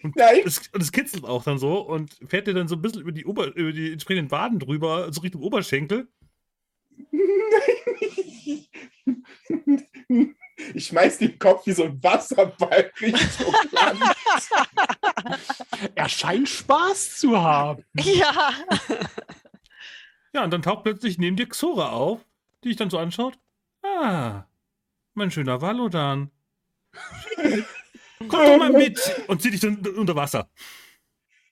Und 0.03 0.15
Nein. 0.15 0.41
es, 0.45 0.67
und 0.73 0.81
es 0.81 0.91
kitzelt 0.91 1.25
auch 1.25 1.43
dann 1.43 1.59
so 1.59 1.79
und 1.81 2.17
fährt 2.27 2.47
dir 2.47 2.53
dann 2.55 2.67
so 2.67 2.75
ein 2.75 2.81
bisschen 2.81 3.01
über 3.01 3.11
die, 3.11 3.25
Ober, 3.25 3.53
über 3.55 3.71
die 3.71 3.91
entsprechenden 3.91 4.31
Waden 4.31 4.57
drüber, 4.57 5.11
so 5.13 5.21
Richtung 5.21 5.43
Oberschenkel. 5.43 6.07
Ich 10.73 10.87
schmeiß 10.87 11.17
den 11.19 11.37
Kopf 11.39 11.65
wie 11.65 11.71
so 11.73 11.83
ein 11.83 12.01
Wasserball 12.03 12.91
Richtung 12.99 13.53
Land. 13.71 13.99
Er 15.95 16.09
scheint 16.09 16.47
Spaß 16.49 17.17
zu 17.19 17.41
haben. 17.41 17.83
Ja. 17.95 18.53
Ja, 20.33 20.43
und 20.43 20.51
dann 20.51 20.61
taucht 20.61 20.83
plötzlich 20.83 21.17
neben 21.17 21.35
dir 21.35 21.47
Xora 21.49 21.89
auf, 21.89 22.19
die 22.63 22.69
dich 22.69 22.77
dann 22.77 22.89
so 22.89 22.97
anschaut. 22.97 23.37
Ah, 23.83 24.45
mein 25.13 25.31
schöner 25.31 25.61
Valodan. 25.61 26.31
Komm 28.19 28.29
doch 28.29 28.57
mal 28.57 28.69
mit! 28.71 28.99
Und 29.27 29.41
zieh 29.41 29.49
dich 29.51 29.59
dann 29.61 29.77
unter 29.97 30.15
Wasser. 30.15 30.49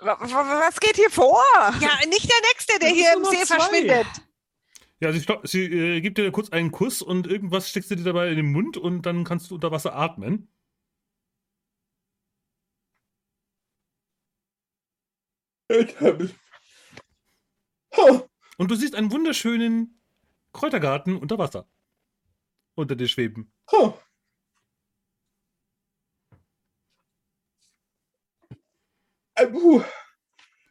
Wa- 0.00 0.16
wa- 0.20 0.60
Was 0.66 0.78
geht 0.80 0.96
hier 0.96 1.10
vor? 1.10 1.42
Ja, 1.80 1.98
nicht 2.08 2.28
der 2.30 2.40
Nächste, 2.52 2.78
der 2.78 2.88
Das 2.90 2.98
hier 2.98 3.12
im 3.14 3.24
See 3.24 3.44
zwei. 3.44 3.56
verschwindet. 3.56 4.06
Ja, 5.00 5.12
sie, 5.12 5.20
stopp, 5.20 5.46
sie 5.46 5.64
äh, 5.64 6.00
gibt 6.00 6.18
dir 6.18 6.30
kurz 6.32 6.50
einen 6.50 6.72
Kuss 6.72 7.02
und 7.02 7.26
irgendwas 7.28 7.68
steckst 7.70 7.90
du 7.90 7.96
dir 7.96 8.04
dabei 8.04 8.30
in 8.30 8.36
den 8.36 8.50
Mund 8.50 8.76
und 8.76 9.02
dann 9.02 9.24
kannst 9.24 9.50
du 9.50 9.54
unter 9.54 9.70
Wasser 9.70 9.94
atmen. 9.94 10.48
Und 18.56 18.70
du 18.70 18.74
siehst 18.74 18.94
einen 18.94 19.12
wunderschönen 19.12 20.00
Kräutergarten 20.52 21.16
unter 21.16 21.38
Wasser. 21.38 21.68
Unter 22.74 22.96
dir 22.96 23.06
schweben. 23.08 23.52
oh. 23.72 23.94
Äh. 29.34 29.46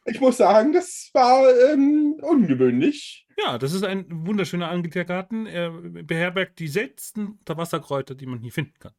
Ich 0.06 0.20
muss 0.20 0.38
sagen, 0.38 0.74
das 0.74 1.10
war 1.14 1.50
ähm, 1.70 2.18
ungewöhnlich. 2.22 3.27
Ja, 3.40 3.58
das 3.58 3.74
ist 3.74 3.84
ein 3.84 4.06
wunderschöner 4.26 4.70
angelegter 4.70 5.06
Garten. 5.06 5.46
Er 5.46 5.70
beherbergt 5.72 6.60
die 6.60 6.68
seltensten 6.68 7.28
Unterwasserkräuter, 7.40 8.16
die 8.16 8.26
man 8.26 8.40
hier 8.40 8.52
finden 8.52 8.74
kann. 8.80 8.94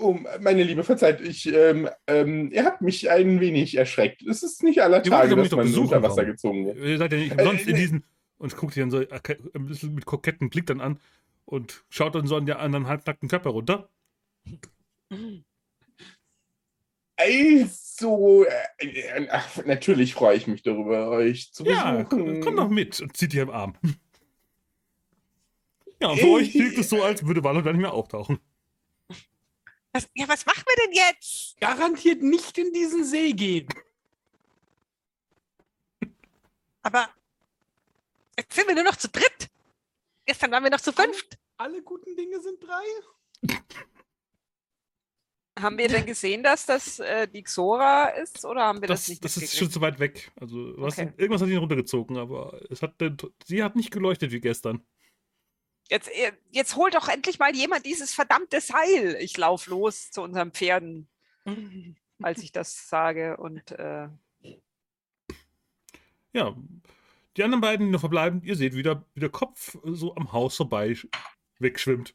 Oh, 0.00 0.18
meine 0.40 0.62
Liebe, 0.62 0.82
verzeiht, 0.84 1.20
ich, 1.20 1.46
ähm, 1.52 1.88
ähm, 2.06 2.50
ihr 2.52 2.64
habt 2.64 2.82
mich 2.82 3.10
ein 3.10 3.40
wenig 3.40 3.76
erschreckt. 3.76 4.22
Es 4.22 4.42
ist 4.42 4.62
nicht 4.62 4.82
aller 4.82 5.04
Ihr 5.04 5.10
Tage, 5.10 5.36
dass 5.36 5.50
man 5.52 5.72
unter 5.74 6.02
Wasser 6.02 6.22
kommen. 6.22 6.26
gezogen 6.32 6.66
wird. 6.66 6.78
Ihr 6.78 6.98
seid 6.98 7.12
ja 7.12 7.18
nicht 7.18 7.32
Äh, 7.32 7.42
umsonst 7.42 7.66
in 7.66 7.72
nee. 7.74 7.80
diesen. 7.80 8.04
Und 8.38 8.56
guckt 8.56 8.76
dir 8.76 8.80
dann 8.86 8.90
so 8.90 8.98
ein 8.98 9.66
bisschen 9.66 9.94
mit 9.94 10.06
koketten 10.06 10.48
Blick 10.50 10.66
dann 10.66 10.80
an 10.80 11.00
und 11.44 11.84
schaut 11.88 12.14
dann 12.14 12.26
so 12.28 12.36
an 12.36 12.46
der 12.46 12.60
anderen 12.60 12.86
halbnackten 12.86 13.28
Körper 13.28 13.50
runter. 13.50 13.88
Also, 17.20 18.44
äh, 18.44 18.86
äh, 18.86 19.28
ach, 19.30 19.64
natürlich 19.64 20.14
freue 20.14 20.36
ich 20.36 20.46
mich 20.46 20.62
darüber, 20.62 21.10
euch 21.10 21.52
zu 21.52 21.64
Ja, 21.64 21.90
besuchen. 22.02 22.08
komm, 22.08 22.40
komm 22.40 22.56
doch 22.56 22.68
mit 22.68 23.00
und 23.00 23.16
zieht 23.16 23.32
dir 23.32 23.42
im 23.42 23.50
Arm. 23.50 23.76
Ja, 26.00 26.14
für 26.14 26.28
euch 26.28 26.52
klingt 26.52 26.78
es 26.78 26.88
so, 26.88 27.02
als 27.02 27.26
würde 27.26 27.42
Valo 27.42 27.60
gar 27.60 27.72
nicht 27.72 27.80
mehr 27.82 27.92
auftauchen. 27.92 28.38
Was, 29.92 30.08
ja, 30.14 30.28
was 30.28 30.46
machen 30.46 30.62
wir 30.64 30.86
denn 30.86 30.92
jetzt? 30.94 31.58
Garantiert 31.60 32.22
nicht 32.22 32.56
in 32.56 32.72
diesen 32.72 33.04
See 33.04 33.32
gehen. 33.32 33.66
Aber 36.82 37.08
jetzt 38.38 38.54
sind 38.54 38.68
wir 38.68 38.76
nur 38.76 38.84
noch 38.84 38.96
zu 38.96 39.08
dritt. 39.08 39.50
Gestern 40.24 40.52
waren 40.52 40.62
wir 40.62 40.70
noch 40.70 40.80
zu 40.80 40.92
fünft. 40.92 41.36
Alle 41.56 41.82
guten 41.82 42.14
Dinge 42.14 42.40
sind 42.40 42.62
drei. 42.62 43.56
Haben 45.60 45.78
wir 45.78 45.88
denn 45.88 46.06
gesehen, 46.06 46.42
dass 46.42 46.66
das 46.66 46.98
äh, 47.00 47.26
die 47.26 47.42
Xora 47.42 48.08
ist 48.10 48.44
oder 48.44 48.62
haben 48.64 48.80
wir 48.80 48.88
das, 48.88 49.00
Das, 49.02 49.08
nicht 49.08 49.24
das 49.24 49.36
ist 49.36 49.56
schon 49.56 49.70
zu 49.70 49.80
weit 49.80 49.98
weg. 49.98 50.30
Also, 50.40 50.74
hast 50.80 50.98
Okay. 50.98 51.12
irgendwas 51.16 51.42
hat 51.42 51.48
ihn 51.48 51.56
runtergezogen, 51.58 52.16
aber 52.16 52.60
es 52.70 52.82
hat, 52.82 52.94
sie 53.44 53.62
hat 53.62 53.74
nicht 53.76 53.90
geleuchtet 53.90 54.30
wie 54.32 54.40
gestern. 54.40 54.82
Jetzt, 55.90 56.08
äh, 56.10 56.32
jetzt 56.50 56.76
holt 56.76 56.94
doch 56.94 57.08
endlich 57.08 57.38
mal 57.38 57.54
jemand 57.56 57.86
dieses 57.86 58.12
verdammte 58.14 58.60
Seil. 58.60 59.16
Ich 59.20 59.36
lauf 59.36 59.66
los 59.66 60.10
zu 60.10 60.22
unseren 60.22 60.52
Pferden, 60.52 61.08
als 62.22 62.42
ich 62.42 62.52
das 62.52 62.88
sage. 62.88 63.36
Und 63.38 63.70
äh, 63.72 64.08
Ja, 66.32 66.54
die 67.36 67.42
anderen 67.44 67.60
beiden, 67.62 67.86
die 67.86 67.92
noch 67.92 68.00
verbleiben, 68.00 68.42
ihr 68.42 68.54
seht, 68.56 68.74
wie 68.74 68.82
der, 68.82 69.04
wie 69.14 69.20
der 69.20 69.30
Kopf 69.30 69.78
so 69.84 70.14
am 70.14 70.32
Haus 70.32 70.56
vorbei 70.56 70.88
sch- 70.90 71.08
wegschwimmt. 71.58 72.14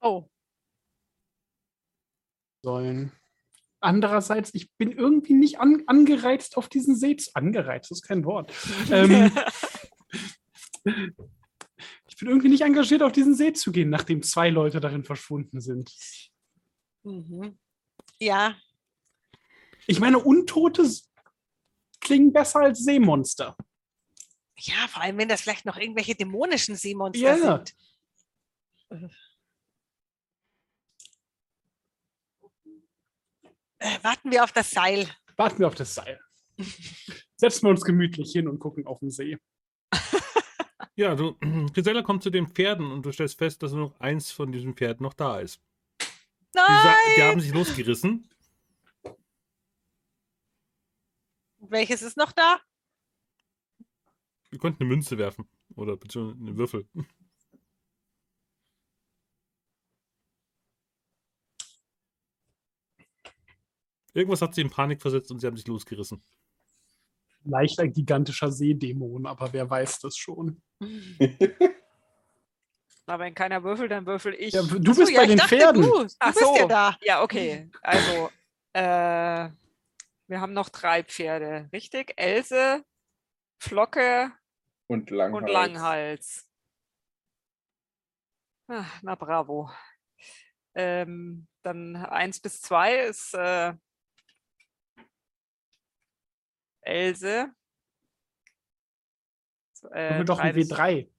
Oh. 0.00 0.28
Sollen. 2.64 3.12
Andererseits, 3.80 4.50
ich 4.54 4.72
bin 4.78 4.90
irgendwie 4.92 5.34
nicht 5.34 5.60
an, 5.60 5.82
angereizt 5.86 6.56
auf 6.56 6.68
diesen 6.70 6.96
See. 6.96 7.16
zu- 7.16 7.30
Angereizt 7.34 7.90
ist 7.92 8.02
kein 8.02 8.24
Wort. 8.24 8.50
ähm, 8.90 9.30
ich 12.06 12.16
bin 12.16 12.28
irgendwie 12.28 12.48
nicht 12.48 12.62
engagiert, 12.62 13.02
auf 13.02 13.12
diesen 13.12 13.34
See 13.34 13.52
zu 13.52 13.70
gehen, 13.72 13.90
nachdem 13.90 14.22
zwei 14.22 14.48
Leute 14.48 14.80
darin 14.80 15.04
verschwunden 15.04 15.60
sind. 15.60 15.94
Mhm. 17.02 17.58
Ja, 18.18 18.56
Ich 19.86 20.00
meine, 20.00 20.18
Untote 20.18 20.88
klingen 22.00 22.32
besser 22.32 22.60
als 22.60 22.82
Seemonster. 22.84 23.54
ja, 24.56 24.88
vor 24.88 25.02
allem, 25.02 25.18
wenn 25.18 25.28
das 25.28 25.42
vielleicht 25.42 25.66
noch 25.66 25.76
irgendwelche 25.76 26.14
dämonischen 26.14 26.76
Seemonster 26.76 27.36
Ja. 27.36 27.36
sind. 27.58 27.74
Warten 34.02 34.30
wir 34.30 34.44
auf 34.44 34.52
das 34.52 34.70
Seil. 34.70 35.08
Warten 35.36 35.58
wir 35.58 35.66
auf 35.66 35.74
das 35.74 35.94
Seil. 35.94 36.20
Setzen 37.36 37.66
wir 37.66 37.70
uns 37.70 37.84
gemütlich 37.84 38.32
hin 38.32 38.48
und 38.48 38.58
gucken 38.58 38.86
auf 38.86 39.00
den 39.00 39.10
See. 39.10 39.38
Ja, 40.96 41.16
du, 41.16 41.36
Gisela 41.72 42.02
kommt 42.02 42.22
zu 42.22 42.30
den 42.30 42.46
Pferden 42.46 42.92
und 42.92 43.04
du 43.04 43.10
stellst 43.10 43.38
fest, 43.38 43.62
dass 43.62 43.72
nur 43.72 43.88
noch 43.88 44.00
eins 44.00 44.30
von 44.30 44.52
diesen 44.52 44.74
Pferden 44.74 45.02
noch 45.02 45.14
da 45.14 45.40
ist. 45.40 45.60
Die, 46.00 46.06
Nein! 46.54 46.94
die 47.16 47.22
haben 47.22 47.40
sich 47.40 47.52
losgerissen. 47.52 48.28
Welches 51.58 52.02
ist 52.02 52.16
noch 52.16 52.30
da? 52.30 52.60
Ihr 54.52 54.58
könnt 54.58 54.80
eine 54.80 54.88
Münze 54.88 55.18
werfen. 55.18 55.48
Oder 55.74 55.96
beziehungsweise 55.96 56.38
einen 56.38 56.56
Würfel. 56.56 56.86
Irgendwas 64.14 64.40
hat 64.40 64.54
sie 64.54 64.62
in 64.62 64.70
Panik 64.70 65.02
versetzt 65.02 65.30
und 65.30 65.40
sie 65.40 65.46
haben 65.46 65.56
sich 65.56 65.66
losgerissen. 65.66 66.22
Vielleicht 67.42 67.78
ein 67.80 67.92
gigantischer 67.92 68.50
Seedämon, 68.50 69.26
aber 69.26 69.52
wer 69.52 69.68
weiß 69.68 69.98
das 70.00 70.16
schon. 70.16 70.62
na, 73.06 73.18
wenn 73.18 73.34
keiner 73.34 73.62
würfelt, 73.62 73.90
dann 73.90 74.06
würfel 74.06 74.34
ich. 74.34 74.54
Ja, 74.54 74.62
du 74.62 74.78
Ach 74.90 74.94
so, 74.94 75.00
bist 75.02 75.12
ja, 75.12 75.18
bei 75.18 75.24
ich 75.24 75.30
den 75.30 75.38
dachte, 75.38 75.56
Pferden. 75.56 75.82
Du, 75.82 75.90
du 76.04 76.08
Ach 76.20 76.32
bist 76.32 76.40
ja 76.40 76.62
so. 76.62 76.68
da. 76.68 76.96
Ja, 77.02 77.22
okay. 77.22 77.68
Also, 77.82 78.30
äh, 78.72 79.50
wir 80.26 80.40
haben 80.40 80.54
noch 80.54 80.70
drei 80.70 81.02
Pferde, 81.02 81.68
richtig? 81.72 82.14
Else, 82.16 82.82
Flocke 83.58 84.32
Und 84.86 85.10
Langhals. 85.10 85.42
und 85.42 85.50
Langhals. 85.50 86.48
Ah, 88.68 88.86
na 89.02 89.14
bravo. 89.16 89.70
Ähm, 90.74 91.46
dann 91.62 91.96
1 91.96 92.40
bis 92.40 92.62
2 92.62 93.00
ist 93.00 93.34
äh, 93.34 93.74
Else. 96.84 97.52
Äh, 99.90 100.18
wir 100.18 100.24
doch 100.24 100.38
ein 100.38 100.54
bis- 100.54 100.70
W3. 100.70 101.10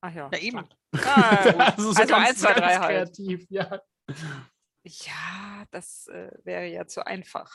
Ach 0.00 0.14
ja. 0.14 0.30
Ja, 0.32 0.38
eben. 0.38 0.58
Ah. 0.58 0.66
Also, 1.76 1.92
so 1.92 2.00
also 2.00 2.14
ganz, 2.14 2.28
1, 2.28 2.38
2, 2.40 2.52
3 2.54 2.60
ganz 2.60 2.78
halt. 2.78 2.88
kreativ, 3.16 3.46
ja. 3.50 3.82
Ja, 4.84 5.64
das 5.70 6.06
äh, 6.08 6.30
wäre 6.44 6.66
ja 6.66 6.86
zu 6.86 7.04
einfach. 7.06 7.52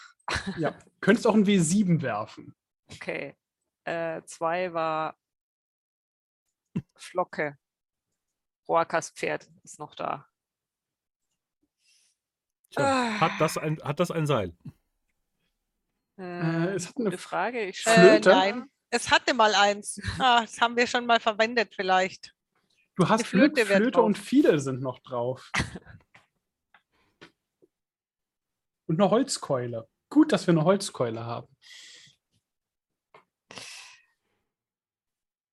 ja. 0.57 0.77
Könntest 1.01 1.25
auch 1.25 1.33
ein 1.33 1.45
W7 1.45 2.01
werfen. 2.01 2.53
Okay. 2.91 3.35
Äh, 3.85 4.21
zwei 4.25 4.73
war 4.73 5.17
Flocke. 6.95 7.57
Roakas 8.67 9.09
Pferd 9.11 9.49
ist 9.63 9.79
noch 9.79 9.95
da. 9.95 10.27
Tja, 12.71 12.83
Ah. 12.85 13.19
hat, 13.21 13.31
das 13.39 13.57
ein, 13.57 13.81
hat 13.83 13.99
das 13.99 14.11
ein 14.11 14.27
Seil? 14.27 14.53
Äh, 16.21 16.67
Äh, 16.71 16.75
es 16.75 16.87
hat 16.87 16.97
eine 16.97 17.05
gute 17.05 17.17
Frage. 17.17 17.63
Ich 17.65 17.85
Äh, 17.87 17.93
Flöte? 17.93 18.29
nein, 18.29 18.69
es 18.91 19.09
hatte 19.09 19.33
mal 19.33 19.55
eins. 19.55 19.99
Ah, 20.19 20.41
das 20.41 20.59
haben 20.61 20.75
wir 20.77 20.85
schon 20.87 21.05
mal 21.05 21.19
verwendet 21.19 21.73
vielleicht. 21.75 22.33
Du 22.95 23.07
hast 23.09 23.21
Die 23.21 23.25
Flöte 23.25 23.53
Glück, 23.65 23.67
Flöte 23.67 23.91
drauf. 23.91 24.05
und 24.05 24.17
Fiedel 24.17 24.59
sind 24.59 24.81
noch 24.81 24.99
drauf. 24.99 25.49
und 28.87 28.99
eine 29.01 29.09
Holzkeule. 29.09 29.87
Gut, 30.09 30.31
dass 30.33 30.45
wir 30.45 30.51
eine 30.53 30.63
Holzkeule 30.65 31.23
haben. 31.25 31.47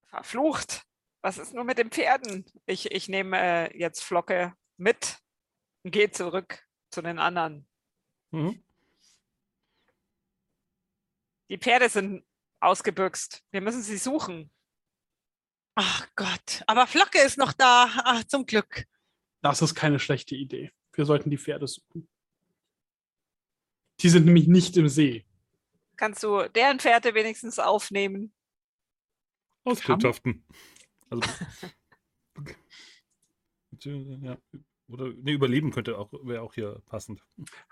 Verflucht. 0.08 0.82
Was 1.22 1.38
ist 1.38 1.52
nur 1.54 1.64
mit 1.64 1.78
den 1.78 1.90
Pferden? 1.90 2.44
Ich, 2.66 2.90
ich 2.90 3.08
nehme 3.08 3.38
äh, 3.38 3.78
jetzt 3.78 4.02
Flocke 4.02 4.54
mit 4.76 5.18
und 5.84 5.90
gehe 5.90 6.10
zurück 6.10 6.64
zu 6.90 7.02
den 7.02 7.18
anderen. 7.18 7.68
Mhm. 8.30 8.62
Die 11.49 11.59
Pferde 11.59 11.88
sind 11.88 12.24
ausgebüxt. 12.61 13.42
Wir 13.51 13.61
müssen 13.61 13.82
sie 13.82 13.96
suchen. 13.96 14.51
Ach 15.74 16.09
Gott, 16.16 16.62
aber 16.66 16.86
Flocke 16.86 17.20
ist 17.20 17.38
noch 17.38 17.53
da. 17.53 17.88
Ach, 18.05 18.24
zum 18.24 18.46
Glück. 18.46 18.84
Das 19.42 19.62
ist 19.62 19.74
keine 19.74 20.01
schlechte 20.01 20.34
Idee. 20.34 20.72
Wir 20.92 21.05
sollten 21.07 21.30
die 21.30 21.38
Pferde 21.38 21.68
suchen. 21.68 22.09
Die 24.01 24.09
sind 24.09 24.26
nämlich 24.26 24.49
nicht 24.49 24.76
im 24.76 24.88
See. 24.88 25.24
Kannst 25.96 26.22
du 26.22 26.49
deren 26.49 26.80
Pferde 26.80 27.14
wenigstens 27.14 27.59
aufnehmen? 27.59 28.32
Auskundschaften. 29.64 30.44
Also, 31.11 31.22
ja. 33.84 34.38
Oder 34.88 35.12
nee, 35.12 35.32
überleben 35.32 35.70
könnte 35.70 35.99
auch, 35.99 36.12
wäre 36.12 36.42
auch 36.42 36.55
hier 36.55 36.82
passend. 36.86 37.22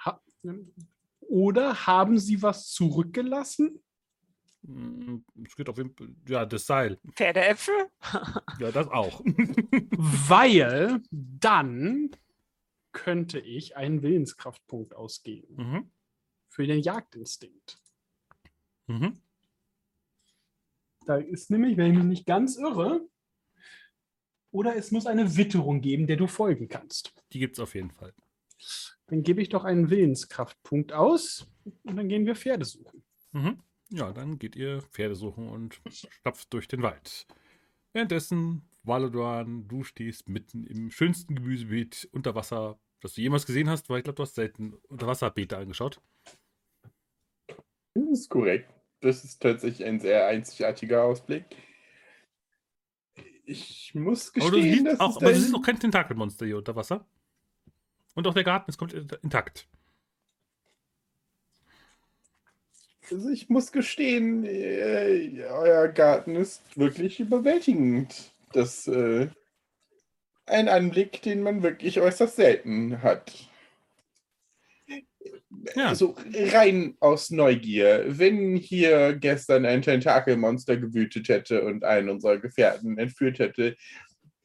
Ha 0.04 0.20
Oder 1.28 1.86
haben 1.86 2.18
sie 2.18 2.42
was 2.42 2.70
zurückgelassen? 2.70 3.82
Mm, 4.62 5.18
Es 5.44 5.56
geht 5.56 5.68
auf 5.68 5.76
jeden 5.78 5.94
Fall, 5.94 6.08
ja, 6.28 6.44
das 6.46 6.66
Seil. 6.66 6.98
Pferdeäpfel? 7.14 7.74
Ja, 8.60 8.72
das 8.72 8.88
auch. 8.88 9.20
Weil 9.24 11.02
dann 11.10 12.10
könnte 12.92 13.38
ich 13.38 13.76
einen 13.76 14.02
Willenskraftpunkt 14.02 14.94
ausgeben 14.94 15.54
mhm. 15.56 15.90
für 16.48 16.66
den 16.66 16.80
Jagdinstinkt. 16.80 17.78
Mhm. 18.86 19.20
Da 21.04 21.16
ist 21.18 21.50
nämlich, 21.50 21.76
wenn 21.76 21.92
ich 21.92 21.98
mich 21.98 22.06
nicht 22.06 22.26
ganz 22.26 22.56
irre, 22.56 23.06
oder 24.50 24.74
es 24.76 24.90
muss 24.90 25.06
eine 25.06 25.36
Witterung 25.36 25.82
geben, 25.82 26.06
der 26.06 26.16
du 26.16 26.26
folgen 26.26 26.68
kannst. 26.68 27.12
Die 27.32 27.38
gibt 27.38 27.56
es 27.56 27.60
auf 27.60 27.74
jeden 27.74 27.90
Fall. 27.90 28.14
Dann 29.06 29.22
gebe 29.22 29.40
ich 29.40 29.48
doch 29.48 29.64
einen 29.64 29.90
Willenskraftpunkt 29.90 30.92
aus 30.92 31.46
und 31.84 31.96
dann 31.96 32.08
gehen 32.08 32.26
wir 32.26 32.34
Pferde 32.34 32.64
suchen. 32.64 33.04
Mhm. 33.32 33.62
Ja, 33.90 34.12
dann 34.12 34.38
geht 34.38 34.56
ihr 34.56 34.82
Pferde 34.82 35.14
suchen 35.14 35.48
und 35.48 35.80
stapft 35.88 36.52
durch 36.52 36.66
den 36.66 36.82
Wald. 36.82 37.26
Währenddessen, 37.92 38.68
Valodoran, 38.82 39.68
du 39.68 39.84
stehst 39.84 40.28
mitten 40.28 40.64
im 40.64 40.90
schönsten 40.90 41.34
Gemüsebeet 41.36 42.08
unter 42.12 42.34
Wasser, 42.34 42.78
das 43.00 43.14
du 43.14 43.20
jemals 43.20 43.46
gesehen 43.46 43.70
hast, 43.70 43.88
weil 43.88 43.98
ich 43.98 44.04
glaube, 44.04 44.16
du 44.16 44.22
hast 44.22 44.34
selten 44.34 44.74
Unterwasserbeete 44.88 45.56
angeschaut. 45.56 46.00
Das 47.94 48.04
ist 48.10 48.28
korrekt. 48.28 48.72
Das 49.00 49.24
ist 49.24 49.40
tatsächlich 49.40 49.86
ein 49.86 50.00
sehr 50.00 50.26
einzigartiger 50.26 51.04
Ausblick. 51.04 51.44
Ich 53.44 53.94
muss 53.94 54.34
Aber 54.34 54.50
du 54.50 54.56
gestehen, 54.56 54.72
siehst 54.72 54.86
dass 54.86 55.00
auch, 55.00 55.10
es 55.10 55.16
aber 55.18 55.32
du 55.32 55.40
siehst 55.40 55.54
auch 55.54 55.62
kein 55.62 55.78
Tentakelmonster 55.78 56.46
hier 56.46 56.58
unter 56.58 56.74
Wasser. 56.74 57.06
Und 58.16 58.26
auch 58.26 58.34
der 58.34 58.44
Garten 58.44 58.70
ist 58.70 58.78
komplett 58.78 59.12
intakt. 59.22 59.68
Also 63.08 63.28
ich 63.28 63.48
muss 63.48 63.70
gestehen, 63.70 64.44
äh, 64.44 65.44
euer 65.48 65.86
Garten 65.88 66.34
ist 66.34 66.62
wirklich 66.76 67.20
überwältigend. 67.20 68.32
Das 68.52 68.88
äh, 68.88 69.28
ein 70.46 70.68
Anblick, 70.68 71.22
den 71.22 71.42
man 71.42 71.62
wirklich 71.62 72.00
äußerst 72.00 72.36
selten 72.36 73.02
hat. 73.02 73.32
Ja. 75.74 75.88
Also 75.88 76.16
rein 76.32 76.96
aus 77.00 77.30
Neugier. 77.30 78.04
Wenn 78.06 78.56
hier 78.56 79.14
gestern 79.14 79.66
ein 79.66 79.82
Tentakelmonster 79.82 80.78
gewütet 80.78 81.28
hätte 81.28 81.64
und 81.64 81.84
einen 81.84 82.08
unserer 82.08 82.38
Gefährten 82.38 82.96
entführt 82.98 83.40
hätte, 83.40 83.76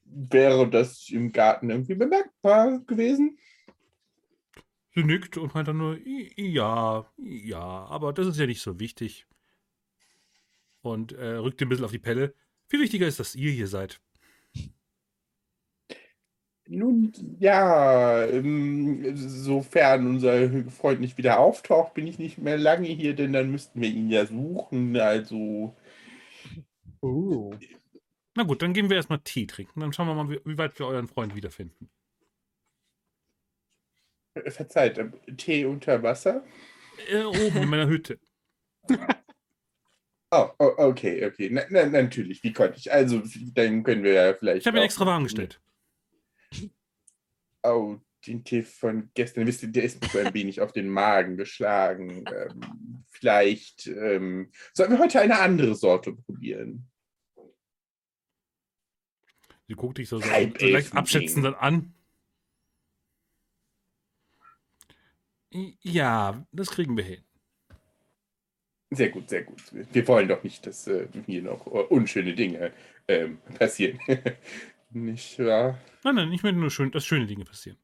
wäre 0.04 0.70
das 0.70 1.08
im 1.10 1.32
Garten 1.32 1.70
irgendwie 1.70 1.96
bemerkbar 1.96 2.80
gewesen? 2.86 3.38
Sie 4.94 5.04
nickt 5.04 5.38
und 5.38 5.54
meint 5.54 5.68
dann 5.68 5.78
nur, 5.78 5.98
"I- 5.98 6.34
ja, 6.38 7.06
ja, 7.18 7.60
aber 7.60 8.14
das 8.14 8.28
ist 8.28 8.38
ja 8.38 8.46
nicht 8.46 8.62
so 8.62 8.80
wichtig. 8.80 9.26
Und 10.82 11.12
äh, 11.14 11.36
rückt 11.36 11.62
ein 11.62 11.70
bisschen 11.70 11.86
auf 11.86 11.92
die 11.92 12.00
Pelle. 12.00 12.34
Viel 12.68 12.82
wichtiger 12.82 13.08
ist, 13.08 13.20
dass 13.20 13.36
ihr 13.36 13.52
hier 13.52 13.68
seid. 13.68 14.02
Nun, 16.68 17.12
ja, 17.40 18.26
ähm, 18.28 19.16
sofern 19.18 20.08
unser 20.08 20.50
Freund 20.72 21.02
nicht 21.02 21.18
wieder 21.18 21.40
auftaucht, 21.40 21.94
bin 21.96 22.08
ich 22.08 22.18
nicht 22.18 22.38
mehr 22.38 22.58
lange 22.58 22.88
hier, 22.88 23.14
denn 23.14 23.34
dann 23.34 23.52
müssten 23.52 23.82
wir 23.82 23.90
ihn 23.90 24.10
ja 24.10 24.26
suchen. 24.26 24.96
Also, 24.98 25.76
Oh. 27.02 27.52
Na 28.36 28.44
gut, 28.44 28.62
dann 28.62 28.74
gehen 28.74 28.90
wir 28.90 28.96
erstmal 28.98 29.20
Tee 29.20 29.48
trinken. 29.48 29.80
Dann 29.82 29.92
schauen 29.94 30.08
wir 30.08 30.16
mal, 30.16 30.30
wie 30.46 30.58
weit 30.58 30.78
wir 30.80 30.86
euren 30.88 31.08
Freund 31.08 31.36
wiederfinden. 31.36 31.90
Verzeiht, 34.48 35.00
Tee 35.38 35.66
unter 35.66 36.02
Wasser? 36.04 36.44
Äh, 37.10 37.24
oben 37.24 37.58
in 37.58 37.70
meiner 37.70 37.88
Hütte. 37.88 38.20
Oh, 40.34 40.50
oh 40.60 40.74
okay, 40.78 41.26
okay. 41.26 41.50
Na, 41.52 41.64
na, 41.70 41.86
natürlich, 41.88 42.42
wie 42.42 42.54
konnte 42.54 42.78
ich? 42.78 42.90
Also, 42.90 43.22
dann 43.54 43.84
können 43.84 44.04
wir 44.06 44.14
ja 44.14 44.34
vielleicht. 44.34 44.62
Ich 44.62 44.68
habe 44.68 44.80
auch- 44.80 44.86
extra 44.86 45.06
warm 45.06 45.24
gestellt. 45.24 45.60
Oh, 47.64 47.98
den 48.26 48.44
Tee 48.44 48.62
von 48.62 49.10
gestern, 49.14 49.46
wisst 49.46 49.64
ihr, 49.64 49.70
der 49.70 49.84
ist 49.84 50.02
mir 50.02 50.08
so 50.10 50.20
ein 50.20 50.34
wenig 50.34 50.62
auf 50.62 50.72
den 50.72 50.88
Magen 50.88 51.36
geschlagen. 51.36 52.24
Ähm, 52.34 53.04
vielleicht 53.10 53.88
ähm, 53.88 54.52
sollten 54.74 54.94
wir 54.94 55.00
heute 55.00 55.20
eine 55.20 55.38
andere 55.38 55.76
Sorte 55.76 56.14
probieren. 56.14 56.88
Sie 59.68 59.74
guckt 59.76 59.98
dich 59.98 60.08
so, 60.08 60.20
so, 60.20 60.30
leicht 60.30 60.96
abschätzend 60.96 61.46
dann 61.46 61.56
an. 61.56 61.94
Ja, 65.52 66.46
das 66.52 66.70
kriegen 66.70 66.96
wir 66.96 67.04
hin. 67.04 67.24
Sehr 68.94 69.10
gut, 69.10 69.30
sehr 69.30 69.44
gut. 69.44 69.62
Wir 69.72 70.06
wollen 70.08 70.28
doch 70.28 70.44
nicht, 70.44 70.66
dass 70.66 70.86
äh, 70.88 71.08
hier 71.26 71.42
noch 71.42 71.66
äh, 71.68 71.70
unschöne 71.70 72.36
Dinge 72.36 72.74
ähm, 73.08 73.40
passieren. 73.58 74.00
nicht 74.90 75.40
wahr? 75.40 75.80
Nein, 76.04 76.16
nein, 76.16 76.32
ich 76.34 76.44
möchte 76.44 76.60
nur 76.60 76.70
schön, 76.70 76.92
dass 76.92 77.06
schöne 77.06 77.26
Dinge 77.26 77.46
passieren. 77.46 77.78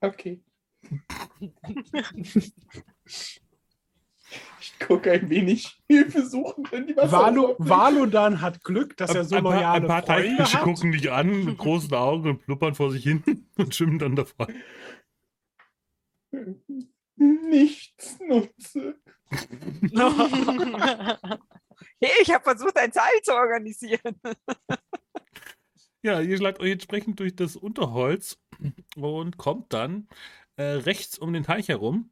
Okay. 0.00 0.42
ich 4.78 4.86
gucke 4.86 5.12
ein 5.12 5.28
wenig 5.30 5.78
hilfesuchend 5.88 6.72
in 6.72 6.86
die 6.86 6.96
Valo, 6.96 7.10
Wasseroberfläche. 7.10 7.70
Valodan 7.70 8.40
hat 8.40 8.64
Glück, 8.64 8.96
dass 8.96 9.14
er 9.14 9.24
so 9.24 9.36
ein, 9.36 9.42
paar, 9.42 9.54
loyale 9.54 9.82
ein 9.82 9.86
paar 9.86 10.02
Freunde 10.02 10.44
hat. 10.44 10.62
gucken 10.62 10.92
dich 10.92 11.10
an 11.10 11.44
mit 11.44 11.58
großen 11.58 11.94
Augen 11.94 12.30
und 12.30 12.44
pluppern 12.44 12.74
vor 12.74 12.90
sich 12.90 13.04
hin 13.04 13.46
und 13.56 13.74
schwimmen 13.74 13.98
dann 13.98 14.16
davon. 14.16 14.48
Nichts 17.16 18.18
nutze. 18.20 18.96
Hey, 22.02 22.12
ich 22.22 22.32
habe 22.32 22.44
versucht, 22.44 22.76
ein 22.76 22.92
Seil 22.92 23.20
zu 23.22 23.32
organisieren. 23.32 24.20
Ja, 26.02 26.22
ihr 26.22 26.38
schlagt 26.38 26.60
euch 26.60 26.70
entsprechend 26.70 27.20
durch 27.20 27.36
das 27.36 27.56
Unterholz 27.56 28.38
und 28.96 29.36
kommt 29.36 29.74
dann 29.74 30.08
äh, 30.56 30.62
rechts 30.62 31.18
um 31.18 31.34
den 31.34 31.42
Teich 31.42 31.68
herum 31.68 32.10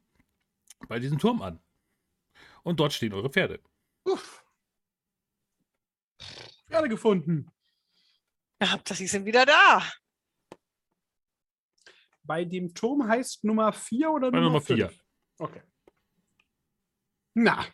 bei 0.87 0.99
diesem 0.99 1.17
Turm 1.17 1.41
an. 1.41 1.59
Und 2.69 2.79
dort 2.79 2.93
stehen 2.93 3.13
eure 3.13 3.31
Pferde. 3.31 3.59
Uff. 4.03 4.45
Pferde 6.67 6.87
gefunden. 6.87 7.51
Hauptsache, 8.63 8.99
sie 8.99 9.07
sind 9.07 9.25
wieder 9.25 9.43
da. 9.43 9.81
Bei 12.21 12.45
dem 12.45 12.75
Turm 12.75 13.07
heißt 13.07 13.43
Nummer 13.43 13.73
4 13.73 14.11
oder 14.11 14.29
Bei 14.29 14.37
Nummer 14.37 14.59
Nummer 14.59 14.61
vier. 14.61 14.89
5? 14.89 15.03
Okay. 15.39 15.63
Na, 17.33 17.65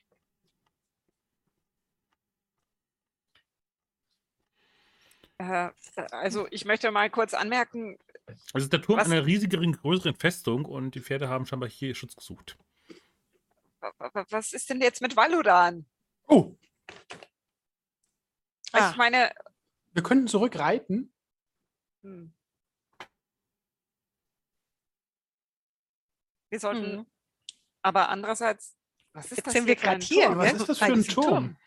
Äh, 5.38 5.72
also 6.12 6.48
ich 6.52 6.64
möchte 6.64 6.90
mal 6.92 7.10
kurz 7.10 7.34
anmerken, 7.34 7.98
Also 8.54 8.64
ist 8.66 8.72
der 8.72 8.82
Turm 8.82 9.00
Was? 9.00 9.12
einer 9.12 9.26
riesigeren, 9.26 9.74
größeren 9.74 10.16
Festung 10.16 10.64
und 10.64 10.96
die 10.96 11.02
Pferde 11.02 11.28
haben 11.28 11.46
scheinbar 11.46 11.68
hier 11.68 11.94
Schutz 11.96 12.16
gesucht. 12.16 12.58
Wa- 13.98 14.12
wa- 14.14 14.26
was 14.30 14.54
ist 14.54 14.70
denn 14.70 14.82
jetzt 14.82 15.02
mit 15.02 15.16
Valudan? 15.16 15.86
oh, 16.28 16.56
Also 18.72 18.88
Ah. 18.88 18.92
Ich 18.92 18.98
meine, 18.98 19.34
wir 19.94 20.04
könnten 20.04 20.28
zurückreiten. 20.28 21.14
hm. 22.04 22.34
wir 26.50 26.60
sollten, 26.60 26.98
Mhm. 26.98 27.06
aber 27.82 28.10
andererseits, 28.10 28.76
was 29.14 29.26
ist 29.32 29.38
Jetzt 29.38 29.48
das 29.48 29.54
sind 29.54 29.68
wir 29.68 29.76
gerade 29.76 30.04
hier. 30.06 30.28
Turm? 30.28 30.38
Was 30.38 30.54
ist 30.54 30.70
das 30.70 30.78
für 30.80 30.86
ein 30.86 30.94
diesem 30.96 31.14
Turm? 31.14 31.58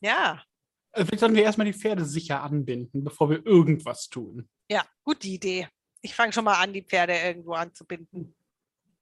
Ja, 0.00 0.44
Also 0.92 1.06
vielleicht 1.06 1.20
sollten 1.20 1.36
wir 1.36 1.42
erstmal 1.44 1.66
die 1.66 1.72
Pferde 1.78 2.04
sicher 2.04 2.42
anbinden, 2.42 3.04
bevor 3.04 3.28
wir 3.30 3.44
irgendwas 3.46 4.08
tun. 4.08 4.48
ja, 4.70 4.84
gute 5.04 5.28
Idee. 5.28 5.68
Ich 6.02 6.14
fange 6.14 6.32
schon 6.32 6.44
mal 6.44 6.58
an, 6.60 6.72
die 6.72 6.82
Pferde 6.82 7.16
irgendwo 7.18 7.52
anzubinden. 7.54 8.34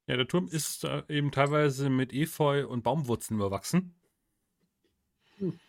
Ja, 0.09 0.17
der 0.17 0.27
Turm 0.27 0.49
ist 0.49 0.85
äh, 0.85 1.03
eben 1.09 1.31
teilweise 1.33 1.91
mit 1.91 2.15
Efeu 2.15 2.67
und 2.67 2.83
Baumwurzeln 2.83 3.39
überwachsen. 3.39 3.95
Hm. 5.37 5.61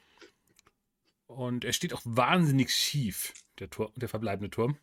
Und 1.28 1.66
er 1.66 1.74
steht 1.74 1.94
auch 1.94 2.02
wahnsinnig 2.06 2.74
schief, 2.74 3.34
der, 3.60 3.70
Tur 3.70 3.92
der 3.98 4.08
verbleibende 4.08 4.50
Turm. 4.50 4.78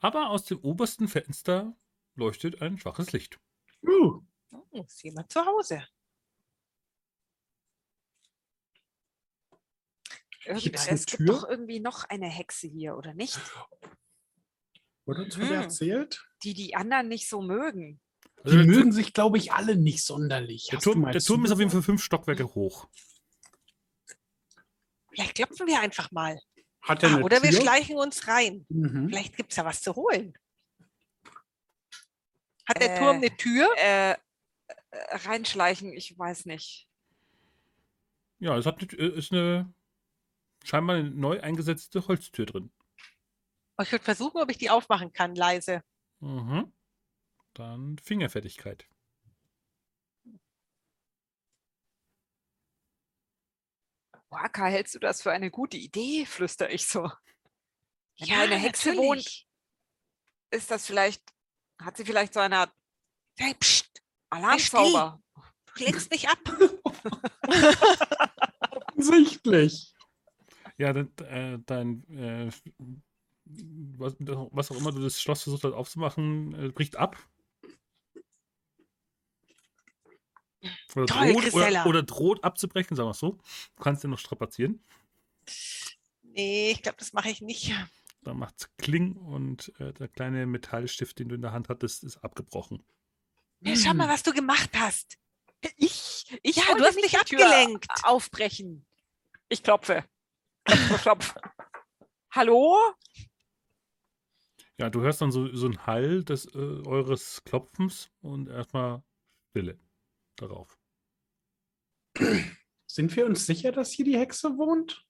Aber 0.00 0.30
aus 0.30 0.44
dem 0.44 0.58
obersten 0.58 1.06
Fenster 1.06 1.76
leuchtet 2.16 2.62
ein 2.62 2.78
schwaches 2.78 3.12
Licht. 3.12 3.38
Uh, 3.82 4.20
Oh, 4.50 4.82
ist 4.82 5.02
jemand 5.04 5.30
zu 5.30 5.44
Hause? 5.44 5.86
Irgend- 10.46 10.62
Gibt's 10.62 10.88
eine 10.88 10.96
es 10.96 11.06
gibt 11.06 11.18
Tür? 11.18 11.26
doch 11.26 11.48
irgendwie 11.48 11.78
noch 11.80 12.04
eine 12.04 12.26
Hexe 12.26 12.66
hier, 12.66 12.96
oder 12.96 13.14
nicht? 13.14 13.38
wurde 15.08 15.24
uns 15.24 15.36
Mhm. 15.36 15.50
erzählt? 15.52 16.24
Die 16.44 16.54
die 16.54 16.76
anderen 16.76 17.08
nicht 17.08 17.28
so 17.28 17.40
mögen. 17.42 17.98
Also 18.44 18.56
Die 18.58 18.64
der, 18.64 18.76
mögen 18.76 18.92
sich, 18.92 19.12
glaube 19.12 19.38
ich, 19.38 19.52
alle 19.52 19.74
nicht 19.76 20.04
sonderlich. 20.04 20.68
der 20.70 20.78
Turm, 20.78 21.02
der 21.10 21.20
Turm 21.20 21.44
ist 21.44 21.50
auf 21.50 21.58
jeden? 21.58 21.70
Fall 21.70 21.82
fünf 21.82 22.02
Stockwerke 22.04 22.54
hoch. 22.54 22.88
Vielleicht 25.10 25.34
klopfen 25.34 25.66
wir 25.66 25.80
einfach 25.80 26.10
mal. 26.12 26.38
Hat 26.82 27.02
er 27.02 27.10
Ah, 27.16 27.20
oder 27.22 27.42
wir 27.42 27.50
Tür? 27.50 27.60
schleichen 27.62 27.96
uns 27.96 28.28
rein. 28.28 28.64
Mhm. 28.68 29.08
Vielleicht 29.08 29.36
gibt 29.36 29.50
es 29.50 29.56
ja 29.56 29.64
was 29.64 29.82
zu 29.82 29.96
holen. 29.96 30.34
Hat 32.66 32.80
der 32.80 32.94
Äh, 32.94 32.98
Turm 32.98 33.16
eine 33.16 33.36
Tür? 33.36 33.68
Äh, 33.78 34.12
äh, 34.12 34.16
reinschleichen, 34.92 35.92
ich 35.92 36.16
weiß 36.16 36.44
nicht. 36.46 36.86
Ja, 38.38 38.56
es 38.56 38.66
hat, 38.66 38.78
eine- 38.80 39.08
ist 39.08 39.32
eine 39.32 39.72
scheinbar 40.64 40.96
eine 40.96 41.10
neu 41.10 41.40
eingesetzte 41.40 42.06
Holztür 42.06 42.46
drin. 42.46 42.70
Ich 43.80 43.92
würde 43.92 44.04
versuchen, 44.04 44.40
ob 44.40 44.50
ich 44.50 44.58
die 44.58 44.70
aufmachen 44.70 45.12
kann, 45.12 45.34
leise. 45.34 45.82
Mhm. 46.20 46.72
Dann 47.54 47.98
Fingerfertigkeit. 47.98 48.88
Waka, 54.30 54.66
hältst 54.66 54.94
du 54.94 54.98
das 54.98 55.22
für 55.22 55.32
eine 55.32 55.50
gute 55.50 55.76
Idee? 55.76 56.26
flüstere 56.26 56.70
ich 56.70 56.86
so. 56.86 57.10
Wenn 58.18 58.28
Ja, 58.28 58.42
eine 58.42 58.56
Hexe 58.56 58.96
wohnt, 58.96 59.18
natürlich. 59.18 59.48
ist 60.50 60.70
das 60.70 60.86
vielleicht, 60.86 61.22
hat 61.80 61.96
sie 61.96 62.04
vielleicht 62.04 62.34
so 62.34 62.40
eine 62.40 62.58
Art 62.58 62.72
Hey, 63.38 63.54
pst, 63.54 64.02
Alarmzauber? 64.30 65.22
du 65.76 65.84
lenkst 65.84 66.10
mich 66.10 66.28
ab. 66.28 66.38
Offensichtlich. 68.88 69.94
Ja, 70.76 70.92
dann, 70.92 71.16
äh, 71.18 71.58
dein, 71.64 72.02
äh, 72.10 72.50
was, 73.98 74.14
was 74.18 74.70
auch 74.70 74.76
immer 74.76 74.92
du 74.92 75.00
das 75.00 75.20
Schloss 75.20 75.42
versucht 75.42 75.64
hast 75.64 75.72
aufzumachen, 75.72 76.54
äh, 76.54 76.68
bricht 76.68 76.96
ab. 76.96 77.16
Oder, 80.96 81.06
Toll, 81.06 81.32
droht, 81.32 81.54
oder, 81.54 81.86
oder 81.86 82.02
droht 82.02 82.44
abzubrechen, 82.44 82.96
sagen 82.96 83.06
wir 83.06 83.12
es 83.12 83.18
so. 83.18 83.38
Du 83.76 83.82
kannst 83.82 84.02
den 84.02 84.10
noch 84.10 84.18
strapazieren. 84.18 84.82
Nee, 86.22 86.72
ich 86.72 86.82
glaube, 86.82 86.98
das 86.98 87.12
mache 87.12 87.30
ich 87.30 87.40
nicht. 87.40 87.72
Dann 88.22 88.38
macht 88.38 88.54
es 88.58 88.76
Kling 88.76 89.12
und 89.14 89.72
äh, 89.78 89.92
der 89.92 90.08
kleine 90.08 90.46
Metallstift, 90.46 91.18
den 91.18 91.28
du 91.28 91.36
in 91.36 91.42
der 91.42 91.52
Hand 91.52 91.68
hattest, 91.68 92.02
ist 92.02 92.18
abgebrochen. 92.18 92.82
Ja, 93.60 93.76
schau 93.76 93.94
mal, 93.94 94.08
was 94.08 94.22
du 94.22 94.32
gemacht 94.32 94.70
hast. 94.74 95.18
Ich, 95.76 96.24
ich 96.42 96.56
Ja, 96.56 96.74
du 96.76 96.84
hast 96.84 96.96
mich 96.96 97.18
abgelenkt. 97.18 97.86
Aufbrechen. 98.04 98.86
Ich 99.48 99.62
klopfe. 99.62 100.04
Klopf, 100.64 101.02
klopf. 101.02 101.34
Hallo? 102.30 102.76
Ja, 104.78 104.90
du 104.90 105.00
hörst 105.00 105.20
dann 105.20 105.32
so, 105.32 105.48
so 105.54 105.66
einen 105.66 105.86
Hall 105.86 106.22
des, 106.22 106.46
äh, 106.54 106.58
eures 106.58 107.42
Klopfens 107.44 108.10
und 108.20 108.48
erstmal 108.48 109.02
Stille 109.50 109.76
darauf. 110.36 110.78
Sind 112.86 113.14
wir 113.16 113.26
uns 113.26 113.44
sicher, 113.44 113.72
dass 113.72 113.90
hier 113.90 114.04
die 114.04 114.16
Hexe 114.16 114.56
wohnt? 114.56 115.04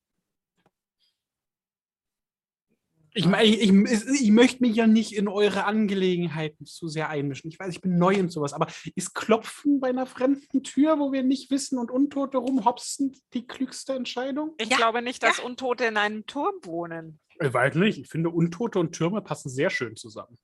Ich 3.15 3.27
meine, 3.27 3.45
ich, 3.45 3.61
ich, 3.61 3.73
ich 3.73 4.31
möchte 4.31 4.63
mich 4.63 4.77
ja 4.77 4.87
nicht 4.87 5.13
in 5.13 5.29
eure 5.29 5.65
Angelegenheiten 5.65 6.67
zu 6.67 6.89
sehr 6.89 7.09
einmischen. 7.09 7.51
Ich 7.51 7.59
weiß, 7.59 7.71
ich 7.71 7.81
bin 7.81 7.99
neu 7.99 8.19
und 8.21 8.31
sowas, 8.31 8.53
aber 8.53 8.69
ist 8.95 9.15
Klopfen 9.15 9.81
bei 9.81 9.89
einer 9.89 10.07
fremden 10.07 10.63
Tür, 10.63 10.99
wo 10.99 11.11
wir 11.13 11.25
nicht 11.25 11.51
wissen 11.51 11.79
und 11.79 11.91
Untote 11.91 12.39
rumhopsen, 12.39 13.17
die 13.35 13.47
klügste 13.47 13.95
Entscheidung? 13.95 14.55
Ich 14.59 14.69
Ja, 14.69 14.77
glaube 14.77 15.03
nicht, 15.03 15.23
dass 15.23 15.41
Untote 15.41 15.85
in 15.87 15.97
einem 15.97 16.27
Turm 16.27 16.55
wohnen. 16.63 17.19
Ich 17.41 17.53
weiß 17.53 17.75
nicht. 17.77 17.99
Ich 17.99 18.09
finde, 18.09 18.31
Untote 18.31 18.79
und 18.79 18.93
Türme 18.93 19.23
passen 19.23 19.49
sehr 19.49 19.71
schön 19.71 19.97
zusammen. 19.97 20.39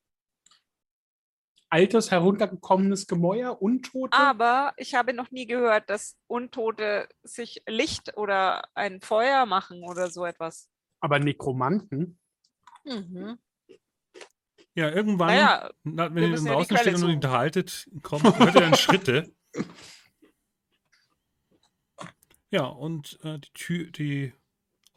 Altes, 1.71 2.11
heruntergekommenes 2.13 3.07
Gemäuer, 3.09 3.61
Untote. 3.61 4.17
Aber 4.17 4.75
ich 4.77 4.95
habe 4.95 5.13
noch 5.13 5.33
nie 5.33 5.47
gehört, 5.47 5.91
dass 5.91 6.17
Untote 6.29 7.09
sich 7.25 7.63
Licht 7.67 8.17
oder 8.17 8.69
ein 8.75 9.01
Feuer 9.01 9.45
machen 9.45 9.83
oder 9.83 10.09
so 10.09 10.25
etwas. 10.25 10.69
aber 11.01 11.19
Nekromanten. 11.19 12.21
Mhm. 12.85 13.39
Ja, 14.77 14.91
irgendwann, 14.91 15.29
Naja, 15.29 15.71
na, 15.85 16.15
wenn 16.15 16.31
ihr 16.33 16.37
draußen 16.37 16.77
Quelle 16.77 16.91
steht 16.97 17.03
und 17.05 17.15
unterhaltet, 17.15 17.89
kommt, 18.03 18.25
hört 18.25 18.55
ihr 18.55 18.61
dann 18.61 18.75
Schritte. 18.77 19.33
Ja, 22.51 22.67
und 22.67 23.19
äh, 23.25 23.41
die 23.41 23.53
Tür, 23.53 23.91
die 23.91 24.33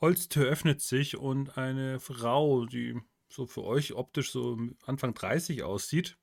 Holztür 0.01 0.45
öffnet 0.45 0.81
sich 0.81 1.17
und 1.17 1.57
eine 1.57 1.99
Frau, 1.99 2.65
die 2.65 2.99
so 3.29 3.45
für 3.45 3.63
euch 3.63 3.93
optisch 3.93 4.31
so 4.31 4.57
Anfang 4.85 5.13
30 5.13 5.63
aussieht, 5.63 6.17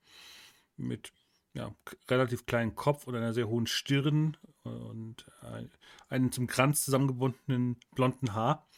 mit 0.76 1.12
ja, 1.52 1.74
relativ 2.08 2.46
kleinen 2.46 2.74
Kopf 2.74 3.06
und 3.06 3.14
einer 3.14 3.32
sehr 3.32 3.48
hohen 3.48 3.66
Stirn 3.66 4.36
und 4.62 5.26
ein, 5.42 5.70
einem 6.08 6.32
zum 6.32 6.46
Kranz 6.46 6.84
zusammengebundenen 6.84 7.78
blonden 7.94 8.34
Haar, 8.34 8.68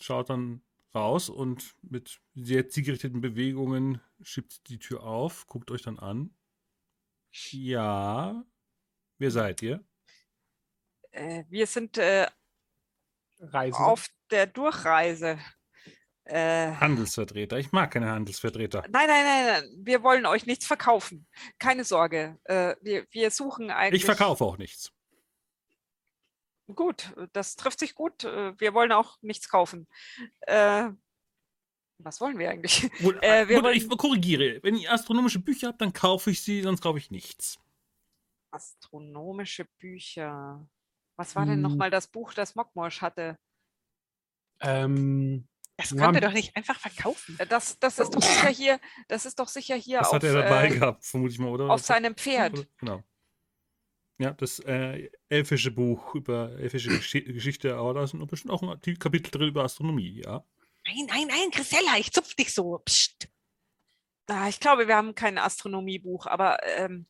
schaut 0.00 0.30
dann 0.30 0.62
raus 0.94 1.28
und 1.28 1.74
mit 1.82 2.20
sehr 2.34 2.68
zielgerichteten 2.68 3.20
Bewegungen 3.20 4.00
schiebt 4.22 4.68
die 4.68 4.78
Tür 4.78 5.02
auf, 5.04 5.46
guckt 5.46 5.70
euch 5.70 5.82
dann 5.82 5.98
an. 5.98 6.34
Ja, 7.50 8.44
wer 9.18 9.30
seid 9.30 9.62
ihr? 9.62 9.84
äh, 11.14 11.44
wir 11.48 11.66
sind 11.66 11.98
äh, 11.98 12.26
Reise. 13.48 13.78
auf 13.78 14.08
der 14.30 14.46
Durchreise. 14.46 15.38
Äh, 16.26 16.72
Handelsvertreter. 16.76 17.58
Ich 17.58 17.70
mag 17.72 17.90
keine 17.92 18.10
Handelsvertreter. 18.10 18.80
nein, 18.88 19.06
nein, 19.08 19.24
nein, 19.24 19.46
nein, 19.46 19.70
wir 19.84 20.02
wollen 20.02 20.24
euch 20.24 20.46
nichts 20.46 20.66
verkaufen. 20.66 21.26
Keine 21.58 21.84
Sorge. 21.84 22.38
Äh, 22.44 22.76
wir, 22.80 23.06
wir 23.10 23.30
suchen 23.30 23.70
eigentlich. 23.70 24.00
Ich 24.02 24.06
verkaufe 24.06 24.42
auch 24.44 24.56
nichts. 24.56 24.90
Gut, 26.74 27.12
das 27.34 27.56
trifft 27.56 27.78
sich 27.78 27.94
gut. 27.94 28.24
Äh, 28.24 28.58
Wir 28.58 28.72
wollen 28.72 28.90
auch 28.90 29.18
nichts 29.20 29.50
kaufen. 29.50 29.86
Äh, 30.42 30.88
was 31.98 32.20
wollen 32.22 32.38
wir 32.38 32.48
eigentlich? 32.50 32.90
Gut, 33.02 33.22
Äh, 33.22 33.46
wir 33.48 33.60
gut, 33.60 33.72
ich 33.74 33.86
wollen- 33.88 33.98
korrigiere. 33.98 34.60
Wenn 34.62 34.76
ihr 34.76 34.90
astronomische 34.90 35.38
Bücher 35.40 35.68
habt, 35.68 35.80
dann 35.82 35.92
kaufe 35.92 36.30
ich 36.30 36.42
sie, 36.42 36.62
sonst 36.62 36.80
kaufe 36.80 36.98
ich 36.98 37.10
nichts. 37.10 37.58
Astronomische 38.50 39.66
Bücher. 39.78 40.66
Was 41.16 41.36
war 41.36 41.46
denn 41.46 41.56
Hm. 41.56 41.62
nochmal 41.62 41.90
das 41.90 42.08
Buch, 42.08 42.34
das 42.34 42.54
Mockmorsch 42.54 43.00
hatte? 43.02 43.36
Ähm, 44.60 45.46
Das 45.76 45.90
Ja. 45.90 45.96
können 45.96 46.14
wir 46.14 46.20
doch 46.20 46.32
nicht 46.32 46.54
einfach 46.56 46.78
verkaufen. 46.78 47.36
Äh, 47.38 47.46
Das, 47.46 47.78
das 47.80 47.98
ist 47.98 48.14
doch 48.14 48.22
sicher 48.22 48.48
hier, 48.48 48.80
das 49.08 49.26
ist 49.26 49.38
doch 49.38 49.48
sicher 49.48 49.74
hier 49.74 49.98
Das 49.98 50.08
auf, 50.08 50.14
hat 50.14 50.24
er 50.24 50.42
dabei 50.42 50.68
äh, 50.68 50.70
gehabt, 50.70 51.04
vermute 51.04 51.32
ich 51.32 51.38
mal, 51.38 51.48
oder? 51.48 51.70
auf 51.70 51.80
seinem 51.80 52.14
Pferd. 52.16 52.68
Genau. 52.78 53.02
Ja, 54.18 54.32
das 54.32 54.60
äh, 54.60 55.10
elfische 55.28 55.72
Buch 55.72 56.14
über 56.14 56.52
elfische 56.52 56.90
Gesch 56.90 57.12
Geschichte, 57.12 57.76
aber 57.76 57.94
da 57.94 58.06
sind 58.06 58.24
bestimmt 58.28 58.52
auch 58.52 58.62
ein 58.62 58.98
Kapitel 58.98 59.30
drin 59.32 59.48
über 59.48 59.64
Astronomie, 59.64 60.22
ja. 60.24 60.44
Nein, 60.86 61.06
nein, 61.08 61.26
nein, 61.28 61.50
Grisella, 61.50 61.98
ich 61.98 62.12
zupf 62.12 62.34
dich 62.34 62.54
so. 62.54 62.78
Psst. 62.84 63.28
Ah, 64.28 64.48
ich 64.48 64.60
glaube, 64.60 64.86
wir 64.86 64.94
haben 64.96 65.14
kein 65.14 65.36
Astronomiebuch, 65.38 66.26
aber 66.26 66.58
ähm, 66.78 67.06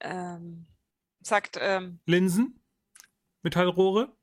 ähm, 0.00 0.66
sagt, 1.20 1.58
ähm, 1.60 2.00
Linsen, 2.06 2.60
Metallrohre, 3.42 4.14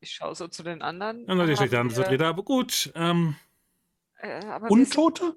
ich 0.00 0.12
schaue 0.12 0.34
so 0.34 0.48
zu 0.48 0.62
den 0.62 0.82
anderen. 0.82 1.26
ja, 1.26 1.34
natürlich 1.34 1.50
haben 1.50 1.56
schlechte 1.56 1.78
Handelsvertreter, 1.78 2.26
aber 2.28 2.42
gut. 2.44 2.92
Ähm, 2.94 3.36
wir- 4.20 4.28
äh, 4.30 4.44
aber 4.46 4.68
wir 4.68 4.84
sind- 4.84 4.96
Untote? 4.96 5.36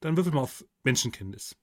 dann 0.00 0.16
würfel 0.16 0.32
mal 0.32 0.42
auf 0.42 0.64
Menschenkenntnis. 0.84 1.56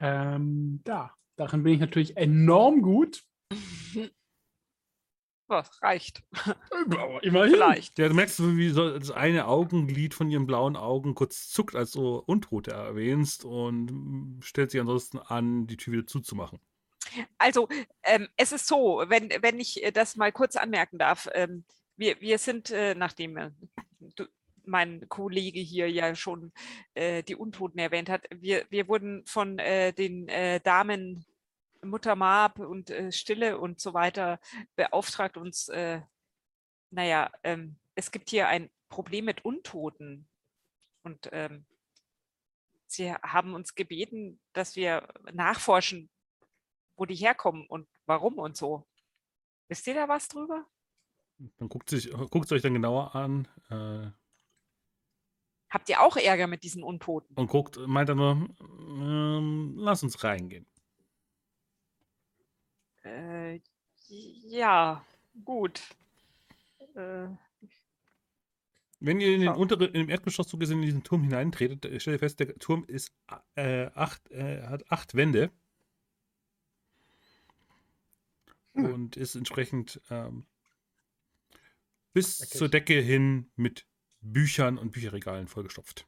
Ähm, 0.00 0.80
da. 0.84 1.14
Darin 1.36 1.62
bin 1.62 1.74
ich 1.74 1.80
natürlich 1.80 2.16
enorm 2.16 2.80
gut. 2.82 3.24
Oh, 5.50 5.62
reicht. 5.80 6.22
Aber 6.90 7.22
immerhin. 7.22 7.52
Vielleicht. 7.52 7.98
Ja, 7.98 8.08
du 8.08 8.14
merkst, 8.14 8.40
wie 8.56 8.68
so 8.68 8.98
das 8.98 9.10
eine 9.10 9.46
Augenlid 9.46 10.14
von 10.14 10.30
ihren 10.30 10.46
blauen 10.46 10.76
Augen 10.76 11.14
kurz 11.14 11.48
zuckt, 11.48 11.74
als 11.74 11.92
du 11.92 12.16
Untote 12.26 12.72
erwähnst 12.72 13.44
und 13.44 14.40
stellt 14.42 14.70
sich 14.70 14.80
ansonsten 14.80 15.18
an, 15.18 15.66
die 15.66 15.78
Tür 15.78 15.94
wieder 15.94 16.06
zuzumachen. 16.06 16.60
Also, 17.38 17.68
ähm, 18.02 18.28
es 18.36 18.52
ist 18.52 18.66
so, 18.66 19.02
wenn, 19.06 19.30
wenn 19.40 19.58
ich 19.58 19.82
äh, 19.82 19.90
das 19.90 20.16
mal 20.16 20.32
kurz 20.32 20.56
anmerken 20.56 20.98
darf, 20.98 21.28
ähm, 21.32 21.64
wir, 21.96 22.20
wir 22.20 22.38
sind, 22.38 22.70
äh, 22.70 22.94
nachdem 22.94 23.36
äh, 23.38 23.50
du, 24.16 24.26
mein 24.64 25.08
Kollege 25.08 25.60
hier 25.60 25.90
ja 25.90 26.14
schon 26.14 26.52
äh, 26.92 27.22
die 27.22 27.36
Untoten 27.36 27.78
erwähnt 27.78 28.10
hat, 28.10 28.26
wir, 28.30 28.66
wir 28.68 28.86
wurden 28.88 29.24
von 29.26 29.58
äh, 29.58 29.94
den 29.94 30.28
äh, 30.28 30.60
Damen 30.60 31.24
Mutter 31.82 32.16
Mab 32.16 32.58
und 32.58 32.90
äh, 32.90 33.12
Stille 33.12 33.58
und 33.58 33.80
so 33.80 33.94
weiter 33.94 34.40
beauftragt, 34.76 35.36
uns, 35.36 35.68
äh, 35.68 36.00
naja, 36.90 37.30
ähm, 37.42 37.76
es 37.94 38.10
gibt 38.10 38.30
hier 38.30 38.48
ein 38.48 38.70
Problem 38.88 39.26
mit 39.26 39.44
Untoten. 39.44 40.28
Und 41.02 41.28
ähm, 41.32 41.66
sie 42.86 43.12
haben 43.12 43.54
uns 43.54 43.74
gebeten, 43.74 44.40
dass 44.52 44.76
wir 44.76 45.08
nachforschen, 45.32 46.10
wo 46.96 47.04
die 47.04 47.14
herkommen 47.14 47.66
und 47.66 47.88
warum 48.06 48.38
und 48.38 48.56
so. 48.56 48.86
Wisst 49.68 49.86
ihr 49.86 49.94
da 49.94 50.08
was 50.08 50.28
drüber? 50.28 50.66
Dann 51.58 51.68
guckt 51.68 51.92
es 51.92 52.52
euch 52.52 52.62
dann 52.62 52.74
genauer 52.74 53.14
an 53.14 53.46
äh, 53.70 54.10
Habt 55.70 55.88
ihr 55.90 56.00
auch 56.00 56.16
Ärger 56.16 56.46
mit 56.46 56.62
diesen 56.62 56.82
Untoten? 56.82 57.36
und 57.36 57.48
guckt, 57.48 57.78
meint 57.86 58.08
dann 58.08 58.16
nur, 58.16 58.48
ähm, 58.60 59.74
lass 59.76 60.02
uns 60.02 60.24
reingehen. 60.24 60.66
Äh, 63.04 63.60
ja, 64.08 65.04
gut. 65.44 65.82
Äh, 66.94 67.28
Wenn 69.00 69.20
ihr 69.20 69.34
in 69.34 69.40
den 69.42 69.50
unteren, 69.50 69.94
im 69.94 70.08
Erdgeschoss 70.08 70.48
so 70.48 70.58
gesehen 70.58 70.78
in 70.78 70.86
diesen 70.86 71.04
Turm 71.04 71.22
hineintretet, 71.22 71.84
äh, 71.84 72.00
stellt 72.00 72.16
ihr 72.16 72.18
fest, 72.18 72.40
der 72.40 72.58
Turm 72.58 72.84
ist 72.86 73.12
äh, 73.54 73.86
acht, 73.94 74.30
äh, 74.30 74.62
hat 74.66 74.90
acht 74.90 75.14
Wände 75.14 75.50
Hm. 78.74 78.84
und 78.94 79.16
ist 79.16 79.34
entsprechend 79.34 80.00
ähm, 80.10 80.46
bis 82.12 82.40
Eckig. 82.40 82.58
zur 82.58 82.68
Decke 82.68 83.00
hin 83.00 83.50
mit 83.56 83.86
Büchern 84.20 84.78
und 84.78 84.90
Bücherregalen 84.92 85.48
vollgestopft. 85.48 86.06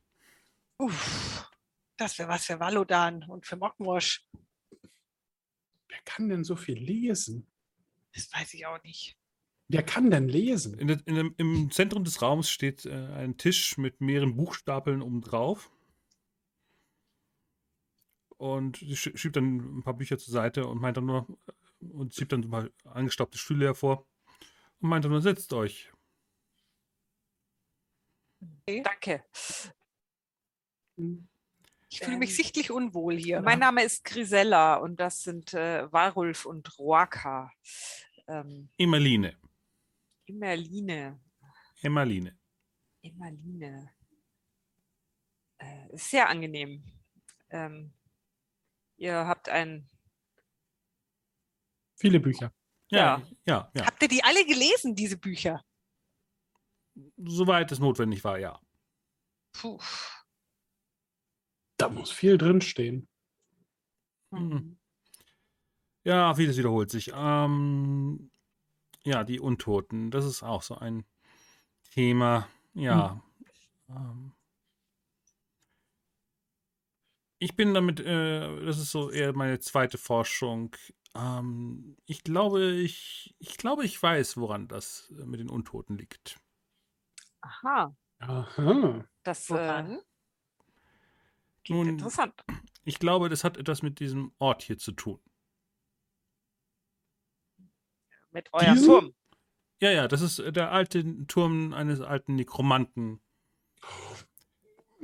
Uff, 0.78 1.50
das 1.96 2.18
wäre 2.18 2.28
was 2.28 2.46
für 2.46 2.58
Valodan 2.60 3.24
und 3.24 3.46
für 3.46 3.56
Mockmosch. 3.56 4.24
Wer 5.90 6.00
kann 6.04 6.28
denn 6.28 6.44
so 6.44 6.56
viel 6.56 6.78
lesen? 6.78 7.46
Das 8.14 8.32
weiß 8.32 8.54
ich 8.54 8.66
auch 8.66 8.82
nicht. 8.82 9.16
Wer 9.68 9.82
kann 9.84 10.10
denn 10.10 10.28
lesen? 10.28 10.78
In 10.78 10.88
in 10.88 11.34
Im 11.36 11.70
Zentrum 11.70 12.04
des 12.04 12.22
Raums 12.22 12.50
steht 12.50 12.86
äh, 12.86 12.90
ein 13.14 13.36
Tisch 13.36 13.78
mit 13.78 14.00
mehreren 14.00 14.36
Buchstapeln 14.36 15.02
oben 15.02 15.20
drauf. 15.20 15.70
Und 18.36 18.78
sie 18.78 18.94
sch- 18.96 19.16
schiebt 19.16 19.36
dann 19.36 19.78
ein 19.78 19.82
paar 19.82 19.94
Bücher 19.94 20.18
zur 20.18 20.32
Seite 20.32 20.66
und 20.66 20.80
meint 20.80 20.96
dann 20.96 21.06
nur, 21.06 21.26
und 21.80 22.14
schiebt 22.14 22.32
dann 22.32 22.42
ein 22.44 22.50
paar 22.50 22.70
angestaubte 22.84 23.38
Stühle 23.38 23.66
hervor 23.66 24.06
und 24.80 24.88
meint 24.90 25.04
dann 25.04 25.12
nur, 25.12 25.22
setzt 25.22 25.52
euch. 25.52 25.92
danke. 28.84 29.22
Ich 31.92 31.98
fühle 32.00 32.18
mich 32.18 32.30
Ähm, 32.30 32.36
sichtlich 32.36 32.70
unwohl 32.70 33.16
hier. 33.16 33.40
Mein 33.42 33.58
Name 33.58 33.82
ist 33.82 34.04
Grisella 34.04 34.76
und 34.76 35.00
das 35.00 35.22
sind 35.22 35.52
äh, 35.54 35.90
Warulf 35.92 36.46
und 36.46 36.78
Roaka. 36.78 37.52
Ähm, 38.28 38.70
Emmeline. 38.78 39.36
Immerline. 40.26 41.20
Emmeline. 41.82 42.38
Emmerline. 43.02 43.92
Äh, 45.58 45.88
sehr 45.96 46.28
angenehm. 46.28 46.84
Ähm, 47.50 47.92
ihr 48.96 49.26
habt 49.26 49.48
ein. 49.48 49.90
Viele 51.96 52.20
Bücher. 52.20 52.52
Ja, 52.92 53.18
Ja. 53.18 53.22
ja, 53.46 53.70
ja. 53.74 53.86
Habt 53.86 54.00
ihr 54.02 54.08
die 54.08 54.22
alle 54.22 54.44
gelesen, 54.46 54.94
diese 54.94 55.16
Bücher? 55.18 55.64
Soweit 57.16 57.72
es 57.72 57.80
notwendig 57.80 58.22
war, 58.22 58.38
ja. 58.38 58.60
Puh. 59.52 59.80
Da 61.80 61.88
muss 61.88 62.12
viel 62.12 62.36
drinstehen. 62.36 63.08
Mhm. 64.32 64.76
Ja, 66.04 66.34
vieles 66.34 66.58
wiederholt 66.58 66.90
sich. 66.90 67.10
Ähm, 67.14 68.30
ja, 69.02 69.24
die 69.24 69.40
Untoten, 69.40 70.10
das 70.10 70.26
ist 70.26 70.42
auch 70.42 70.60
so 70.60 70.76
ein 70.76 71.06
Thema. 71.90 72.48
Ja. 72.74 73.22
Ähm, 73.88 74.32
ich 77.38 77.56
bin 77.56 77.72
damit, 77.72 78.00
äh, 78.00 78.64
das 78.66 78.78
ist 78.78 78.90
so 78.90 79.10
eher 79.10 79.32
meine 79.32 79.58
zweite 79.58 79.96
Forschung. 79.96 80.76
Ähm, 81.14 81.96
ich 82.04 82.24
glaube, 82.24 82.72
ich, 82.72 83.34
ich 83.38 83.56
glaube, 83.56 83.86
ich 83.86 84.02
weiß, 84.02 84.36
woran 84.36 84.68
das 84.68 85.10
äh, 85.18 85.24
mit 85.24 85.40
den 85.40 85.48
Untoten 85.48 85.96
liegt. 85.96 86.38
Aha, 87.40 87.96
Aha. 88.18 89.04
das 89.22 89.48
äh, 89.48 89.54
Woran? 89.54 89.86
klingt 89.86 90.09
Nun, 91.68 91.88
interessant. 91.88 92.34
ich 92.84 92.98
glaube, 92.98 93.28
das 93.28 93.44
hat 93.44 93.56
etwas 93.56 93.82
mit 93.82 94.00
diesem 94.00 94.32
Ort 94.38 94.62
hier 94.62 94.78
zu 94.78 94.92
tun. 94.92 95.20
Mit 98.30 98.52
eurem 98.52 98.74
diesen? 98.74 98.86
Turm. 98.86 99.14
Ja, 99.80 99.90
ja, 99.90 100.08
das 100.08 100.20
ist 100.20 100.42
der 100.54 100.72
alte 100.72 101.26
Turm 101.26 101.72
eines 101.72 102.00
alten 102.00 102.34
Nekromanten. 102.36 103.20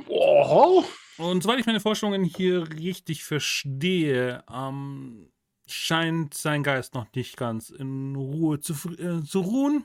Oh. 0.09 0.85
Und 1.17 1.43
soweit 1.43 1.59
ich 1.59 1.67
meine 1.67 1.81
Forschungen 1.81 2.25
hier 2.25 2.71
richtig 2.71 3.25
verstehe, 3.25 4.45
ähm, 4.53 5.33
scheint 5.67 6.35
sein 6.35 6.63
Geist 6.63 6.95
noch 6.95 7.07
nicht 7.15 7.37
ganz 7.37 7.71
in 7.71 8.15
Ruhe 8.15 8.61
zu, 8.61 8.75
äh, 8.99 9.25
zu 9.25 9.41
ruhen. 9.41 9.85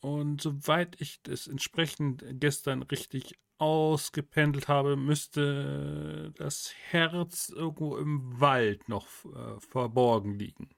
Und 0.00 0.40
soweit 0.40 0.98
ich 1.00 1.22
das 1.22 1.46
entsprechend 1.46 2.24
gestern 2.40 2.82
richtig 2.82 3.38
ausgependelt 3.60 4.68
habe, 4.68 4.96
müsste 4.96 6.32
das 6.36 6.72
Herz 6.90 7.48
irgendwo 7.50 7.96
im 7.98 8.40
Wald 8.40 8.88
noch 8.88 9.06
äh, 9.24 9.60
verborgen 9.60 10.38
liegen. 10.38 10.70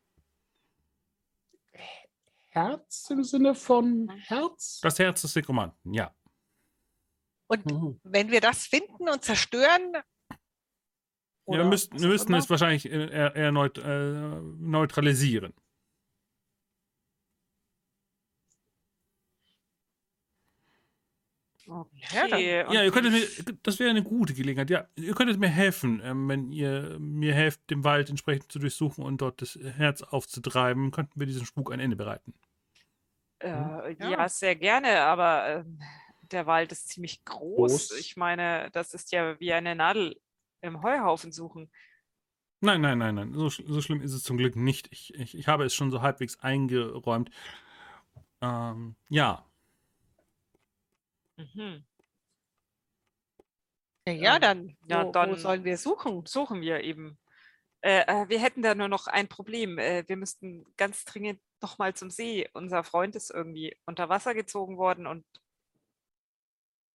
Herz 2.48 3.08
im 3.10 3.24
Sinne 3.24 3.54
von 3.54 4.10
Herz? 4.26 4.80
Das 4.82 4.98
Herz 4.98 5.22
des 5.22 5.34
Nekromanten, 5.34 5.94
ja. 5.94 6.14
Und 7.46 7.64
Mhm. 7.66 8.00
wenn 8.02 8.30
wir 8.30 8.40
das 8.40 8.66
finden 8.66 9.08
und 9.08 9.24
zerstören, 9.24 9.92
ja 9.94 10.02
wir 11.46 11.64
müssten, 11.64 11.98
wir 12.00 12.08
müssten 12.08 12.34
es 12.34 12.48
wahrscheinlich 12.50 12.86
äh, 12.86 13.10
eher, 13.10 13.34
eher 13.36 13.52
neut, 13.52 13.78
äh, 13.78 14.40
neutralisieren. 14.58 15.52
Ja, 21.61 21.61
dann- 21.61 21.61
Okay, 21.80 22.64
Ja, 22.72 22.82
ihr 22.82 22.90
könntet 22.90 23.12
mir, 23.12 23.54
das 23.62 23.78
wäre 23.78 23.90
eine 23.90 24.02
gute 24.02 24.34
Gelegenheit. 24.34 24.70
Ja, 24.70 24.86
ihr 24.96 25.14
könntet 25.14 25.38
mir 25.38 25.48
helfen, 25.48 26.00
ähm, 26.04 26.28
wenn 26.28 26.52
ihr 26.52 26.98
mir 26.98 27.34
helft, 27.34 27.70
den 27.70 27.84
Wald 27.84 28.10
entsprechend 28.10 28.50
zu 28.50 28.58
durchsuchen 28.58 29.04
und 29.04 29.20
dort 29.20 29.42
das 29.42 29.56
Herz 29.56 30.02
aufzutreiben, 30.02 30.90
könnten 30.90 31.18
wir 31.18 31.26
diesem 31.26 31.46
Spuk 31.46 31.72
ein 31.72 31.80
Ende 31.80 31.96
bereiten. 31.96 32.34
Äh, 33.38 33.48
Ja. 33.48 34.10
ja. 34.10 34.28
sehr 34.28 34.56
gerne, 34.56 35.00
aber 35.00 35.48
ähm, 35.48 35.80
der 36.22 36.46
Wald 36.46 36.72
ist 36.72 36.88
ziemlich 36.88 37.24
groß. 37.24 37.88
Groß. 37.88 37.98
Ich 37.98 38.16
meine, 38.16 38.70
das 38.72 38.94
ist 38.94 39.12
ja 39.12 39.38
wie 39.40 39.52
eine 39.52 39.74
Nadel 39.74 40.20
im 40.60 40.82
Heuhaufen 40.82 41.32
suchen. 41.32 41.70
Nein, 42.60 42.80
nein, 42.80 42.98
nein, 42.98 43.16
nein. 43.16 43.34
So, 43.34 43.48
so 43.48 43.80
schlimm 43.80 44.02
ist 44.02 44.12
es 44.12 44.22
zum 44.22 44.36
Glück 44.36 44.54
nicht. 44.54 44.88
Ich, 44.92 45.12
ich, 45.14 45.36
ich 45.36 45.48
habe 45.48 45.64
es 45.64 45.74
schon 45.74 45.90
so 45.90 46.00
halbwegs 46.00 46.38
eingeräumt. 46.38 47.30
Ähm, 48.40 48.94
ja, 49.08 49.44
Mhm. 51.54 51.84
Na 54.06 54.12
ja, 54.12 54.34
Ähm, 54.36 54.40
dann, 54.40 54.76
ja, 54.88 55.02
wo, 55.02 55.08
wo 55.08 55.12
dann- 55.12 55.36
sollen 55.38 55.64
wir 55.64 55.76
suchen? 55.78 56.26
Suchen 56.26 56.60
wir 56.60 56.82
eben. 56.82 57.18
Äh, 57.84 58.04
äh, 58.06 58.28
wir 58.28 58.40
hätten 58.40 58.62
da 58.62 58.74
nur 58.74 58.88
noch 58.88 59.06
ein 59.08 59.28
Problem. 59.28 59.78
Äh, 59.78 60.04
wir 60.08 60.16
müssten 60.16 60.64
ganz 60.76 61.04
dringend 61.04 61.40
noch 61.60 61.78
mal 61.78 61.94
zum 61.94 62.10
See. 62.10 62.48
Unser 62.52 62.84
Freund 62.84 63.16
ist 63.16 63.30
irgendwie 63.30 63.76
unter 63.86 64.08
Wasser 64.08 64.34
gezogen 64.34 64.76
worden 64.76 65.06
und 65.06 65.24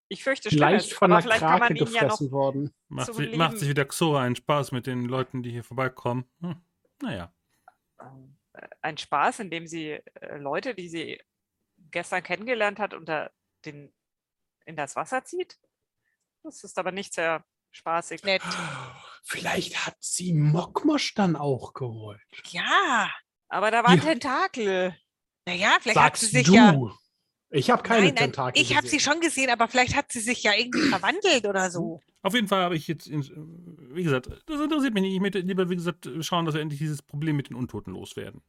ich 0.10 0.24
fürchte 0.24 0.50
Vielleicht 0.50 0.86
Schlimmes. 0.86 0.98
von 0.98 1.12
Aber 1.12 1.16
einer 1.18 1.22
vielleicht 1.24 1.42
kann 1.42 1.60
Krake 1.60 1.74
man 1.74 1.76
ihn 1.76 1.78
ja 1.94 2.02
noch 2.04 2.10
gefressen 2.18 2.32
worden. 2.32 2.74
macht, 2.88 3.14
sich, 3.14 3.36
macht 3.36 3.58
sich 3.58 3.68
wieder 3.70 3.84
Xora 3.86 4.22
einen 4.24 4.38
Spaß 4.38 4.72
mit 4.72 4.88
den 4.88 5.04
Leuten, 5.06 5.44
die 5.44 5.52
hier 5.52 5.66
vorbeikommen. 5.66 6.30
Hm, 6.40 6.62
naja. 7.02 7.34
äh, 8.00 8.68
ein 8.82 8.98
Spaß, 8.98 9.40
in 9.42 9.50
dem 9.50 9.68
sie 9.68 9.92
äh, 9.92 10.38
Leute, 10.38 10.74
die 10.76 10.88
sie 10.88 11.22
gestern 11.92 12.24
kennengelernt 12.24 12.80
hat, 12.80 12.94
unter 12.94 13.32
den, 13.66 13.94
in 14.68 14.76
das 14.76 14.96
Wasser 14.96 15.24
zieht. 15.24 15.58
Das 16.44 16.64
ist 16.64 16.78
aber 16.78 16.92
nicht 16.92 17.14
sehr 17.14 17.44
spaßig. 17.72 18.24
Nett. 18.24 18.42
Vielleicht 19.24 19.86
hat 19.86 19.96
sie 20.00 20.34
Mokmosch 20.34 21.14
dann 21.16 21.36
auch 21.36 21.74
geholt. 21.74 22.22
Ja, 22.52 23.10
Aber 23.50 23.72
da 23.72 23.84
waren 23.84 23.98
Ja. 23.98 24.04
Tentakel. 24.04 24.96
naja, 25.46 25.78
vielleicht 25.82 25.98
hat 25.98 26.18
Sagst 26.18 26.22
sie 26.32 26.38
sich 26.38 26.48
du. 26.48 26.54
ja. 26.54 26.76
Ich 27.50 27.70
habe 27.70 27.82
keine 27.82 28.06
nein, 28.08 28.14
nein, 28.16 28.24
Tentakel 28.26 28.62
ich 28.62 28.76
habe 28.76 28.88
sie 28.88 29.00
schon 29.00 29.22
gesehen, 29.22 29.50
aber 29.50 29.70
vielleicht 29.70 29.96
hat 29.96 30.12
sie 30.12 30.20
sich 30.20 30.44
ja 30.44 30.54
irgendwie 30.54 30.82
verwandelt 30.90 31.46
oder 31.48 31.72
so. 31.72 32.02
Auf 32.22 32.34
jeden 32.34 32.48
Fall 32.50 32.62
habe 32.64 32.76
ich 32.76 32.88
jetzt, 32.90 33.10
wie 33.10 34.04
gesagt, 34.04 34.28
das 34.28 34.60
interessiert 34.62 34.94
mich 34.94 35.04
nicht. 35.04 35.14
Ich 35.14 35.22
möchte 35.22 35.40
lieber, 35.40 35.70
wie 35.70 35.76
gesagt, 35.78 36.10
schauen, 36.22 36.46
dass 36.46 36.56
wir 36.56 36.62
endlich 36.62 36.80
dieses 36.80 37.02
Problem 37.02 37.38
mit 37.38 37.50
den 37.50 37.56
Untoten 37.56 37.94
loswerden. 37.94 38.42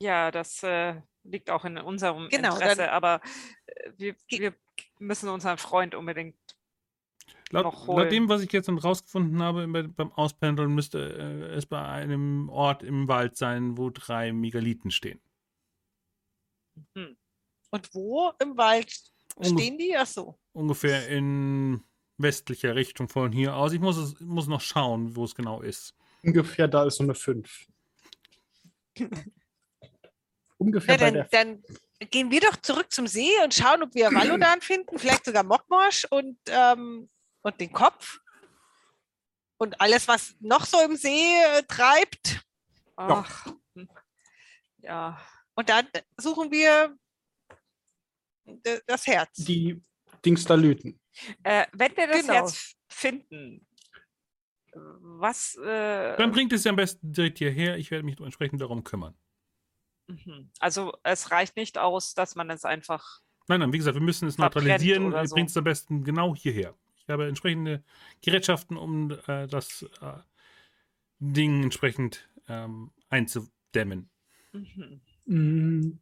Ja, 0.00 0.30
das 0.30 0.62
äh, 0.62 1.00
liegt 1.30 1.50
auch 1.50 1.64
in 1.64 1.78
unserem 1.78 2.28
Genau, 2.28 2.54
Interesse, 2.54 2.76
dann- 2.82 2.90
aber 2.90 3.20
äh, 3.66 3.90
wir, 3.96 4.16
wir 4.28 4.54
müssen 4.98 5.28
unseren 5.28 5.58
Freund 5.58 5.94
unbedingt. 5.94 6.36
Laut, 7.50 7.64
Noch 7.64 7.86
laut 7.88 8.10
dem, 8.10 8.28
was 8.28 8.42
ich 8.42 8.50
jetzt 8.50 8.68
rausgefunden 8.68 9.40
habe 9.40 9.68
bei, 9.68 9.82
beim 9.84 10.10
Auspendeln, 10.12 10.74
müsste 10.74 10.98
äh, 10.98 11.54
es 11.54 11.64
bei 11.66 11.80
einem 11.80 12.48
Ort 12.48 12.82
im 12.82 13.06
Wald 13.06 13.36
sein, 13.36 13.78
wo 13.78 13.88
drei 13.90 14.32
Megalithen 14.32 14.90
stehen. 14.90 15.20
Und 16.94 17.94
wo 17.94 18.32
im 18.40 18.56
Wald 18.56 18.92
Unge 19.36 19.48
stehen 19.50 19.78
die? 19.78 19.96
Ach 19.96 20.06
so. 20.06 20.38
ungefähr 20.52 21.08
in 21.08 21.82
westlicher 22.18 22.74
Richtung 22.74 23.08
von 23.08 23.30
hier 23.32 23.54
aus. 23.54 23.72
Ich 23.72 23.80
muss, 23.80 23.96
es, 23.96 24.18
muss 24.20 24.46
noch 24.48 24.60
schauen, 24.60 25.14
wo 25.14 25.24
es 25.24 25.34
genau 25.34 25.60
ist. 25.62 25.94
Ungefähr 26.24 26.66
da 26.66 26.84
ist 26.84 26.96
so 26.96 27.04
eine 27.04 27.14
5. 27.14 27.66
Ungefähr 30.58 30.94
Ja, 30.94 31.00
bei 31.00 31.10
dann, 31.10 31.28
der 31.30 31.60
dann 32.00 32.08
gehen 32.10 32.30
wir 32.30 32.40
doch 32.40 32.56
zurück 32.56 32.90
zum 32.90 33.06
See 33.06 33.30
und 33.42 33.52
schauen, 33.54 33.82
ob 33.82 33.94
wir 33.94 34.10
Valodan 34.12 34.60
finden, 34.60 34.98
vielleicht 34.98 35.24
sogar 35.24 35.42
Mokmosch 35.44 36.06
und, 36.10 36.38
ähm, 36.48 37.08
und 37.42 37.60
den 37.60 37.72
Kopf. 37.72 38.18
Und 39.58 39.80
alles, 39.80 40.06
was 40.08 40.34
noch 40.40 40.66
so 40.66 40.80
im 40.82 40.96
See 40.96 41.24
äh, 41.56 41.62
treibt. 41.62 42.42
Ach, 42.96 43.46
ja. 44.78 45.20
Und 45.54 45.68
dann 45.70 45.88
suchen 46.18 46.50
wir 46.50 46.96
d- 48.44 48.80
das 48.86 49.06
Herz. 49.06 49.32
die 49.36 49.80
Dingsterlüten. 50.24 51.00
Äh, 51.42 51.66
wenn 51.72 51.96
wir 51.96 52.06
das 52.06 52.20
Genau. 52.20 52.34
jetzt 52.46 52.76
finden, 52.90 53.66
äh, 54.72 54.78
was. 55.00 55.54
Äh, 55.56 56.16
Dann 56.18 56.32
bringt 56.32 56.52
es 56.52 56.64
ja 56.64 56.70
am 56.70 56.76
besten 56.76 57.12
direkt 57.12 57.38
hierher. 57.38 57.78
Ich 57.78 57.90
werde 57.90 58.04
mich 58.04 58.18
entsprechend 58.20 58.60
darum 58.60 58.84
kümmern. 58.84 59.16
Mhm. 60.06 60.50
also, 60.58 60.96
es 61.02 61.30
reicht 61.30 61.56
nicht 61.56 61.78
aus, 61.78 62.14
dass 62.14 62.34
man 62.34 62.50
es 62.50 62.64
einfach. 62.64 63.20
Nein, 63.48 63.60
nein, 63.60 63.72
wie 63.72 63.78
gesagt, 63.78 63.94
wir 63.94 64.02
müssen 64.02 64.28
es 64.28 64.38
neutralisieren. 64.38 65.12
Ihr 65.12 65.26
so. 65.26 65.34
bringt 65.34 65.50
es 65.50 65.56
am 65.56 65.64
besten 65.64 66.04
genau 66.04 66.34
hierher. 66.34 66.74
Ich 66.96 67.08
habe 67.08 67.28
entsprechende 67.28 67.84
Gerätschaften, 68.22 68.76
um 68.76 69.12
äh, 69.28 69.46
das 69.46 69.82
äh, 70.00 70.12
Ding 71.18 71.62
entsprechend 71.62 72.28
ähm, 72.48 72.90
einzudämmen. 73.08 74.10
Mhm. 74.52 75.00
Mm, 75.26 75.98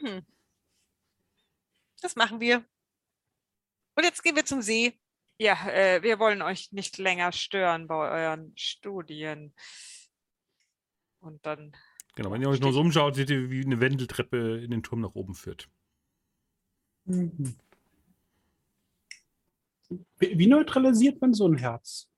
Mhm. 0.00 0.26
Das 2.00 2.16
machen 2.16 2.40
wir. 2.40 2.64
Und 3.94 4.04
jetzt 4.04 4.22
gehen 4.22 4.36
wir 4.36 4.44
zum 4.44 4.62
See. 4.62 4.98
Ja, 5.38 5.68
äh, 5.68 6.02
wir 6.02 6.18
wollen 6.18 6.42
euch 6.42 6.72
nicht 6.72 6.98
länger 6.98 7.32
stören 7.32 7.86
bei 7.86 7.94
euren 7.94 8.52
Studien. 8.56 9.54
Und 11.22 11.46
dann. 11.46 11.72
Genau, 12.16 12.30
wenn 12.32 12.42
ihr 12.42 12.48
euch 12.48 12.60
nur 12.60 12.72
so 12.72 12.80
umschaut, 12.80 13.14
seht 13.14 13.30
ihr, 13.30 13.50
wie 13.50 13.64
eine 13.64 13.80
Wendeltreppe 13.80 14.58
in 14.58 14.70
den 14.70 14.82
Turm 14.82 15.00
nach 15.00 15.14
oben 15.14 15.34
führt. 15.34 15.70
mhm. 17.04 17.56
Wie 20.18 20.38
wie 20.38 20.46
neutralisiert 20.46 21.20
man 21.20 21.34
so 21.34 21.46
ein 21.46 21.58
Herz? 21.58 22.08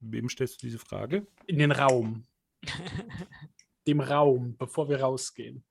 Wem 0.00 0.28
stellst 0.28 0.62
du 0.62 0.66
diese 0.66 0.78
Frage? 0.78 1.26
In 1.46 1.58
den 1.58 1.72
Raum. 1.72 2.26
Dem 3.86 4.00
Raum, 4.00 4.56
bevor 4.56 4.88
wir 4.88 5.00
rausgehen. 5.00 5.64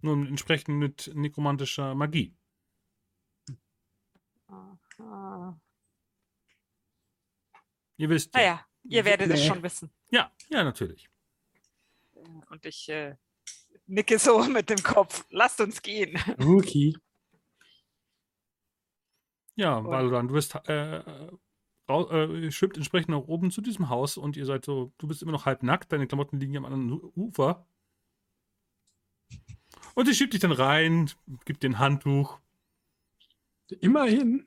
Nun 0.00 0.26
entsprechend 0.26 0.78
mit 0.78 1.10
nekromantischer 1.14 1.94
Magie. 1.94 2.36
Aha. 4.48 5.60
Ihr 7.98 8.08
wisst. 8.08 8.32
Naja, 8.32 8.64
ihr 8.84 9.04
werdet 9.04 9.30
es 9.30 9.40
Nee. 9.40 9.46
schon 9.46 9.62
wissen. 9.62 9.90
Ja, 10.10 10.32
ja, 10.48 10.64
natürlich. 10.64 11.08
Und 12.48 12.64
ich 12.64 12.88
äh, 12.88 13.16
nicke 13.86 14.18
so 14.18 14.38
mit 14.44 14.70
dem 14.70 14.82
Kopf. 14.82 15.26
Lasst 15.30 15.60
uns 15.60 15.82
gehen. 15.82 16.18
Okay. 16.38 16.96
Ja, 19.56 19.84
Valodan, 19.84 20.28
du 20.28 20.34
bist 20.34 20.54
äh, 20.54 21.02
rau- 21.88 22.10
äh, 22.10 22.50
schwimmt 22.52 22.76
entsprechend 22.76 23.10
nach 23.10 23.26
oben 23.26 23.50
zu 23.50 23.60
diesem 23.60 23.88
Haus 23.88 24.16
und 24.16 24.36
ihr 24.36 24.46
seid 24.46 24.64
so, 24.64 24.92
du 24.98 25.08
bist 25.08 25.20
immer 25.22 25.32
noch 25.32 25.46
halb 25.46 25.64
nackt, 25.64 25.92
deine 25.92 26.06
Klamotten 26.06 26.38
liegen 26.38 26.56
am 26.56 26.64
anderen 26.64 26.92
Ufer. 27.16 27.66
Und 29.94 30.06
sie 30.06 30.14
schiebt 30.14 30.32
dich 30.32 30.40
dann 30.40 30.52
rein, 30.52 31.10
gibt 31.44 31.64
dir 31.64 31.70
ein 31.70 31.78
Handtuch. 31.80 32.38
Immerhin. 33.80 34.46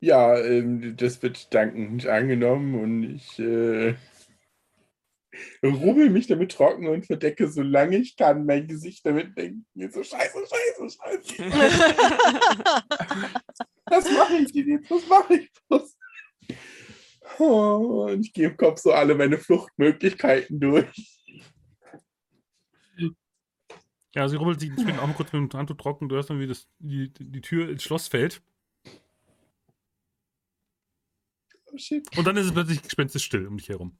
Ja, 0.00 0.38
ähm, 0.38 0.96
das 0.96 1.22
wird 1.22 1.52
dankend 1.52 2.06
angenommen 2.06 2.80
und 2.80 3.02
ich 3.02 3.38
äh, 3.38 3.94
rubbel 5.64 6.10
mich 6.10 6.28
damit 6.28 6.52
trocken 6.52 6.86
und 6.86 7.06
verdecke, 7.06 7.48
solange 7.48 7.96
ich 7.96 8.16
kann, 8.16 8.46
mein 8.46 8.68
Gesicht 8.68 9.04
damit 9.04 9.36
denken. 9.36 9.66
Mir 9.74 9.90
so 9.90 10.02
scheiße, 10.02 10.38
scheiße, 10.38 10.98
scheiße. 10.98 11.38
Was 13.86 14.10
mache 14.12 14.36
ich 14.36 14.52
denn 14.52 14.68
jetzt? 14.68 14.90
Was 14.90 15.08
mache 15.08 15.34
ich 15.34 15.50
bloß? 15.68 15.96
Oh, 17.38 18.08
und 18.10 18.20
ich 18.20 18.32
gehe 18.32 18.48
im 18.48 18.56
Kopf 18.56 18.80
so 18.80 18.92
alle 18.92 19.14
meine 19.14 19.38
Fluchtmöglichkeiten 19.38 20.60
durch. 20.60 20.86
Ja, 24.14 24.28
sie 24.28 24.36
rubbelt 24.36 24.60
sich 24.60 24.70
entsprechend 24.70 25.00
auch 25.00 25.06
mal 25.06 25.14
kurz 25.14 25.32
mit 25.32 25.52
dem 25.52 25.58
Handtuch 25.58 25.76
trocken. 25.76 26.08
Du 26.08 26.16
hörst 26.16 26.30
dann, 26.30 26.40
wie 26.40 26.46
das, 26.46 26.66
die, 26.78 27.12
die 27.12 27.40
Tür 27.40 27.68
ins 27.68 27.82
Schloss 27.82 28.08
fällt. 28.08 28.42
Oh 31.67 31.67
shit. 31.78 32.16
Und 32.16 32.26
dann 32.26 32.36
ist 32.36 32.46
es 32.46 32.52
plötzlich 32.52 32.82
gespenstisch 32.82 33.24
still 33.24 33.46
um 33.46 33.56
dich 33.56 33.68
herum. 33.68 33.98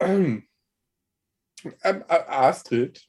Ähm, 0.00 0.46
ähm, 1.82 2.04
äh, 2.08 2.24
Astrid, 2.28 3.08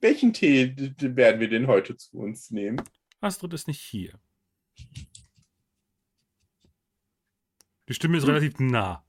welchen 0.00 0.32
Tee 0.32 0.74
werden 0.76 1.40
wir 1.40 1.48
denn 1.48 1.66
heute 1.66 1.96
zu 1.96 2.18
uns 2.18 2.50
nehmen? 2.50 2.80
Astrid 3.20 3.52
ist 3.54 3.66
nicht 3.66 3.80
hier. 3.80 4.20
Die 7.88 7.94
Stimme 7.94 8.18
ist 8.18 8.26
relativ 8.26 8.58
nah. 8.58 9.04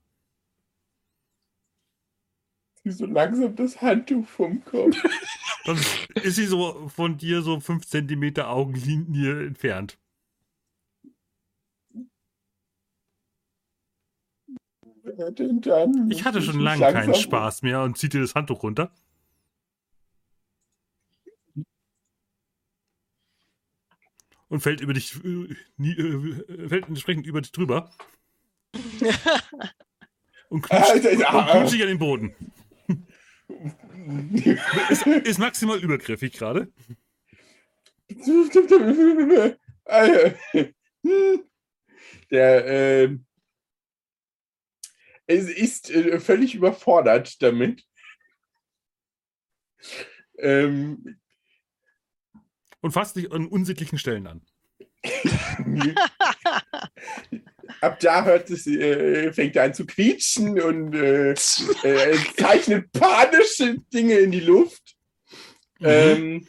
Sie 2.84 2.90
so 2.92 3.06
langsam 3.06 3.54
das 3.56 3.80
Handtuch 3.82 4.26
vom 4.26 4.64
Kopf. 4.64 4.96
Dann 5.64 5.76
ist 6.22 6.36
sie 6.36 6.46
so 6.46 6.88
von 6.88 7.18
dir 7.18 7.42
so 7.42 7.60
5 7.60 7.84
cm 7.86 8.38
Augenlinie 8.38 9.46
entfernt. 9.46 9.98
Denn 15.18 15.60
dann? 15.60 16.10
Ich 16.10 16.24
hatte 16.24 16.40
schon 16.40 16.60
lange 16.60 16.80
keinen 16.92 17.14
Spaß 17.14 17.62
mehr 17.62 17.82
und 17.82 17.98
zieht 17.98 18.12
dir 18.12 18.20
das 18.20 18.36
Handtuch 18.36 18.62
runter. 18.62 18.92
Und 24.48 24.60
fällt 24.60 24.80
über 24.80 24.94
dich, 24.94 25.16
äh, 25.24 25.54
äh, 25.82 26.68
fällt 26.68 26.88
entsprechend 26.88 27.26
über 27.26 27.40
dich 27.40 27.52
drüber. 27.52 27.90
Und 30.50 30.62
knutscht, 30.62 31.04
dich 31.74 31.82
an 31.82 31.88
den 31.88 31.98
Boden. 31.98 32.34
Ist, 34.88 35.06
ist 35.06 35.38
maximal 35.38 35.78
übergriffig 35.78 36.32
gerade. 36.32 36.72
Der 42.30 42.66
äh, 42.66 43.18
es 45.28 45.48
ist 45.48 45.90
äh, 45.90 46.18
völlig 46.18 46.56
überfordert 46.56 47.40
damit. 47.42 47.84
Ähm, 50.38 51.18
Und 52.80 52.92
fasst 52.92 53.16
dich 53.16 53.30
an 53.30 53.46
unsittlichen 53.46 53.98
Stellen 53.98 54.26
an. 54.26 54.42
ab 57.80 58.00
da 58.00 58.24
hört 58.24 58.50
es, 58.50 58.66
äh, 58.66 59.32
fängt 59.32 59.54
er 59.56 59.64
an 59.64 59.74
zu 59.74 59.86
quietschen 59.86 60.60
und 60.60 60.94
äh, 60.94 61.32
äh, 61.32 61.34
zeichnet 62.36 62.90
panische 62.92 63.76
Dinge 63.92 64.14
in 64.14 64.32
die 64.32 64.40
Luft. 64.40 64.96
Ähm, 65.80 66.44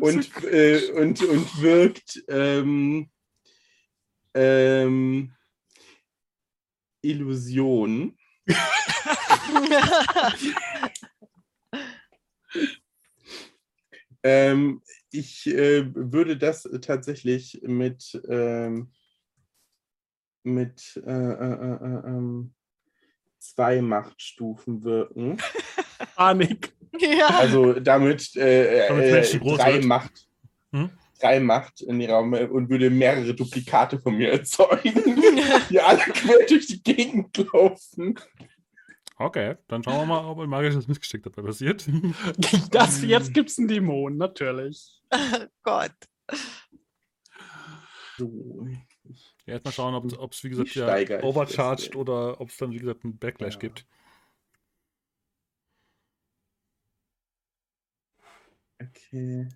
und, 0.00 0.44
äh, 0.44 0.90
und, 0.92 1.22
und 1.22 1.62
wirkt 1.62 2.24
ähm, 2.28 3.08
ähm, 4.34 5.35
Illusion. 7.02 8.16
Ähm, 14.22 14.82
ich 15.12 15.46
äh, 15.46 15.86
würde 15.94 16.36
das 16.36 16.68
tatsächlich 16.82 17.60
mit, 17.62 18.20
ähm, 18.28 18.90
mit 20.42 21.00
äh, 21.06 21.10
äh, 21.10 21.52
äh, 21.52 21.74
äh, 21.74 22.08
ähm, 22.08 22.52
zwei 23.38 23.80
Machtstufen 23.80 24.82
wirken. 24.82 25.38
Panik. 26.16 26.72
ja. 26.98 27.28
Also 27.28 27.74
damit, 27.74 28.34
äh, 28.34 28.88
Damit 28.88 29.34
äh, 29.34 29.38
drei 29.38 29.74
wird. 29.74 29.84
Macht. 29.84 30.28
Hm? 30.72 30.90
Drei 31.20 31.40
Macht 31.40 31.80
in 31.80 31.98
den 31.98 32.10
Raum 32.10 32.34
äh, 32.34 32.44
und 32.44 32.68
würde 32.68 32.90
mehrere 32.90 33.34
Duplikate 33.34 33.98
von 33.98 34.16
mir 34.16 34.32
erzeugen, 34.32 34.94
die 35.70 35.80
alle 35.80 35.98
quer 36.00 36.46
durch 36.48 36.66
die 36.66 36.82
Gegend 36.82 37.36
laufen. 37.52 38.18
Okay, 39.18 39.56
dann 39.68 39.82
schauen 39.82 39.96
wir 40.00 40.06
mal, 40.06 40.24
ob 40.26 40.40
ein 40.40 40.48
magisches 40.48 40.86
Missgeschick 40.88 41.22
dabei 41.22 41.42
passiert. 41.42 41.86
Das, 42.70 43.02
jetzt 43.02 43.32
gibt's 43.32 43.58
einen 43.58 43.68
Dämon, 43.68 44.16
natürlich. 44.18 45.00
Gott. 45.62 45.94
So. 48.18 48.66
Ja, 49.46 49.54
erstmal 49.54 49.72
schauen, 49.72 49.94
ob 49.94 50.32
es, 50.32 50.44
wie 50.44 50.50
gesagt, 50.50 50.74
ja, 50.74 51.22
overcharged 51.22 51.94
denn? 51.94 52.00
oder 52.00 52.40
ob 52.40 52.50
es 52.50 52.56
dann, 52.56 52.72
wie 52.72 52.78
gesagt, 52.78 53.04
einen 53.04 53.18
Backlash 53.18 53.54
Ja. 53.54 53.60
gibt. 53.60 53.86
Okay. 58.80 59.48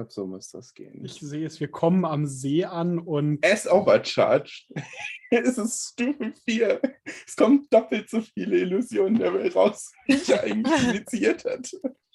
Glaube, 0.00 0.12
so 0.12 0.26
muss 0.26 0.50
das 0.50 0.74
gehen. 0.74 1.04
Ich 1.04 1.14
sehe 1.14 1.46
es, 1.46 1.60
wir 1.60 1.68
kommen 1.68 2.04
am 2.04 2.26
See 2.26 2.64
an 2.64 2.98
und 2.98 3.38
Er 3.42 3.54
ist 3.54 3.70
overcharged. 3.70 4.66
es 5.30 5.58
ist 5.58 5.92
Stufe 5.92 6.32
4. 6.44 6.80
Es 7.26 7.36
kommen 7.36 7.66
doppelt 7.70 8.08
so 8.08 8.20
viele 8.20 8.58
Illusionen 8.58 9.18
dabei 9.18 9.50
raus, 9.50 9.92
wie 10.06 10.14
ich 10.14 10.38
eigentlich 10.38 10.88
initiiert 10.88 11.44
hat. 11.44 11.70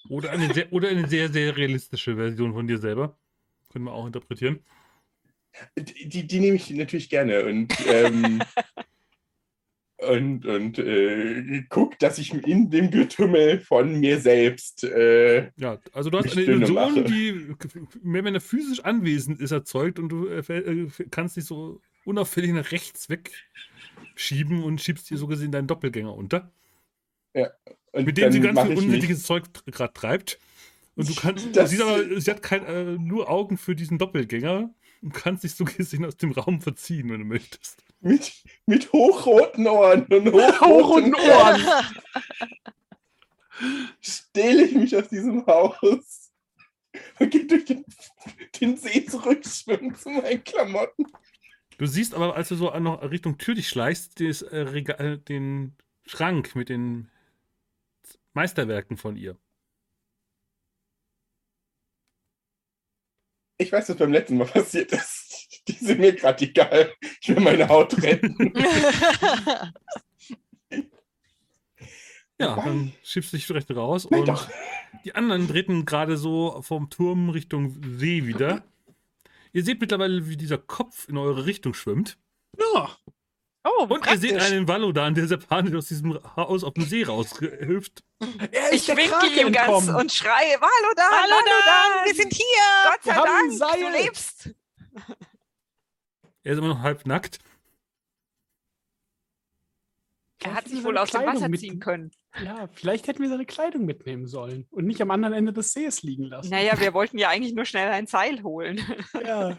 Oder 0.09 0.31
eine, 0.31 0.53
sehr, 0.53 0.71
oder 0.71 0.89
eine 0.89 1.07
sehr, 1.07 1.31
sehr 1.31 1.55
realistische 1.55 2.15
Version 2.15 2.53
von 2.53 2.67
dir 2.67 2.77
selber. 2.77 3.17
Können 3.71 3.85
wir 3.85 3.93
auch 3.93 4.05
interpretieren. 4.05 4.63
Die, 5.77 6.09
die, 6.09 6.27
die 6.27 6.39
nehme 6.39 6.57
ich 6.57 6.69
natürlich 6.71 7.09
gerne 7.09 7.45
und, 7.45 7.73
ähm, 7.87 8.41
und, 10.09 10.45
und 10.45 10.77
äh, 10.79 11.63
guck, 11.69 11.97
dass 11.99 12.17
ich 12.17 12.33
in 12.33 12.69
dem 12.69 12.91
Getümmel 12.91 13.59
von 13.59 13.99
mir 13.99 14.19
selbst 14.19 14.83
äh, 14.83 15.49
Ja, 15.57 15.79
also 15.93 16.09
du 16.09 16.17
hast 16.19 16.31
eine 16.33 16.41
Illusion, 16.43 16.75
Mache. 16.75 17.03
die, 17.03 17.53
mehr 18.03 18.23
wenn 18.23 18.33
er 18.35 18.41
physisch 18.41 18.79
anwesend 18.81 19.39
ist, 19.41 19.51
erzeugt 19.51 19.99
und 19.99 20.09
du 20.09 20.27
äh, 20.27 20.39
äh, 20.53 20.89
kannst 21.11 21.37
dich 21.37 21.45
so 21.45 21.81
unauffällig 22.05 22.51
nach 22.51 22.71
rechts 22.71 23.07
wegschieben 23.09 24.63
und 24.63 24.81
schiebst 24.81 25.09
dir 25.09 25.17
so 25.17 25.27
gesehen 25.27 25.51
deinen 25.51 25.67
Doppelgänger 25.67 26.13
unter, 26.15 26.51
und 27.91 28.05
mit 28.05 28.17
dem 28.17 28.31
sie 28.31 28.39
ganz 28.41 28.61
viel 28.61 28.71
ich 29.01 29.07
mich- 29.09 29.23
Zeug 29.23 29.43
gerade 29.65 29.93
treibt. 29.93 30.39
Und 30.95 31.09
du 31.09 31.15
kannst, 31.15 31.53
Das- 31.55 31.69
sie, 31.69 31.81
aber, 31.81 32.21
sie 32.21 32.31
hat 32.31 32.41
kein, 32.41 32.65
äh, 32.65 32.83
nur 32.97 33.29
Augen 33.29 33.57
für 33.57 33.75
diesen 33.75 33.97
Doppelgänger 33.97 34.73
und 35.05 35.13
kannst 35.13 35.43
dich 35.43 35.53
so 35.53 35.65
gesehen 35.65 36.03
aus 36.03 36.17
dem 36.17 36.31
Raum 36.31 36.61
verziehen, 36.61 37.11
wenn 37.11 37.19
du 37.19 37.25
möchtest. 37.25 37.83
mit, 38.01 38.43
mit 38.65 38.91
hochroten 38.91 39.67
Ohren 39.67 40.05
und 40.07 40.33
Hochroten 40.33 41.13
Ohren 41.13 41.61
stehle 44.01 44.63
ich 44.63 44.73
mich 44.73 44.97
aus 44.97 45.07
diesem 45.07 45.45
Haus 45.45 46.31
und 47.19 47.29
gehe 47.29 47.45
durch 47.45 47.65
den, 47.65 47.85
den 48.59 48.77
See 48.77 49.05
zurückschwimmen 49.05 49.95
zu 49.95 50.09
meinen 50.09 50.43
Klamotten. 50.43 51.05
Du 51.77 51.85
siehst 51.85 52.15
aber, 52.15 52.35
als 52.35 52.49
du 52.49 52.55
so 52.55 52.75
noch 52.79 53.03
Richtung 53.09 53.37
Tür 53.37 53.53
dich 53.53 53.69
schleichst, 53.69 54.19
des, 54.19 54.41
äh, 54.41 54.57
Regal, 54.57 55.19
den 55.19 55.75
Schrank 56.07 56.55
mit 56.55 56.69
den 56.69 57.11
Meisterwerken 58.33 58.97
von 58.97 59.17
ihr. 59.17 59.37
Ich 63.57 63.71
weiß, 63.71 63.89
was 63.89 63.97
beim 63.97 64.11
letzten 64.11 64.37
Mal 64.37 64.47
passiert 64.47 64.91
ist. 64.91 65.61
Die 65.67 65.73
sind 65.73 65.99
mir 65.99 66.13
gerade 66.13 66.45
egal. 66.45 66.93
Ich 67.21 67.29
will 67.29 67.39
meine 67.39 67.67
Haut 67.67 68.01
retten. 68.01 68.53
Ja, 72.37 72.55
dann 72.57 72.91
schiebst 73.01 73.31
du 73.31 73.37
dich 73.37 73.49
recht 73.51 73.71
raus 73.71 74.07
Nein, 74.09 74.21
und 74.21 74.27
doch. 74.27 74.49
die 75.05 75.15
anderen 75.15 75.47
treten 75.47 75.85
gerade 75.85 76.17
so 76.17 76.61
vom 76.61 76.89
Turm 76.89 77.29
Richtung 77.29 77.81
See 77.97 78.25
wieder. 78.25 78.65
Ihr 79.53 79.63
seht 79.63 79.79
mittlerweile, 79.79 80.27
wie 80.27 80.35
dieser 80.35 80.57
Kopf 80.57 81.07
in 81.07 81.17
eure 81.17 81.45
Richtung 81.45 81.73
schwimmt. 81.73 82.17
Ja, 82.59 82.97
Oh, 83.67 83.85
Und 83.89 84.05
ihr 84.05 84.17
seht 84.19 84.31
praktisch. 84.37 84.51
einen 84.53 84.67
Valodan, 84.67 85.15
der 85.15 85.27
sehr 85.27 85.37
panisch 85.37 85.73
aus 85.73 85.87
diesem 85.87 86.19
Haus 86.35 86.63
auf 86.63 86.75
dem 86.75 86.85
See 86.85 87.03
raushüpft. 87.03 88.03
Ich 88.71 88.87
winke 88.87 89.41
ihm 89.41 89.51
ganz 89.51 89.87
und 89.89 90.11
schreie, 90.11 90.55
Valodan, 90.61 91.09
Valodan, 91.11 91.61
Dan, 91.65 92.05
wir 92.05 92.13
sind 92.15 92.31
hier. 92.31 92.45
Gott 92.91 93.03
sei 93.03 93.13
Dank, 93.15 93.79
du 93.81 93.89
lebst. 94.03 94.49
Er 96.43 96.51
ist 96.53 96.59
immer 96.59 96.67
noch 96.67 96.81
halb 96.81 97.07
nackt. 97.07 97.39
Er 100.45 100.53
hat 100.55 100.67
sich 100.67 100.83
wohl 100.83 100.97
aus 100.97 101.11
dem 101.11 101.25
Wasser 101.25 101.49
mit- 101.49 101.59
ziehen 101.59 101.79
können. 101.79 102.11
Ja, 102.43 102.67
vielleicht 102.73 103.07
hätten 103.07 103.21
wir 103.21 103.29
seine 103.29 103.45
Kleidung 103.45 103.85
mitnehmen 103.85 104.27
sollen 104.27 104.65
und 104.69 104.85
nicht 104.85 105.01
am 105.01 105.09
anderen 105.11 105.33
Ende 105.33 105.53
des 105.53 105.71
Sees 105.73 106.03
liegen 106.03 106.25
lassen. 106.25 106.49
Naja, 106.49 106.79
wir 106.79 106.93
wollten 106.93 107.17
ja 107.17 107.29
eigentlich 107.29 107.55
nur 107.55 107.65
schnell 107.65 107.89
ein 107.89 108.07
Seil 108.07 108.43
holen. 108.43 108.79
Ja. 109.23 109.57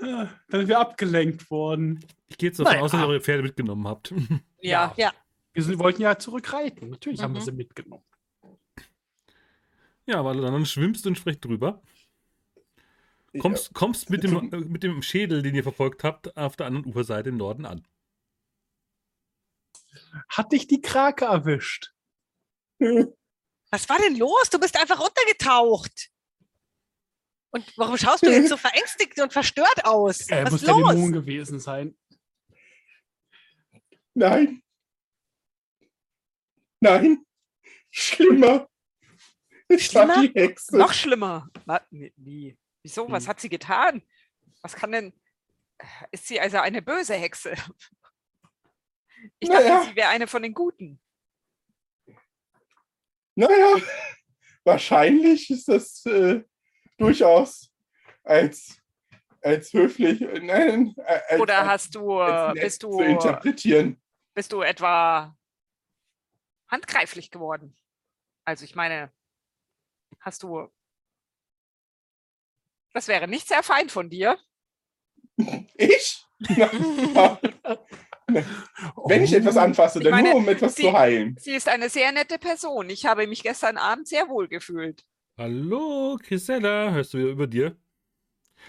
ja. 0.00 0.30
Dann 0.48 0.60
sind 0.60 0.68
wir 0.68 0.78
abgelenkt 0.78 1.50
worden. 1.50 2.00
Ich 2.28 2.38
gehe 2.38 2.48
jetzt 2.48 2.58
davon 2.60 2.72
Naja. 2.72 2.84
aus, 2.84 2.90
dass 2.92 3.00
ihr 3.00 3.06
eure 3.08 3.20
Pferde 3.20 3.42
mitgenommen 3.42 3.86
habt. 3.86 4.12
Ja, 4.60 4.92
Ja. 4.96 5.12
Wir 5.52 5.62
sind, 5.62 5.78
wollten 5.78 6.02
ja 6.02 6.18
zurückreiten. 6.18 6.90
Natürlich 6.90 7.22
haben 7.22 7.34
wir 7.34 7.40
Mhm. 7.40 7.44
sie 7.44 7.52
mitgenommen. 7.52 8.02
Ja, 10.06 10.24
Valodan, 10.24 10.52
dann 10.52 10.66
schwimmst 10.66 11.04
du 11.04 11.10
entsprechend 11.10 11.44
drüber. 11.44 11.82
Kommst, 13.40 13.74
kommst 13.74 14.08
mit, 14.10 14.24
dem, 14.24 14.36
äh, 14.52 14.56
mit 14.58 14.82
dem 14.82 15.02
Schädel, 15.02 15.42
den 15.42 15.54
ihr 15.54 15.62
verfolgt 15.62 16.02
habt, 16.02 16.36
auf 16.36 16.56
der 16.56 16.66
anderen 16.66 16.86
Uferseite 16.86 17.28
im 17.28 17.36
Norden 17.36 17.66
an. 17.66 17.82
Hat 20.28 20.52
dich 20.52 20.66
die 20.66 20.80
Krake 20.80 21.24
erwischt? 21.26 21.92
Was 23.70 23.88
war 23.88 23.98
denn 23.98 24.16
los? 24.16 24.50
Du 24.50 24.58
bist 24.58 24.76
einfach 24.78 25.00
runtergetaucht. 25.00 26.10
Und 27.50 27.76
warum 27.78 27.96
schaust 27.96 28.24
du 28.24 28.30
jetzt 28.30 28.48
so 28.50 28.56
verängstigt 28.58 29.18
und 29.20 29.32
verstört 29.32 29.84
aus? 29.84 30.28
Er 30.28 30.44
Was 30.44 30.52
muss 30.52 30.62
ist 30.62 30.68
der 30.68 30.76
los? 30.76 30.90
Dämon 30.92 31.12
gewesen 31.12 31.60
sein. 31.60 31.96
Nein. 34.14 34.62
Nein. 36.80 37.24
Schlimmer. 37.90 38.68
Es 39.68 39.94
war 39.94 40.04
Schlimmer? 40.14 40.22
die 40.28 40.40
Hexe. 40.40 40.76
Noch 40.76 40.92
schlimmer. 40.92 41.48
Na, 41.66 41.80
nee, 41.90 42.12
wie? 42.16 42.56
Wieso? 42.82 43.10
Was 43.10 43.24
Hm. 43.24 43.28
hat 43.30 43.40
sie 43.40 43.48
getan? 43.48 44.02
Was 44.62 44.74
kann 44.74 44.92
denn. 44.92 45.12
Ist 46.10 46.26
sie 46.26 46.40
also 46.40 46.58
eine 46.58 46.82
böse 46.82 47.14
Hexe? 47.14 47.54
Ich 49.38 49.48
dachte, 49.48 49.64
Naja. 49.64 49.82
sie 49.84 49.96
wäre 49.96 50.08
eine 50.08 50.26
von 50.26 50.42
den 50.42 50.54
Guten. 50.54 51.00
Naja, 53.34 53.76
wahrscheinlich 54.64 55.50
ist 55.50 55.68
das 55.68 56.04
äh, 56.06 56.42
durchaus 56.96 57.72
als, 58.24 58.80
als 59.42 59.72
höflich, 59.72 60.20
äh, 60.22 60.40
nein, 60.40 60.94
äh, 60.98 61.20
als, 61.28 61.40
Oder 61.40 61.66
hast 61.66 61.94
du, 61.94 62.18
bist 62.54 62.80
zu 62.82 62.90
du, 62.90 63.00
interpretieren. 63.00 64.00
bist 64.34 64.52
du 64.52 64.62
etwa 64.62 65.36
handgreiflich 66.68 67.30
geworden? 67.30 67.76
Also 68.44 68.64
ich 68.64 68.74
meine, 68.74 69.12
hast 70.20 70.42
du. 70.42 70.68
Das 72.92 73.06
wäre 73.06 73.28
nicht 73.28 73.46
sehr 73.46 73.62
fein 73.62 73.88
von 73.88 74.10
dir. 74.10 74.38
Ich? 75.76 76.26
Wenn 79.06 79.24
ich 79.24 79.32
etwas 79.32 79.56
anfasse, 79.56 79.98
Ich 79.98 80.04
dann 80.04 80.12
meine, 80.12 80.30
nur 80.30 80.38
um 80.38 80.48
etwas 80.48 80.74
Sie- 80.74 80.82
zu 80.82 80.92
heilen. 80.92 81.36
Sie 81.40 81.52
ist 81.52 81.68
eine 81.68 81.88
sehr 81.88 82.12
nette 82.12 82.38
Person. 82.38 82.90
Ich 82.90 83.06
habe 83.06 83.26
mich 83.26 83.42
gestern 83.42 83.76
Abend 83.76 84.06
sehr 84.08 84.28
wohl 84.28 84.48
gefühlt. 84.48 85.04
Hallo, 85.36 86.18
Chrisella, 86.22 86.90
hörst 86.90 87.14
du 87.14 87.18
wieder 87.18 87.28
über 87.30 87.46
dir? 87.46 87.76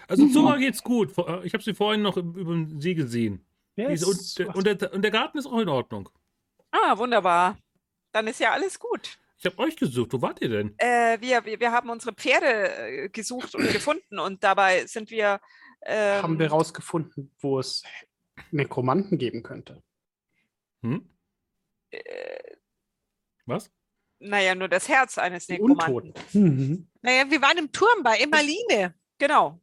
Also 0.08 0.28
Zora 0.30 0.58
geht's 0.58 0.84
gut. 0.84 1.12
Vor- 1.12 1.44
Ich 1.44 1.54
habe 1.54 1.64
sie 1.64 1.74
vorhin 1.74 2.02
noch 2.02 2.16
über 2.18 2.54
den 2.54 2.80
See 2.80 2.94
gesehen. 2.94 3.46
Ist- 3.76 4.06
und, 4.06 4.40
der, 4.40 4.56
und, 4.56 4.82
der, 4.82 4.94
und 4.94 5.02
der 5.02 5.12
Garten 5.12 5.38
ist 5.38 5.46
auch 5.48 5.60
in 5.60 5.70
Ordnung. 5.70 6.10
Ah, 6.72 6.98
wunderbar. 6.98 7.58
Dann 8.12 8.28
ist 8.28 8.40
ja 8.40 8.52
alles 8.52 8.80
gut. 8.80 9.18
Ich 9.40 9.46
habe 9.46 9.58
euch 9.60 9.76
gesucht. 9.78 10.12
Wo 10.14 10.22
wart 10.22 10.42
ihr 10.42 10.50
denn? 10.50 10.76
Äh, 10.78 11.18
wir, 11.22 11.46
wir, 11.46 11.60
wir 11.60 11.72
haben 11.72 11.90
unsere 11.90 12.14
Pferde 12.14 12.46
äh, 13.06 13.10
gesucht 13.10 13.56
und 13.56 13.62
gefunden 13.74 14.20
und 14.20 14.44
dabei 14.44 14.86
sind 14.86 15.10
wir. 15.12 15.40
Ähm, 15.82 16.22
haben 16.24 16.40
wir 16.40 16.50
rausgefunden, 16.50 17.32
wo 17.40 17.58
es 17.60 17.84
Nekromanten 18.52 19.18
geben 19.18 19.44
könnte. 19.44 19.84
Hm? 20.82 21.10
äh, 21.92 22.56
Was? 23.46 23.72
naja, 24.20 24.54
nur 24.56 24.68
das 24.68 24.88
Herz 24.88 25.18
eines 25.18 25.48
Nekromanten. 25.48 25.94
Untoten. 25.94 26.14
Mhm. 26.34 26.90
Naja, 27.02 27.30
wir 27.30 27.42
waren 27.42 27.58
im 27.58 27.72
Turm 27.72 28.04
bei 28.04 28.18
Emmaline. 28.18 28.94
Genau. 29.18 29.62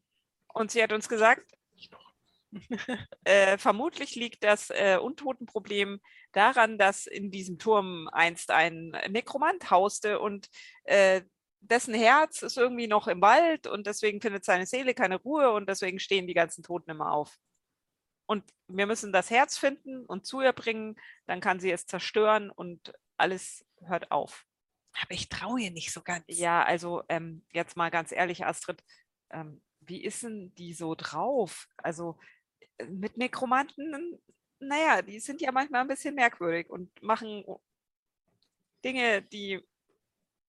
Und 0.53 0.71
sie 0.71 0.83
hat 0.83 0.93
uns 0.93 1.09
gesagt, 1.09 1.53
äh, 3.25 3.59
vermutlich 3.59 4.15
liegt 4.15 4.43
das 4.43 4.71
äh, 4.71 4.99
Untotenproblem 5.01 6.01
daran, 6.33 6.79
dass 6.79 7.07
in 7.07 7.31
diesem 7.31 7.59
Turm 7.59 8.09
einst 8.13 8.51
ein 8.51 8.97
Nekromant 9.09 9.71
hauste 9.71 10.21
und 10.21 10.49
äh, 10.85 11.23
dessen 11.61 11.95
Herz 11.95 12.43
ist 12.43 12.57
irgendwie 12.57 12.87
noch 12.87 13.09
im 13.09 13.21
Wald 13.21 13.67
und 13.67 13.87
deswegen 13.87 14.23
findet 14.23 14.45
seine 14.45 14.67
Seele 14.67 14.95
keine 14.95 15.17
Ruhe 15.17 15.51
und 15.51 15.69
deswegen 15.69 15.99
stehen 15.99 16.27
die 16.27 16.35
ganzen 16.35 16.63
Toten 16.63 16.91
immer 16.91 17.13
auf. 17.13 17.37
Und 18.27 18.45
wir 18.69 18.87
müssen 18.87 19.13
das 19.13 19.31
Herz 19.31 19.57
finden 19.57 20.05
und 20.05 20.27
zu 20.27 20.41
ihr 20.41 20.53
bringen, 20.53 20.97
dann 21.27 21.41
kann 21.41 21.61
sie 21.61 21.71
es 21.71 21.87
zerstören 21.87 22.51
und 22.51 22.93
alles 23.17 23.65
hört 23.83 24.11
auf. 24.11 24.45
Aber 25.03 25.13
ich 25.13 25.29
traue 25.29 25.61
ihr 25.61 25.71
nicht 25.71 25.93
so 25.93 26.03
ganz. 26.03 26.25
Ja, 26.29 26.65
also 26.65 27.03
ähm, 27.09 27.45
jetzt 27.53 27.77
mal 27.77 27.91
ganz 27.91 28.13
ehrlich, 28.13 28.45
Astrid, 28.45 28.83
ähm, 29.31 29.63
wie 29.81 30.03
ist 30.03 30.23
denn 30.23 30.55
die 30.55 30.73
so 30.73 30.95
drauf? 30.95 31.69
Also 31.77 32.19
äh, 32.79 32.87
mit 32.87 33.17
Nekromanten, 33.17 34.19
naja, 34.59 35.03
die 35.03 35.21
sind 35.21 35.41
ja 35.41 35.53
manchmal 35.53 35.83
ein 35.83 35.89
bisschen 35.89 36.15
merkwürdig 36.15 36.71
und 36.71 36.91
machen 37.03 37.45
Dinge, 38.85 39.23
die, 39.23 39.63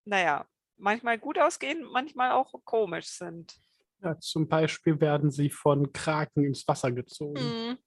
naja, 0.05 0.47
manchmal 0.77 1.17
gut 1.17 1.37
ausgehen, 1.39 1.83
manchmal 1.83 2.31
auch 2.31 2.53
komisch 2.63 3.07
sind. 3.07 3.59
Ja, 4.01 4.19
zum 4.19 4.47
Beispiel 4.47 4.99
werden 5.01 5.31
sie 5.31 5.49
von 5.49 5.91
Kraken 5.91 6.43
ins 6.43 6.67
Wasser 6.67 6.91
gezogen. 6.91 7.39
Hm. 7.39 7.77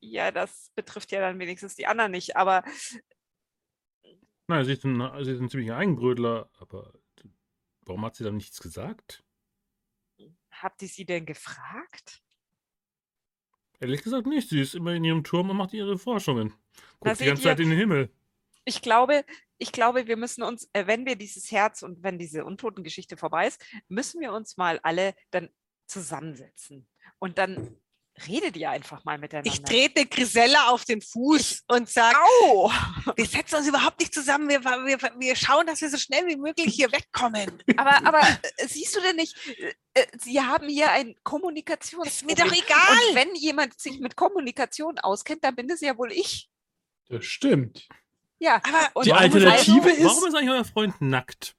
Ja, 0.00 0.30
das 0.30 0.70
betrifft 0.74 1.10
ja 1.12 1.20
dann 1.20 1.38
wenigstens 1.38 1.74
die 1.76 1.86
anderen 1.86 2.12
nicht, 2.12 2.36
aber 2.36 2.62
Nein, 4.46 4.64
sie 4.64 4.72
ist 4.72 4.84
ein, 4.84 5.24
sie 5.24 5.32
ist 5.32 5.40
ein 5.40 5.48
ziemlicher 5.48 5.76
Eigenbrötler, 5.76 6.50
aber 6.58 6.92
warum 7.82 8.04
hat 8.04 8.16
sie 8.16 8.24
dann 8.24 8.36
nichts 8.36 8.60
gesagt? 8.60 9.24
habt 10.52 10.82
ihr 10.82 10.88
sie 10.88 11.06
denn 11.06 11.24
gefragt? 11.24 12.22
Ehrlich 13.78 14.02
gesagt 14.02 14.26
nicht. 14.26 14.50
Sie 14.50 14.60
ist 14.60 14.74
immer 14.74 14.92
in 14.92 15.04
ihrem 15.04 15.24
Turm 15.24 15.48
und 15.48 15.56
macht 15.56 15.72
ihre 15.72 15.96
Forschungen. 15.96 16.52
Guckt 16.98 17.18
die 17.18 17.24
ganze 17.24 17.42
ihr- 17.42 17.48
Zeit 17.48 17.60
in 17.60 17.70
den 17.70 17.78
Himmel. 17.78 18.10
Ich 18.64 18.82
glaube, 18.82 19.24
ich 19.58 19.72
glaube, 19.72 20.06
wir 20.06 20.16
müssen 20.16 20.42
uns, 20.42 20.68
äh, 20.72 20.86
wenn 20.86 21.06
wir 21.06 21.16
dieses 21.16 21.50
Herz 21.50 21.82
und 21.82 22.02
wenn 22.02 22.18
diese 22.18 22.44
Untotengeschichte 22.44 23.16
vorbei 23.16 23.46
ist, 23.46 23.62
müssen 23.88 24.20
wir 24.20 24.32
uns 24.32 24.56
mal 24.56 24.80
alle 24.82 25.14
dann 25.30 25.50
zusammensetzen. 25.86 26.88
Und 27.18 27.38
dann 27.38 27.76
redet 28.26 28.56
ihr 28.56 28.70
einfach 28.70 29.04
mal 29.04 29.18
miteinander. 29.18 29.50
Ich 29.50 29.62
trete 29.62 30.06
Grisella 30.06 30.68
auf 30.68 30.84
den 30.84 31.00
Fuß 31.00 31.64
und 31.68 31.88
sage, 31.88 32.16
Au! 32.16 32.70
wir 33.16 33.26
setzen 33.26 33.56
uns 33.56 33.68
überhaupt 33.68 34.00
nicht 34.00 34.14
zusammen. 34.14 34.48
Wir, 34.48 34.62
wir, 34.62 34.98
wir 35.18 35.36
schauen, 35.36 35.66
dass 35.66 35.80
wir 35.80 35.90
so 35.90 35.96
schnell 35.96 36.26
wie 36.26 36.36
möglich 36.36 36.74
hier 36.74 36.92
wegkommen. 36.92 37.62
Aber, 37.76 38.06
aber 38.06 38.20
äh, 38.56 38.66
siehst 38.66 38.96
du 38.96 39.00
denn 39.00 39.16
nicht, 39.16 39.36
äh, 39.94 40.06
Sie 40.18 40.40
haben 40.40 40.68
hier 40.68 40.90
ein 40.90 41.14
Kommunikations. 41.22 42.06
Ist 42.06 42.26
mir 42.26 42.34
doch 42.34 42.52
egal. 42.52 42.98
Und 43.08 43.14
wenn 43.14 43.34
jemand 43.34 43.78
sich 43.80 43.98
mit 44.00 44.16
Kommunikation 44.16 44.98
auskennt, 44.98 45.44
dann 45.44 45.56
bin 45.56 45.70
es 45.70 45.80
ja 45.80 45.96
wohl 45.96 46.12
ich. 46.12 46.50
Das 47.08 47.24
stimmt. 47.24 47.88
Ja. 48.40 48.56
Aber 48.64 48.90
und 48.94 49.06
Die 49.06 49.10
warum 49.10 49.24
ist 49.26 49.34
Alternative 49.34 49.82
also, 49.82 49.88
ist- 49.88 50.04
Warum 50.04 50.24
ist 50.28 50.34
eigentlich 50.34 50.50
euer 50.50 50.64
Freund 50.64 51.00
nackt? 51.00 51.54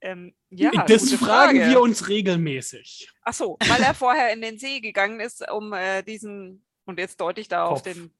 ähm, 0.00 0.34
ja, 0.50 0.70
das 0.86 1.12
fragen 1.14 1.58
Frage. 1.58 1.70
wir 1.70 1.80
uns 1.80 2.08
regelmäßig. 2.08 3.10
Ach 3.22 3.32
so, 3.32 3.56
weil 3.68 3.82
er 3.82 3.94
vorher 3.94 4.32
in 4.32 4.42
den 4.42 4.58
See 4.58 4.80
gegangen 4.80 5.20
ist, 5.20 5.48
um 5.50 5.72
äh, 5.72 6.02
diesen, 6.02 6.64
und 6.84 6.98
jetzt 6.98 7.20
deute 7.20 7.40
ich 7.40 7.48
da 7.48 7.64
auf 7.64 7.82
Kopf. 7.82 7.92
den 7.94 8.10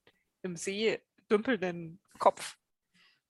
im 0.42 0.56
See 0.56 1.00
dümpelnden 1.30 1.98
Kopf 2.18 2.56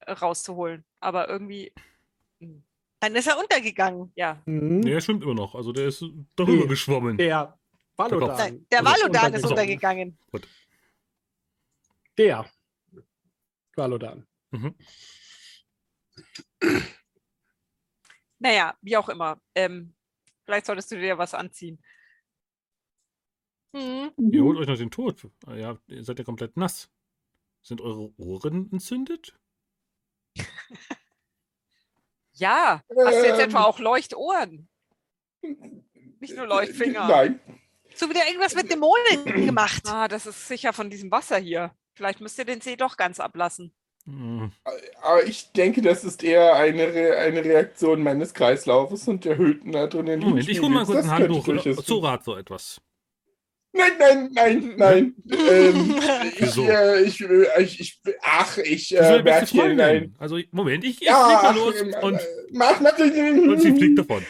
äh, 0.01 0.13
rauszuholen. 0.13 0.85
Aber 1.01 1.29
irgendwie, 1.29 1.73
hm, 2.41 2.63
dann 3.01 3.15
ist 3.17 3.27
er 3.27 3.39
untergegangen. 3.39 4.13
ja, 4.15 4.41
Mhm. 4.47 4.81
Nee, 4.81 4.93
er 4.93 5.01
schwimmt 5.01 5.23
immer 5.25 5.35
noch. 5.35 5.55
Also 5.55 5.73
der 5.73 5.87
ist 5.89 6.05
darüber 6.37 6.63
Nee. 6.65 6.69
geschwommen. 6.69 7.17
Der 7.17 7.59
Valodan. 7.97 8.67
Der 8.71 8.81
Also 8.87 8.93
Valodan 9.03 9.35
ist 9.35 9.45
untergegangen. 9.47 10.19
untergegangen. 10.31 10.49
Der 12.19 12.47
Valodan. 13.77 14.27
Mhm. 14.51 14.74
naja, 18.39 18.77
wie 18.81 18.97
auch 18.97 19.09
immer. 19.09 19.40
Ähm, 19.55 19.94
vielleicht 20.44 20.66
solltest 20.66 20.90
du 20.90 20.97
dir 21.01 21.19
was 21.19 21.35
anziehen. 21.35 21.82
Hm. 23.74 24.12
Ihr 24.31 24.43
holt 24.44 24.59
euch 24.59 24.66
noch 24.66 24.77
den 24.77 24.90
Tod. 24.90 25.27
Ja, 25.49 25.78
ihr 25.86 26.05
seid 26.05 26.19
ja 26.19 26.24
komplett 26.24 26.57
nass. 26.57 26.90
Sind 27.62 27.81
eure 27.81 28.12
Ohren 28.19 28.70
entzündet? 28.73 29.39
Ja, 32.35 32.82
hast 32.89 33.15
du 33.19 33.27
jetzt 33.27 33.39
Ähm. 33.40 33.51
etwa 33.51 33.65
auch 33.65 33.78
Leuchtohren? 33.78 34.66
Nicht 36.19 36.35
nur 36.35 36.47
Leuchtfinger. 36.47 37.07
Nein. 37.07 37.40
So 37.94 38.09
wieder 38.09 38.27
irgendwas 38.27 38.55
mit 38.55 38.70
Dämonen 38.70 39.24
gemacht. 39.47 39.82
Ah, 39.86 40.09
das 40.09 40.24
ist 40.24 40.49
sicher 40.49 40.73
von 40.73 40.89
diesem 40.89 41.11
Wasser 41.11 41.36
hier. 41.36 41.77
Vielleicht 41.94 42.20
müsst 42.20 42.39
ihr 42.39 42.44
den 42.44 42.60
See 42.60 42.77
doch 42.77 42.97
ganz 42.97 43.20
ablassen. 43.20 43.73
Hm. 44.06 44.51
Aber 45.02 45.24
ich 45.24 45.52
denke, 45.52 45.81
das 45.81 46.02
ist 46.05 46.24
eher 46.24 46.56
eine, 46.56 46.93
Re 46.93 47.16
eine 47.19 47.44
Reaktion 47.44 48.02
meines 48.02 48.35
Kreislaufes 48.35 49.06
und 49.06 49.24
der 49.24 49.32
erhöhten 49.32 49.74
Adrenalin. 49.77 50.20
Moment, 50.20 50.48
ich 50.48 50.60
hol 50.60 50.70
mal 50.70 50.85
kurz 50.85 51.05
ein 51.05 51.10
Handtuch. 51.10 51.44
Durchaus 51.44 51.85
Zora 51.85 52.12
hat 52.12 52.24
so 52.24 52.36
etwas. 52.36 52.81
Nein, 53.74 53.93
nein, 53.98 54.31
nein, 54.32 54.74
nein. 54.77 55.14
ähm, 55.31 55.94
Wieso? 56.39 56.69
äh, 56.69 57.02
ich, 57.05 57.20
äh, 57.23 57.62
ich, 57.62 57.81
ich, 57.81 58.02
ach, 58.20 58.59
ich 58.59 58.94
äh, 58.94 59.23
merke 59.23 59.47
hier, 59.47 59.74
nein. 59.74 60.14
Also, 60.19 60.39
Moment, 60.51 60.85
ich, 60.85 61.01
ich 61.01 61.06
Ja, 61.09 61.40
ach, 61.44 61.55
los 61.55 61.81
ähm, 61.81 61.94
und, 62.02 62.16
äh, 62.16 62.27
mach 62.51 62.81
natürlich. 62.81 63.48
und 63.48 63.60
sie 63.60 63.74
fliegt 63.74 63.98
davon. 63.98 64.27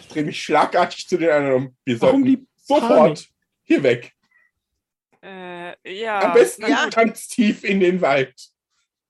Ich 0.00 0.08
drehe 0.08 0.24
mich 0.24 0.40
schlagartig 0.40 1.08
zu 1.08 1.16
den 1.16 1.30
anderen 1.30 1.54
um. 1.54 1.76
Wir 1.84 2.00
Warum 2.00 2.22
sollten 2.22 2.40
die 2.40 2.46
sofort 2.56 2.88
Panik? 2.88 3.28
hier 3.64 3.82
weg. 3.82 4.12
Äh, 5.22 5.94
ja. 6.00 6.20
Am 6.20 6.32
besten 6.34 6.62
gut, 6.66 6.94
ganz 6.94 7.28
tief 7.28 7.62
in 7.64 7.80
den 7.80 8.00
Wald. 8.00 8.34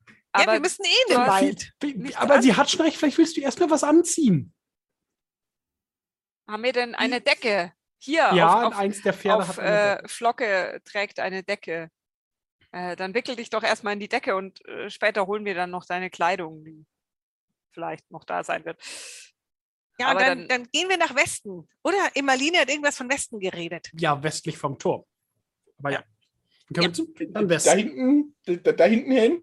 ja, 0.08 0.14
aber 0.32 0.52
wir 0.54 0.60
müssen 0.60 0.84
eh 0.84 0.88
in 1.08 1.14
den 1.16 1.26
Wald. 1.26 1.72
Aber 2.16 2.42
sie 2.42 2.54
hat 2.54 2.70
schon 2.70 2.82
recht, 2.82 2.96
vielleicht 2.98 3.18
willst 3.18 3.36
du 3.36 3.40
erstmal 3.40 3.70
was 3.70 3.82
anziehen. 3.84 4.52
haben 6.48 6.62
wir 6.62 6.72
denn 6.72 6.94
eine 6.94 7.20
Decke? 7.20 7.72
Hier, 7.98 8.30
ja, 8.34 8.66
auf, 8.66 8.72
auf, 8.72 8.78
eins 8.78 9.00
der 9.02 9.12
Pferde 9.14 9.42
auf 9.42 9.48
hat 9.48 9.58
eine 9.60 10.02
äh, 10.02 10.08
Flocke 10.08 10.80
trägt 10.84 11.20
eine 11.20 11.42
Decke. 11.44 11.88
Äh, 12.72 12.96
dann 12.96 13.14
wickel 13.14 13.36
dich 13.36 13.48
doch 13.48 13.62
erstmal 13.62 13.92
in 13.94 14.00
die 14.00 14.08
Decke 14.08 14.34
und 14.34 14.64
äh, 14.66 14.90
später 14.90 15.26
holen 15.26 15.44
wir 15.44 15.54
dann 15.54 15.70
noch 15.70 15.84
deine 15.84 16.10
Kleidung, 16.10 16.64
die 16.64 16.84
vielleicht 17.70 18.10
noch 18.10 18.24
da 18.24 18.42
sein 18.44 18.64
wird. 18.64 18.80
Ja, 19.98 20.14
dann, 20.14 20.40
dann- 20.40 20.48
dann 20.48 20.68
gehen 20.72 20.88
wir 20.88 20.96
nach 20.98 21.14
Westen. 21.14 21.68
Oder 21.84 22.10
Emmaline 22.14 22.58
hat 22.58 22.70
irgendwas 22.70 22.96
von 22.96 23.08
Westen 23.10 23.38
geredet. 23.38 23.90
Ja, 23.94 24.20
westlich 24.22 24.58
vom 24.58 24.78
Turm. 24.78 25.04
Aber 25.82 25.92
ja. 25.92 26.02
Können 26.72 26.82
Ja. 26.84 26.88
wir 26.88 26.92
zu, 26.92 27.06
dann 27.30 27.48
Da 27.48 27.58
hinten, 27.74 28.34
da, 28.46 28.72
da 28.72 28.84
hinten 28.84 29.12
hin. 29.12 29.42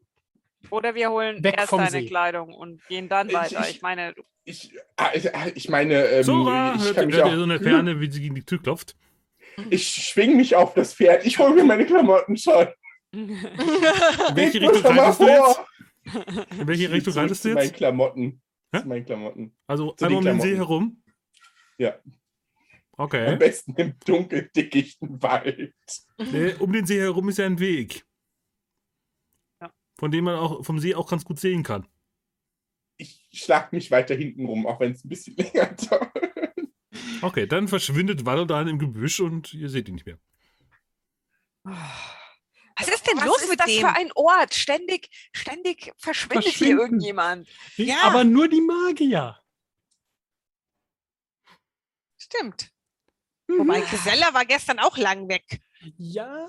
Oder 0.72 0.96
wir 0.96 1.10
holen 1.12 1.44
Weg 1.44 1.58
erst 1.58 1.72
deine 1.72 1.90
See. 1.90 2.06
Kleidung 2.08 2.54
und 2.54 2.86
gehen 2.88 3.08
dann 3.08 3.32
weiter. 3.32 3.62
ich- 3.70 3.76
Ich 3.76 3.82
meine, 3.82 4.14
du- 4.14 4.24
Ich, 4.46 4.72
ah, 4.98 5.10
ich, 5.14 5.34
ah, 5.36 5.48
ich 5.54 5.70
meine, 5.70 6.06
ähm, 6.06 6.24
Zora 6.24 6.74
ich 6.76 6.84
hört, 6.84 6.96
kann 6.96 7.06
mich 7.08 7.16
hört 7.16 7.28
auch, 7.28 7.36
so 7.36 7.44
eine 7.44 7.60
Ferne, 7.60 8.00
wie 8.02 8.10
sie 8.12 8.20
gegen 8.22 8.36
die 8.36 8.44
Tür 8.44 8.62
klopft. 8.62 8.96
ich 9.70 9.88
schwing 9.88 10.38
mich 10.38 10.56
auf 10.56 10.74
das 10.74 10.94
Pferd. 10.96 11.26
Ich 11.26 11.38
hole 11.38 11.54
mir 11.54 11.64
meine 11.64 11.86
Klamotten 11.86 12.36
schon. 12.36 12.68
In 13.12 13.30
welche 14.36 14.62
Richtung 14.62 14.82
reitest 14.98 15.20
du 15.22 15.28
jetzt? 15.28 15.60
In 16.60 16.68
welche 16.68 16.92
Richtung 16.92 17.14
reitest 17.14 17.46
du 17.46 17.50
jetzt? 17.50 17.74
Klamotten. 17.76 18.42
Hä? 18.74 18.82
Zu 18.82 18.88
meinen 18.88 19.06
Klamotten. 19.06 19.56
Also 19.68 19.92
zu 19.94 20.06
einmal 20.06 20.20
um 20.20 20.26
den 20.26 20.42
See 20.42 20.54
Klamotten. 20.56 20.68
herum? 20.68 21.04
Ja. 21.78 21.96
Am 23.00 23.06
Okay. 23.06 23.38
besten 23.38 23.74
im 23.78 23.98
dunkel 24.06 24.50
dickichten 24.54 25.22
Wald. 25.24 25.74
Nee, 26.18 26.54
um 26.56 26.74
den 26.74 26.86
See 26.86 27.00
herum 27.00 27.30
ist 27.30 27.38
ja 27.38 27.46
ein 27.46 27.58
Weg. 27.60 28.06
Ja. 29.62 29.74
Von 29.98 30.12
dem 30.12 30.26
man 30.26 30.36
auch 30.36 30.66
vom 30.66 30.80
See 30.80 30.94
auch 30.96 31.10
ganz 31.10 31.24
gut 31.24 31.40
sehen 31.40 31.64
kann. 31.64 31.88
Ich 32.98 33.26
schlag 33.32 33.72
mich 33.72 33.90
weiter 33.90 34.16
hinten 34.16 34.46
rum, 34.46 34.68
auch 34.68 34.82
wenn 34.82 34.92
es 34.92 35.06
ein 35.06 35.10
bisschen 35.10 35.36
länger 35.38 35.68
dauert. 35.90 36.12
Okay, 37.22 37.48
dann 37.48 37.70
verschwindet 37.70 38.26
Valodan 38.26 38.68
im 38.68 38.80
Gebüsch 38.80 39.22
und 39.22 39.54
ihr 39.54 39.70
seht 39.70 39.88
ihn 39.88 39.96
nicht 39.96 40.06
mehr. 40.06 40.20
Was 41.64 42.88
ist 42.88 43.08
denn 43.08 43.18
Was 43.18 43.26
los 43.26 43.42
ist 43.44 43.50
mit 43.50 43.60
das 43.62 43.68
dem? 43.68 43.80
für 43.82 43.96
ein 43.96 44.12
Ort? 44.16 44.54
Ständig, 44.54 45.10
ständig 45.34 45.94
verschwindet 45.98 46.50
hier 46.54 46.78
irgendjemand. 46.78 47.48
Ja. 47.78 48.02
Aber 48.04 48.26
nur 48.26 48.50
die 48.50 48.62
Magier. 48.62 49.40
Stimmt. 52.18 52.74
Mhm. 53.50 53.60
Wobei 53.60 53.82
Grisella 53.82 54.34
war 54.34 54.46
gestern 54.46 54.80
auch 54.80 54.96
lang 54.98 55.28
weg. 55.28 55.44
Ja. 55.98 56.48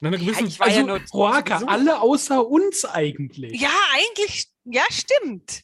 In 0.00 0.06
einer 0.06 0.18
gewissen, 0.18 0.46
ich 0.46 0.60
war 0.60 0.68
ja 0.68 0.74
Also, 0.76 0.86
nur 0.86 1.04
zu 1.04 1.16
Roaka, 1.16 1.56
alle 1.66 2.00
außer 2.00 2.46
uns 2.46 2.84
eigentlich. 2.84 3.60
Ja, 3.60 3.72
eigentlich, 3.94 4.46
ja, 4.64 4.82
stimmt. 4.90 5.62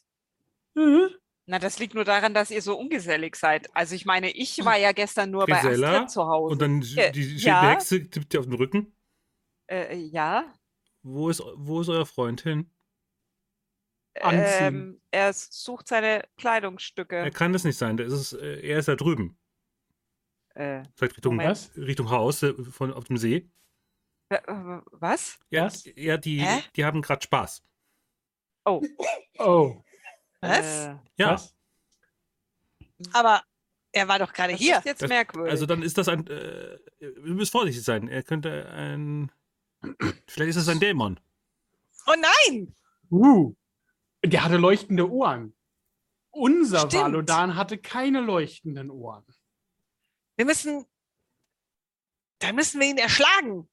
Mhm. 0.73 1.09
Na, 1.45 1.59
das 1.59 1.77
liegt 1.77 1.93
nur 1.93 2.03
daran, 2.05 2.33
dass 2.33 2.49
ihr 2.49 2.61
so 2.61 2.75
ungesellig 2.77 3.35
seid. 3.35 3.73
Also 3.75 3.93
ich 3.93 4.05
meine, 4.05 4.31
ich 4.31 4.65
war 4.65 4.77
ja 4.77 4.91
gestern 4.93 5.29
nur 5.29 5.45
bei 5.45 5.61
Grisella 5.61 5.91
Astrid 5.93 6.09
zu 6.09 6.25
Hause. 6.27 6.51
und 6.53 6.61
dann 6.61 6.81
Äh, 6.95 7.11
die 7.11 7.35
ja. 7.37 7.61
die 7.61 7.67
Hexe, 7.67 8.09
tippt 8.09 8.33
dir 8.33 8.39
auf 8.39 8.47
den 8.47 8.55
Rücken. 8.55 8.93
äh, 9.67 9.95
ja. 9.95 10.51
Wo 11.03 11.29
ist, 11.29 11.43
wo 11.55 11.81
ist 11.81 11.89
euer 11.89 12.07
Freund 12.07 12.41
hin? 12.41 12.71
Anziehen. 14.21 14.45
Ähm, 14.75 15.01
er 15.11 15.33
sucht 15.33 15.87
seine 15.87 16.23
Kleidungsstücke. 16.37 17.15
Er 17.17 17.31
kann 17.31 17.53
das 17.53 17.63
nicht 17.63 17.77
sein. 17.77 17.97
Der 17.97 18.05
ist, 18.07 18.33
äh, 18.33 18.59
er 18.61 18.79
ist 18.79 18.87
da 18.87 18.95
drüben. 18.95 19.37
Äh, 20.53 20.83
Vielleicht 20.95 21.17
Richtung. 21.17 21.37
Was? 21.37 21.71
Richtung 21.75 22.09
Haus 22.09 22.41
äh, 22.43 22.53
von, 22.53 22.93
auf 22.93 23.03
dem 23.05 23.17
See. 23.17 23.49
was? 24.29 25.37
Ja, 25.49 25.65
Was? 25.65 25.83
ja 25.95 26.17
die, 26.17 26.39
Hä? 26.41 26.63
die 26.75 26.85
haben 26.85 27.01
gerade 27.01 27.21
Spaß. 27.23 27.63
Oh. 28.65 28.81
Was? 30.41 30.85
Äh, 30.87 30.95
Ja, 31.17 31.33
Was? 31.33 31.55
Aber 33.13 33.43
er 33.91 34.07
war 34.07 34.19
doch 34.19 34.31
gerade 34.33 34.53
das 34.53 34.61
hier. 34.61 34.77
ist 34.77 34.85
jetzt 34.85 35.01
Das- 35.01 35.09
merkwürdig. 35.09 35.51
also 35.51 35.65
dann 35.65 35.81
ist 35.81 35.97
das 35.97 36.07
ein. 36.07 36.25
Äh, 36.27 36.77
ihr 36.99 37.13
müsst 37.33 37.51
vorsichtig 37.51 37.83
sein. 37.83 38.07
Er 38.07 38.23
könnte 38.23 38.67
ein. 38.69 39.31
Vielleicht 40.27 40.51
ist 40.51 40.55
es 40.55 40.69
ein 40.69 40.79
Dämon. 40.79 41.19
Oh 42.07 42.13
nein! 42.49 42.73
Uh. 43.11 43.53
Der 44.27 44.43
hatte 44.43 44.57
leuchtende 44.57 45.09
Ohren. 45.09 45.55
Unser 46.31 46.79
Stimmt. 46.87 47.03
Valodan 47.03 47.55
hatte 47.55 47.77
keine 47.77 48.21
leuchtenden 48.21 48.89
Ohren. 48.89 49.25
Wir 50.35 50.45
müssen. 50.45 50.85
Dann 52.39 52.55
müssen 52.55 52.81
wir 52.81 52.87
ihn 52.87 52.97
erschlagen. 52.97 53.69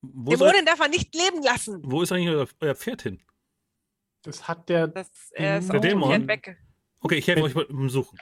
Wo 0.00 0.30
Dämonen 0.30 0.66
darf 0.66 0.80
er 0.80 0.88
nicht 0.88 1.14
leben 1.14 1.42
lassen. 1.42 1.80
wo 1.84 2.02
ist 2.02 2.10
eigentlich 2.10 2.30
euer, 2.30 2.48
euer 2.60 2.74
Pferd 2.74 3.02
hin? 3.02 3.22
Das 4.22 4.48
hat 4.48 4.68
der. 4.68 4.88
das, 4.88 5.30
er 5.32 5.58
ist 5.58 5.72
Der 5.72 5.80
Dämon? 5.80 6.10
Pferd 6.10 6.26
weg. 6.28 6.58
Okay, 7.00 7.16
ich 7.16 7.26
helfe 7.26 7.42
euch 7.42 7.54
mal 7.54 7.66
beim 7.66 7.90
Suchen. 7.90 8.18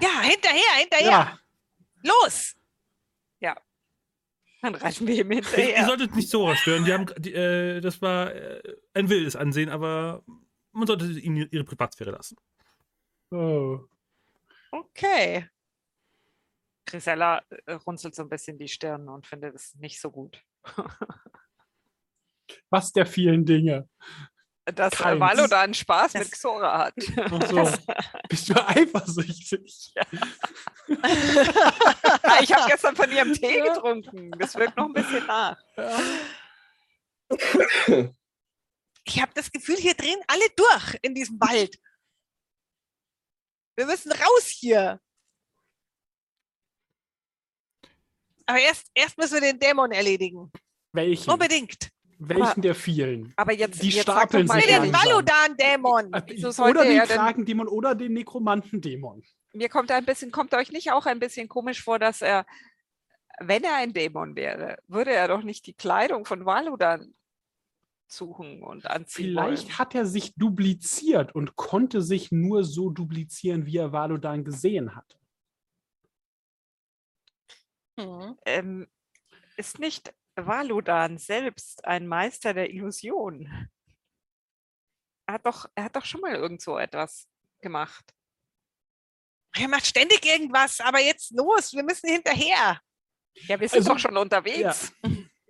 Ja, 0.00 0.20
hinterher, 0.20 0.74
hinterher. 0.78 1.10
Ja. 1.10 1.40
Los! 2.02 2.54
Dann 4.66 4.74
reiten 4.74 5.06
wir 5.06 5.14
ihm 5.14 5.30
Ihr, 5.30 5.38
ihr 5.38 5.44
hinterher. 5.44 5.86
solltet 5.86 6.16
nicht 6.16 6.28
so 6.28 6.52
stören. 6.56 6.84
Die 6.84 6.92
haben, 6.92 7.06
die, 7.18 7.32
äh, 7.32 7.80
das 7.80 8.02
war 8.02 8.34
äh, 8.34 8.60
ein 8.94 9.08
wildes 9.08 9.36
Ansehen, 9.36 9.68
aber 9.68 10.24
man 10.72 10.88
sollte 10.88 11.06
ihnen 11.06 11.48
ihre 11.52 11.62
Privatsphäre 11.62 12.10
lassen. 12.10 12.36
Oh. 13.30 13.78
Okay. 14.72 15.48
Grisella 16.84 17.42
äh, 17.66 17.74
runzelt 17.74 18.16
so 18.16 18.22
ein 18.22 18.28
bisschen 18.28 18.58
die 18.58 18.66
Stirn 18.66 19.08
und 19.08 19.24
findet 19.24 19.54
es 19.54 19.76
nicht 19.76 20.00
so 20.00 20.10
gut. 20.10 20.42
Was 22.70 22.92
der 22.92 23.06
vielen 23.06 23.44
Dinge. 23.44 23.88
Dass 24.74 24.94
Keins. 24.94 25.20
Valodan 25.20 25.72
Spaß 25.74 26.14
mit 26.14 26.22
Das- 26.24 26.30
Xora 26.32 26.78
hat. 26.86 26.94
Ach 27.30 27.48
so. 27.48 27.70
Bist 28.28 28.48
du 28.48 28.54
eifersüchtig? 28.68 29.94
Ah, 31.02 32.38
ich 32.42 32.52
habe 32.52 32.68
gestern 32.68 32.96
von 32.96 33.10
ihrem 33.12 33.32
Tee 33.32 33.60
getrunken. 33.60 34.32
Das 34.32 34.56
wirkt 34.56 34.76
noch 34.76 34.86
ein 34.86 34.92
bisschen 34.92 35.24
nach. 35.26 35.56
Ich 39.04 39.22
habe 39.22 39.32
das 39.34 39.52
Gefühl, 39.52 39.76
hier 39.76 39.94
drehen 39.94 40.18
alle 40.26 40.48
durch 40.56 40.96
in 41.02 41.14
diesem 41.14 41.38
Wald. 41.40 41.78
Wir 43.76 43.86
müssen 43.86 44.10
raus 44.10 44.48
hier. 44.48 45.00
Aber 48.46 48.58
erst, 48.58 48.90
erst 48.94 49.16
müssen 49.18 49.34
wir 49.34 49.40
den 49.40 49.58
Dämon 49.60 49.92
erledigen. 49.92 50.50
Welchen? 50.92 51.30
Unbedingt. 51.30 51.90
Welchen 52.18 52.62
der 52.62 52.74
vielen? 52.74 53.32
Aber 53.36 53.52
jetzt, 53.52 53.82
Die 53.82 53.90
jetzt 53.90 54.02
stapeln 54.02 54.46
mal 54.46 54.60
sich 54.60 54.66
den 54.66 54.92
Valodan-Dämon. 54.92 56.10
Sollte 56.52 56.80
Oder 56.80 56.84
den 56.84 57.00
Kragendämon 57.02 57.68
oder 57.68 57.94
den 57.94 58.14
Nekromantendämon. 58.14 59.22
mir 59.52 59.68
kommt 59.68 59.90
ein 59.90 60.04
bisschen, 60.04 60.30
kommt 60.30 60.54
euch 60.54 60.72
nicht 60.72 60.92
auch 60.92 61.06
ein 61.06 61.18
bisschen 61.18 61.48
komisch 61.48 61.82
vor, 61.82 61.98
dass 61.98 62.22
er, 62.22 62.46
wenn 63.40 63.64
er 63.64 63.74
ein 63.76 63.92
Dämon 63.92 64.34
wäre, 64.36 64.78
würde 64.88 65.12
er 65.12 65.28
doch 65.28 65.42
nicht 65.42 65.66
die 65.66 65.74
Kleidung 65.74 66.24
von 66.24 66.46
Valodan 66.46 67.14
suchen 68.08 68.62
und 68.62 68.86
anziehen 68.86 69.26
Vielleicht 69.26 69.66
wollen. 69.66 69.78
hat 69.78 69.94
er 69.94 70.06
sich 70.06 70.34
dupliziert 70.36 71.34
und 71.34 71.56
konnte 71.56 72.02
sich 72.02 72.32
nur 72.32 72.64
so 72.64 72.90
duplizieren, 72.90 73.66
wie 73.66 73.76
er 73.78 73.92
Valodan 73.92 74.44
gesehen 74.44 74.94
hat. 74.94 75.18
Hm. 77.98 78.36
Ähm, 78.44 78.86
ist 79.56 79.78
nicht 79.78 80.14
Valodan 80.36 81.18
selbst 81.18 81.84
ein 81.84 82.06
Meister 82.06 82.52
der 82.54 82.70
Illusion? 82.70 83.68
Er 85.26 85.34
hat 85.34 85.46
doch, 85.46 85.68
er 85.74 85.84
hat 85.84 85.96
doch 85.96 86.04
schon 86.04 86.20
mal 86.20 86.34
irgend 86.34 86.60
so 86.62 86.78
etwas 86.78 87.26
gemacht. 87.60 88.14
Er 89.58 89.68
macht 89.68 89.86
ständig 89.86 90.24
irgendwas, 90.24 90.80
aber 90.80 91.00
jetzt 91.00 91.30
los, 91.32 91.72
wir 91.72 91.82
müssen 91.82 92.08
hinterher. 92.10 92.80
Ja, 93.48 93.58
wir 93.60 93.68
sind 93.68 93.78
Also, 93.78 93.92
doch 93.94 93.98
schon 93.98 94.16
unterwegs. 94.16 94.92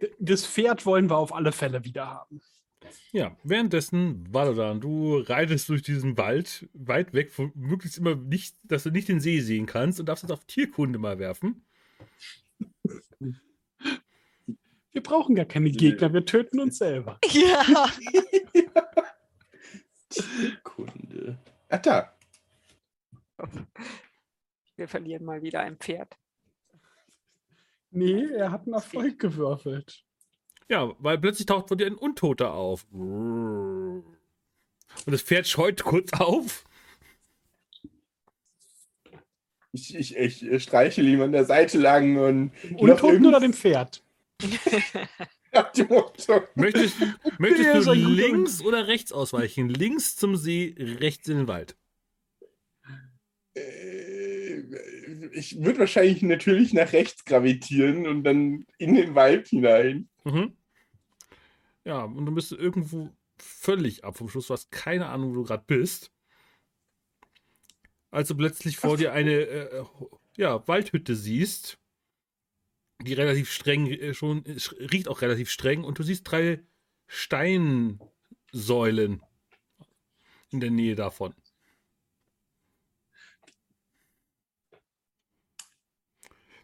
D- 0.00 0.14
Das 0.18 0.46
Pferd 0.46 0.86
wollen 0.86 1.10
wir 1.10 1.16
auf 1.16 1.32
alle 1.34 1.52
Fälle 1.52 1.84
wieder 1.84 2.06
haben. 2.08 2.40
Ja, 3.10 3.36
währenddessen, 3.42 4.32
Valodan, 4.32 4.80
du 4.80 5.18
reitest 5.18 5.68
durch 5.68 5.82
diesen 5.82 6.16
Wald, 6.16 6.68
weit 6.72 7.12
weg, 7.14 7.32
von 7.32 7.50
möglichst 7.56 7.98
immer 7.98 8.14
nicht, 8.14 8.56
dass 8.62 8.84
du 8.84 8.90
nicht 8.90 9.08
den 9.08 9.20
See 9.20 9.40
sehen 9.40 9.66
kannst 9.66 9.98
und 9.98 10.06
darfst 10.06 10.22
jetzt 10.22 10.30
auf 10.32 10.44
Tierkunde 10.44 10.98
mal 11.00 11.18
werfen. 11.18 11.66
Wir 14.96 15.02
brauchen 15.02 15.34
gar 15.34 15.44
keine 15.44 15.70
Gegner, 15.70 16.10
wir 16.14 16.24
töten 16.24 16.58
uns 16.58 16.78
selber. 16.78 17.20
Ja. 17.30 17.90
Kunde. 20.62 21.36
Ah, 21.68 21.76
da. 21.76 22.16
Wir 24.76 24.88
verlieren 24.88 25.26
mal 25.26 25.42
wieder 25.42 25.60
ein 25.60 25.76
Pferd. 25.76 26.16
Nee, 27.90 28.24
er 28.24 28.50
hat 28.50 28.62
einen 28.62 28.72
Erfolg 28.72 29.18
gewürfelt. 29.18 30.02
Ja, 30.70 30.94
weil 30.98 31.18
plötzlich 31.18 31.44
taucht 31.44 31.68
vor 31.68 31.76
dir 31.76 31.88
ein 31.88 31.96
Untoter 31.96 32.54
auf. 32.54 32.86
Und 32.90 34.02
das 35.04 35.20
Pferd 35.20 35.46
scheut 35.46 35.84
kurz 35.84 36.10
auf. 36.14 36.64
Ich, 39.72 39.94
ich, 39.94 40.42
ich 40.42 40.62
streichel 40.62 41.06
ihm 41.06 41.20
an 41.20 41.32
der 41.32 41.44
Seite 41.44 41.76
lang 41.76 42.16
und 42.16 42.52
Untoten 42.78 43.26
oder 43.26 43.40
dem 43.40 43.52
Pferd? 43.52 44.02
Möchtest, 46.54 46.96
möchtest 47.38 47.86
du 47.86 47.92
links 47.92 48.60
oder 48.62 48.88
rechts 48.88 49.12
ausweichen? 49.12 49.68
Links 49.70 50.16
zum 50.16 50.36
See, 50.36 50.74
rechts 50.78 51.28
in 51.28 51.38
den 51.38 51.48
Wald. 51.48 51.76
Äh, 53.54 54.60
Ich 55.32 55.62
würde 55.62 55.78
wahrscheinlich 55.80 56.22
natürlich 56.22 56.72
nach 56.74 56.92
rechts 56.92 57.24
gravitieren 57.24 58.06
und 58.06 58.24
dann 58.24 58.66
in 58.78 58.94
den 58.94 59.14
Wald 59.14 59.48
hinein. 59.48 60.08
Mhm. 60.24 60.56
Ja, 61.84 62.04
und 62.04 62.26
du 62.26 62.34
bist 62.34 62.52
irgendwo 62.52 63.10
völlig 63.38 64.04
ab 64.04 64.18
vom 64.18 64.28
Schluss. 64.28 64.48
Du 64.48 64.54
hast 64.54 64.70
keine 64.70 65.08
Ahnung, 65.08 65.30
wo 65.30 65.34
du 65.36 65.44
gerade 65.44 65.64
bist. 65.66 66.10
Als 68.10 68.28
du 68.28 68.34
plötzlich 68.34 68.76
vor 68.76 68.96
dir 68.96 69.12
eine 69.12 69.32
äh, 69.32 69.84
ja, 70.36 70.66
Waldhütte 70.66 71.14
siehst, 71.14 71.78
die 73.02 73.12
relativ 73.12 73.50
streng 73.50 73.86
äh, 73.86 74.14
schon 74.14 74.44
äh, 74.46 74.56
riecht 74.92 75.08
auch 75.08 75.22
relativ 75.22 75.50
streng 75.50 75.84
und 75.84 75.98
du 75.98 76.02
siehst 76.02 76.30
drei 76.30 76.60
Steinsäulen 77.06 78.00
in 80.50 80.60
der 80.60 80.70
Nähe 80.70 80.94
davon. 80.94 81.34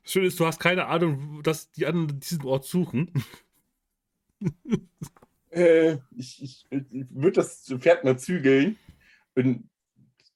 Das 0.02 0.12
Schöne 0.12 0.26
ist, 0.26 0.40
du 0.40 0.46
hast 0.46 0.58
keine 0.58 0.86
Ahnung, 0.86 1.42
dass 1.42 1.70
die 1.70 1.86
anderen 1.86 2.20
diesen 2.20 2.44
Ort 2.44 2.64
suchen. 2.64 3.12
Äh, 5.54 5.98
ich 6.16 6.42
ich, 6.42 6.64
ich 6.70 7.06
würde 7.10 7.32
das 7.32 7.66
Pferd 7.78 8.04
mal 8.04 8.18
zügeln 8.18 8.78
und 9.34 9.68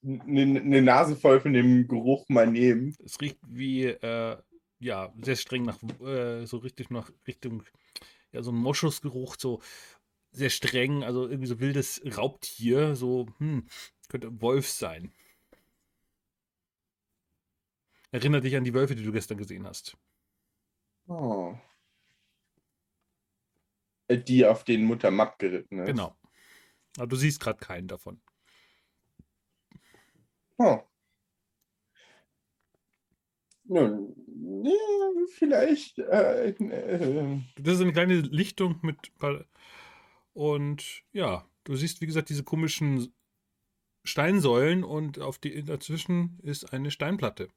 eine 0.03 0.59
eine 0.59 0.81
Nase 0.83 1.15
voll 1.15 1.39
von 1.39 1.53
dem 1.53 1.87
Geruch 1.87 2.29
mal 2.29 2.45
nehmen. 2.45 2.95
Es 3.03 3.19
riecht 3.19 3.39
wie, 3.47 3.85
äh, 3.85 4.37
ja, 4.79 5.13
sehr 5.21 5.35
streng 5.35 5.63
nach, 5.63 5.81
äh, 6.01 6.45
so 6.45 6.57
richtig 6.57 6.89
nach 6.89 7.11
Richtung, 7.27 7.63
ja, 8.31 8.43
so 8.43 8.51
ein 8.51 8.57
Moschusgeruch, 8.57 9.35
so 9.39 9.61
sehr 10.31 10.49
streng, 10.49 11.03
also 11.03 11.27
irgendwie 11.27 11.47
so 11.47 11.59
wildes 11.59 12.01
Raubtier, 12.17 12.95
so, 12.95 13.27
hm, 13.39 13.67
könnte 14.09 14.41
Wolf 14.41 14.69
sein. 14.69 15.13
Erinnert 18.11 18.43
dich 18.43 18.55
an 18.57 18.63
die 18.65 18.73
Wölfe, 18.73 18.95
die 18.95 19.03
du 19.03 19.11
gestern 19.13 19.37
gesehen 19.37 19.65
hast. 19.65 19.97
Oh. 21.09 21.57
Äh, 24.07 24.17
Die 24.17 24.45
auf 24.45 24.63
den 24.63 24.83
Mutter 24.85 25.11
Matt 25.11 25.39
geritten 25.39 25.79
ist. 25.79 25.87
Genau. 25.87 26.15
Aber 26.97 27.07
du 27.07 27.15
siehst 27.15 27.39
gerade 27.39 27.59
keinen 27.59 27.87
davon. 27.87 28.21
Oh. 30.59 30.83
Nun, 33.65 34.15
ja, 34.63 35.25
vielleicht. 35.29 35.99
Äh, 35.99 36.49
äh, 36.49 37.39
Das 37.55 37.75
ist 37.75 37.81
eine 37.81 37.93
kleine 37.93 38.15
Lichtung 38.21 38.79
mit. 38.81 39.11
Und 40.33 41.03
ja, 41.11 41.45
du 41.63 41.75
siehst, 41.75 42.01
wie 42.01 42.05
gesagt, 42.05 42.29
diese 42.29 42.43
komischen 42.43 43.13
Steinsäulen 44.03 44.83
und 44.83 45.19
auf 45.19 45.37
die 45.39 45.63
dazwischen 45.63 46.39
ist 46.43 46.73
eine 46.73 46.91
Steinplatte. 46.91 47.49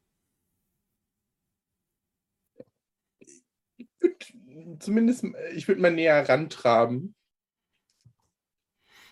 zumindest, 4.80 5.24
ich 5.54 5.68
würde 5.68 5.80
mal 5.80 5.92
näher 5.92 6.28
rantraben. 6.28 7.14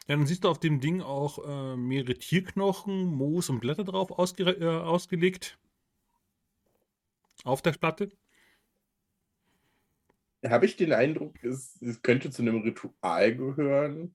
Ja, 0.06 0.16
dann 0.16 0.26
siehst 0.26 0.44
du 0.44 0.48
auf 0.48 0.58
dem 0.58 0.80
Ding 0.80 1.02
auch 1.02 1.38
äh, 1.46 1.76
mehrere 1.76 2.14
Tierknochen, 2.14 3.04
Moos 3.04 3.50
und 3.50 3.60
Blätter 3.60 3.84
drauf 3.84 4.10
ausge 4.10 4.44
äh, 4.44 4.66
ausgelegt. 4.66 5.58
Auf 7.44 7.62
der 7.62 7.72
Platte. 7.72 8.10
Habe 10.46 10.66
ich 10.66 10.76
den 10.76 10.92
Eindruck, 10.92 11.42
es, 11.42 11.80
es 11.82 12.00
könnte 12.02 12.30
zu 12.30 12.42
einem 12.42 12.60
Ritual 12.62 13.34
gehören? 13.36 14.14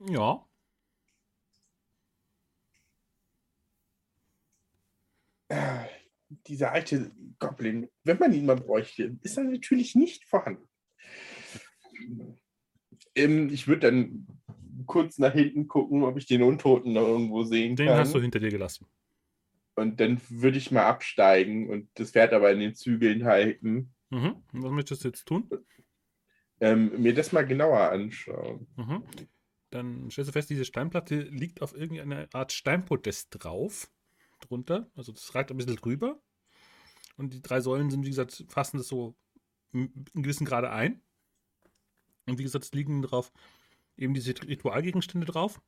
Ja. 0.00 0.44
Ah, 5.50 5.86
Dieser 6.46 6.72
alte 6.72 7.10
Goblin, 7.38 7.88
wenn 8.04 8.18
man 8.18 8.32
ihn 8.32 8.46
mal 8.46 8.56
bräuchte, 8.56 9.16
ist 9.22 9.38
er 9.38 9.44
natürlich 9.44 9.94
nicht 9.94 10.24
vorhanden. 10.24 10.68
Ähm, 13.14 13.48
ich 13.50 13.66
würde 13.68 13.90
dann 13.90 14.26
kurz 14.86 15.18
nach 15.18 15.32
hinten 15.32 15.68
gucken, 15.68 16.02
ob 16.04 16.16
ich 16.18 16.26
den 16.26 16.42
Untoten 16.42 16.92
noch 16.92 17.06
irgendwo 17.06 17.44
sehen 17.44 17.76
Den 17.76 17.88
kann. 17.88 17.98
hast 17.98 18.14
du 18.14 18.20
hinter 18.20 18.40
dir 18.40 18.50
gelassen. 18.50 18.86
Und 19.78 20.00
dann 20.00 20.20
würde 20.28 20.58
ich 20.58 20.70
mal 20.70 20.84
absteigen 20.84 21.70
und 21.70 21.88
das 21.94 22.10
Pferd 22.10 22.32
aber 22.32 22.50
in 22.52 22.60
den 22.60 22.74
Zügeln 22.74 23.24
halten. 23.24 23.94
Mhm. 24.10 24.42
Und 24.52 24.62
Was 24.62 24.72
möchtest 24.72 25.04
du 25.04 25.08
jetzt 25.08 25.26
tun? 25.26 25.48
Ähm, 26.60 27.00
mir 27.00 27.14
das 27.14 27.32
mal 27.32 27.46
genauer 27.46 27.90
anschauen. 27.90 28.66
Mhm. 28.76 29.04
Dann 29.70 30.10
stellst 30.10 30.28
du 30.28 30.32
fest, 30.32 30.50
diese 30.50 30.64
Steinplatte 30.64 31.20
liegt 31.20 31.62
auf 31.62 31.74
irgendeiner 31.74 32.26
Art 32.32 32.52
Steinpodest 32.52 33.28
drauf. 33.30 33.90
Drunter. 34.40 34.90
Also 34.94 35.12
das 35.12 35.34
ragt 35.34 35.50
ein 35.50 35.56
bisschen 35.56 35.76
drüber. 35.76 36.20
Und 37.16 37.34
die 37.34 37.42
drei 37.42 37.60
Säulen 37.60 37.90
sind, 37.90 38.04
wie 38.04 38.10
gesagt, 38.10 38.44
fassen 38.48 38.78
das 38.78 38.88
so 38.88 39.16
in 39.72 39.92
gewissen 40.14 40.46
Grade 40.46 40.70
ein. 40.70 41.02
Und 42.26 42.38
wie 42.38 42.44
gesagt, 42.44 42.64
es 42.64 42.72
liegen 42.72 43.02
drauf 43.02 43.32
eben 43.96 44.14
diese 44.14 44.30
Ritualgegenstände 44.30 45.26
drauf. 45.26 45.60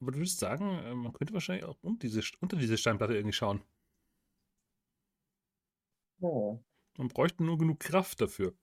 Aber 0.00 0.12
du 0.12 0.18
würdest 0.18 0.38
sagen, 0.38 0.78
äh, 0.78 0.94
man 0.94 1.12
könnte 1.12 1.34
wahrscheinlich 1.34 1.64
auch 1.66 1.76
unter 1.82 2.00
diese, 2.06 2.22
unter 2.40 2.56
diese 2.56 2.78
Steinplatte 2.78 3.14
irgendwie 3.14 3.34
schauen. 3.34 3.62
Oh, 6.22 6.62
Man 6.98 7.08
bräuchte 7.08 7.42
nur 7.42 7.56
genug 7.56 7.80
Kraft 7.80 8.20
dafür. 8.20 8.54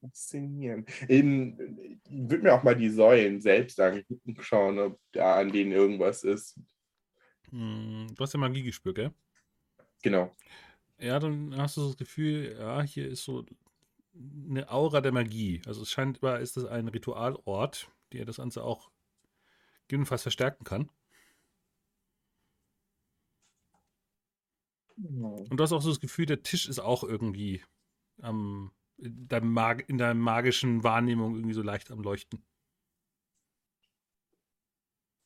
faszinierend. 0.00 0.88
Ich 1.08 1.22
würde 1.22 2.42
mir 2.42 2.54
auch 2.54 2.62
mal 2.62 2.76
die 2.76 2.88
Säulen 2.90 3.40
selbst 3.40 3.80
anschauen, 3.80 4.78
ob 4.78 5.00
da 5.12 5.36
an 5.36 5.52
denen 5.52 5.72
irgendwas 5.72 6.24
ist. 6.24 6.58
Hm, 7.50 8.08
du 8.14 8.22
hast 8.22 8.34
ja 8.34 8.38
Magie 8.40 8.62
gespürt, 8.62 8.96
gell? 8.96 9.12
Genau. 10.02 10.36
Ja, 11.00 11.18
dann 11.20 11.56
hast 11.56 11.76
du 11.76 11.86
das 11.86 11.96
Gefühl, 11.96 12.56
ja, 12.58 12.82
hier 12.82 13.08
ist 13.08 13.24
so 13.24 13.44
eine 14.48 14.70
Aura 14.70 15.00
der 15.00 15.12
Magie. 15.12 15.62
Also 15.66 15.82
es 15.82 15.90
scheint, 15.90 16.18
ist 16.22 16.56
das 16.56 16.64
ein 16.66 16.88
Ritualort, 16.88 17.90
der 18.12 18.24
das 18.24 18.36
Ganze 18.38 18.64
auch 18.64 18.90
gegebenenfalls 19.88 20.22
verstärken 20.22 20.64
kann. 20.64 20.90
Und 24.96 25.50
du 25.50 25.62
hast 25.62 25.72
auch 25.72 25.82
so 25.82 25.90
das 25.90 26.00
Gefühl, 26.00 26.26
der 26.26 26.42
Tisch 26.42 26.68
ist 26.68 26.80
auch 26.80 27.04
irgendwie 27.04 27.62
am, 28.20 28.72
in, 28.96 29.28
deinem 29.28 29.52
Mag 29.52 29.88
in 29.88 29.96
deiner 29.96 30.14
magischen 30.14 30.82
Wahrnehmung 30.82 31.36
irgendwie 31.36 31.54
so 31.54 31.62
leicht 31.62 31.90
am 31.90 32.02
Leuchten. 32.02 32.44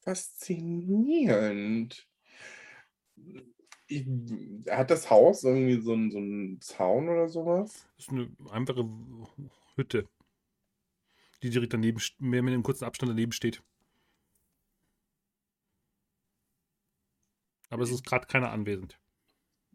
Faszinierend. 0.00 2.06
Ich, 3.86 4.06
hat 4.68 4.90
das 4.90 5.10
Haus 5.10 5.44
irgendwie 5.44 5.80
so 5.80 5.92
einen, 5.92 6.10
so 6.10 6.18
einen 6.18 6.60
Zaun 6.60 7.08
oder 7.08 7.28
sowas? 7.28 7.88
Das 7.96 8.06
ist 8.06 8.12
eine 8.12 8.30
einfache 8.50 8.88
Hütte, 9.76 10.08
die 11.42 11.50
direkt 11.50 11.72
daneben, 11.72 12.00
mehr 12.18 12.42
mit 12.42 12.52
einem 12.52 12.62
kurzen 12.62 12.84
Abstand 12.84 13.10
daneben 13.10 13.32
steht. 13.32 13.62
Aber 17.72 17.82
es 17.82 17.90
ist 17.90 18.04
gerade 18.06 18.26
keiner 18.26 18.50
anwesend. 18.52 19.00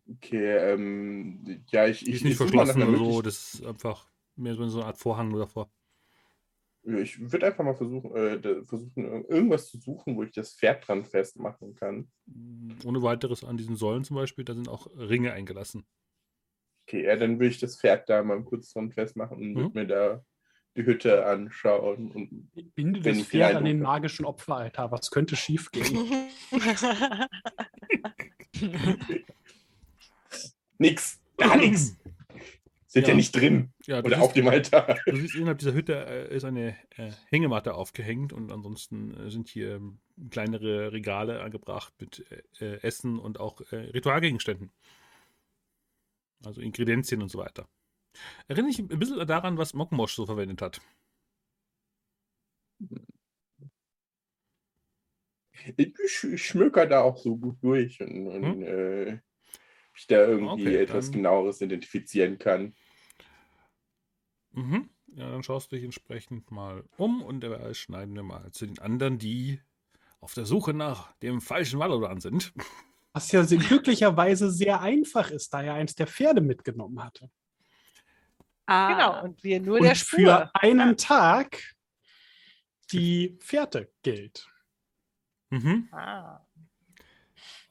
Okay, 0.10 0.72
ähm, 0.74 1.44
ja, 1.69 1.86
ich, 1.88 2.06
Die 2.06 2.14
ist 2.14 2.24
nicht 2.24 2.34
ich 2.34 2.38
verschlossen 2.38 2.82
oder 2.82 2.98
so, 2.98 3.22
das 3.22 3.56
ist 3.56 3.65
einfach 3.65 4.10
mehr 4.36 4.56
so 4.56 4.64
eine 4.64 4.86
Art 4.86 4.98
Vorhang 4.98 5.30
nur 5.30 5.40
davor. 5.40 5.69
Ich 6.84 7.19
würde 7.32 7.45
einfach 7.48 7.64
mal 7.64 7.76
versuchen, 7.76 8.15
äh, 8.15 8.64
versuchen, 8.65 9.06
ir- 9.06 9.30
irgendwas 9.30 9.69
zu 9.69 9.78
suchen, 9.80 10.15
wo 10.15 10.24
ich 10.24 10.32
das 10.32 10.56
Pferd 10.56 10.88
dran 10.88 11.06
festmachen 11.06 11.76
kann. 11.76 12.10
Ohne 12.86 13.02
weiteres 13.03 13.44
an 13.44 13.57
diesen 13.57 13.76
Säulen 13.76 14.06
zum 14.06 14.15
Beispiel, 14.15 14.45
da 14.45 14.53
sind 14.53 14.69
auch 14.69 14.88
Ringe 14.95 15.34
eingelassen. 15.34 15.86
Okay, 16.84 17.03
ja, 17.06 17.15
dann 17.18 17.38
würde 17.40 17.48
ich 17.49 17.60
das 17.60 17.80
Pferd 17.80 18.07
da 18.10 18.24
mal 18.24 18.44
kurz 18.44 18.72
dran 18.74 18.91
festmachen 18.91 19.38
und 19.38 19.56
Mhm. 19.56 19.56
würde 19.57 19.72
mir 19.80 19.88
da 19.88 20.26
die 20.77 20.85
Hütte 20.85 21.25
anschauen. 21.25 22.11
Und 22.11 22.49
Binde 22.75 23.01
das 23.01 23.23
Pferd 23.23 23.55
an 23.55 23.65
den 23.65 23.81
magischen 23.81 24.25
Opferaltar. 24.25 24.91
Was 24.91 25.11
könnte 25.11 25.35
schiefgehen? 25.35 26.29
nix, 30.77 31.19
gar 31.37 31.57
nichts. 31.57 31.97
Sind 32.89 33.03
ja. 33.03 33.09
Ja. 33.09 33.15
nicht 33.15 33.35
drin 33.35 33.73
Ja, 33.85 34.01
du 34.01 34.07
oder 34.07 34.15
siehst, 34.15 34.27
auf 34.27 34.33
dem 34.33 34.47
Altar. 34.47 34.97
du 35.05 35.15
siehst 35.17 35.35
innerhalb 35.35 35.59
dieser 35.59 35.73
Hütte 35.73 36.05
äh, 36.07 36.35
ist 36.35 36.45
eine 36.45 36.69
äh, 36.95 37.11
Hängematte 37.29 37.73
aufgehängt 37.73 38.31
und 38.31 38.51
ansonsten 38.51 39.13
äh, 39.13 39.29
sind 39.29 39.49
hier 39.49 39.75
ähm, 39.75 39.99
kleinere 40.31 40.93
Regale 40.93 41.41
angebracht 41.41 41.93
mit 41.99 42.25
äh, 42.59 42.65
äh, 42.65 42.81
Essen 42.81 43.19
und 43.19 43.39
auch 43.41 43.59
äh, 43.71 43.75
Ritualgegenständen. 43.75 44.71
Also 46.45 46.61
Ingredienzien 46.61 47.21
und 47.21 47.29
so 47.29 47.39
weiter. 47.39 47.67
Erinnere 48.48 48.72
ich 48.72 48.80
ein 48.80 48.88
bisschen 48.88 49.26
daran, 49.27 49.57
was 49.57 49.73
Mokmosch 49.73 50.14
so 50.15 50.26
verwendet 50.26 50.61
hat. 50.61 50.81
Ich, 55.76 55.94
ich 56.23 56.45
schmöker 56.45 56.85
da 56.85 57.02
auch 57.02 57.18
so 57.18 57.35
gut 57.35 57.57
durch 57.61 57.99
und, 58.02 58.27
und 58.27 58.44
Hm? 58.44 58.61
äh, 58.64 59.19
ich 59.95 60.06
da 60.07 60.27
irgendwie 60.27 60.68
Okay, 60.68 60.76
etwas 60.77 61.06
dann- 61.07 61.14
genaueres 61.14 61.61
identifizieren 61.61 62.38
kann. 62.38 62.76
Mhm. 64.52 64.89
Ja, 65.07 65.31
dann 65.31 65.41
schaust 65.41 65.72
du 65.72 65.76
dich 65.76 65.85
entsprechend 65.85 66.52
mal 66.52 66.84
um 66.98 67.23
und 67.23 67.41
dabei 67.41 67.73
schneiden 67.73 68.14
wir 68.15 68.23
mal 68.23 68.52
zu 68.52 68.65
den 68.68 68.77
anderen, 68.80 69.18
die 69.18 69.60
auf 70.19 70.34
der 70.34 70.45
Suche 70.45 70.73
nach 70.73 71.11
dem 71.18 71.41
falschen 71.41 71.80
Valoran 71.80 72.19
sind. 72.22 72.53
Was 73.14 73.31
ja 73.31 73.44
glücklicherweise 73.44 74.52
sehr 74.52 74.81
einfach 74.81 75.31
ist, 75.31 75.52
da 75.53 75.64
er 75.64 75.73
eins 75.73 75.95
der 75.95 76.06
Pferde 76.07 76.41
mitgenommen 76.41 77.03
hatte. 77.03 77.31
Ah, 78.68 78.94
Genau, 78.94 79.23
und 79.23 79.44
wir 79.44 79.60
nur 79.60 79.77
Und 79.77 79.84
der 79.84 79.95
Spur. 79.95 80.19
für 80.19 80.56
einen 80.56 80.98
Tag 80.98 81.76
die 82.91 83.38
Fährte 83.41 83.91
gilt. 84.03 84.48
Mhm. 85.49 85.89
Ah. 85.91 86.45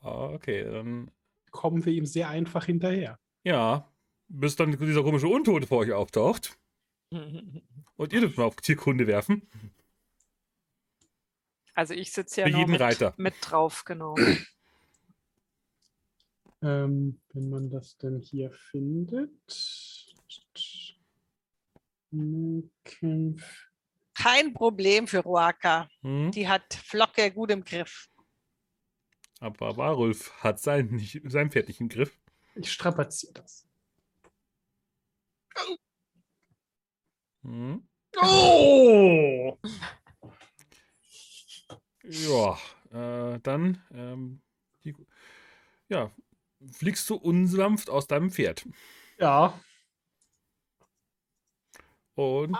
Okay, 0.00 0.64
dann 0.64 1.10
Kommen 1.50 1.84
wir 1.86 1.92
ihm 1.92 2.04
sehr 2.04 2.28
einfach 2.28 2.66
hinterher. 2.66 3.18
Ja, 3.42 3.90
bis 4.28 4.56
dann 4.56 4.72
dieser 4.78 5.02
komische 5.02 5.28
Untote 5.28 5.66
vor 5.66 5.78
euch 5.78 5.92
auftaucht. 5.92 6.58
Und 7.10 8.12
ihr 8.12 8.20
dürft 8.20 8.36
mal 8.36 8.44
auf 8.44 8.56
Tierkunde 8.56 9.06
werfen. 9.06 9.48
Also 11.72 11.94
ich 11.94 12.12
sitze 12.12 12.42
ja 12.42 12.48
noch 12.48 12.58
jeden 12.58 12.72
mit, 12.72 12.80
Reiter. 12.80 13.14
mit 13.16 13.34
drauf, 13.40 13.84
genau. 13.84 14.16
Ähm, 16.62 17.20
wenn 17.32 17.50
man 17.50 17.70
das 17.70 17.96
denn 17.96 18.18
hier 18.18 18.50
findet. 18.50 19.30
Kein 24.14 24.52
Problem 24.54 25.06
für 25.06 25.20
Ruaka. 25.20 25.88
Hm? 26.02 26.30
Die 26.30 26.48
hat 26.48 26.74
Flocke 26.74 27.30
gut 27.32 27.50
im 27.50 27.64
Griff. 27.64 28.08
Aber 29.40 29.76
Warulf 29.76 30.32
hat 30.42 30.60
sein, 30.60 30.86
nicht, 30.86 31.20
sein 31.24 31.50
Pferd 31.50 31.68
nicht 31.68 31.80
im 31.80 31.88
Griff. 31.88 32.18
Ich 32.54 32.72
strapaziere 32.72 33.34
das. 33.34 33.66
Mhm. 37.42 37.86
Oh! 38.18 39.58
Ja, 42.02 42.58
äh, 42.92 43.40
dann 43.40 43.82
ähm, 43.92 44.40
die, 44.84 44.94
ja, 45.88 46.10
fliegst 46.72 47.10
du 47.10 47.16
unsanft 47.16 47.90
aus 47.90 48.06
deinem 48.06 48.30
Pferd 48.30 48.66
Ja. 49.18 49.60
Und 52.16 52.58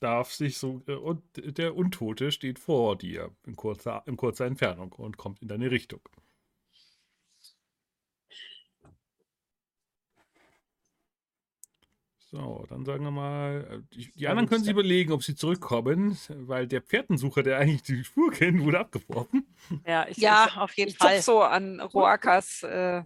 darf 0.00 0.32
sich 0.32 0.58
so 0.58 0.82
äh, 0.86 0.92
und 0.94 1.22
der 1.58 1.74
Untote 1.74 2.30
steht 2.30 2.58
vor 2.58 2.96
dir 2.96 3.34
in 3.46 3.56
kurzer, 3.56 4.02
in 4.06 4.16
kurzer 4.16 4.46
Entfernung 4.46 4.92
und 4.92 5.16
kommt 5.16 5.42
in 5.42 5.48
deine 5.48 5.70
Richtung. 5.70 6.00
So, 12.30 12.66
dann 12.68 12.84
sagen 12.84 13.04
wir 13.04 13.10
mal, 13.12 13.66
äh, 13.70 13.94
die, 13.94 14.10
die 14.12 14.26
anderen 14.28 14.48
können 14.48 14.62
sich 14.64 14.72
überlegen, 14.72 15.12
ob 15.12 15.22
sie 15.22 15.36
zurückkommen, 15.36 16.18
weil 16.28 16.66
der 16.66 16.82
Pferdensucher, 16.82 17.42
der 17.42 17.58
eigentlich 17.58 17.82
die 17.84 18.02
Spur 18.04 18.32
kennt, 18.32 18.60
wurde 18.62 18.80
abgeworfen. 18.80 19.46
Ja, 19.86 20.06
ich, 20.08 20.16
Ja, 20.18 20.46
ich, 20.50 20.56
auf 20.56 20.76
jeden 20.76 20.90
ich 20.90 20.98
Fall. 20.98 21.22
so 21.22 21.42
an 21.42 21.80
Roakas. 21.80 22.62
Äh, 22.64 23.04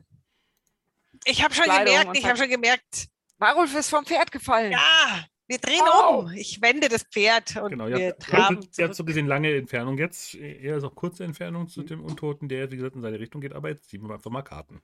Ich 1.26 1.44
habe 1.44 1.54
schon 1.54 1.64
Kleidung 1.64 1.94
gemerkt, 1.94 2.18
ich 2.18 2.24
habe 2.24 2.38
schon 2.38 2.48
gemerkt, 2.48 3.08
Marulf 3.38 3.74
ist 3.74 3.90
vom 3.90 4.06
Pferd 4.06 4.32
gefallen. 4.32 4.72
ja, 4.72 5.26
wir 5.50 5.58
drehen 5.58 5.82
Au. 5.82 6.20
um. 6.20 6.32
Ich 6.32 6.62
wende 6.62 6.88
das 6.88 7.02
Pferd 7.02 7.56
und 7.56 7.70
Genau, 7.70 7.88
wir 7.88 8.10
habt, 8.10 8.22
traben 8.22 8.60
ihr 8.78 8.84
habt 8.84 8.94
so 8.94 9.04
gesehen 9.04 9.26
lange 9.26 9.52
Entfernung 9.52 9.98
jetzt. 9.98 10.36
Er 10.36 10.76
ist 10.76 10.84
auch 10.84 10.94
kurze 10.94 11.24
Entfernung 11.24 11.66
zu 11.66 11.82
dem 11.82 12.04
Untoten, 12.04 12.48
der, 12.48 12.70
wie 12.70 12.76
gesagt, 12.76 12.94
in 12.94 13.02
seine 13.02 13.18
Richtung 13.18 13.40
geht, 13.40 13.52
aber 13.52 13.68
jetzt 13.68 13.88
ziehen 13.88 14.00
wir 14.02 14.14
einfach 14.14 14.30
mal 14.30 14.42
Karten. 14.42 14.80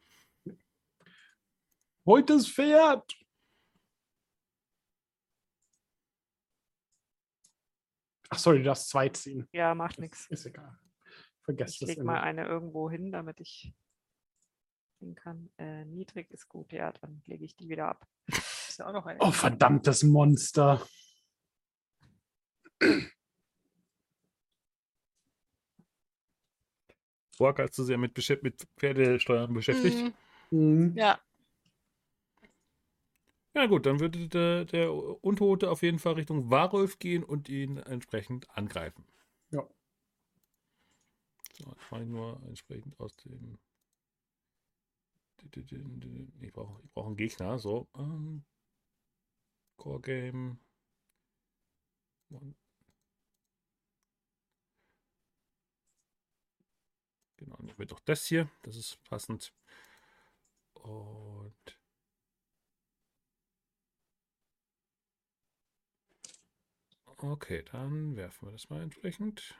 Holt 2.04 2.28
das 2.30 2.48
Pferd! 2.48 3.16
Ach, 8.28 8.38
sorry, 8.38 8.58
du 8.58 8.64
darfst 8.64 8.88
zwei 8.88 9.08
ziehen. 9.10 9.46
Ja, 9.52 9.72
macht 9.76 10.00
nichts. 10.00 10.26
Ist 10.30 10.46
egal. 10.46 10.76
Vergesst 11.44 11.74
Ich 11.74 11.78
das 11.78 11.88
leg 11.90 12.02
mal 12.02 12.20
eine 12.20 12.44
irgendwo 12.44 12.90
hin, 12.90 13.12
damit 13.12 13.38
ich 13.38 13.72
sehen 14.98 15.14
kann. 15.14 15.48
Äh, 15.58 15.84
niedrig 15.84 16.28
ist 16.32 16.48
gut, 16.48 16.72
ja, 16.72 16.90
dann 16.90 17.22
lege 17.26 17.44
ich 17.44 17.54
die 17.54 17.68
wieder 17.68 17.86
ab. 17.86 18.04
Ist 18.76 18.80
ja 18.80 18.88
auch 18.88 18.92
noch 18.92 19.06
eine. 19.06 19.18
Oh, 19.20 19.30
verdammtes 19.30 20.02
Monster. 20.02 20.86
Borg 27.38 27.58
als 27.58 27.74
zu 27.74 27.84
sehr 27.84 27.96
mit, 27.96 28.12
Beschäft 28.12 28.42
mit 28.42 28.68
Pferdesteuern 28.76 29.54
beschäftigt. 29.54 29.96
Mhm. 29.96 30.12
Hm. 30.50 30.94
Ja, 30.94 31.18
Ja 33.54 33.64
gut, 33.64 33.86
dann 33.86 33.98
würde 33.98 34.28
der, 34.28 34.66
der 34.66 34.92
Untote 34.92 35.70
auf 35.70 35.80
jeden 35.80 35.98
Fall 35.98 36.12
Richtung 36.12 36.50
Warulf 36.50 36.98
gehen 36.98 37.24
und 37.24 37.48
ihn 37.48 37.78
entsprechend 37.78 38.50
angreifen. 38.50 39.06
Ja. 39.52 39.66
So, 41.54 41.64
jetzt 41.70 41.90
mache 41.90 42.02
ich 42.02 42.08
nur 42.10 42.42
entsprechend 42.46 43.00
aus 43.00 43.16
dem... 43.16 43.58
Ich 46.42 46.52
brauche 46.52 46.82
ich 46.82 46.90
brauch 46.92 47.06
einen 47.06 47.16
Gegner. 47.16 47.58
So. 47.58 47.88
Ähm, 47.96 48.44
Core 49.76 50.00
Game. 50.00 50.58
Genau, 57.36 57.56
nehmen 57.62 57.78
wir 57.78 57.86
doch 57.86 58.00
das 58.00 58.26
hier. 58.26 58.50
Das 58.62 58.76
ist 58.76 59.02
passend. 59.04 59.52
Und 60.74 61.78
Okay, 67.18 67.62
dann 67.72 68.14
werfen 68.16 68.46
wir 68.46 68.52
das 68.52 68.68
mal 68.68 68.82
entsprechend. 68.82 69.54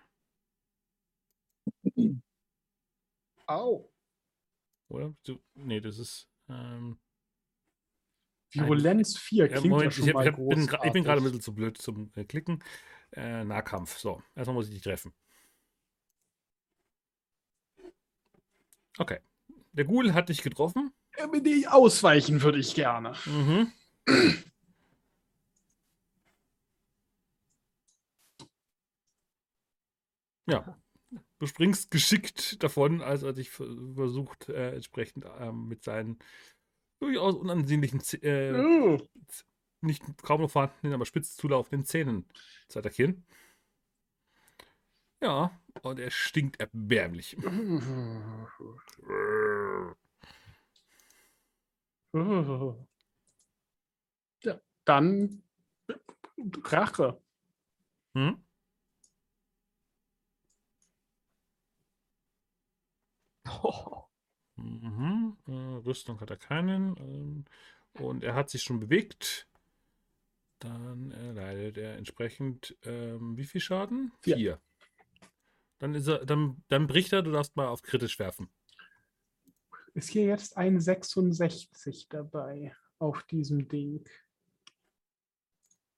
Au. 3.47 3.91
Oder? 4.89 5.15
Nee, 5.55 5.81
das 5.81 5.99
ist. 5.99 6.29
Ähm, 6.49 6.99
Virulenz 8.53 9.17
4 9.19 9.45
ja, 9.45 9.49
klingt 9.49 9.65
ja 9.65 9.71
Moment, 9.71 9.95
schon 9.95 10.09
ich, 10.09 10.15
mal 10.15 10.29
ich, 10.29 10.35
bin, 10.35 10.71
ich 10.85 10.93
bin 10.93 11.05
gerade 11.05 11.21
ein 11.21 11.25
bisschen 11.25 11.41
zu 11.41 11.55
blöd 11.55 11.79
zum 11.79 12.11
äh, 12.15 12.25
Klicken. 12.25 12.63
Äh, 13.13 13.45
Nahkampf. 13.45 13.99
So, 13.99 14.23
erstmal 14.35 14.55
muss 14.55 14.69
ich 14.69 14.75
dich 14.75 14.83
treffen. 14.83 15.13
Okay. 18.99 19.19
Der 19.73 19.85
Ghoul 19.85 20.15
hat 20.15 20.29
dich 20.29 20.43
getroffen. 20.43 20.93
Äh, 21.13 21.27
mit 21.27 21.47
die 21.47 21.69
Ausweichen 21.69 22.43
würde 22.43 22.59
ich 22.59 22.75
gerne. 22.75 23.15
Mhm. 23.27 23.73
Ja. 30.49 30.79
Du 31.39 31.47
springst 31.47 31.91
geschickt 31.91 32.63
davon, 32.63 33.03
als 33.03 33.23
er 33.23 33.33
dich 33.33 33.51
ver- 33.51 33.67
versucht, 33.95 34.49
äh, 34.49 34.75
entsprechend 34.75 35.27
ähm, 35.39 35.67
mit 35.69 35.83
seinen 35.83 36.19
durchaus 37.01 37.35
unansehnlichen, 37.37 38.01
äh, 38.23 38.53
Oh. 38.53 38.99
nicht 39.81 40.03
kaum 40.23 40.41
noch 40.43 40.51
vorhandenen, 40.51 40.95
aber 40.95 41.07
spitz 41.07 41.37
zulaufenden 41.37 41.85
Zähnen 41.85 42.27
zu 42.69 42.79
attackieren. 42.79 43.25
Ja, 45.23 45.51
und 45.83 45.99
er 45.99 46.11
stinkt 46.11 46.61
erbärmlich. 46.61 47.37
Ja, 54.45 54.61
dann 54.85 55.43
Rache. 56.65 57.21
Hm? 58.15 58.43
Mhm. 64.57 65.37
Äh, 65.47 65.53
Rüstung 65.87 66.21
hat 66.21 66.31
er 66.31 66.37
keinen. 66.37 66.97
Ähm, 66.99 67.45
und 68.05 68.25
er 68.25 68.35
hat 68.35 68.51
sich 68.51 68.63
schon 68.63 68.81
bewegt. 68.81 69.47
Dann 70.59 71.11
erleidet 71.13 71.77
er 71.79 71.97
entsprechend 71.97 72.77
ähm, 72.85 73.37
wie 73.37 73.45
viel 73.45 73.61
Schaden? 73.61 74.13
Vier. 74.21 74.37
Vier. 74.37 74.61
Dann 75.79 75.95
ist 75.95 76.09
er, 76.09 76.25
dann, 76.25 76.63
dann 76.69 76.87
bricht 76.87 77.13
er, 77.13 77.23
du 77.23 77.31
darfst 77.33 77.55
mal 77.57 77.69
auf 77.69 77.83
kritisch 77.83 78.19
werfen. 78.19 78.49
Ist 79.93 80.09
hier 80.11 80.25
jetzt 80.25 80.57
ein 80.57 80.81
66 80.81 82.09
dabei 82.09 82.75
auf 82.99 83.23
diesem 83.25 83.69
Ding? 83.69 84.07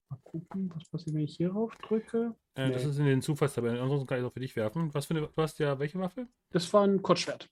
Mal 0.09 0.19
gucken, 0.25 0.73
was 0.75 0.89
passiert, 0.89 1.15
wenn 1.15 1.23
ich 1.23 1.37
hier 1.37 1.53
rauf 1.53 1.77
drücke. 1.77 2.35
Äh, 2.55 2.71
Das 2.73 2.85
Nee. 2.85 2.91
ist 2.91 2.99
in 2.99 3.05
den 3.07 3.23
Zufallstabellen. 3.23 3.79
Ansonsten 3.79 4.07
kann 4.09 4.19
ich 4.19 4.25
es 4.25 4.29
auch 4.29 4.33
für 4.35 4.41
dich 4.41 4.57
werfen. 4.57 4.93
Was 4.95 5.07
für 5.07 5.15
eine, 5.15 5.29
du 5.29 5.43
hast 5.43 5.59
ja 5.59 5.79
welche 5.79 5.99
Waffe? 6.01 6.27
Das 6.51 6.73
war 6.73 6.85
ein 6.85 7.03
Kurzschwert. 7.03 7.49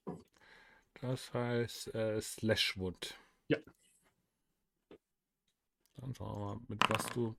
Das 1.01 1.33
heißt 1.33 1.93
äh, 1.95 2.21
Slashwood. 2.21 3.15
Ja. 3.47 3.57
Dann 5.97 6.13
schauen 6.15 6.39
wir 6.39 6.55
mal, 6.55 6.61
mit 6.67 6.89
was 6.89 7.05
du. 7.13 7.35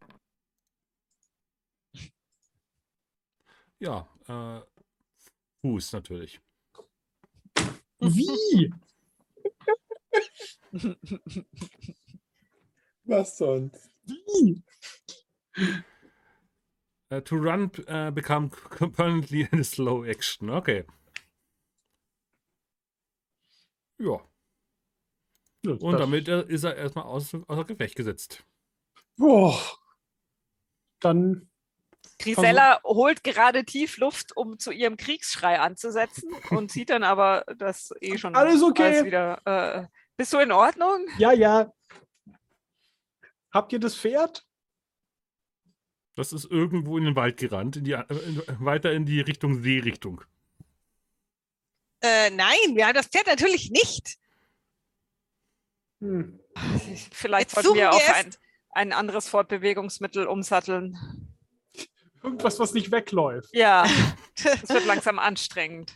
Ja, 3.80 4.08
äh, 4.26 4.60
Fuß 5.60 5.92
natürlich. 5.92 6.40
Wie? 8.00 8.72
Was 13.04 13.38
sonst? 13.38 13.90
Wie? 14.04 14.62
Äh, 17.10 17.22
to 17.22 17.36
run 17.36 17.70
äh, 17.86 18.10
become 18.12 18.50
permanently 18.92 19.48
in 19.50 19.60
a 19.60 19.64
slow 19.64 20.04
action. 20.04 20.50
Okay. 20.50 20.84
Ja, 23.98 24.20
Ja, 25.64 25.72
und 25.72 25.98
damit 25.98 26.28
äh, 26.28 26.44
ist 26.46 26.64
er 26.64 26.76
erstmal 26.76 27.04
außer, 27.04 27.42
außer 27.46 27.64
Gefecht 27.64 27.96
gesetzt. 27.96 28.44
Boah. 29.16 29.58
Dann 31.00 31.48
Grisella 32.18 32.80
holt 32.82 33.22
gerade 33.22 33.64
tief 33.64 33.98
Luft, 33.98 34.36
um 34.36 34.58
zu 34.58 34.72
ihrem 34.72 34.96
Kriegsschrei 34.96 35.60
anzusetzen 35.60 36.30
und 36.50 36.70
sieht 36.70 36.90
dann 36.90 37.04
aber, 37.04 37.44
dass 37.56 37.92
eh 38.00 38.18
schon 38.18 38.34
Alles 38.34 38.62
okay. 38.62 39.04
wieder. 39.04 39.40
Äh, 39.44 39.86
bist 40.16 40.32
du 40.32 40.38
in 40.38 40.52
Ordnung? 40.52 41.06
Ja, 41.18 41.32
ja. 41.32 41.72
Habt 43.52 43.72
ihr 43.72 43.78
das 43.78 43.96
Pferd? 43.96 44.44
Das 46.16 46.32
ist 46.32 46.50
irgendwo 46.50 46.98
in 46.98 47.04
den 47.04 47.14
Wald 47.14 47.36
gerannt, 47.36 47.76
in 47.76 47.84
die, 47.84 47.92
äh, 47.92 48.04
in, 48.08 48.42
weiter 48.58 48.92
in 48.92 49.06
die 49.06 49.20
Richtung 49.20 49.62
Seerichtung. 49.62 50.24
Äh, 52.00 52.30
nein, 52.30 52.74
wir 52.74 52.86
haben 52.86 52.94
das 52.94 53.06
Pferd 53.06 53.26
natürlich 53.26 53.70
nicht. 53.70 54.16
Hm. 56.00 56.38
Vielleicht 57.12 57.52
Jetzt 57.52 57.64
sollten 57.64 57.78
wir 57.78 57.90
wir 57.90 57.92
auf 57.92 58.14
ein, 58.14 58.34
ein 58.70 58.92
anderes 58.92 59.28
Fortbewegungsmittel 59.28 60.26
umsatteln. 60.26 60.96
Irgendwas, 62.22 62.58
was 62.58 62.72
nicht 62.72 62.90
wegläuft. 62.90 63.50
Ja, 63.52 63.84
es 64.34 64.68
wird 64.68 64.86
langsam 64.86 65.18
anstrengend. 65.18 65.92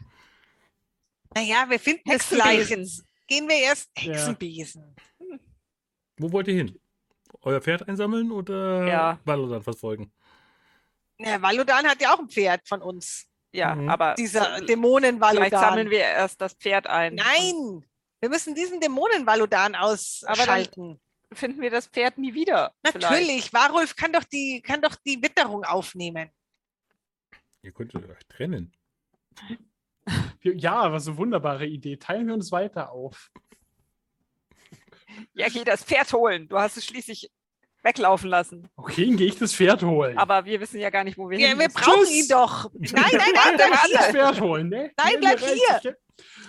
Naja, 1.34 1.66
wir 1.68 1.80
finden 1.80 2.10
es 2.10 2.28
gleich. 2.28 2.68
Gehen 2.68 3.48
wir 3.48 3.56
erst 3.56 3.90
Ja. 3.98 4.12
Hexenbesen. 4.12 4.94
Wo 6.18 6.30
wollt 6.32 6.48
ihr 6.48 6.54
hin? 6.54 6.78
euer 7.42 7.60
Pferd 7.60 7.88
einsammeln 7.88 8.30
oder 8.30 8.86
Ja. 8.86 9.20
Valodan 9.24 9.62
verfolgen? 9.62 10.12
Ja, 11.18 11.40
Valodan 11.40 11.86
hat 11.86 12.00
ja 12.00 12.14
auch 12.14 12.18
ein 12.18 12.28
Pferd 12.28 12.66
von 12.66 12.82
uns. 12.82 13.26
Ja, 13.52 13.74
Mhm. 13.74 13.88
aber 13.88 14.14
Dieser 14.14 14.44
vielleicht 14.44 14.68
Dämonen-Valodan. 14.70 15.50
sammeln 15.60 15.90
wir 15.90 15.98
erst 16.00 16.40
das 16.40 16.54
Pferd 16.54 16.86
ein. 16.86 17.14
Nein, 17.16 17.84
wir 18.20 18.28
müssen 18.30 18.54
diesen 18.54 18.80
Dämonen-Valodan 18.80 19.74
Aber 19.74 19.86
dann- 19.86 19.92
ausschalten. 19.92 21.00
Finden 21.34 21.60
wir 21.62 21.70
das 21.70 21.86
Pferd 21.86 22.18
nie 22.18 22.34
wieder. 22.34 22.74
vielleicht. 22.84 23.10
Natürlich, 23.10 23.52
Warulf 23.54 23.96
kann 23.96 24.12
doch 24.12 24.24
die, 24.24 24.60
kann 24.62 24.82
doch 24.82 24.94
die 24.96 25.22
Witterung 25.22 25.64
aufnehmen. 25.64 26.30
Ihr 27.62 27.72
könntet 27.72 28.08
euch 28.08 28.26
trennen. 28.28 28.74
Ja, 30.42 30.90
was 30.92 31.06
eine 31.06 31.16
wunderbare 31.16 31.64
Idee. 31.64 31.96
Teilen 31.96 32.26
wir 32.26 32.34
uns 32.34 32.50
weiter 32.50 32.90
auf. 32.90 33.30
Ja, 35.34 35.48
geh 35.48 35.62
das 35.62 35.84
Pferd 35.84 36.12
holen. 36.12 36.48
Du 36.48 36.58
hast 36.58 36.76
es 36.76 36.84
schließlich 36.84 37.30
weglaufen 37.82 38.28
lassen. 38.30 38.68
Okay, 38.76 39.06
dann 39.06 39.16
gehe 39.16 39.26
ich 39.26 39.36
das 39.38 39.54
Pferd 39.54 39.82
holen. 39.82 40.16
Aber 40.18 40.44
wir 40.44 40.60
wissen 40.60 40.78
ja 40.80 40.90
gar 40.90 41.04
nicht, 41.04 41.18
wo 41.18 41.28
wir 41.28 41.38
Ja, 41.38 41.48
hin 41.48 41.58
wir 41.58 41.68
brauchen 41.68 42.00
Tschüss. 42.04 42.10
ihn 42.24 42.28
doch. 42.28 42.70
Nein, 42.74 42.92
nein, 42.92 43.10
nein, 43.12 43.54
bleib 43.56 43.70
warte. 43.70 43.92
das 43.92 44.04
hier. 44.06 44.12
Pferd 44.12 44.40
holen, 44.40 44.68
ne? 44.68 44.90
Nein, 44.96 45.08
Hier, 45.10 45.18
bleib 45.18 45.40
hier. 45.40 45.96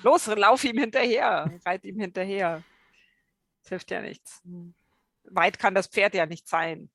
Los, 0.03 0.27
lauf 0.27 0.63
ihm 0.63 0.77
hinterher. 0.77 1.51
Reit 1.65 1.83
ihm 1.85 1.99
hinterher. 1.99 2.63
Das 3.61 3.69
hilft 3.69 3.91
ja 3.91 4.01
nichts. 4.01 4.41
Weit 5.25 5.57
kann 5.57 5.73
das 5.73 5.87
Pferd 5.87 6.13
ja 6.15 6.25
nicht 6.25 6.47
sein. 6.47 6.89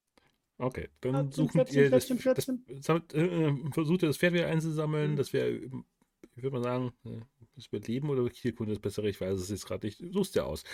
Okay, 0.59 0.89
dann 1.01 1.13
Pferdchen, 1.13 1.33
sucht 1.33 1.53
Pferdchen, 1.55 1.83
ihr 1.83 1.91
das, 1.91 2.07
Pferdchen, 2.07 2.35
das, 2.35 2.45
Pferdchen. 2.47 2.83
sammelt, 2.83 3.15
äh, 3.15 3.71
versucht 3.73 4.03
ihr 4.03 4.09
das 4.09 4.17
Pferd 4.19 4.35
wieder 4.35 4.47
Mhm. 4.47 4.53
einzusammeln. 4.53 5.17
Das 5.17 5.33
wäre, 5.33 5.51
ich 5.51 6.43
würde 6.43 6.51
mal 6.59 6.63
sagen, 6.63 6.93
äh, 7.07 7.21
das 7.57 7.67
Überleben 7.67 8.11
oder 8.11 8.29
Tierkunde 8.31 8.73
ist 8.73 8.81
besser, 8.83 9.03
ich 9.05 9.21
weiß 9.21 9.39
es 9.41 9.51
jetzt 9.51 9.67
gerade 9.67 9.87
nicht. 9.87 10.01
Du 10.01 10.13
suchst 10.13 10.35
ja 10.35 10.45
aus. 10.45 10.65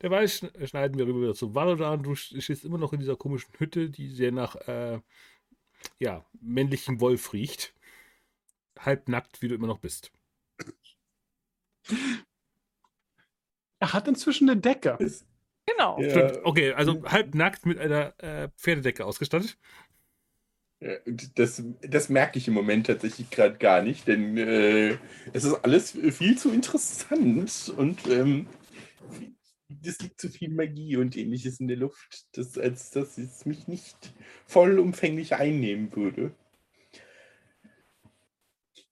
Derweil 0.00 0.26
schn- 0.26 0.66
schneiden 0.66 0.96
wir 0.98 1.06
rüber 1.06 1.34
zu 1.34 1.54
Valodan. 1.54 2.02
Du 2.02 2.14
stehst 2.14 2.64
immer 2.64 2.78
noch 2.78 2.92
in 2.92 3.00
dieser 3.00 3.16
komischen 3.16 3.52
Hütte, 3.58 3.90
die 3.90 4.08
sehr 4.08 4.32
nach 4.32 4.56
äh, 4.68 5.00
ja, 5.98 6.24
männlichem 6.40 7.00
Wolf 7.00 7.32
riecht. 7.32 7.74
Halbnackt, 8.78 9.42
wie 9.42 9.48
du 9.48 9.54
immer 9.54 9.66
noch 9.66 9.80
bist. 9.80 10.12
Er 13.80 13.92
hat 13.92 14.06
inzwischen 14.08 14.48
eine 14.48 14.60
Decke. 14.60 14.98
Genau. 15.66 16.00
Ja. 16.00 16.10
Stimmt. 16.10 16.44
Okay, 16.44 16.72
also 16.72 17.04
halbnackt 17.04 17.66
mit 17.66 17.78
einer 17.78 18.14
äh, 18.22 18.48
Pferdedecke 18.56 19.04
ausgestattet. 19.04 19.58
Das, 21.34 21.62
das 21.80 22.08
merke 22.08 22.38
ich 22.38 22.46
im 22.46 22.54
Moment 22.54 22.86
tatsächlich 22.86 23.30
gerade 23.30 23.58
gar 23.58 23.82
nicht, 23.82 24.06
denn 24.06 24.36
äh, 24.36 24.96
es 25.32 25.42
ist 25.42 25.54
alles 25.64 25.90
viel 25.90 26.38
zu 26.38 26.52
interessant 26.52 27.72
und 27.76 28.06
ähm, 28.06 28.46
es 29.84 30.00
liegt 30.00 30.20
zu 30.20 30.28
viel 30.28 30.50
Magie 30.50 30.96
und 30.96 31.16
ähnliches 31.16 31.60
in 31.60 31.68
der 31.68 31.76
Luft, 31.76 32.26
das, 32.32 32.58
als 32.58 32.90
dass 32.90 33.18
es 33.18 33.44
mich 33.44 33.68
nicht 33.68 34.12
vollumfänglich 34.46 35.34
einnehmen 35.34 35.94
würde. 35.94 36.34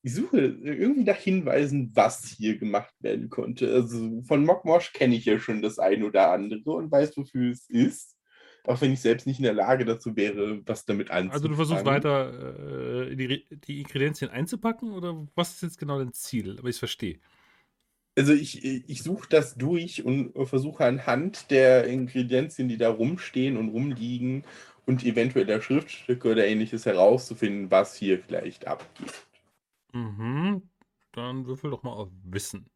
Ich 0.02 0.14
suche 0.14 0.38
irgendwie 0.38 1.02
nach 1.02 1.16
Hinweisen, 1.16 1.90
was 1.94 2.26
hier 2.26 2.58
gemacht 2.58 2.94
werden 3.00 3.28
konnte. 3.28 3.72
Also 3.74 4.22
von 4.22 4.44
Mockmosh 4.44 4.92
kenne 4.92 5.16
ich 5.16 5.24
ja 5.24 5.40
schon 5.40 5.62
das 5.62 5.80
ein 5.80 6.04
oder 6.04 6.30
andere 6.30 6.70
und 6.70 6.92
weiß, 6.92 7.16
wofür 7.16 7.50
es 7.50 7.68
ist. 7.68 8.16
Auch 8.64 8.80
wenn 8.80 8.92
ich 8.92 9.00
selbst 9.00 9.26
nicht 9.26 9.38
in 9.38 9.44
der 9.44 9.54
Lage 9.54 9.84
dazu 9.84 10.16
wäre, 10.16 10.60
was 10.66 10.84
damit 10.84 11.10
anzufangen. 11.10 11.32
Also 11.32 11.48
du 11.48 11.54
versuchst 11.54 11.84
weiter 11.84 13.08
äh, 13.08 13.16
die, 13.16 13.44
die 13.66 13.80
Ingredienzien 13.80 14.30
einzupacken 14.30 14.92
oder 14.92 15.26
was 15.34 15.54
ist 15.54 15.62
jetzt 15.62 15.78
genau 15.78 15.98
dein 15.98 16.12
Ziel? 16.12 16.56
Aber 16.58 16.68
ich 16.68 16.78
verstehe. 16.78 17.18
Also 18.16 18.32
ich, 18.32 18.64
ich 18.64 19.02
suche 19.02 19.28
das 19.28 19.56
durch 19.56 20.04
und 20.04 20.32
versuche 20.48 20.84
anhand 20.86 21.50
der 21.50 21.86
Ingredienzien, 21.86 22.66
die 22.68 22.78
da 22.78 22.88
rumstehen 22.88 23.58
und 23.58 23.68
rumliegen 23.68 24.44
und 24.86 25.04
eventuell 25.04 25.44
der 25.44 25.60
Schriftstücke 25.60 26.30
oder 26.30 26.46
ähnliches 26.46 26.86
herauszufinden, 26.86 27.70
was 27.70 27.94
hier 27.94 28.18
vielleicht 28.18 28.66
abgeht. 28.66 29.26
Mhm. 29.92 30.70
Dann 31.12 31.46
würfel 31.46 31.70
doch 31.70 31.82
mal 31.82 31.92
auf 31.92 32.08
Wissen. 32.24 32.70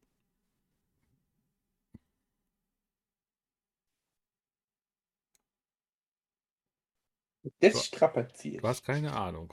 Das 7.61 7.87
strapaziert. 7.87 8.63
Du 8.63 8.69
hast 8.69 8.85
keine 8.85 9.13
Ahnung. 9.15 9.53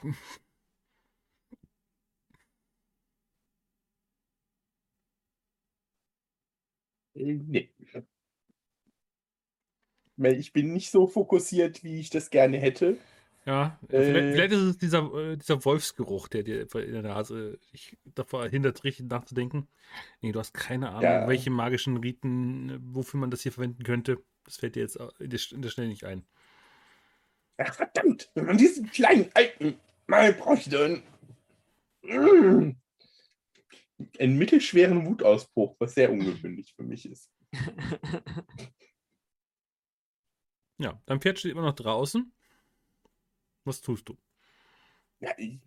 Nee. 7.18 7.69
Weil 10.18 10.39
ich 10.39 10.52
bin 10.53 10.73
nicht 10.73 10.89
so 10.91 11.07
fokussiert, 11.07 11.84
wie 11.84 11.99
ich 11.99 12.10
das 12.10 12.30
gerne 12.30 12.57
hätte. 12.57 12.98
Ja, 13.45 13.80
Äh. 13.89 14.34
vielleicht, 14.34 14.52
ist 14.52 14.61
es 14.61 14.77
dieser, 14.77 15.14
äh, 15.14 15.38
dieser 15.38 15.64
Wolfsgeruch, 15.64 16.27
der 16.27 16.44
dir 16.44 16.61
in 16.76 16.91
der 16.94 17.02
Nase 17.03 17.60
dich 17.72 17.98
davor 18.03 18.48
hindert, 18.49 18.84
richtig 18.84 19.07
nachzudenken. 19.07 19.68
Nee, 20.22 20.31
du 20.34 20.39
hast 20.39 20.53
keine 20.53 20.89
Ahnung, 20.89 21.03
Ja. 21.03 21.27
welche 21.27 21.49
magischen 21.49 21.95
Riten, 21.98 22.69
äh, 22.69 22.77
wofür 22.81 23.19
man 23.19 23.31
das 23.31 23.41
hier 23.41 23.52
verwenden 23.53 23.84
könnte. 23.84 24.22
Das 24.44 24.57
fällt 24.57 24.76
dir 24.76 24.81
jetzt 24.81 24.99
au- 24.99 25.11
in 25.19 25.30
der, 25.30 25.39
in 25.52 25.61
der 25.61 25.69
Schnelle 25.69 25.89
nicht 25.89 26.03
ein. 26.03 26.26
Ach, 27.57 27.73
verdammt, 27.73 28.30
wenn 28.35 28.45
man 28.45 28.57
diesen 28.57 28.89
kleinen 28.91 29.30
Alten 29.34 29.80
mal 30.07 30.34
bräuchte. 30.34 31.02
Mm. 32.03 32.72
Einen 34.19 34.38
mittelschweren 34.38 35.06
Wutausbruch, 35.06 35.76
was 35.80 35.95
sehr 35.95 36.11
ungewöhnlich 36.11 36.74
für 36.76 36.84
mich 36.84 37.06
ist. 37.10 37.32
Ja, 40.80 41.02
dein 41.07 41.19
Pferd 41.19 41.40
steht 41.40 41.53
immer 41.53 41.64
noch 41.64 41.74
draußen. 41.74 42.32
Was 43.64 43.82
tust 43.82 44.07
du? 44.10 44.18
Ja, 45.19 45.32
ich 45.38 45.60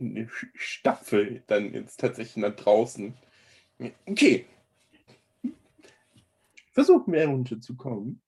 stapfe 0.54 1.42
dann 1.48 1.74
jetzt 1.74 1.98
tatsächlich 1.98 2.36
nach 2.36 2.54
draußen. 2.54 3.16
Okay. 4.06 4.46
Versuchen 6.72 7.12
wir 7.12 7.20
herunterzukommen. 7.22 8.22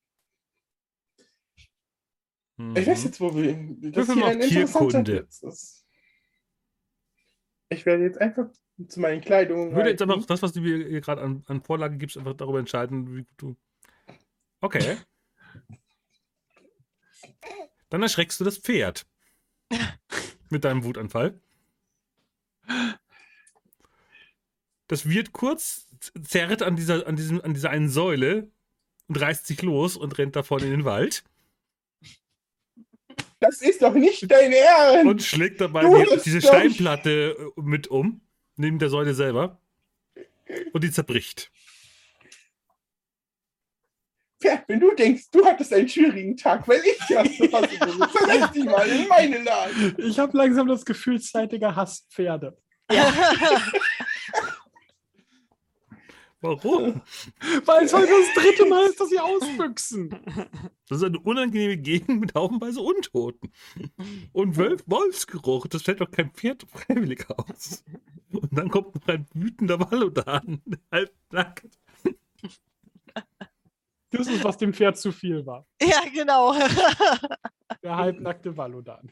Ich 2.58 2.86
weiß 2.86 2.98
Mhm. 2.98 3.04
jetzt, 3.04 3.20
wo 3.20 3.34
wir. 3.34 3.54
Das 3.92 4.08
Würfel 4.08 4.14
hier 4.16 4.26
ein 4.26 4.40
interessanter 4.40 5.04
Tierkunde. 5.04 5.14
Platz 5.20 5.42
ist. 5.42 5.86
Ich 7.68 7.86
werde 7.86 8.02
jetzt 8.02 8.20
einfach 8.20 8.50
zu 8.88 9.00
meinen 9.00 9.20
Kleidungen. 9.20 9.70
Ich 9.70 9.76
würde 9.76 9.90
jetzt 9.90 10.02
einfach 10.02 10.24
das, 10.26 10.42
was 10.42 10.52
du 10.52 10.60
mir 10.60 10.86
hier 10.88 11.00
gerade 11.00 11.22
an, 11.22 11.44
an 11.46 11.62
Vorlage 11.62 11.96
gibst, 11.96 12.16
einfach 12.16 12.34
darüber 12.34 12.58
entscheiden, 12.58 13.16
wie 13.16 13.22
gut 13.22 13.36
du. 13.36 13.56
Okay. 14.60 14.96
Dann 17.90 18.02
erschreckst 18.02 18.40
du 18.40 18.44
das 18.44 18.58
Pferd. 18.58 19.06
Mit 20.50 20.64
deinem 20.64 20.84
Wutanfall. 20.84 21.40
Das 24.86 25.08
wird 25.08 25.32
kurz, 25.32 25.86
zerrt 26.22 26.62
an 26.62 26.76
dieser, 26.76 27.06
an, 27.06 27.16
diesem, 27.16 27.40
an 27.40 27.54
dieser 27.54 27.70
einen 27.70 27.88
Säule 27.88 28.50
und 29.08 29.20
reißt 29.20 29.46
sich 29.46 29.62
los 29.62 29.96
und 29.96 30.18
rennt 30.18 30.36
davon 30.36 30.62
in 30.62 30.70
den 30.70 30.84
Wald 30.84 31.24
Das 33.40 33.62
ist 33.62 33.82
doch 33.82 33.94
nicht 33.94 34.30
dein 34.30 34.52
Ernst! 34.52 35.06
und 35.06 35.22
schlägt 35.22 35.60
dabei 35.60 35.82
die, 35.84 36.20
diese 36.24 36.40
doch- 36.40 36.48
Steinplatte 36.48 37.52
äh, 37.56 37.60
mit 37.60 37.88
um, 37.88 38.20
neben 38.56 38.78
der 38.78 38.88
Säule 38.88 39.14
selber. 39.14 39.60
Und 40.72 40.84
die 40.84 40.90
zerbricht. 40.90 41.50
Pferd, 44.40 44.64
wenn 44.68 44.80
du 44.80 44.94
denkst, 44.94 45.30
du 45.30 45.44
hattest 45.46 45.72
einen 45.72 45.88
schwierigen 45.88 46.36
Tag, 46.36 46.66
weil 46.66 46.80
ich 46.80 47.08
ja 47.08 47.20
Hause 47.20 47.78
bin, 47.78 48.08
verlass 48.08 48.52
dich 48.52 48.64
mal 48.64 48.88
in 48.88 49.06
meine 49.08 49.42
Lage. 49.42 49.94
Ich 49.98 50.18
habe 50.18 50.36
langsam 50.36 50.66
das 50.66 50.84
Gefühl, 50.84 51.20
Zeitiger 51.20 51.76
hasst 51.76 52.12
Pferde. 52.12 52.58
Warum? 56.42 57.00
Weil 57.64 57.84
es 57.84 57.92
heute 57.92 58.10
das 58.10 58.34
dritte 58.42 58.66
Mal 58.66 58.86
ist, 58.86 59.00
dass 59.00 59.10
sie 59.10 59.20
ausbüchsen. 59.20 60.10
Das 60.88 60.98
ist 60.98 61.04
eine 61.04 61.20
unangenehme 61.20 61.76
Gegend 61.76 62.20
mit 62.20 62.34
haufenweise 62.34 62.80
Untoten. 62.80 63.52
Und 64.32 64.56
Wolf 64.56 64.82
Wolfsgeruch, 64.86 65.68
das 65.68 65.82
stellt 65.82 66.00
doch 66.00 66.10
kein 66.10 66.32
Pferd 66.32 66.66
freiwillig 66.68 67.30
aus. 67.30 67.84
Und 68.32 68.56
dann 68.56 68.68
kommt 68.70 68.94
noch 68.94 69.06
ein 69.08 69.26
wütender 69.34 69.78
Valodan, 69.80 70.62
halb 70.90 71.12
nackt. 71.30 71.78
Das 74.10 74.26
ist, 74.26 74.44
was 74.44 74.58
dem 74.58 74.74
Pferd 74.74 74.98
zu 74.98 75.10
viel 75.10 75.46
war. 75.46 75.66
ja, 75.80 76.02
genau. 76.12 76.54
Der 77.82 77.96
halbnackte 77.96 78.54
Valodan. 78.56 79.10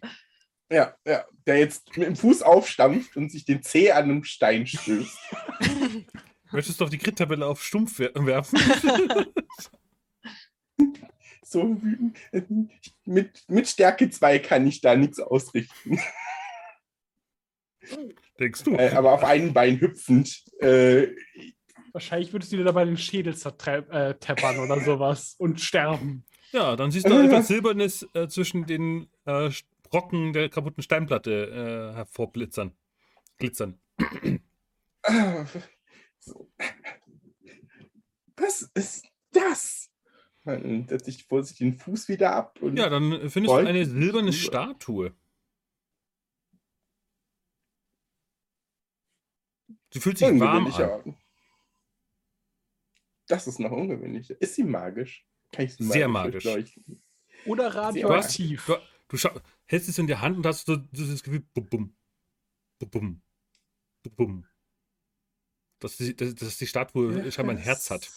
Ja, 0.71 0.95
ja, 1.07 1.25
der 1.47 1.59
jetzt 1.59 1.97
mit 1.97 2.07
dem 2.07 2.17
Fuß 2.17 2.43
aufstampft 2.43 3.17
und 3.17 3.31
sich 3.33 3.45
den 3.45 3.63
Zeh 3.63 3.91
an 3.93 4.05
einem 4.05 4.25
Stein 4.25 4.67
stößt. 4.67 5.19
Möchtest 6.53 6.81
du 6.81 6.85
auf 6.85 6.91
die 6.91 6.99
Crit-Tabelle 6.99 7.47
auf 7.47 7.63
Stumpf 7.63 7.99
wer- 7.99 8.13
werfen? 8.15 8.59
So 11.43 11.83
wütend. 11.83 12.17
Mit, 13.05 13.43
mit 13.49 13.69
Stärke 13.69 14.09
2 14.09 14.39
kann 14.39 14.69
ich 14.69 14.81
da 14.83 14.95
nichts 14.95 15.19
ausrichten. 15.19 15.99
Denkst 18.41 18.65
du? 18.65 18.75
Äh, 18.75 18.91
aber 18.91 19.13
auf 19.13 19.23
einem 19.23 19.53
Bein 19.53 19.79
hüpfend. 19.81 20.43
Äh, 20.61 21.09
Wahrscheinlich 21.93 22.33
würdest 22.33 22.53
du 22.53 22.57
dir 22.57 22.65
dabei 22.65 22.85
den 22.85 22.97
Schädel 22.97 23.37
zerteppern 23.37 24.11
äh, 24.11 24.15
teppern 24.15 24.59
oder 24.59 24.81
sowas 24.81 25.35
und 25.39 25.61
sterben. 25.61 26.25
Ja, 26.53 26.75
dann 26.77 26.91
siehst 26.91 27.09
du 27.09 27.13
etwas 27.15 27.49
Silbernes 27.49 28.09
äh, 28.15 28.29
zwischen 28.29 28.67
den 28.67 29.09
äh, 29.27 29.51
Brocken 29.91 30.33
der 30.33 30.49
kaputten 30.49 30.83
Steinplatte 30.83 31.91
äh, 31.93 31.97
hervorblitzern. 31.97 32.73
Glitzern. 33.39 33.79
So. 36.19 36.49
Was 38.37 38.63
ist 38.75 39.05
das? 39.33 39.91
Man 40.45 40.87
setzt 40.89 41.05
sich 41.05 41.25
vorsichtig 41.25 41.59
den 41.59 41.75
Fuß 41.75 42.09
wieder 42.09 42.35
ab 42.35 42.59
und 42.63 42.77
Ja, 42.79 42.89
dann 42.89 43.29
findest 43.29 43.55
du 43.55 43.59
eine 43.59 43.85
silberne 43.85 44.29
rüber. 44.29 44.33
Statue. 44.33 45.13
Sie 49.93 50.01
fühlt 50.01 50.19
sich 50.19 50.29
warm 50.41 50.67
an. 50.67 51.17
Das 53.27 53.47
ist 53.47 53.59
noch 53.61 53.71
ungewöhnlicher. 53.71 54.41
Ist 54.41 54.55
sie 54.57 54.65
magisch? 54.65 55.27
Kann 55.53 55.65
ich 55.67 55.75
sie 55.77 55.85
Sehr 55.85 56.09
magisch 56.09 56.45
magisch. 56.45 56.73
durchleuchten? 56.75 57.03
Oder 57.47 57.75
radioaktiv. 57.75 58.67
Du, 58.67 58.75
du 59.09 59.17
schau- 59.17 59.41
hältst 59.67 59.89
es 59.89 59.99
in 59.99 60.07
der 60.07 60.21
Hand 60.21 60.37
und 60.37 60.47
hast 60.47 60.67
so 60.67 60.77
dieses 60.77 61.23
Gefühl, 61.23 61.41
bum, 61.55 61.67
bum, 61.69 61.97
bum, 62.79 62.91
bum, 62.91 63.23
bum, 64.03 64.13
bum. 64.17 64.47
Dass 65.79 65.97
die, 65.97 66.15
dass, 66.15 66.35
dass 66.35 66.59
die 66.59 66.67
Statue 66.67 67.31
scheinbar 67.33 67.57
ein 67.57 67.63
Herz 67.63 67.91
hat. 67.91 68.09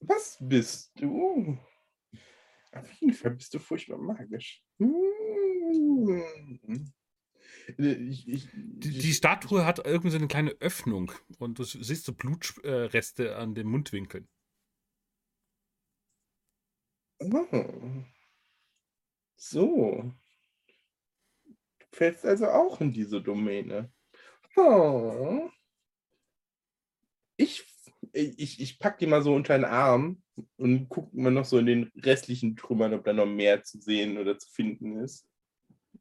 Was 0.00 0.38
bist 0.40 0.92
du? 0.96 1.58
Auf 2.72 2.92
jeden 2.94 3.12
Fall 3.12 3.32
bist 3.32 3.52
du 3.52 3.58
furchtbar 3.58 3.98
magisch. 3.98 4.62
Hm. 4.78 4.94
Ich, 7.78 8.28
ich, 8.28 8.48
Die, 8.52 8.98
die 8.98 9.12
Statue 9.12 9.64
hat 9.64 9.84
irgendwie 9.84 10.10
so 10.10 10.18
eine 10.18 10.28
kleine 10.28 10.50
Öffnung 10.60 11.12
und 11.38 11.58
du 11.58 11.64
siehst 11.64 12.04
so 12.04 12.12
Blutreste 12.12 13.36
an 13.36 13.54
den 13.54 13.68
Mundwinkeln. 13.68 14.28
Oh. 17.20 18.04
So. 19.36 20.12
Du 21.44 21.86
fällst 21.92 22.24
also 22.24 22.46
auch 22.48 22.80
in 22.80 22.92
diese 22.92 23.22
Domäne. 23.22 23.92
Oh. 24.56 25.50
Ich, 27.36 27.64
ich, 28.12 28.60
ich 28.60 28.78
pack 28.78 28.98
die 28.98 29.06
mal 29.06 29.22
so 29.22 29.34
unter 29.34 29.56
den 29.56 29.64
Arm 29.64 30.22
und 30.56 30.88
guck 30.88 31.12
mal 31.14 31.30
noch 31.30 31.44
so 31.44 31.58
in 31.58 31.66
den 31.66 31.92
restlichen 31.96 32.56
Trümmern, 32.56 32.94
ob 32.94 33.04
da 33.04 33.12
noch 33.12 33.26
mehr 33.26 33.62
zu 33.62 33.80
sehen 33.80 34.18
oder 34.18 34.38
zu 34.38 34.50
finden 34.50 34.98
ist. 34.98 35.29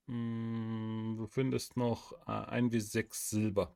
Mm, 0.10 1.16
Du 1.18 1.28
findest 1.28 1.78
noch 1.78 2.12
äh, 2.28 2.32
ein 2.32 2.72
wie 2.74 2.80
sechs 2.82 3.30
Silber. 3.30 3.76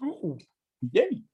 Oh, 0.00 0.38
Yay. 0.92 1.24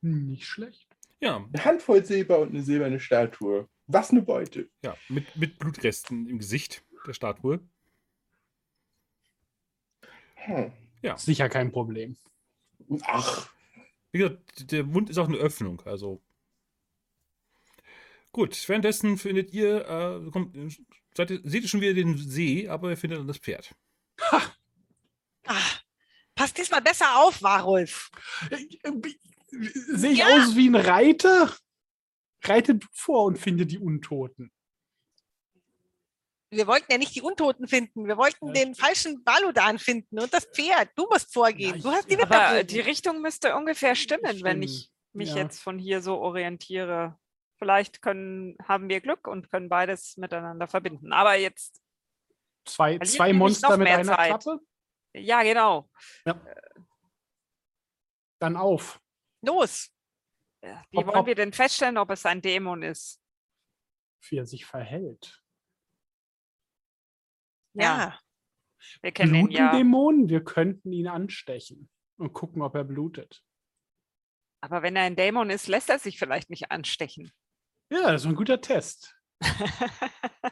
nicht 0.00 0.46
schlecht. 0.46 0.88
Ja, 1.20 1.36
Eine 1.36 1.64
Handvoll 1.64 2.04
Silber 2.04 2.38
und 2.40 2.48
eine 2.50 2.62
silberne 2.62 2.98
Statue. 2.98 3.68
Was 3.86 4.10
eine 4.10 4.22
Beute. 4.22 4.70
ja, 4.82 4.96
mit, 5.08 5.36
mit 5.36 5.58
Blutresten 5.58 6.26
im 6.28 6.38
Gesicht 6.38 6.84
der 7.06 7.12
Statue. 7.12 7.60
Hm. 10.34 10.72
Sicher 11.16 11.48
kein 11.48 11.72
Problem. 11.72 12.16
Ach, 13.02 13.48
Wie 14.12 14.18
gesagt, 14.18 14.70
der 14.72 14.84
Mund 14.84 15.10
ist 15.10 15.18
auch 15.18 15.28
eine 15.28 15.36
Öffnung, 15.38 15.80
also. 15.84 16.20
Gut, 18.32 18.68
währenddessen 18.68 19.18
findet 19.18 19.52
ihr, 19.52 19.86
äh, 19.88 20.30
kommt, 20.30 20.56
seid 21.14 21.30
ihr, 21.30 21.40
seht 21.44 21.62
ihr 21.64 21.68
schon 21.68 21.80
wieder 21.80 21.94
den 21.94 22.16
See, 22.16 22.68
aber 22.68 22.90
ihr 22.90 22.96
findet 22.96 23.18
dann 23.18 23.26
das 23.26 23.38
Pferd. 23.38 23.74
Ah, 25.44 25.60
pass 26.34 26.54
diesmal 26.54 26.80
besser 26.82 27.16
auf, 27.18 27.42
Warulf. 27.42 28.10
Sehe 29.50 30.12
ich 30.12 30.18
Ja. 30.18 30.26
aus 30.44 30.56
wie 30.56 30.68
ein 30.68 30.76
Reiter? 30.76 31.54
Reite 32.44 32.76
du 32.76 32.86
vor 32.92 33.24
und 33.26 33.38
finde 33.38 33.66
die 33.66 33.78
Untoten. 33.78 34.50
Wir 36.52 36.66
wollten 36.66 36.92
ja 36.92 36.98
nicht 36.98 37.14
die 37.14 37.22
Untoten 37.22 37.66
finden. 37.66 38.06
Wir 38.06 38.18
wollten 38.18 38.48
Ja, 38.48 38.52
den 38.52 38.74
falschen 38.74 39.24
Baludan 39.24 39.78
finden 39.78 40.20
und 40.20 40.34
das 40.34 40.44
Pferd. 40.44 40.90
Du 40.96 41.06
musst 41.10 41.32
vorgehen. 41.32 41.76
Ja, 41.76 41.82
du 41.82 41.90
hast 41.90 42.10
die 42.10 42.14
ich- 42.14 42.22
Aber 42.22 42.34
äh, 42.34 42.38
Witterbogen. 42.40 42.66
die 42.66 42.80
Richtung 42.80 43.22
müsste 43.22 43.56
ungefähr 43.56 43.94
stimmen, 43.94 44.24
wenn 44.24 44.36
Stimmen, 44.38 44.62
ich 44.62 44.92
mich 45.14 45.30
ja. 45.30 45.36
jetzt 45.36 45.60
von 45.60 45.78
hier 45.78 46.02
so 46.02 46.18
orientiere. 46.18 47.18
Vielleicht 47.58 48.02
können, 48.02 48.56
haben 48.68 48.88
wir 48.90 49.00
Glück 49.00 49.26
und 49.26 49.50
können 49.50 49.68
beides 49.70 50.16
miteinander 50.18 50.68
verbinden. 50.68 51.12
Aber 51.12 51.36
jetzt, 51.36 51.80
Zwei, 52.66 52.98
zwei 52.98 53.32
Monster 53.32 53.76
mit 53.78 53.88
einer 53.88 54.04
Zeit? 54.04 54.28
Klappe? 54.28 54.60
ja, 55.14 55.42
genau. 55.42 55.88
Dann 58.40 58.56
auf. 58.56 59.00
Los. 59.44 59.90
Wie 60.60 60.68
Hopp, 60.98 61.06
wollen 61.06 61.16
hopp. 61.16 61.26
wir 61.26 61.34
denn 61.34 61.52
feststellen, 61.52 61.98
ob 61.98 62.10
es 62.10 62.24
ein 62.26 62.40
Dämon 62.42 62.82
ist? 62.82 63.20
Wie 64.28 64.36
er 64.38 64.46
sich 64.46 64.64
verhält. 64.64 65.41
Ja. 67.74 68.18
Wir 69.00 69.12
kennen 69.12 69.34
ihn 69.34 69.50
ja. 69.50 69.70
Blutendämon, 69.70 70.28
wir 70.28 70.44
könnten 70.44 70.92
ihn 70.92 71.08
anstechen 71.08 71.88
und 72.16 72.32
gucken, 72.32 72.62
ob 72.62 72.74
er 72.74 72.84
blutet. 72.84 73.42
Aber 74.60 74.82
wenn 74.82 74.96
er 74.96 75.04
ein 75.04 75.16
Dämon 75.16 75.50
ist, 75.50 75.68
lässt 75.68 75.90
er 75.90 75.98
sich 75.98 76.18
vielleicht 76.18 76.50
nicht 76.50 76.70
anstechen. 76.70 77.32
Ja, 77.90 78.12
das 78.12 78.22
ist 78.22 78.28
ein 78.28 78.36
guter 78.36 78.60
Test. 78.60 79.16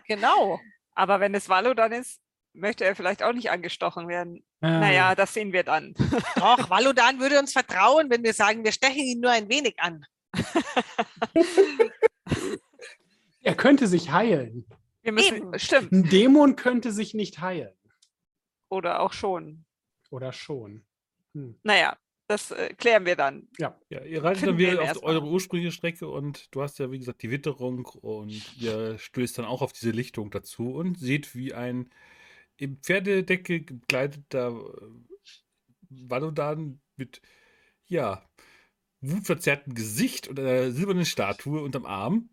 Genau. 0.06 0.60
Aber 0.94 1.20
wenn 1.20 1.34
es 1.34 1.48
Valodan 1.48 1.92
ist, 1.92 2.20
möchte 2.52 2.84
er 2.84 2.96
vielleicht 2.96 3.22
auch 3.22 3.32
nicht 3.32 3.50
angestochen 3.50 4.08
werden. 4.08 4.44
Ah, 4.60 4.80
Naja, 4.80 5.14
das 5.14 5.34
sehen 5.34 5.52
wir 5.52 5.62
dann. 5.62 5.94
Doch, 6.36 6.68
Valudan 6.68 7.20
würde 7.20 7.38
uns 7.38 7.52
vertrauen, 7.52 8.10
wenn 8.10 8.24
wir 8.24 8.34
sagen, 8.34 8.64
wir 8.64 8.72
stechen 8.72 9.04
ihn 9.04 9.20
nur 9.20 9.30
ein 9.30 9.48
wenig 9.48 9.76
an. 9.78 10.04
Er 13.42 13.54
könnte 13.54 13.86
sich 13.86 14.12
heilen. 14.12 14.66
Wir 15.02 15.12
müssen, 15.12 15.36
Eben. 15.36 15.58
stimmt. 15.58 15.92
Ein 15.92 16.08
Dämon 16.08 16.56
könnte 16.56 16.92
sich 16.92 17.14
nicht 17.14 17.40
heilen. 17.40 17.72
Oder 18.68 19.00
auch 19.00 19.12
schon. 19.12 19.64
Oder 20.10 20.32
schon. 20.32 20.84
Hm. 21.34 21.58
Naja, 21.62 21.96
das 22.26 22.50
äh, 22.50 22.74
klären 22.74 23.06
wir 23.06 23.16
dann. 23.16 23.48
Ja, 23.58 23.76
ihr 23.88 24.22
reitet 24.22 24.44
Finden 24.44 24.58
dann 24.58 24.58
wieder 24.58 24.82
auf 24.82 25.02
eure 25.02 25.26
ursprüngliche 25.26 25.72
Strecke 25.72 26.08
und 26.08 26.54
du 26.54 26.62
hast 26.62 26.78
ja, 26.78 26.90
wie 26.90 26.98
gesagt, 26.98 27.22
die 27.22 27.30
Witterung 27.30 27.86
und 27.86 28.56
ihr 28.60 28.98
stößt 28.98 29.38
dann 29.38 29.44
auch 29.44 29.62
auf 29.62 29.72
diese 29.72 29.90
Lichtung 29.90 30.30
dazu 30.30 30.74
und 30.74 30.98
seht, 30.98 31.34
wie 31.34 31.54
ein 31.54 31.90
im 32.56 32.76
Pferdedecke 32.76 33.62
gekleideter 33.62 34.50
äh, 34.50 35.30
Valodan 35.88 36.80
mit, 36.96 37.22
ja, 37.86 38.22
wutverzerrtem 39.00 39.74
Gesicht 39.74 40.28
und 40.28 40.38
einer 40.38 40.70
silbernen 40.70 41.06
Statue 41.06 41.62
unterm 41.62 41.86
Arm 41.86 42.28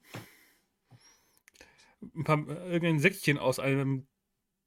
ein 2.15 2.23
paar, 2.23 2.39
äh, 2.47 2.71
irgendein 2.73 2.99
Säckchen 2.99 3.37
aus 3.37 3.59
einem, 3.59 4.07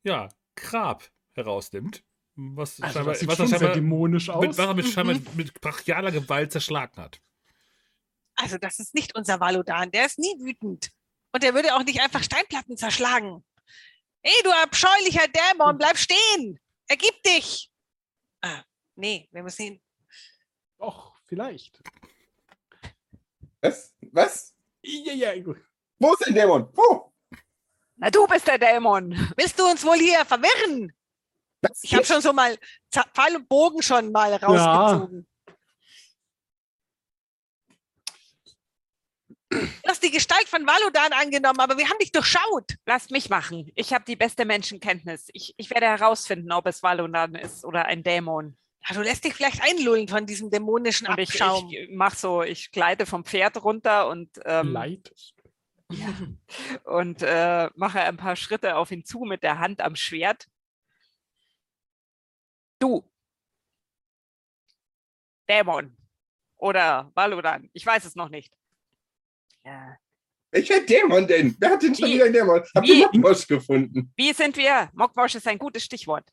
ja, 0.03 0.29
Grab 0.57 1.09
herausnimmt. 1.35 2.05
Was, 2.37 2.81
Also 2.81 2.95
scheinbar, 2.95 3.13
das 3.13 3.21
sieht 3.21 3.29
was 3.29 3.35
er 3.35 3.37
schon 3.39 3.47
sehr 3.49 3.59
scheinbar, 3.59 3.75
dämonisch 3.75 4.31
aus. 4.31 4.41
mit, 4.41 4.51
was 4.51 4.59
er 4.67 4.75
mit, 4.75 4.87
scheinbar 4.87 5.15
Mhm. 5.17 5.27
mit 5.35 5.61
brachialer 5.61 6.11
Gewalt 6.13 6.53
zerschlagen 6.53 6.97
hat. 7.01 7.21
Also, 8.35 8.57
das 8.57 8.79
ist 8.79 8.95
nicht 8.95 9.15
unser 9.15 9.39
Valudan. 9.41 9.91
Der 9.91 10.07
ist 10.07 10.19
nie 10.19 10.35
wütend. 10.39 10.91
Und 11.33 11.43
der 11.43 11.55
würde 11.55 11.75
auch 11.75 11.83
nicht 11.85 12.01
einfach 12.01 12.23
Steinplatten 12.23 12.77
zerschlagen. 12.77 13.45
Ey, 14.23 14.33
du 14.43 14.51
abscheulicher 14.53 15.27
Dämon, 15.29 15.77
bleib 15.79 15.97
stehen! 15.99 16.59
Ergib 16.89 17.23
dich! 17.23 17.71
Ah, 18.41 18.63
nee, 18.97 19.29
wir 19.33 19.43
müssen 19.43 19.63
ihn. 19.63 19.81
Doch, 20.79 21.15
vielleicht. 21.25 21.81
was? 23.61 23.95
Was? 24.13 24.55
Ja, 24.83 25.13
ja, 25.13 25.43
gut. 25.43 25.59
Wo 25.99 26.13
ist 26.15 26.27
der 26.27 26.33
Dämon? 26.35 26.69
Wo? 26.75 27.10
Na, 28.01 28.11
du 28.11 28.27
bist 28.27 28.49
der 28.49 28.59
Dämon. 28.59 29.13
Willst 29.37 29.59
du 29.59 29.67
uns 29.67 29.85
wohl 29.85 29.99
hier 29.99 30.25
verwirren? 30.25 30.91
Was? 31.61 31.85
Ich 31.85 31.95
habe 31.95 32.07
schon 32.07 32.23
so 32.23 32.33
mal 32.33 32.57
Pfeil 32.91 33.37
und 33.37 33.47
Bogen 33.47 33.83
schon 33.83 34.11
mal 34.11 34.33
rausgezogen. 34.35 35.27
Du 39.51 39.59
hast 39.89 40.03
die 40.03 40.11
Gestalt 40.13 40.49
von 40.49 40.67
Valudan 40.67 41.13
angenommen, 41.13 41.61
aber 41.61 41.77
wir 41.77 41.89
haben 41.91 41.99
dich 41.99 42.13
durchschaut. 42.13 42.77
Lasst 42.87 43.11
mich 43.11 43.29
machen. 43.29 43.71
Ich 43.75 43.93
habe 43.93 44.05
die 44.07 44.17
beste 44.17 44.47
Menschenkenntnis. 44.47 45.29
Ich, 45.35 45.55
ich 45.59 45.69
werde 45.71 45.87
herausfinden, 45.87 46.53
ob 46.53 46.67
es 46.67 46.83
Valodan 46.83 47.35
ist 47.35 47.65
oder 47.67 47.85
ein 47.85 48.03
Dämon. 48.03 48.57
Ja, 48.89 48.95
du 48.95 49.03
lässt 49.03 49.25
dich 49.25 49.35
vielleicht 49.35 49.61
einlullen 49.63 50.09
von 50.09 50.25
diesem 50.25 50.51
dämonischen 50.51 51.07
Und 51.07 51.19
ich, 51.19 51.31
Abschaum. 51.31 51.69
ich 51.71 51.91
mach 51.93 52.15
so, 52.15 52.43
ich 52.43 52.71
gleite 52.71 53.05
vom 53.05 53.25
Pferd 53.25 53.63
runter 53.63 54.09
und, 54.09 54.31
ähm, 54.47 54.73
Leid. 54.73 55.13
und 56.85 57.23
äh, 57.23 57.69
mache 57.77 58.01
ein 58.01 58.17
paar 58.17 58.37
Schritte 58.37 58.77
auf 58.77 58.91
ihn 58.91 59.05
zu 59.05 59.21
mit 59.21 59.43
der 59.43 59.59
Hand 59.59 59.81
am 59.81 59.97
Schwert. 59.97 60.49
Du. 62.79 63.05
Dämon. 65.49 65.97
Oder 66.57 67.11
Valodan. 67.15 67.69
Ich 67.73 67.85
weiß 67.85 68.05
es 68.05 68.15
noch 68.15 68.29
nicht. 68.29 68.53
Ja. 69.65 69.97
Welcher 70.53 70.81
Dämon 70.81 71.27
denn? 71.27 71.57
Wer 71.59 71.71
hat 71.71 71.83
denn 71.83 71.95
schon 71.95 72.09
Wie- 72.09 72.15
wieder 72.15 72.25
einen 72.25 72.35
Dämon? 72.35 72.63
Habt 72.75 72.87
wie- 72.87 73.01
ihr 73.01 73.07
Mockmosch 73.07 73.47
gefunden? 73.47 74.13
Wie 74.17 74.33
sind 74.33 74.57
wir, 74.57 74.91
Mockmosch 74.95 75.35
ist 75.37 75.47
ein 75.47 75.59
gutes 75.59 75.85
Stichwort. 75.85 76.29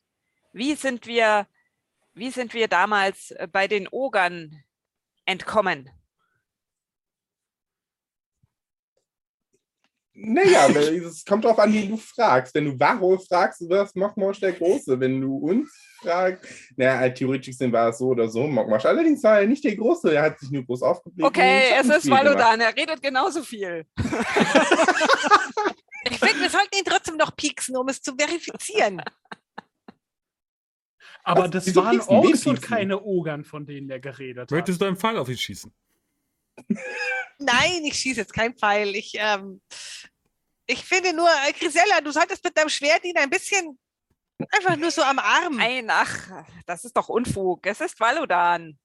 Wie 0.52 0.74
sind 0.74 1.06
wir, 1.06 1.46
wie 2.14 2.30
sind 2.30 2.52
wir 2.54 2.68
damals 2.68 3.30
äh, 3.32 3.46
bei 3.50 3.68
den 3.68 3.86
Ogern 3.88 4.62
entkommen? 5.24 5.90
Naja, 10.20 10.68
es 10.68 11.24
kommt 11.24 11.44
drauf 11.44 11.58
an, 11.60 11.72
wen 11.72 11.90
du 11.90 11.96
fragst. 11.96 12.52
Wenn 12.54 12.64
du 12.64 12.78
Varro 12.78 13.18
fragst, 13.18 13.68
war 13.68 13.84
es 13.84 13.94
Mockmosch 13.94 14.40
der 14.40 14.52
Große. 14.52 14.98
Wenn 14.98 15.20
du 15.20 15.36
uns 15.36 15.70
fragst, 16.00 16.44
naja, 16.76 17.08
theoretisch 17.10 17.46
gesehen 17.48 17.72
war 17.72 17.90
es 17.90 17.98
so 17.98 18.08
oder 18.08 18.28
so 18.28 18.46
Mockmosch. 18.46 18.84
Allerdings 18.84 19.22
war 19.22 19.40
er 19.40 19.46
nicht 19.46 19.62
der 19.62 19.76
Große, 19.76 20.12
er 20.12 20.22
hat 20.22 20.40
sich 20.40 20.50
nur 20.50 20.64
groß 20.64 20.82
aufgebläht. 20.82 21.24
Okay, 21.24 21.68
es 21.80 21.88
ist. 21.88 22.10
Valodan, 22.10 22.60
er 22.60 22.76
redet 22.76 23.00
genauso 23.00 23.42
viel. 23.42 23.84
Ich 26.10 26.18
finde, 26.18 26.40
wir 26.40 26.50
sollten 26.50 26.76
ihn 26.78 26.84
trotzdem 26.84 27.16
noch 27.16 27.36
pieksen, 27.36 27.76
um 27.76 27.88
es 27.88 28.00
zu 28.00 28.14
verifizieren. 28.16 29.02
Aber 31.22 31.42
Was? 31.44 31.50
das 31.50 31.76
waren 31.76 32.00
Orks 32.00 32.46
und 32.46 32.62
keine 32.62 33.02
Ogern, 33.02 33.44
von 33.44 33.66
denen 33.66 33.88
der 33.88 34.00
geredet 34.00 34.42
hat. 34.42 34.50
Möchtest 34.50 34.80
du 34.80 34.86
einen 34.86 34.96
Pfeil 34.96 35.18
auf 35.18 35.28
ihn 35.28 35.36
schießen? 35.36 35.72
Nein, 37.38 37.84
ich 37.84 37.94
schieße 37.94 38.20
jetzt 38.20 38.32
keinen 38.32 38.56
Pfeil. 38.56 38.94
Ich, 38.96 39.14
ähm, 39.16 39.60
ich 40.66 40.84
finde 40.84 41.12
nur, 41.12 41.28
äh, 41.46 41.52
Grisella, 41.52 42.00
du 42.00 42.10
solltest 42.10 42.42
mit 42.44 42.56
deinem 42.56 42.68
Schwert 42.68 43.04
ihn 43.04 43.16
ein 43.16 43.30
bisschen 43.30 43.78
einfach 44.50 44.76
nur 44.76 44.90
so 44.90 45.02
am 45.02 45.18
Arm. 45.18 45.56
Nein, 45.56 45.88
ach, 45.90 46.44
das 46.66 46.84
ist 46.84 46.96
doch 46.96 47.08
Unfug. 47.08 47.66
Es 47.66 47.80
ist 47.80 47.98
Valodan. 47.98 48.78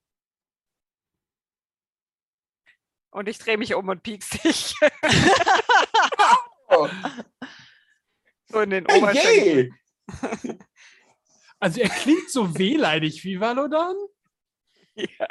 Und 3.11 3.29
ich 3.29 3.37
drehe 3.37 3.57
mich 3.57 3.75
um 3.75 3.87
und 3.89 4.01
piekst 4.03 4.43
dich. 4.43 4.75
Oh, 6.69 6.89
so 8.47 8.61
in 8.61 8.71
den 8.71 8.87
Oberschenkel. 8.87 9.69
hey, 10.21 10.59
Also 11.59 11.79
er 11.79 11.89
klingt 11.89 12.29
so 12.29 12.57
wehleidig 12.57 13.23
wie 13.23 13.39
Valodan. 13.39 13.95
Ja. 15.19 15.27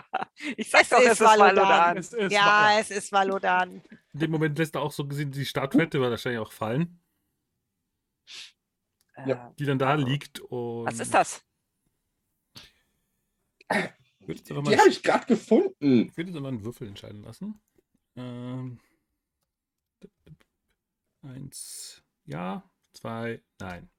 Ich 0.57 0.71
sag 0.71 0.83
Es 0.83 0.89
doch, 0.89 0.99
ist 0.99 1.07
es 1.07 1.13
ist 1.13 1.21
Valodan. 1.21 1.57
Valodan. 1.57 1.97
Es 1.97 2.13
ist 2.13 2.33
ja, 2.33 2.79
es 2.81 2.91
ist 2.91 3.13
Valodan. 3.13 3.83
In 4.13 4.21
dem 4.21 4.31
Moment 4.31 4.59
lässt 4.59 4.75
er 4.75 4.83
auch 4.83 4.91
so 4.93 5.07
gesehen 5.07 5.31
die 5.31 5.47
Statuette 5.47 6.01
wahrscheinlich 6.01 6.41
auch 6.41 6.53
fallen, 6.53 7.01
Ja. 9.25 9.49
Äh, 9.51 9.55
die 9.59 9.65
dann 9.65 9.79
da 9.79 9.95
liegt. 9.95 10.41
Und 10.41 10.87
Was 10.87 10.99
ist 10.99 11.15
das? 11.15 11.45
Ich 13.71 14.29
würde 14.29 14.39
jetzt 14.41 14.51
aber 14.51 14.63
die 14.63 14.71
mal, 14.71 14.79
habe 14.79 14.89
ich 14.89 15.03
gerade 15.03 15.27
gefunden. 15.27 16.09
ich 16.09 16.17
würde 16.17 16.37
aber 16.37 16.49
einen 16.49 16.65
Würfel 16.65 16.89
entscheiden 16.89 17.23
lassen. 17.23 17.61
Ähm, 18.17 18.81
eins, 21.23 22.03
ja, 22.25 22.69
zwei, 22.93 23.43
nein. 23.61 23.91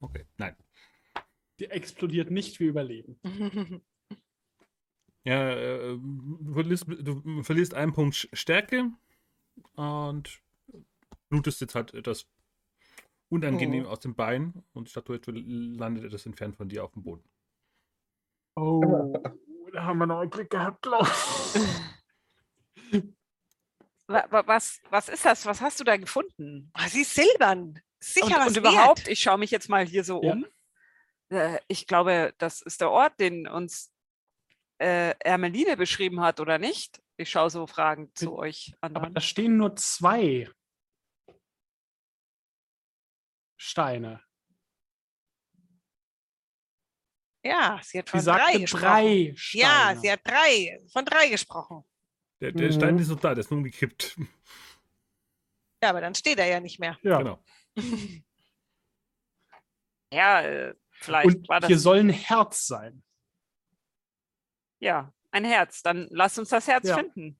Okay, 0.00 0.26
nein. 0.36 0.56
Die 1.58 1.66
explodiert 1.66 2.30
nicht, 2.30 2.58
wir 2.60 2.68
überleben. 2.68 3.20
Ja, 5.24 5.50
äh, 5.50 5.98
du, 5.98 6.52
verlierst, 6.54 6.86
du 6.88 7.42
verlierst 7.42 7.74
einen 7.74 7.92
Punkt 7.92 8.28
Stärke 8.32 8.90
und 9.76 10.40
blutest 11.28 11.60
jetzt 11.60 11.74
halt 11.74 11.94
etwas 11.94 12.26
unangenehm 13.28 13.86
aus 13.86 14.00
dem 14.00 14.14
Bein 14.14 14.64
und 14.74 14.88
die 14.88 14.90
Statuette 14.90 15.30
landet 15.30 16.04
etwas 16.04 16.26
entfernt 16.26 16.56
von 16.56 16.68
dir 16.68 16.84
auf 16.84 16.92
dem 16.92 17.02
Boden. 17.04 17.24
Oh, 18.56 19.12
da 19.72 19.84
haben 19.84 19.98
wir 19.98 20.06
noch 20.06 20.20
einen 20.20 20.30
Glück 20.30 20.50
gehabt, 20.50 20.82
glaube 20.82 21.08
ich. 21.08 23.02
Wa- 24.08 24.26
wa- 24.30 24.46
Was, 24.46 24.80
was 24.90 25.08
ist 25.08 25.24
das? 25.24 25.46
Was 25.46 25.60
hast 25.60 25.78
du 25.80 25.84
da 25.84 25.96
gefunden? 25.96 26.70
Ah, 26.74 26.88
Sie 26.88 27.02
ist 27.02 27.14
silbern. 27.14 27.80
Sicher 28.00 28.26
und, 28.26 28.32
was 28.34 28.46
und 28.48 28.56
wert. 28.56 28.66
überhaupt, 28.74 29.08
ich 29.08 29.20
schaue 29.20 29.38
mich 29.38 29.50
jetzt 29.52 29.68
mal 29.68 29.86
hier 29.86 30.02
so 30.04 30.20
Ja. 30.22 30.32
um. 30.32 30.46
Äh, 31.30 31.58
Ich 31.68 31.86
glaube, 31.86 32.34
das 32.38 32.60
ist 32.60 32.80
der 32.80 32.90
Ort, 32.90 33.18
den 33.20 33.46
uns 33.46 33.91
äh, 34.82 35.14
Ermeline 35.20 35.76
beschrieben 35.76 36.20
hat, 36.20 36.40
oder 36.40 36.58
nicht? 36.58 37.00
Ich 37.16 37.30
schaue 37.30 37.50
so 37.50 37.66
fragend 37.66 38.16
zu 38.18 38.36
euch 38.36 38.74
Aber 38.80 38.96
anderen. 38.96 39.14
da 39.14 39.20
stehen 39.20 39.56
nur 39.56 39.76
zwei 39.76 40.48
Steine. 43.56 44.22
Ja, 47.44 47.80
sie 47.82 47.98
hat 47.98 48.08
Sie 48.08 48.10
von 48.18 48.24
drei 48.24 48.36
sagte 48.38 48.60
gesprochen. 48.60 48.82
drei 48.82 49.32
Steine. 49.36 49.62
Ja, 49.64 49.96
sie 50.00 50.12
hat 50.12 50.20
drei, 50.24 50.78
von 50.92 51.04
drei 51.04 51.28
gesprochen. 51.28 51.84
Der, 52.40 52.52
der 52.52 52.68
Mhm. 52.68 52.72
Stein 52.72 52.98
ist 52.98 53.08
noch 53.08 53.20
da, 53.20 53.34
der 53.34 53.40
ist 53.40 53.50
nur 53.50 53.58
umgekippt. 53.58 54.16
Ja, 55.82 55.90
aber 55.90 56.00
dann 56.00 56.14
steht 56.14 56.38
er 56.38 56.46
ja 56.46 56.60
nicht 56.60 56.78
mehr. 56.78 56.98
ja. 57.02 57.18
Genau. 57.18 57.44
Ja, 60.12 60.42
äh, 60.42 60.74
vielleicht 60.90 61.26
Und 61.38 61.48
war 61.48 61.60
das 61.60 61.68
hier 61.68 61.78
soll 61.78 61.98
ein 62.00 62.10
Herz 62.10 62.66
sein. 62.66 63.02
Ja 64.82 65.12
ein 65.30 65.44
Herz. 65.44 65.82
Dann 65.82 66.08
lass 66.10 66.38
uns 66.38 66.50
das 66.50 66.66
Herz 66.68 66.86
Ja. 66.88 66.96
finden. 66.96 67.38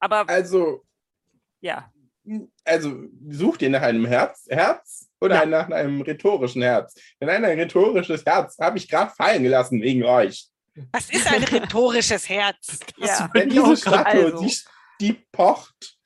Aber 0.00 0.28
Also, 0.28 0.84
ja, 1.60 1.90
also 2.64 3.04
sucht 3.28 3.62
ihr 3.62 3.70
nach 3.70 3.82
einem 3.82 4.06
Herz, 4.06 4.46
Herz 4.48 5.08
oder 5.20 5.36
Ja. 5.40 5.46
nach 5.46 5.68
einem 5.70 6.00
rhetorischen 6.00 6.62
Herz? 6.62 6.94
Denn 7.20 7.28
ein 7.28 7.44
rhetorisches 7.44 8.24
Herz 8.24 8.58
habe 8.58 8.78
ich 8.78 8.88
gerade 8.88 9.12
fallen 9.14 9.42
gelassen 9.42 9.80
wegen 9.82 10.04
euch. 10.04 10.48
Was 10.92 11.08
ist 11.10 11.26
ein 11.32 11.44
rhetorisches 11.44 12.28
Herz? 12.28 12.78
ja. 12.96 13.26
Auch 13.26 13.32
diese 13.32 13.62
grad- 13.62 13.78
Statue, 13.78 14.24
also. 14.32 14.44
die, 14.44 14.56
die 15.00 15.12
pocht. 15.30 15.98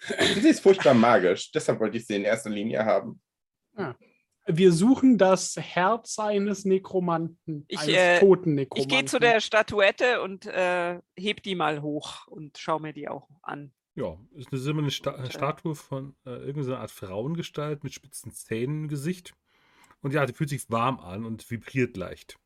Sie 0.00 0.48
ist 0.48 0.60
furchtbar 0.60 0.94
magisch. 0.94 1.52
Deshalb 1.52 1.78
wollte 1.78 1.98
ich 1.98 2.06
sie 2.06 2.16
in 2.16 2.24
erster 2.24 2.48
Linie 2.50 2.84
haben. 2.84 3.20
Wir 4.46 4.72
suchen 4.72 5.18
das 5.18 5.56
Herz 5.56 6.18
eines 6.18 6.64
Nekromanten, 6.64 7.64
Ich, 7.68 7.78
eines 7.78 7.94
äh, 7.94 8.20
toten 8.20 8.50
Ich 8.50 8.56
Nekromanten. 8.56 8.96
gehe 8.96 9.04
zu 9.04 9.18
der 9.18 9.40
Statuette 9.40 10.22
und 10.22 10.46
äh, 10.46 11.00
heb 11.16 11.42
die 11.42 11.54
mal 11.54 11.82
hoch 11.82 12.26
und 12.26 12.58
schaue 12.58 12.80
mir 12.80 12.92
die 12.92 13.08
auch 13.08 13.28
an. 13.42 13.72
Ja, 13.94 14.18
ist 14.32 14.50
eine 14.50 14.60
silberne 14.60 14.90
Sta 14.90 15.12
Und, 15.12 15.32
Statue 15.32 15.74
von 15.74 16.14
äh, 16.24 16.30
irgendeiner 16.30 16.80
Art 16.80 16.90
Frauengestalt 16.90 17.84
mit 17.84 17.92
spitzen 17.92 18.32
Zähnen 18.32 18.84
im 18.84 18.88
Gesicht. 18.88 19.34
Und 20.00 20.14
ja, 20.14 20.24
die 20.24 20.32
fühlt 20.32 20.50
sich 20.50 20.70
warm 20.70 20.98
an 21.00 21.26
und 21.26 21.48
vibriert 21.50 21.96
leicht. 21.96 22.38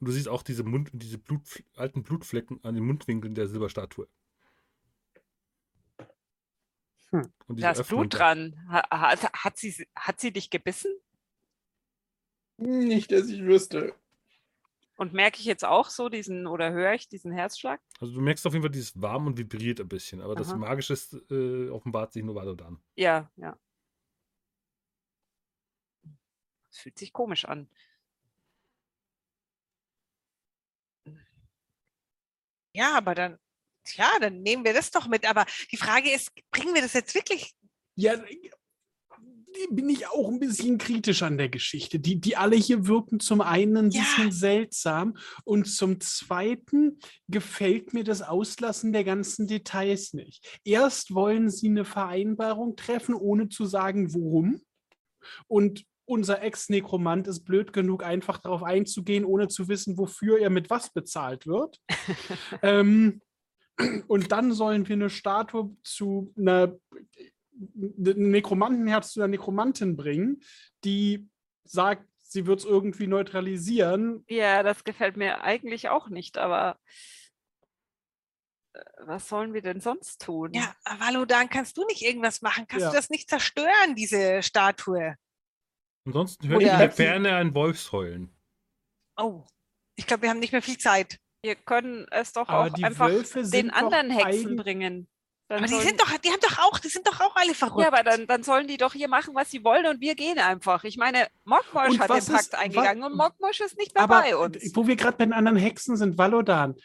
Und 0.00 0.08
du 0.08 0.12
siehst 0.12 0.28
auch 0.28 0.42
diese, 0.42 0.64
Mund 0.64 0.90
diese 0.94 1.18
Blut 1.18 1.42
alten 1.76 2.02
Blutflecken 2.02 2.58
an 2.64 2.74
den 2.74 2.84
Mundwinkeln 2.84 3.34
der 3.34 3.48
Silberstatue. 3.48 4.08
Hm. 7.12 7.32
Da 7.48 7.70
ist 7.70 7.80
Öffnung 7.80 8.00
Blut 8.00 8.14
dran. 8.18 8.66
Ha, 8.68 8.82
hat, 8.90 9.32
hat, 9.32 9.56
sie, 9.58 9.86
hat 9.94 10.20
sie 10.20 10.32
dich 10.32 10.50
gebissen? 10.50 10.92
Nicht, 12.56 13.12
dass 13.12 13.28
ich 13.28 13.42
wüsste. 13.42 13.94
Und 14.96 15.12
merke 15.12 15.40
ich 15.40 15.46
jetzt 15.46 15.64
auch 15.64 15.88
so 15.88 16.08
diesen, 16.08 16.46
oder 16.46 16.70
höre 16.70 16.94
ich 16.94 17.08
diesen 17.08 17.32
Herzschlag? 17.32 17.80
Also 18.00 18.14
du 18.14 18.20
merkst 18.20 18.46
auf 18.46 18.52
jeden 18.52 18.62
Fall, 18.62 18.70
dieses 18.70 19.00
warm 19.00 19.26
und 19.26 19.38
vibriert 19.38 19.80
ein 19.80 19.88
bisschen, 19.88 20.20
aber 20.20 20.34
das 20.34 20.50
Aha. 20.50 20.56
Magische 20.56 20.94
äh, 21.30 21.70
offenbart 21.70 22.12
sich 22.12 22.22
nur 22.22 22.34
Valodan. 22.34 22.80
Ja, 22.94 23.30
ja. 23.36 23.58
Das 26.68 26.78
fühlt 26.78 26.98
sich 26.98 27.12
komisch 27.12 27.44
an. 27.44 27.68
Ja, 32.74 32.96
aber 32.96 33.14
dann, 33.14 33.38
tja, 33.84 34.08
dann 34.20 34.42
nehmen 34.42 34.64
wir 34.64 34.74
das 34.74 34.90
doch 34.90 35.08
mit. 35.08 35.28
Aber 35.28 35.46
die 35.70 35.76
Frage 35.76 36.10
ist, 36.10 36.30
bringen 36.50 36.74
wir 36.74 36.82
das 36.82 36.92
jetzt 36.92 37.14
wirklich? 37.14 37.52
Ja, 37.94 38.14
bin 39.70 39.88
ich 39.88 40.06
auch 40.08 40.28
ein 40.28 40.40
bisschen 40.40 40.78
kritisch 40.78 41.22
an 41.22 41.36
der 41.36 41.48
Geschichte. 41.48 41.98
Die, 41.98 42.20
die 42.20 42.36
alle 42.36 42.56
hier 42.56 42.86
wirken 42.86 43.20
zum 43.20 43.40
einen 43.40 43.76
ein 43.76 43.90
Ja. 43.90 44.00
bisschen 44.02 44.32
seltsam 44.32 45.16
und 45.44 45.66
zum 45.66 46.00
zweiten 46.00 46.98
gefällt 47.28 47.92
mir 47.92 48.04
das 48.04 48.22
Auslassen 48.22 48.92
der 48.92 49.04
ganzen 49.04 49.46
Details 49.46 50.14
nicht. 50.14 50.60
Erst 50.64 51.14
wollen 51.14 51.50
sie 51.50 51.68
eine 51.68 51.84
Vereinbarung 51.84 52.76
treffen, 52.76 53.14
ohne 53.14 53.48
zu 53.48 53.66
sagen, 53.66 54.14
worum. 54.14 54.62
Und 55.48 55.84
unser 56.04 56.42
Ex-Nekromant 56.42 57.28
ist 57.28 57.44
blöd 57.44 57.72
genug, 57.72 58.02
einfach 58.04 58.38
darauf 58.38 58.62
einzugehen, 58.62 59.24
ohne 59.24 59.48
zu 59.48 59.68
wissen, 59.68 59.96
wofür 59.98 60.38
er 60.40 60.50
mit 60.50 60.68
was 60.68 60.92
bezahlt 60.92 61.46
wird. 61.46 61.78
ähm, 62.62 63.20
und 64.08 64.32
dann 64.32 64.52
sollen 64.52 64.88
wir 64.88 64.94
eine 64.96 65.10
Statue 65.10 65.76
zu 65.82 66.32
einer 66.36 66.76
ein 67.76 68.30
Nekromantenherz 68.30 69.12
zu 69.12 69.20
einer 69.20 69.28
Nekromantin 69.28 69.96
bringen, 69.96 70.42
die 70.84 71.28
sagt, 71.64 72.06
sie 72.22 72.46
wird 72.46 72.60
es 72.60 72.64
irgendwie 72.64 73.06
neutralisieren. 73.06 74.24
Ja, 74.28 74.62
das 74.62 74.84
gefällt 74.84 75.16
mir 75.16 75.42
eigentlich 75.42 75.88
auch 75.90 76.08
nicht, 76.08 76.38
aber 76.38 76.78
äh, 78.72 78.80
was 79.04 79.28
sollen 79.28 79.52
wir 79.54 79.62
denn 79.62 79.80
sonst 79.80 80.22
tun? 80.22 80.52
Ja, 80.54 80.74
Valodan, 80.98 81.48
kannst 81.48 81.76
du 81.76 81.84
nicht 81.86 82.02
irgendwas 82.02 82.42
machen? 82.42 82.66
Kannst 82.66 82.84
Ja. 82.84 82.90
du 82.90 82.96
das 82.96 83.10
nicht 83.10 83.28
zerstören, 83.28 83.94
diese 83.96 84.42
Statue? 84.42 85.16
Ansonsten 86.04 86.48
hört 86.48 86.62
ihr 86.62 86.72
in 86.72 86.78
der 86.78 86.90
Ferne 86.90 87.36
ein 87.36 87.54
Wolfsheulen. 87.54 88.34
Oh, 89.16 89.44
ich 89.94 90.06
glaube, 90.06 90.22
wir 90.22 90.30
haben 90.30 90.40
nicht 90.40 90.52
mehr 90.52 90.62
viel 90.62 90.78
Zeit. 90.78 91.18
Wir 91.42 91.56
können 91.56 92.06
es 92.10 92.32
doch 92.32 92.48
Aber 92.48 92.70
auch 92.72 92.82
einfach 92.82 93.10
den 93.34 93.70
anderen 93.70 94.10
Hexen 94.10 94.56
bringen. 94.56 95.08
Dann 95.48 95.58
Aber 95.58 95.66
die 95.66 95.80
sind 95.80 96.00
doch, 96.00 96.16
die 96.18 96.30
haben 96.30 96.40
doch 96.40 96.58
auch, 96.60 96.78
die 96.78 96.88
sind 96.88 97.06
doch 97.06 97.20
auch 97.20 97.34
alle 97.34 97.52
verrückt. 97.52 97.80
ja, 97.82 97.88
aber 97.88 98.04
dann, 98.04 98.26
dann 98.26 98.42
sollen 98.44 98.68
die 98.68 98.76
doch 98.76 98.92
hier 98.92 99.08
machen, 99.08 99.34
was 99.34 99.50
sie 99.50 99.62
wollen 99.64 99.86
und 99.86 100.00
wir 100.00 100.14
gehen 100.14 100.38
einfach. 100.38 100.84
Ich 100.84 100.96
meine, 100.96 101.26
Mockmosch 101.44 101.98
hat 101.98 102.10
den 102.10 102.24
Pakt 102.24 102.54
eingegangen 102.54 103.02
und 103.02 103.16
Mockmosch 103.16 103.60
ist 103.60 103.76
nicht 103.76 103.92
mehr 103.94 104.04
Aber 104.04 104.20
bei 104.20 104.36
uns. 104.36 104.56
wo 104.74 104.86
wir 104.86 104.96
gerade 104.96 105.16
bei 105.16 105.24
den 105.24 105.32
anderen 105.32 105.58
Hexen 105.58 105.96
sind, 105.96 106.16
Valodan, 106.16 106.76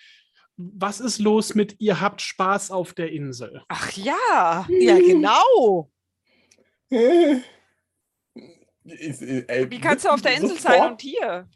was 0.58 1.00
ist 1.00 1.20
los 1.20 1.54
mit 1.54 1.76
ihr 1.80 2.02
habt 2.02 2.22
Spaß 2.22 2.72
auf 2.72 2.94
der 2.94 3.12
Insel? 3.12 3.64
Ach 3.68 3.92
ja. 3.92 4.66
ja, 4.70 4.98
genau. 4.98 5.92
Äh, 6.90 7.42
ist, 8.84 9.22
äh, 9.22 9.68
Wie 9.70 9.80
kannst 9.80 10.06
du 10.06 10.10
auf 10.10 10.22
der 10.22 10.34
Insel 10.34 10.58
sein 10.58 10.74
sofort- 10.74 10.92
und 10.92 11.02
hier? 11.02 11.48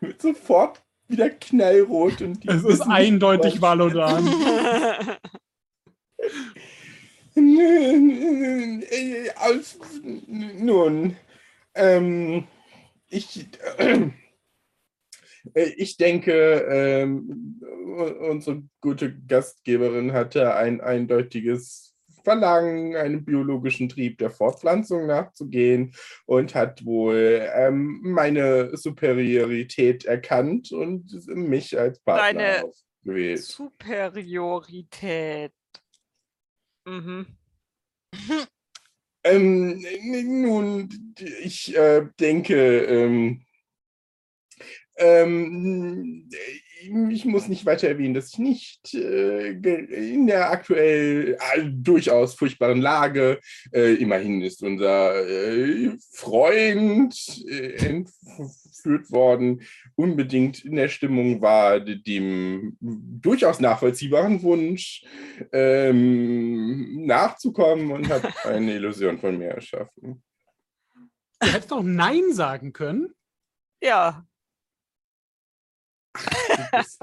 Wird 0.00 0.22
sofort 0.22 0.82
wieder 1.08 1.30
knallrot 1.30 2.20
und 2.22 2.44
die 2.44 2.48
Es 2.48 2.64
ist 2.64 2.82
eindeutig 2.82 3.60
Valodan. 3.60 4.28
Aus, 9.36 9.78
nun, 10.26 11.16
ähm, 11.74 12.48
ich, 13.08 13.48
äh, 13.78 14.10
ich 15.76 15.96
denke, 15.96 16.32
ähm, 16.68 17.60
unsere 18.28 18.64
gute 18.80 19.16
Gastgeberin 19.20 20.12
hatte 20.12 20.54
ein 20.56 20.80
eindeutiges 20.80 21.87
Verlangen, 22.28 22.94
einem 22.94 23.24
biologischen 23.24 23.88
Trieb 23.88 24.18
der 24.18 24.30
Fortpflanzung 24.30 25.06
nachzugehen 25.06 25.94
und 26.26 26.54
hat 26.54 26.84
wohl 26.84 27.48
ähm, 27.54 28.00
meine 28.02 28.76
Superiorität 28.76 30.04
erkannt 30.04 30.70
und 30.70 31.26
mich 31.26 31.78
als 31.78 31.98
Partner 32.00 32.38
Deine 32.38 32.64
ausgewählt. 32.64 33.40
Superiorität. 33.40 35.54
Mhm. 36.86 37.26
Ähm, 39.24 39.82
nun, 40.44 41.14
ich 41.42 41.74
äh, 41.74 42.06
denke, 42.20 42.84
ähm, 42.84 43.42
ähm, 44.96 46.28
ich 47.10 47.24
muss 47.24 47.48
nicht 47.48 47.66
weiter 47.66 47.88
erwähnen, 47.88 48.14
dass 48.14 48.32
ich 48.32 48.38
nicht 48.38 48.94
äh, 48.94 49.50
in 49.50 50.26
der 50.26 50.50
aktuell 50.50 51.36
äh, 51.54 51.64
durchaus 51.64 52.34
furchtbaren 52.34 52.80
Lage, 52.80 53.40
äh, 53.72 53.94
immerhin 53.94 54.42
ist 54.42 54.62
unser 54.62 55.26
äh, 55.26 55.96
Freund 56.12 57.14
äh, 57.48 57.74
entführt 57.74 59.10
worden, 59.10 59.62
unbedingt 59.96 60.64
in 60.64 60.76
der 60.76 60.88
Stimmung 60.88 61.40
war, 61.40 61.80
dem 61.80 62.76
durchaus 62.80 63.60
nachvollziehbaren 63.60 64.42
Wunsch 64.42 65.04
ähm, 65.52 67.06
nachzukommen 67.06 67.90
und 67.90 68.08
hat 68.08 68.24
eine 68.46 68.74
Illusion 68.74 69.18
von 69.18 69.36
mir 69.36 69.50
erschaffen. 69.50 70.22
Du 71.40 71.46
hättest 71.46 71.70
doch 71.70 71.82
Nein 71.82 72.32
sagen 72.32 72.72
können. 72.72 73.14
Ja, 73.80 74.26
Das, 76.72 76.98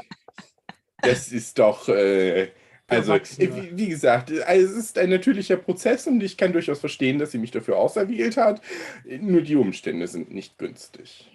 das 1.01 1.31
ist 1.31 1.59
doch, 1.59 1.87
äh, 1.89 2.51
also, 2.87 3.13
wie, 3.13 3.77
wie 3.77 3.89
gesagt, 3.89 4.29
äh, 4.29 4.43
es 4.57 4.71
ist 4.71 4.97
ein 4.97 5.09
natürlicher 5.09 5.57
Prozess 5.57 6.05
und 6.07 6.21
ich 6.21 6.37
kann 6.37 6.53
durchaus 6.53 6.79
verstehen, 6.79 7.17
dass 7.17 7.31
sie 7.31 7.39
mich 7.39 7.51
dafür 7.51 7.77
auserwählt 7.77 8.37
hat. 8.37 8.61
Nur 9.05 9.41
die 9.41 9.55
Umstände 9.55 10.07
sind 10.07 10.31
nicht 10.31 10.57
günstig. 10.57 11.31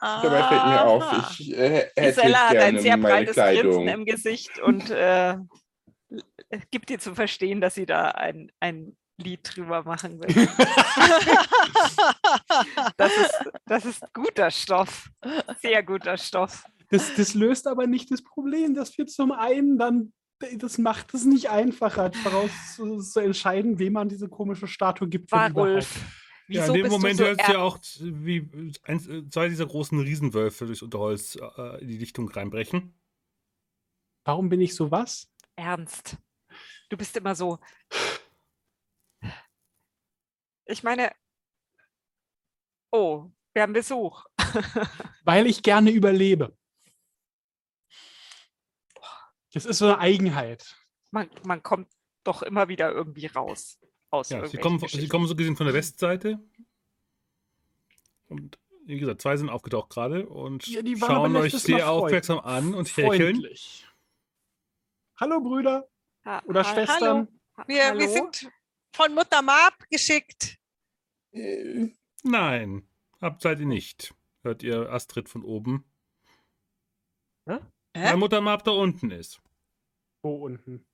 Dabei 0.00 0.42
fällt 0.44 0.66
mir 0.66 0.84
auf, 0.84 1.38
ich 1.38 1.56
äh, 1.56 1.90
hätte 1.96 2.20
Gisela 2.20 2.38
hat 2.38 2.50
ein 2.50 2.56
gerne 2.56 2.80
sehr 2.80 2.96
meine 2.96 3.14
breites 3.14 3.34
Kleidung. 3.34 3.72
Grinsen 3.72 3.88
im 3.88 4.04
Gesicht 4.04 4.58
und 4.60 4.90
äh, 4.90 5.36
gibt 6.70 6.88
dir 6.88 6.98
zu 6.98 7.14
verstehen, 7.14 7.60
dass 7.60 7.74
sie 7.74 7.86
da 7.86 8.08
ein, 8.10 8.52
ein 8.60 8.96
Lied 9.18 9.40
drüber 9.42 9.82
machen 9.82 10.20
will. 10.20 10.48
Das 12.96 13.16
ist, 13.16 13.34
das 13.66 13.84
ist 13.84 14.02
guter 14.12 14.50
Stoff. 14.50 15.10
Sehr 15.60 15.82
guter 15.82 16.16
Stoff. 16.16 16.64
Das, 16.90 17.14
das 17.14 17.34
löst 17.34 17.66
aber 17.66 17.86
nicht 17.86 18.10
das 18.10 18.22
Problem, 18.22 18.74
dass 18.74 18.96
wir 18.98 19.06
zum 19.06 19.32
einen 19.32 19.78
dann, 19.78 20.12
das 20.56 20.78
macht 20.78 21.14
es 21.14 21.24
nicht 21.24 21.50
einfacher, 21.50 22.10
daraus 22.24 22.50
zu, 22.74 23.00
zu 23.00 23.20
entscheiden, 23.20 23.78
wem 23.78 23.94
man 23.94 24.08
diese 24.08 24.28
komische 24.28 24.66
Statue 24.66 25.08
gibt. 25.08 25.30
wenn 25.32 25.54
Warulf. 25.54 26.00
Ja, 26.48 26.66
in 26.66 26.72
dem 26.72 26.82
bist 26.82 26.92
Moment 26.92 27.20
du 27.20 27.24
so 27.24 27.28
hörst 27.28 27.48
du 27.48 27.52
ja 27.52 27.58
auch, 27.58 27.78
wie 28.00 28.74
ein, 28.84 29.30
zwei 29.30 29.48
dieser 29.48 29.66
großen 29.66 29.98
Riesenwölfe 30.00 30.66
durchs 30.66 30.82
Unterholz 30.82 31.36
äh, 31.36 31.80
in 31.80 31.88
die 31.88 31.98
Dichtung 31.98 32.28
reinbrechen. 32.28 32.94
Warum 34.24 34.48
bin 34.48 34.60
ich 34.60 34.74
so 34.74 34.90
was? 34.90 35.28
ernst? 35.58 36.16
Du 36.88 36.96
bist 36.96 37.16
immer 37.16 37.34
so. 37.34 37.58
Ich 40.68 40.82
meine. 40.82 41.10
Oh, 42.90 43.30
wir 43.54 43.62
haben 43.62 43.72
Besuch. 43.72 44.24
Weil 45.24 45.46
ich 45.46 45.62
gerne 45.62 45.90
überlebe. 45.90 46.56
Das 49.52 49.64
ist 49.64 49.78
so 49.78 49.86
eine 49.86 49.98
Eigenheit. 49.98 50.76
Man, 51.10 51.30
man 51.44 51.62
kommt 51.62 51.88
doch 52.24 52.42
immer 52.42 52.68
wieder 52.68 52.92
irgendwie 52.92 53.26
raus. 53.26 53.78
Aus 54.10 54.28
Ja, 54.30 54.46
sie 54.46 54.56
irgendwelchen 54.56 54.60
kommen, 54.60 54.88
sie 55.02 55.08
kommen 55.08 55.26
so 55.26 55.34
gesehen 55.36 55.56
von 55.56 55.66
der 55.66 55.74
Westseite. 55.74 56.38
Und 58.28 58.58
wie 58.84 58.98
gesagt, 58.98 59.22
zwei 59.22 59.36
sind 59.36 59.48
aufgetaucht 59.50 59.90
gerade 59.90 60.28
und 60.28 60.66
Ja, 60.66 60.82
schauen 60.98 61.34
euch 61.36 61.52
sehr 61.54 61.90
aufmerksam 61.90 62.40
an 62.40 62.74
und 62.74 62.88
hecheln. 62.94 63.36
Freundlich. 63.36 63.86
Hallo 65.16 65.40
Brüder 65.40 65.88
Ha- 66.24 66.42
oder 66.46 66.60
ha- 66.60 66.72
Schwestern. 66.72 67.28
ha- 67.56 67.64
Wir, 67.66 67.86
hallo? 67.86 68.00
wir 68.00 68.08
sind 68.08 68.50
von 68.94 69.14
Mutter 69.14 69.42
Mab 69.42 69.74
geschickt. 69.90 70.57
Nein, 72.24 72.88
habt 73.20 73.42
seid 73.42 73.60
ihr 73.60 73.66
nicht. 73.66 74.14
Hört 74.42 74.62
ihr 74.62 74.90
Astrid 74.92 75.28
von 75.28 75.42
oben. 75.44 75.84
Hä? 77.46 77.58
Weil 77.94 78.16
Mutter 78.16 78.40
Mab 78.40 78.64
da 78.64 78.70
unten 78.70 79.10
ist. 79.10 79.40
Wo 80.22 80.34
unten? 80.44 80.76
Und 80.76 80.86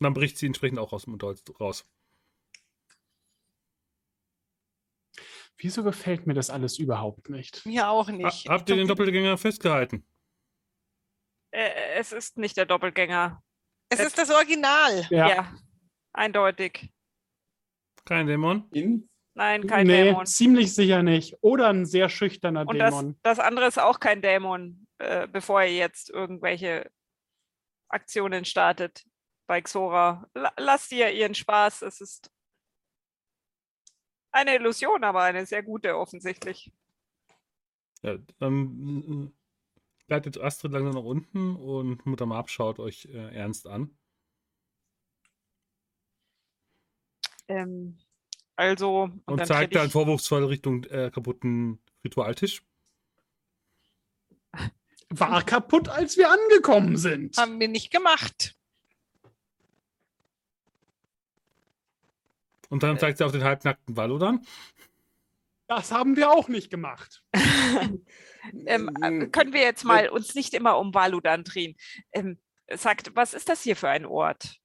dann 0.00 0.14
bricht 0.14 0.38
sie 0.38 0.46
entsprechend 0.46 0.78
auch 0.78 0.92
aus 0.92 1.04
dem 1.04 1.12
Unterholz 1.12 1.42
raus. 1.60 1.88
Wieso 5.56 5.84
gefällt 5.84 6.26
mir 6.26 6.34
das 6.34 6.50
alles 6.50 6.78
überhaupt 6.78 7.30
nicht? 7.30 7.64
Mir 7.64 7.88
auch 7.88 8.08
Ha 8.08 8.12
nicht. 8.12 8.48
habt 8.48 8.68
ihr 8.68 8.76
den 8.76 8.88
Doppelgänger 8.88 9.38
festgehalten? 9.38 10.06
Äh, 11.52 11.70
es 11.94 12.12
ist 12.12 12.36
nicht 12.38 12.56
der 12.56 12.66
Doppelgänger. 12.66 13.42
Es 13.88 14.00
ist 14.00 14.18
das 14.18 14.30
Original. 14.30 15.06
Ja, 15.10 15.54
eindeutig. 16.12 16.92
Kein 18.04 18.26
Dämon? 18.26 18.68
in, 18.72 19.08
Nein, 19.34 19.66
kein 19.66 19.86
nee, 19.86 20.04
Dämon. 20.04 20.26
ziemlich 20.26 20.74
sicher 20.74 21.02
nicht. 21.02 21.36
Oder 21.40 21.68
ein 21.68 21.86
sehr 21.86 22.08
schüchterner 22.08 22.66
Und 22.66 22.78
das, 22.78 22.94
Dämon. 22.94 23.18
das 23.22 23.40
andere 23.40 23.66
ist 23.66 23.78
auch 23.78 23.98
kein 23.98 24.22
Dämon, 24.22 24.86
äh, 24.98 25.26
bevor 25.26 25.62
ihr 25.62 25.74
jetzt 25.74 26.08
irgendwelche 26.10 26.90
Aktionen 27.88 28.44
startet 28.44 29.04
bei 29.46 29.60
Xora. 29.60 30.28
La 30.34 30.52
lasst 30.56 30.92
ihr 30.92 31.10
ihren 31.10 31.34
Spaß. 31.34 31.82
Es 31.82 32.00
ist 32.00 32.30
eine 34.30 34.54
Illusion, 34.54 35.02
aber 35.02 35.22
eine 35.22 35.46
sehr 35.46 35.62
gute 35.62 35.96
offensichtlich. 35.96 36.72
Ja, 38.02 38.18
dann 38.38 39.32
äh, 39.32 40.06
gleitet 40.06 40.38
Astrid 40.38 40.72
langsam 40.72 40.94
nach 40.94 41.08
unten 41.08 41.56
und 41.56 42.06
Mutter 42.06 42.26
Mab 42.26 42.50
schaut 42.50 42.78
euch 42.78 43.06
äh, 43.06 43.34
ernst 43.34 43.66
an. 43.66 43.96
Ähm, 47.48 47.98
also, 48.56 49.02
und, 49.02 49.22
Und, 49.26 49.40
dann 49.40 49.46
zeigt 49.46 49.74
dann 49.74 49.86
ich, 49.86 49.92
vorwurfsvoll 49.92 50.44
Richtung 50.44 50.84
äh, 50.84 51.10
kaputten 51.10 51.80
Ritualtisch. 52.04 52.62
War 55.10 55.42
kaputt, 55.42 55.88
als 55.88 56.16
wir 56.16 56.30
angekommen 56.30 56.96
sind. 56.96 57.36
Haben 57.36 57.58
wir 57.60 57.68
nicht 57.68 57.90
gemacht. 57.90 58.56
Und 62.68 62.82
dann 62.82 62.98
zeigt 62.98 63.18
sie 63.18 63.24
auf 63.24 63.32
den 63.32 63.44
halbnackten 63.44 63.96
Valodan. 63.96 64.44
Das 65.66 65.92
haben 65.92 66.16
wir 66.16 66.30
auch 66.30 66.48
nicht 66.48 66.70
gemacht. 66.70 67.22
ähm, 68.66 68.90
äh, 69.02 69.26
können 69.28 69.52
wir 69.52 69.60
jetzt 69.62 69.84
mal 69.84 70.08
uns 70.08 70.34
nicht 70.34 70.54
immer 70.54 70.78
um 70.78 70.92
Valudan 70.92 71.44
drehen. 71.44 71.76
Ähm, 72.12 72.38
sagt, 72.72 73.14
was 73.14 73.34
ist 73.34 73.48
das 73.48 73.62
hier 73.62 73.76
für 73.76 73.88
ein 73.88 74.06
Ort? 74.06 74.60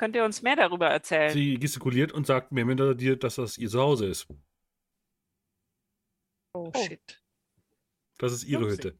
Könnt 0.00 0.16
ihr 0.16 0.24
uns 0.24 0.40
mehr 0.40 0.56
darüber 0.56 0.88
erzählen? 0.88 1.30
Sie 1.30 1.58
gestikuliert 1.58 2.10
und 2.10 2.26
sagt 2.26 2.52
mehr 2.52 2.64
oder 2.64 2.94
dir, 2.94 3.18
dass 3.18 3.34
das 3.34 3.58
ihr 3.58 3.68
Zuhause 3.68 4.06
ist. 4.06 4.26
Oh, 6.54 6.72
Oh. 6.74 6.82
shit. 6.86 7.22
Das 8.16 8.32
ist 8.32 8.44
ihre 8.44 8.64
Upsi. 8.64 8.76
Hütte. 8.76 8.98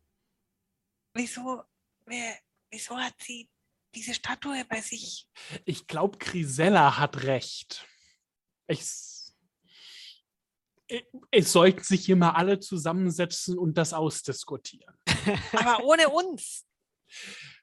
Wieso, 1.15 1.65
wer, 2.05 2.39
wieso 2.71 2.99
hat 2.99 3.15
sie 3.23 3.49
diese 3.95 4.13
Statue 4.13 4.63
bei 4.67 4.83
sich? 4.83 5.27
Ich 5.65 5.87
glaube, 5.87 6.19
Grisella 6.19 6.99
hat 6.99 7.23
recht. 7.23 7.89
Ich, 8.69 8.83
Es 11.31 11.51
sollten 11.51 11.83
sich 11.83 12.05
hier 12.05 12.17
mal 12.17 12.33
alle 12.33 12.61
zusammensetzen 12.61 13.57
und 13.59 13.79
das 13.79 13.95
ausdiskutieren. 13.95 14.95
Aber 15.53 15.83
ohne 15.83 16.11
uns. 16.11 16.67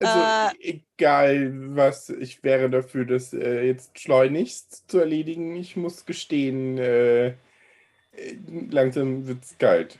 Also 0.00 0.56
egal 0.60 1.76
was, 1.76 2.08
ich 2.10 2.44
wäre 2.44 2.70
dafür, 2.70 3.04
das 3.04 3.32
äh, 3.32 3.62
jetzt 3.62 3.98
schleunigst 3.98 4.88
zu 4.88 4.98
erledigen. 4.98 5.56
Ich 5.56 5.76
muss 5.76 6.06
gestehen, 6.06 6.78
äh, 6.78 7.28
äh, 7.28 7.34
langsam 8.70 9.26
wird's 9.26 9.58
kalt. 9.58 9.98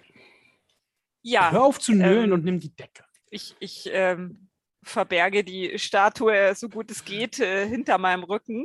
Ja, 1.23 1.51
Hör 1.51 1.65
auf 1.65 1.81
zu 1.81 1.93
nölen 1.93 2.27
ähm, 2.27 2.33
und 2.33 2.45
nimm 2.45 2.61
die 2.61 2.75
Decke. 2.75 3.05
ich, 3.31 3.57
ich 3.59 3.89
ähm, 3.93 4.49
verberge 4.83 5.43
die 5.43 5.79
Statue 5.79 6.55
so 6.55 6.69
gut 6.69 6.91
es 6.91 7.05
geht 7.05 7.41
äh, 7.41 7.67
hinter 7.67 7.99
meinem 7.99 8.23
Rücken 8.23 8.65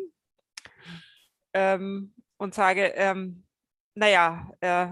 ähm, 1.53 2.13
und 2.37 2.53
sage, 2.53 2.93
ähm, 2.95 3.43
naja, 3.95 4.51
äh, 4.61 4.87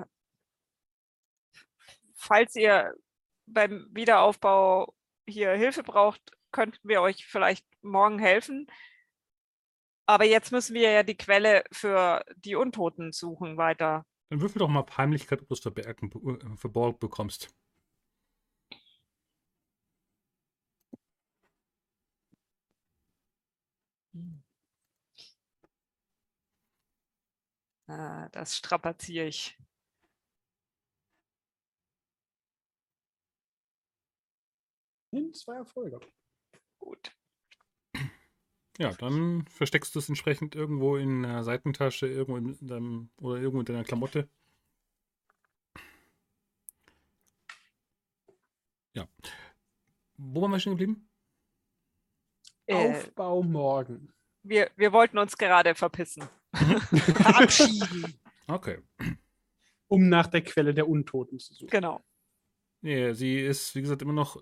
falls 2.15 2.55
ihr 2.55 2.93
beim 3.45 3.87
Wiederaufbau 3.91 4.93
hier 5.31 5.53
Hilfe 5.53 5.83
braucht, 5.83 6.21
könnten 6.51 6.87
wir 6.87 7.01
euch 7.01 7.25
vielleicht 7.25 7.65
morgen 7.81 8.19
helfen. 8.19 8.67
Aber 10.05 10.25
jetzt 10.25 10.51
müssen 10.51 10.73
wir 10.73 10.91
ja 10.91 11.03
die 11.03 11.15
Quelle 11.15 11.63
für 11.71 12.23
die 12.35 12.55
Untoten 12.55 13.11
suchen 13.11 13.57
weiter. 13.57 14.05
Dann 14.29 14.41
würfel 14.41 14.59
doch 14.59 14.67
mal 14.67 14.85
Heimlichkeit, 14.97 15.41
ob 15.41 15.47
du 15.47 15.53
es 15.53 15.61
verbergen, 15.61 16.11
äh, 16.11 16.57
verborgen 16.57 16.99
bekommst. 16.99 17.49
Ah, 27.87 28.29
das 28.31 28.55
strapaziere 28.57 29.25
ich. 29.27 29.57
Nimm 35.11 35.33
zwei 35.33 35.55
Erfolge. 35.55 35.99
Gut. 36.79 37.15
Ja, 38.77 38.91
dann 38.93 39.45
versteckst 39.47 39.93
du 39.93 39.99
es 39.99 40.09
entsprechend 40.09 40.55
irgendwo 40.55 40.95
in 40.95 41.23
der 41.23 41.43
Seitentasche, 41.43 42.07
irgendwo 42.07 42.37
in 42.37 42.67
deinem, 42.67 43.11
oder 43.21 43.39
irgendwo 43.39 43.59
in 43.59 43.65
deiner 43.65 43.83
Klamotte. 43.83 44.29
Ja. 48.93 49.07
Wo 50.17 50.41
waren 50.41 50.51
wir 50.51 50.59
stehen 50.59 50.73
geblieben? 50.73 51.09
Äh, 52.65 52.91
Aufbau 52.91 53.43
morgen. 53.43 54.13
wir, 54.43 54.71
wir 54.75 54.93
wollten 54.93 55.17
uns 55.17 55.37
gerade 55.37 55.75
verpissen. 55.75 56.27
Verabschieden. 56.53 58.19
Okay. 58.47 58.79
Um 59.87 60.09
nach 60.09 60.27
der 60.27 60.43
Quelle 60.43 60.73
der 60.73 60.87
Untoten 60.87 61.39
zu 61.39 61.53
suchen. 61.53 61.69
Genau. 61.69 62.01
Nee, 62.81 63.13
sie 63.13 63.39
ist, 63.39 63.75
wie 63.75 63.81
gesagt, 63.81 64.01
immer 64.01 64.13
noch, 64.13 64.41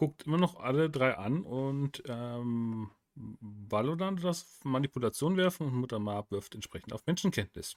guckt 0.00 0.22
immer 0.22 0.38
noch 0.38 0.56
alle 0.56 0.88
drei 0.88 1.18
an 1.18 1.42
und 1.42 2.02
ähm, 2.06 2.90
Valodan 3.14 4.16
das 4.16 4.58
Manipulation 4.64 5.36
werfen 5.36 5.66
und 5.66 5.74
Mutter 5.74 5.98
Marb 5.98 6.30
wirft 6.30 6.54
entsprechend 6.54 6.94
auf 6.94 7.04
Menschenkenntnis. 7.04 7.76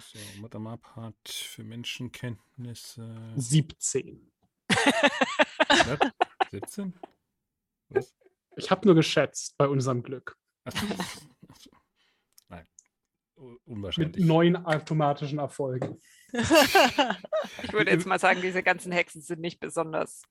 So, 0.00 0.18
Mutter 0.40 0.58
Marb 0.58 0.84
hat 0.96 1.28
für 1.28 1.62
Menschenkenntnisse 1.62 3.34
17. 3.36 4.29
Was? 5.68 5.98
17? 6.50 6.98
Was? 7.90 8.14
Ich 8.56 8.70
habe 8.70 8.86
nur 8.86 8.94
geschätzt 8.94 9.56
bei 9.56 9.66
unserem 9.68 10.02
Glück. 10.02 10.36
Nein. 12.48 12.66
U- 13.36 13.50
Mit 13.52 13.60
Unwahrscheinlich. 13.66 14.24
neun 14.24 14.56
automatischen 14.66 15.38
Erfolgen. 15.38 16.00
Ich 17.62 17.72
würde 17.72 17.90
jetzt 17.90 18.06
mal 18.06 18.18
sagen, 18.20 18.40
diese 18.42 18.62
ganzen 18.62 18.92
Hexen 18.92 19.22
sind 19.22 19.40
nicht 19.40 19.58
besonders 19.60 20.22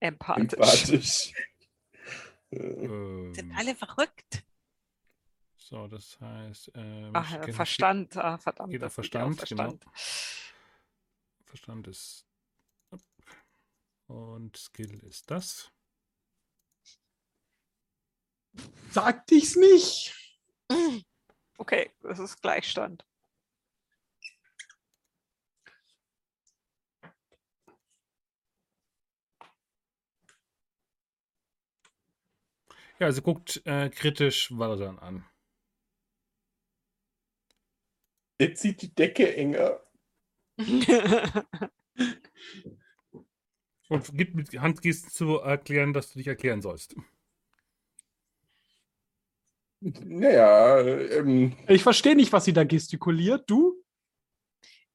empathisch. 0.00 0.52
Empathisch. 0.54 1.32
Äh, 2.50 2.56
Ähm, 2.56 3.32
Sind 3.34 3.52
alle 3.56 3.74
verrückt. 3.76 4.42
so, 5.56 5.86
das 5.88 6.18
heißt. 6.20 6.72
Äh, 6.74 7.10
Ach, 7.14 7.44
Verstand. 7.52 8.16
Ah, 8.16 8.38
verdammt. 8.38 8.82
auf 8.82 8.92
Verstand, 8.92 9.46
genau. 9.48 9.62
Verstand. 9.70 9.84
Verstand 11.44 11.88
ist. 11.88 12.26
Und 14.10 14.56
Skill 14.56 15.04
ist 15.04 15.30
das. 15.30 15.70
Sag 18.90 19.30
ich's 19.30 19.54
nicht. 19.54 20.12
Okay, 21.58 21.92
das 22.02 22.18
ist 22.18 22.42
Gleichstand. 22.42 23.06
Ja, 32.98 33.12
sie 33.12 33.22
guckt 33.22 33.62
äh, 33.64 33.90
kritisch 33.90 34.50
Valadan 34.58 34.98
an. 34.98 35.24
Jetzt 38.40 38.62
zieht 38.62 38.82
die 38.82 38.92
Decke 38.92 39.36
enger. 39.36 39.80
Und 43.90 44.16
gibt 44.16 44.36
mit 44.36 44.52
Handgesten 44.60 45.10
zu 45.10 45.38
erklären, 45.40 45.92
dass 45.92 46.12
du 46.12 46.18
dich 46.20 46.28
erklären 46.28 46.62
sollst. 46.62 46.94
Naja, 49.80 50.80
ähm, 50.80 51.56
Ich 51.66 51.82
verstehe 51.82 52.14
nicht, 52.14 52.32
was 52.32 52.44
sie 52.44 52.52
da 52.52 52.64
gestikuliert. 52.64 53.50
Du? 53.50 53.74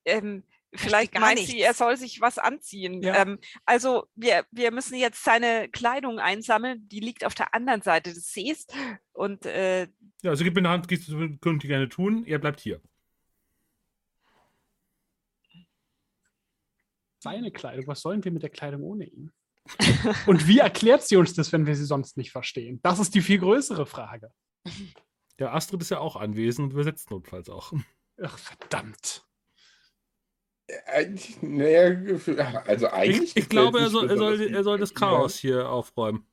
ähm, 0.05 0.43
vielleicht 0.73 1.11
gar 1.11 1.21
meint 1.21 1.39
sie, 1.39 1.55
nichts. 1.55 1.67
er 1.67 1.73
soll 1.73 1.97
sich 1.97 2.21
was 2.21 2.37
anziehen. 2.37 3.01
Ja. 3.01 3.21
Ähm, 3.21 3.39
also 3.65 4.05
wir, 4.15 4.45
wir 4.51 4.71
müssen 4.71 4.95
jetzt 4.95 5.23
seine 5.23 5.67
Kleidung 5.69 6.19
einsammeln. 6.19 6.87
Die 6.87 7.01
liegt 7.01 7.25
auf 7.25 7.35
der 7.35 7.53
anderen 7.53 7.81
Seite 7.81 8.13
des 8.13 8.31
Sees. 8.31 8.65
Und 9.11 9.45
äh, 9.45 9.87
Ja, 10.21 10.29
also 10.31 10.45
gib 10.45 10.53
mir 10.55 10.61
eine 10.61 10.69
Handgeste, 10.69 11.07
zu, 11.07 11.37
könnt 11.41 11.63
ihr 11.63 11.67
gerne 11.67 11.89
tun. 11.89 12.23
Er 12.25 12.39
bleibt 12.39 12.61
hier. 12.61 12.79
Seine 17.25 17.49
Kleidung. 17.49 17.87
Was 17.87 18.01
sollen 18.01 18.23
wir 18.23 18.31
mit 18.31 18.43
der 18.43 18.51
Kleidung 18.51 18.83
ohne 18.83 19.05
ihn? 19.05 19.31
Und 20.27 20.47
wie 20.47 20.59
erklärt 20.59 21.01
sie 21.01 21.17
uns 21.17 21.33
das, 21.33 21.51
wenn 21.51 21.65
wir 21.65 21.75
sie 21.75 21.85
sonst 21.85 22.17
nicht 22.17 22.31
verstehen? 22.31 22.79
Das 22.83 22.99
ist 22.99 23.15
die 23.15 23.21
viel 23.21 23.39
größere 23.39 23.87
Frage. 23.87 24.31
Der 25.39 25.55
Astrid 25.55 25.81
ist 25.81 25.89
ja 25.89 25.97
auch 25.97 26.17
anwesend 26.17 26.65
und 26.65 26.73
übersetzt 26.73 27.09
notfalls 27.09 27.49
auch. 27.49 27.73
Ach, 28.21 28.37
verdammt. 28.37 29.25
äh, 30.67 31.15
naja, 31.41 32.63
also 32.67 32.89
eigentlich. 32.89 33.35
Ich, 33.35 33.37
ich 33.37 33.49
glaube, 33.49 33.79
er 33.79 33.89
soll, 33.89 34.07
er, 34.07 34.17
soll, 34.17 34.41
er 34.41 34.63
soll 34.63 34.77
das. 34.77 34.93
Chaos 34.93 35.35
hier 35.35 35.67
aufräumen. 35.67 36.27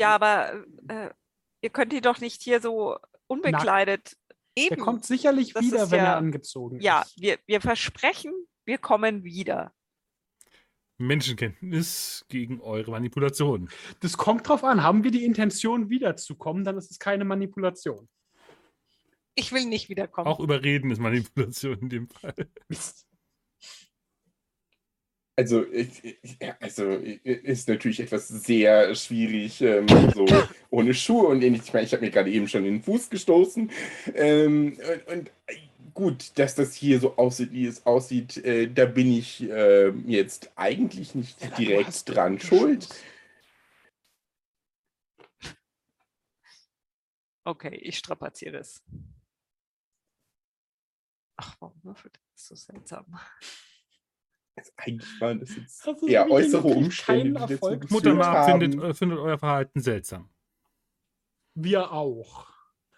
ja, 0.00 0.14
aber 0.14 0.64
äh, 0.88 1.10
ihr 1.60 1.70
könnt 1.70 1.92
ihn 1.92 2.02
doch 2.02 2.20
nicht 2.20 2.42
hier 2.42 2.62
so 2.62 2.96
unbekleidet. 3.26 4.16
Er 4.58 4.72
Eben. 4.72 4.80
kommt 4.80 5.04
sicherlich 5.04 5.52
Das 5.52 5.62
wieder, 5.64 5.90
wenn 5.90 5.98
ja- 5.98 6.04
er 6.12 6.16
angezogen 6.16 6.80
Ja, 6.80 7.02
ist. 7.02 7.20
wir, 7.20 7.38
wir 7.46 7.60
versprechen, 7.60 8.32
wir 8.64 8.78
kommen 8.78 9.22
wieder. 9.22 9.72
Menschenkenntnis 10.98 12.24
gegen 12.28 12.60
eure 12.62 12.90
Manipulation. 12.90 13.68
Das 14.00 14.16
kommt 14.16 14.48
drauf 14.48 14.64
an. 14.64 14.82
Haben 14.82 15.04
wir 15.04 15.10
die 15.10 15.24
Intention, 15.26 15.90
wiederzukommen, 15.90 16.64
dann 16.64 16.78
ist 16.78 16.90
es 16.90 16.98
keine 16.98 17.26
Manipulation. 17.26 18.08
Ich 19.34 19.52
will 19.52 19.66
nicht 19.66 19.90
wiederkommen. 19.90 20.26
Auch 20.26 20.40
überreden 20.40 20.90
ist 20.90 20.98
Manipulation 20.98 21.78
in 21.80 21.88
dem 21.90 22.08
Fall. 22.08 22.34
Mist. 22.68 23.06
Also, 25.38 25.66
ja, 26.40 26.56
also 26.60 26.92
ist 26.92 27.68
natürlich 27.68 28.00
etwas 28.00 28.28
sehr 28.28 28.94
schwierig, 28.94 29.60
ähm, 29.60 29.86
so 30.14 30.26
ohne 30.70 30.94
Schuhe 30.94 31.26
und 31.26 31.42
ähnlich. 31.42 31.62
Ich 31.62 31.74
meine, 31.74 31.84
ich 31.84 31.92
habe 31.92 32.02
mir 32.02 32.10
gerade 32.10 32.30
eben 32.30 32.48
schon 32.48 32.64
in 32.64 32.76
den 32.76 32.82
Fuß 32.82 33.10
gestoßen. 33.10 33.70
Ähm, 34.14 34.78
und, 35.06 35.12
und 35.12 35.28
äh, 35.46 35.56
gut, 35.92 36.38
dass 36.38 36.54
das 36.54 36.74
hier 36.74 37.00
so 37.00 37.16
aussieht, 37.18 37.52
wie 37.52 37.66
es 37.66 37.84
aussieht, 37.84 38.38
äh, 38.38 38.66
da 38.72 38.86
bin 38.86 39.12
ich 39.12 39.42
äh, 39.42 39.90
jetzt 40.06 40.52
eigentlich 40.56 41.14
nicht 41.14 41.38
hast 41.42 41.58
direkt 41.58 42.08
dran 42.08 42.40
schuld. 42.40 42.88
Okay, 47.44 47.76
ich 47.76 47.98
strapaziere 47.98 48.56
es. 48.56 48.82
Ach, 51.36 51.56
warum 51.60 51.78
würfelt 51.84 52.18
das 52.32 52.46
so 52.46 52.54
seltsam? 52.54 53.18
Also 54.56 54.72
eigentlich 54.76 55.20
waren 55.20 55.40
das 55.40 55.54
jetzt 55.54 55.86
ist 55.86 56.08
eher 56.08 56.30
äußere 56.30 56.66
Umstände, 56.66 57.22
kein 57.22 57.26
die 57.26 57.32
dazu 57.40 57.52
Erfolg. 57.52 57.80
geführt 57.82 57.90
Mutter 58.04 58.14
Mark 58.14 58.48
haben. 58.48 58.60
findet, 58.60 58.82
äh, 58.82 58.94
findet 58.94 59.18
euer 59.18 59.38
Verhalten 59.38 59.80
seltsam. 59.80 60.30
Wir 61.54 61.92
auch. 61.92 62.46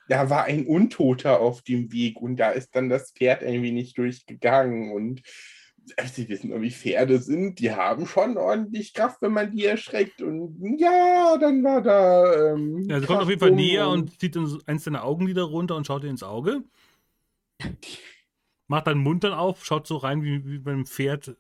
Da 0.09 0.31
war 0.31 0.45
ein 0.45 0.67
Untoter 0.67 1.41
auf 1.41 1.63
dem 1.63 1.93
Weg 1.93 2.21
und 2.21 2.37
da 2.37 2.51
ist 2.51 2.75
dann 2.75 2.89
das 2.89 3.13
Pferd 3.13 3.43
irgendwie 3.43 3.73
nicht 3.73 3.99
durchgegangen. 3.99 4.93
Und 4.93 5.21
äh, 5.97 6.07
Sie 6.07 6.29
wissen, 6.29 6.51
doch, 6.51 6.61
wie 6.61 6.71
Pferde 6.71 7.19
sind. 7.19 7.59
Die 7.59 7.73
haben 7.73 8.07
schon 8.07 8.37
ordentlich 8.39 8.95
Kraft, 8.95 9.21
wenn 9.21 9.33
man 9.33 9.51
die 9.51 9.65
erschreckt. 9.67 10.23
Und 10.23 10.79
ja, 10.79 11.37
dann 11.39 11.63
war 11.65 11.83
da. 11.83 12.53
Ähm, 12.55 12.87
Ja, 12.89 13.01
sie 13.01 13.07
kommt 13.07 13.21
auf 13.23 13.29
jeden 13.29 13.41
Fall 13.41 13.51
näher 13.51 13.89
und 13.89 14.19
zieht 14.19 14.37
dann 14.37 14.47
so 14.47 14.61
eins 14.67 14.85
deiner 14.85 15.05
Augenlider 15.05 15.43
runter 15.43 15.77
und 15.77 15.87
schaut 15.87 16.05
dir 16.05 16.09
ins 16.09 16.23
Auge. 16.23 16.63
Macht 18.67 18.87
deinen 18.87 19.01
Mund 19.03 19.25
dann 19.25 19.33
auf, 19.33 19.65
schaut 19.65 19.87
so 19.87 19.97
rein 19.97 20.23
wie, 20.23 20.45
wie 20.47 20.59
beim 20.59 20.85
Pferd. 20.87 21.37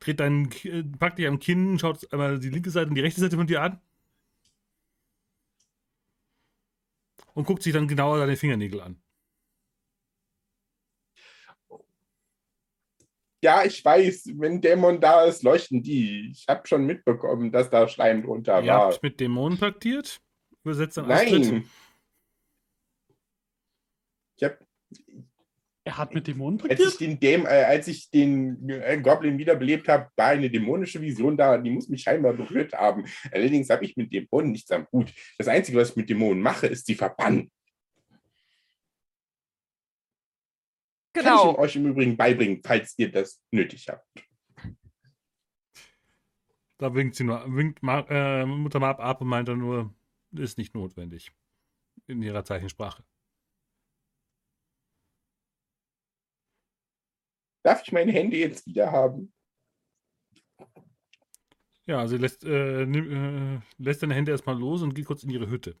Dreht 0.00 0.18
deinen, 0.20 0.50
äh, 0.64 0.82
packt 0.82 1.18
dich 1.18 1.26
am 1.26 1.38
Kinn, 1.38 1.78
schaut 1.78 2.10
einmal 2.12 2.38
die 2.40 2.48
linke 2.48 2.70
Seite 2.70 2.88
und 2.88 2.94
die 2.94 3.02
rechte 3.02 3.20
Seite 3.20 3.36
von 3.36 3.46
dir 3.46 3.62
an. 3.62 3.80
Und 7.34 7.46
guckt 7.46 7.62
sich 7.62 7.72
dann 7.72 7.86
genauer 7.86 8.18
deine 8.18 8.36
Fingernägel 8.36 8.80
an. 8.80 9.00
Ja, 13.42 13.64
ich 13.64 13.82
weiß, 13.82 14.32
wenn 14.34 14.60
Dämon 14.60 15.00
da 15.00 15.24
ist, 15.24 15.42
leuchten 15.42 15.82
die. 15.82 16.30
Ich 16.30 16.46
habe 16.46 16.66
schon 16.66 16.84
mitbekommen, 16.84 17.50
dass 17.50 17.70
da 17.70 17.88
Schleim 17.88 18.22
drunter 18.22 18.60
Ihr 18.60 18.72
war. 18.72 18.92
habt 18.92 19.02
mit 19.02 19.18
Dämonen 19.18 19.58
paktiert. 19.58 20.20
Übersetzt 20.62 20.98
dann 20.98 21.10
Astrid. 21.10 21.52
Nein. 21.52 21.70
Ich 24.36 24.44
hab, 24.44 24.58
Er 25.90 25.98
hat 25.98 26.14
mit 26.14 26.28
Dämonen 26.28 26.62
als 26.70 26.78
ich 26.78 26.98
den, 26.98 27.18
Däm 27.18 27.46
äh, 27.46 27.64
als 27.64 27.88
ich 27.88 28.08
den 28.10 28.68
äh, 28.70 29.00
Goblin 29.02 29.36
wiederbelebt 29.38 29.88
habe, 29.88 30.08
war 30.14 30.28
eine 30.28 30.48
dämonische 30.48 31.00
Vision 31.00 31.36
da, 31.36 31.58
die 31.58 31.70
muss 31.70 31.88
mich 31.88 32.02
scheinbar 32.02 32.32
berührt 32.32 32.72
haben. 32.74 33.04
Allerdings 33.32 33.68
habe 33.70 33.84
ich 33.84 33.96
mit 33.96 34.12
Dämonen 34.12 34.52
nichts 34.52 34.70
am 34.70 34.86
Hut. 34.92 35.12
Das 35.36 35.48
Einzige, 35.48 35.78
was 35.78 35.90
ich 35.90 35.96
mit 35.96 36.08
Dämonen 36.08 36.40
mache, 36.40 36.68
ist 36.68 36.86
sie 36.86 36.94
verbannen. 36.94 37.50
Kann 41.12 41.24
ich 41.24 41.30
Genau. 41.30 41.58
euch 41.58 41.74
im 41.74 41.86
Übrigen 41.86 42.16
beibringen, 42.16 42.60
falls 42.64 42.94
ihr 42.96 43.10
das 43.10 43.42
nötig 43.50 43.88
habt. 43.88 44.06
Da 46.78 46.94
winkt 46.94 47.16
sie 47.16 47.24
nur, 47.24 47.44
winkt 47.52 47.82
Ma, 47.82 48.06
äh, 48.08 48.46
Mutter 48.46 48.78
Mab 48.78 49.00
ab 49.00 49.22
und 49.22 49.26
meint 49.26 49.48
dann 49.48 49.58
nur, 49.58 49.92
ist 50.30 50.56
nicht 50.56 50.72
notwendig. 50.72 51.32
In 52.06 52.22
ihrer 52.22 52.44
Zeichensprache. 52.44 53.02
Darf 57.62 57.82
ich 57.82 57.92
meine 57.92 58.12
Hände 58.12 58.36
jetzt 58.36 58.66
wieder 58.66 58.90
haben? 58.90 59.32
Ja, 61.86 62.06
sie 62.06 62.16
lässt, 62.18 62.44
äh, 62.44 62.86
nimm, 62.86 63.56
äh, 63.58 63.60
lässt 63.82 64.02
deine 64.02 64.14
Hände 64.14 64.30
erstmal 64.32 64.58
los 64.58 64.82
und 64.82 64.94
geht 64.94 65.06
kurz 65.06 65.24
in 65.24 65.30
ihre 65.30 65.48
Hütte. 65.48 65.78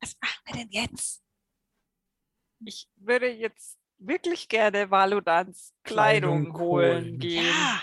Was 0.00 0.16
machen 0.20 0.40
wir 0.46 0.54
denn 0.54 0.70
jetzt? 0.70 1.22
Ich 2.64 2.88
würde 2.96 3.28
jetzt 3.30 3.78
wirklich 3.98 4.48
gerne 4.48 4.90
Valodans 4.90 5.74
Kleidung, 5.82 6.44
Kleidung 6.44 6.58
holen 6.60 7.04
holen. 7.04 7.18
gehen. 7.18 7.44
Ja, 7.44 7.82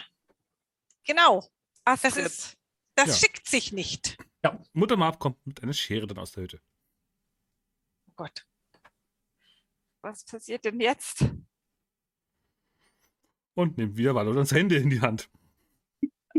genau. 1.03 1.41
Das, 1.83 2.05
Astrid, 2.05 2.25
ist, 2.25 2.57
das 2.95 3.07
Ja. 3.07 3.13
schickt 3.27 3.47
sich 3.47 3.71
nicht. 3.71 4.17
Mutter 4.73 4.95
Mab 4.97 5.19
kommt 5.19 5.45
mit 5.45 5.61
einer 5.61 5.73
Schere 5.73 6.07
dann 6.07 6.17
aus 6.19 6.31
der 6.31 6.43
Hütte. 6.43 6.61
Oh 8.09 8.13
Gott. 8.15 8.47
was 10.01 10.23
passiert 10.23 10.63
denn 10.63 10.79
jetzt? 10.79 11.25
Und 13.57 13.75
nimmt 13.79 13.97
wieder 13.97 14.13
Valodans 14.13 14.51
Hände 14.51 14.75
in 14.77 14.91
die 14.91 15.01
Hand. 15.01 15.29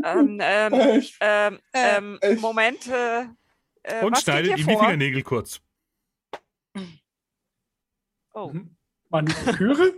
ähm, 0.05 0.39
ähm, 0.41 0.73
Äh, 0.73 0.97
ich- 0.99 1.17
ähm, 1.19 1.59
Äh, 1.73 1.97
ähm, 1.97 2.17
äh, 2.21 2.35
Moment. 2.35 2.87
Äh, 2.87 3.23
äh, 3.83 4.05
Und 4.05 4.13
was 4.13 4.19
geht 4.19 4.23
schneidet 4.23 4.45
hier 4.45 4.57
ihm 4.57 4.67
die 4.67 4.71
vor? 4.73 4.79
Fingernägel 4.83 5.23
kurz. 5.23 5.61
Oh. 8.33 8.51
Mhm. 8.53 8.73
Maniküre? 9.09 9.93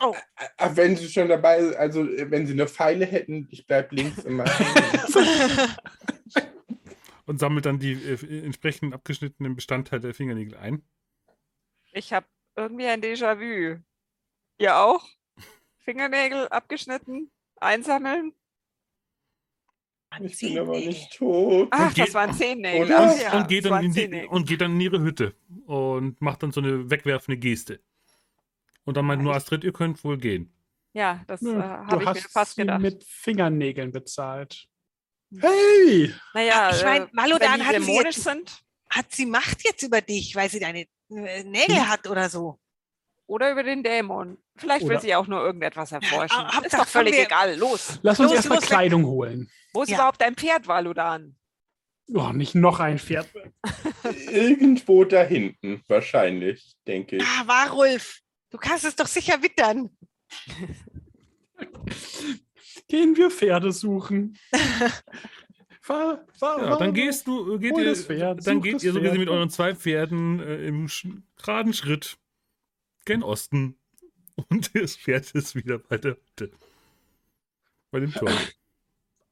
Oh, 0.00 0.16
Ach, 0.56 0.74
wenn 0.76 0.96
Sie 0.96 1.08
schon 1.08 1.28
dabei 1.28 1.62
sind, 1.62 1.76
also 1.76 2.02
äh, 2.04 2.28
wenn 2.28 2.44
Sie 2.48 2.54
eine 2.54 2.66
Pfeile 2.66 3.06
hätten, 3.06 3.46
ich 3.52 3.64
bleib 3.68 3.92
links 3.92 4.24
immer. 4.24 4.44
Und 7.26 7.38
sammelt 7.38 7.66
dann 7.66 7.78
die 7.78 7.92
äh, 7.92 8.44
entsprechend 8.44 8.92
abgeschnittenen 8.92 9.54
Bestandteile 9.54 10.02
der 10.02 10.14
Fingernägel 10.14 10.56
ein. 10.56 10.82
Ich 11.92 12.12
habe 12.12 12.26
irgendwie 12.56 12.86
ein 12.86 13.00
Déjà-vu. 13.00 13.80
Ihr 14.58 14.76
auch? 14.76 15.04
Fingernägel 15.84 16.48
abgeschnitten, 16.48 17.30
einsammeln. 17.56 18.32
Ich 20.20 20.38
bin 20.38 20.58
aber 20.58 20.78
nicht 20.78 21.12
tot. 21.16 21.68
Ach, 21.72 21.92
geht- 21.92 22.06
das 22.06 22.14
waren 22.14 22.32
Zehennägel. 22.32 22.82
und- 22.86 22.92
Ach 22.92 23.12
Und, 23.12 23.20
ja, 23.20 23.38
und, 23.38 23.48
geht 23.48 23.64
dann 23.64 23.72
waren 23.72 23.84
in 23.84 23.92
die, 23.92 24.26
und 24.26 24.48
geht 24.48 24.60
dann 24.60 24.72
in 24.74 24.80
ihre 24.80 25.00
Hütte 25.00 25.34
und 25.66 26.20
macht 26.20 26.42
dann 26.44 26.52
so 26.52 26.60
eine 26.60 26.88
wegwerfende 26.88 27.36
Geste. 27.36 27.80
Und 28.84 28.96
dann 28.96 29.06
meint 29.06 29.22
nur 29.22 29.34
Astrid, 29.34 29.64
ihr 29.64 29.72
könnt 29.72 30.02
wohl 30.04 30.16
gehen. 30.18 30.52
Ja, 30.92 31.24
das 31.26 31.42
äh, 31.42 31.46
Nö, 31.46 31.60
habe 31.60 31.96
ich 31.96 32.08
mir 32.08 32.14
hast 32.14 32.32
fast 32.32 32.54
sie 32.54 32.60
gedacht. 32.62 32.80
mit 32.80 33.02
Fingernägeln 33.02 33.90
bezahlt. 33.90 34.68
Hey! 35.36 36.14
Naja, 36.32 36.70
Ich 36.72 36.84
mein, 36.84 37.02
äh, 37.02 37.08
Malodan 37.12 37.52
wenn 37.54 37.60
die 37.60 37.66
hatten 37.66 37.82
sie 37.82 37.94
jetzt- 37.96 38.22
sind 38.22 38.64
hat 38.90 39.10
sie 39.10 39.26
Macht 39.26 39.64
jetzt 39.64 39.82
über 39.82 40.00
dich, 40.00 40.36
weil 40.36 40.48
sie 40.48 40.60
deine 40.60 40.86
äh, 41.10 41.42
Nägel 41.42 41.76
Hm. 41.80 41.88
hat 41.88 42.06
oder 42.08 42.28
so? 42.30 42.60
Oder 43.26 43.50
über 43.52 43.62
den 43.62 43.82
Dämon. 43.82 44.38
Vielleicht 44.56 44.82
will 44.84 44.92
Oder- 44.92 45.00
sie 45.00 45.14
auch 45.14 45.26
nur 45.26 45.40
irgendetwas 45.40 45.92
erforschen. 45.92 46.38
Ah, 46.40 46.60
Ist 46.64 46.74
doch 46.74 46.86
völlig 46.86 47.18
egal. 47.18 47.56
Los. 47.56 47.98
Lass 48.02 48.20
uns 48.20 48.32
erstmal. 48.32 48.60
Kleidung 48.60 49.04
holen. 49.06 49.50
Wo 49.72 49.82
ist 49.82 49.88
Ja. 49.88 49.96
überhaupt 49.96 50.20
dein 50.20 50.36
Pferd, 50.36 50.68
Valudan? 50.68 51.36
Oh, 52.12 52.30
nicht 52.32 52.54
noch 52.54 52.80
ein 52.80 52.98
Pferd. 52.98 53.28
Irgendwo 54.30 55.04
da 55.04 55.22
hinten, 55.22 55.82
wahrscheinlich, 55.88 56.76
denke 56.86 57.16
ich. 57.16 57.22
Ah, 57.24 57.46
Warulf, 57.46 58.20
du 58.50 58.58
kannst 58.58 58.84
es 58.84 58.94
doch 58.94 59.06
sicher 59.06 59.42
wittern. 59.42 59.90
Gehen 62.88 63.16
wir 63.16 63.30
Pferde 63.30 63.72
suchen. 63.72 64.36
Fahr, 65.80 66.24
fahr, 66.38 66.60
Ja, 66.62 66.68
fahr. 66.68 66.78
dann 66.78 66.94
gehst 66.94 67.26
du, 67.26 67.54
äh, 67.54 67.58
geht 67.58 67.76
ihr, 67.76 67.84
das 67.84 68.06
Pferd, 68.06 68.46
dann 68.46 68.62
geht 68.62 68.82
ihr 68.82 68.92
so 68.94 69.00
gesehen 69.02 69.18
mit 69.18 69.28
euren 69.28 69.50
zwei 69.50 69.74
Pferden 69.74 70.40
äh, 70.40 70.66
im 70.66 70.88
geraden 71.36 71.74
Schritt 71.74 72.16
gen 73.04 73.22
Osten. 73.22 73.78
Und 74.48 74.74
das 74.74 74.96
Pferd 74.96 75.30
ist 75.32 75.54
wieder 75.54 75.78
bei 75.78 75.96
der 75.98 76.16
Hütte. 76.16 76.50
Bei 77.90 78.00
dem 78.00 78.12
Turm. 78.12 78.36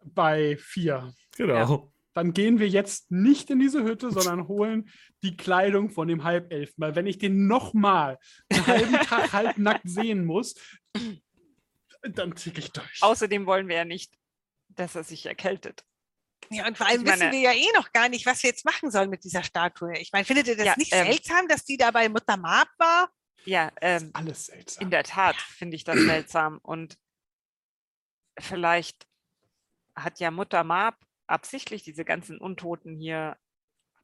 bei 0.04 0.56
vier. 0.56 1.12
Genau. 1.36 1.92
Dann 2.14 2.34
gehen 2.34 2.58
wir 2.58 2.68
jetzt 2.68 3.10
nicht 3.10 3.48
in 3.50 3.58
diese 3.58 3.82
Hütte, 3.82 4.10
sondern 4.12 4.46
holen 4.48 4.90
die 5.22 5.36
Kleidung 5.36 5.90
von 5.90 6.08
dem 6.08 6.24
Halbelfen. 6.24 6.74
Weil 6.76 6.94
wenn 6.94 7.06
ich 7.06 7.18
den 7.18 7.46
nochmal 7.46 8.18
einen 8.50 8.66
halben 8.66 8.92
Tag 8.94 9.32
halbnackt 9.32 9.88
sehen 9.88 10.24
muss, 10.24 10.54
dann 12.02 12.34
tick 12.34 12.58
ich 12.58 12.70
durch. 12.72 12.98
Außerdem 13.02 13.46
wollen 13.46 13.68
wir 13.68 13.76
ja 13.76 13.84
nicht, 13.84 14.14
dass 14.68 14.94
er 14.94 15.04
sich 15.04 15.26
erkältet. 15.26 15.84
Ja, 16.50 16.66
und 16.66 16.76
vor 16.76 16.86
allem 16.86 17.02
meine- 17.02 17.18
wissen 17.20 17.32
wir 17.32 17.40
ja 17.40 17.52
eh 17.52 17.72
noch 17.74 17.92
gar 17.92 18.08
nicht, 18.08 18.26
was 18.26 18.42
wir 18.42 18.50
jetzt 18.50 18.64
machen 18.64 18.90
sollen 18.90 19.08
mit 19.08 19.24
dieser 19.24 19.42
Statue. 19.42 19.96
Ich 19.98 20.12
meine, 20.12 20.24
findet 20.24 20.48
ihr 20.48 20.56
das 20.56 20.66
Ja, 20.66 20.74
nicht 20.76 20.92
ähm, 20.92 21.06
seltsam, 21.06 21.48
dass 21.48 21.64
die 21.64 21.76
da 21.78 21.90
bei 21.90 22.08
Mutter 22.08 22.36
Mab 22.36 22.68
war? 22.78 23.10
Ja, 23.44 23.72
ähm, 23.80 24.10
Alles 24.14 24.46
seltsam. 24.46 24.84
in 24.84 24.90
der 24.90 25.04
Tat 25.04 25.36
finde 25.36 25.76
ich 25.76 25.84
das 25.84 25.98
seltsam. 25.98 26.58
Und 26.62 26.96
vielleicht 28.38 29.06
hat 29.94 30.20
ja 30.20 30.30
Mutter 30.30 30.64
Mab 30.64 30.96
absichtlich 31.26 31.82
diese 31.82 32.04
ganzen 32.04 32.38
Untoten 32.38 32.96
hier. 32.96 33.36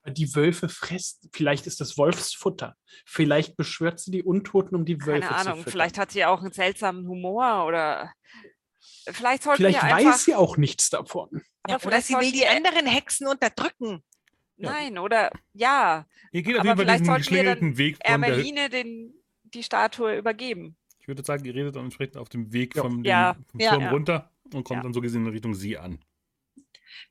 Die 0.07 0.35
Wölfe 0.35 0.69
fressen. 0.69 1.29
Vielleicht 1.35 1.67
ist 1.67 1.81
das 1.81 1.99
Wolfsfutter. 1.99 2.77
Vielleicht 3.05 3.57
beschwört 3.57 4.01
sie 4.01 4.11
die 4.11 4.23
Untoten, 4.23 4.75
um 4.75 4.85
die 4.85 5.01
Wölfe 5.05 5.29
Keine 5.29 5.43
zu 5.43 5.49
Ahnung, 5.49 5.59
füttern. 5.59 5.73
vielleicht 5.73 5.99
hat 5.99 6.11
sie 6.13 6.25
auch 6.25 6.41
einen 6.41 6.53
seltsamen 6.53 7.07
Humor 7.07 7.67
oder 7.67 8.13
vielleicht 9.11 9.43
sollten 9.43 9.59
Vielleicht 9.63 9.83
wir 9.83 9.95
einfach. 9.95 10.13
weiß 10.13 10.25
sie 10.25 10.35
auch 10.35 10.57
nichts 10.57 10.89
davon. 10.89 11.29
aber 11.63 11.73
Ja, 11.73 11.77
oder 11.77 11.81
vielleicht 11.81 12.07
sie 12.07 12.15
will 12.15 12.33
die 12.33 12.47
anderen 12.47 12.87
Hexen 12.87 13.27
unterdrücken. 13.27 14.03
Ja. 14.57 14.71
Nein, 14.73 14.99
oder 14.99 15.31
ja, 15.53 16.07
Ihr 16.33 16.43
geht 16.43 16.55
auf 16.57 16.61
Aber 16.61 16.69
jeden 16.71 16.77
Fall 16.79 16.85
vielleicht 16.87 17.01
diesen 17.01 17.07
sollten 17.07 17.31
wir 17.31 17.39
geschlängelten 17.55 17.79
Weg 17.79 17.97
von. 17.97 18.05
Ermeline 18.07 18.69
den, 18.71 19.18
die 19.55 19.63
Statue 19.63 20.17
übergeben. 20.17 20.77
Ich 21.01 21.09
würde 21.09 21.25
sagen, 21.25 21.45
ihr 21.45 21.55
redet 21.55 21.77
dann 21.77 21.85
entsprechend 21.85 22.17
auf 22.19 22.29
dem 22.29 22.53
Weg 22.53 22.77
Ja. 22.77 22.83
vom, 22.83 23.03
dem, 23.03 23.05
Ja. 23.05 23.37
vom 23.51 23.61
Ja. 23.61 23.71
Turm 23.71 23.83
Ja. 23.83 23.91
runter 23.91 24.31
und 24.53 24.65
kommt 24.65 24.79
Ja. 24.79 24.83
dann 24.83 24.93
so 24.95 25.01
gesehen 25.01 25.25
in 25.27 25.33
Richtung 25.33 25.55
sie 25.55 25.79
an. 25.79 26.05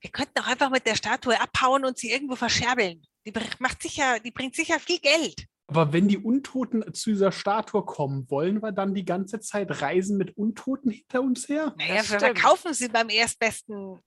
Wir 0.01 0.09
könnten 0.11 0.39
auch 0.39 0.47
einfach 0.47 0.69
mit 0.69 0.85
der 0.85 0.95
Statue 0.95 1.39
abhauen 1.39 1.85
und 1.85 1.97
sie 1.97 2.11
irgendwo 2.11 2.35
verscherbeln. 2.35 3.05
Die 3.25 3.33
macht 3.59 3.81
sicher, 3.81 4.19
die 4.19 4.31
bringt 4.31 4.55
sicher 4.55 4.79
viel 4.79 4.99
Geld. 4.99 5.47
Aber 5.69 5.91
wenn 5.91 6.07
die 6.07 6.17
Untoten 6.17 6.93
zu 6.93 7.09
dieser 7.09 7.31
Statue 7.31 7.83
kommen, 7.83 8.29
wollen 8.29 8.61
wir 8.61 8.71
dann 8.71 8.93
die 8.93 9.03
ganze 9.03 9.39
Zeit 9.41 9.81
reisen 9.81 10.17
mit 10.17 10.37
Untoten 10.37 10.91
hinter 10.91 11.21
uns 11.21 11.49
her? 11.49 11.73
Naja, 11.77 11.95
Das 11.95 12.09
wir 12.11 12.19
stimmt. 12.19 12.39
verkaufen 12.39 12.73
sie 12.73 12.87
beim 12.87 13.09
erstbesten 13.09 13.99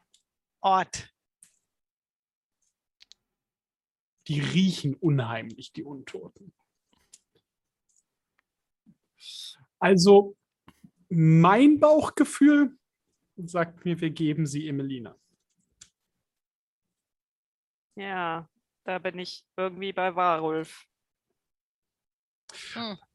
Ort. 0.62 1.11
Die 4.28 4.40
riechen 4.40 4.94
unheimlich, 4.94 5.73
die 5.73 5.82
Untoten. 5.82 6.52
Also, 9.81 10.36
mein 11.09 11.81
Bauchgefühl 11.81 12.77
sagt 13.36 13.85
mir, 13.85 14.01
wir 14.01 14.11
geben 14.11 14.47
sie 14.47 14.69
Emelina. 14.69 15.16
Ja, 17.97 18.48
da 18.85 18.98
bin 18.98 19.19
ich 19.19 19.44
irgendwie 19.57 19.93
bei 19.93 20.15
Warulf. 20.15 20.86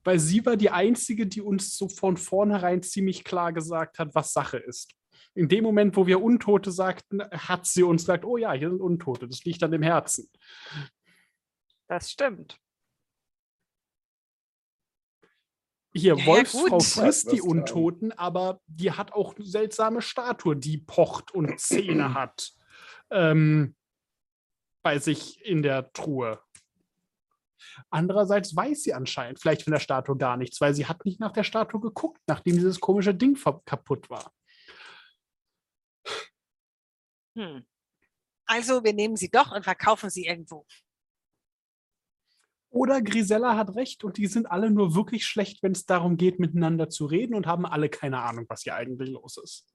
Weil 0.04 0.20
sie 0.20 0.46
war 0.46 0.58
die 0.58 0.70
Einzige, 0.70 1.28
die 1.28 1.42
uns 1.42 1.78
so 1.78 1.90
von 1.90 2.18
vornherein 2.18 2.82
ziemlich 2.82 3.24
klar 3.24 3.54
gesagt 3.54 4.00
hat, 4.00 4.16
was 4.16 4.34
Sache 4.34 4.58
ist. 4.58 4.94
In 5.34 5.50
dem 5.50 5.64
Moment, 5.64 5.96
wo 5.96 6.08
wir 6.08 6.22
Untote 6.22 6.72
sagten, 6.72 7.22
hat 7.32 7.66
sie 7.66 7.84
uns 7.84 8.04
gesagt, 8.04 8.26
oh 8.26 8.38
ja, 8.38 8.54
hier 8.54 8.70
sind 8.70 8.82
Untote, 8.82 9.28
das 9.28 9.44
liegt 9.44 9.62
an 9.64 9.72
dem 9.72 9.84
Herzen. 9.84 10.30
Das 11.88 12.12
stimmt. 12.12 12.60
Hier, 15.95 16.15
Ja, 16.15 16.19
ja, 16.19 16.26
Wolfsfrau 16.26 16.77
gut. 16.77 16.84
frisst 16.84 17.31
die. 17.31 17.41
Untoten, 17.41 18.11
aber 18.11 18.59
die 18.67 18.91
hat 18.91 19.13
auch 19.13 19.35
eine 19.35 19.45
seltsame 19.45 20.01
Statue, 20.01 20.57
die 20.57 20.77
pocht 20.77 21.34
und 21.34 21.59
Zähne 21.59 22.13
hat. 22.13 22.51
Ähm, 23.11 23.76
bei 24.84 24.99
sich 24.99 25.43
in 25.43 25.63
der 25.63 25.91
Truhe. 25.93 26.39
Andererseits 27.89 28.55
weiß 28.55 28.84
sie 28.84 28.93
anscheinend 28.93 29.39
vielleicht 29.39 29.63
von 29.63 29.72
der 29.72 29.80
Statue 29.80 30.17
gar 30.17 30.38
nichts, 30.38 30.61
weil 30.61 30.76
sie 30.76 30.85
hat 30.85 31.05
nicht 31.05 31.19
nach 31.19 31.31
der 31.31 31.43
Statue 31.43 31.80
geguckt, 31.80 32.22
nachdem 32.27 32.55
dieses 32.55 32.80
komische 32.80 33.15
Ding 33.15 33.38
kaputt 33.65 34.09
war. 34.09 34.31
Hm. 37.38 37.65
Also, 38.45 38.84
wir 38.84 38.93
nehmen 38.93 39.15
sie 39.15 39.30
doch 39.30 39.51
und 39.51 39.63
verkaufen 39.63 40.09
sie 40.09 40.26
irgendwo. 40.26 40.65
Oder 42.76 43.02
Grisella 43.02 43.56
hat 43.56 43.77
recht 43.77 44.03
und 44.03 44.18
die 44.18 44.27
sind 44.27 44.52
alle 44.52 44.69
nur 44.69 44.95
wirklich 44.95 45.26
schlecht, 45.26 45.64
wenn 45.64 45.72
es 45.72 45.85
darum 45.85 46.18
geht, 46.18 46.39
miteinander 46.39 46.89
zu 46.89 47.06
reden 47.06 47.34
und 47.34 47.47
haben 47.47 47.65
alle 47.65 47.88
keine 47.88 48.22
Ahnung, 48.22 48.47
was 48.49 48.64
hier 48.64 48.76
eigentlich 48.76 49.11
los 49.11 49.38
ist. 49.41 49.65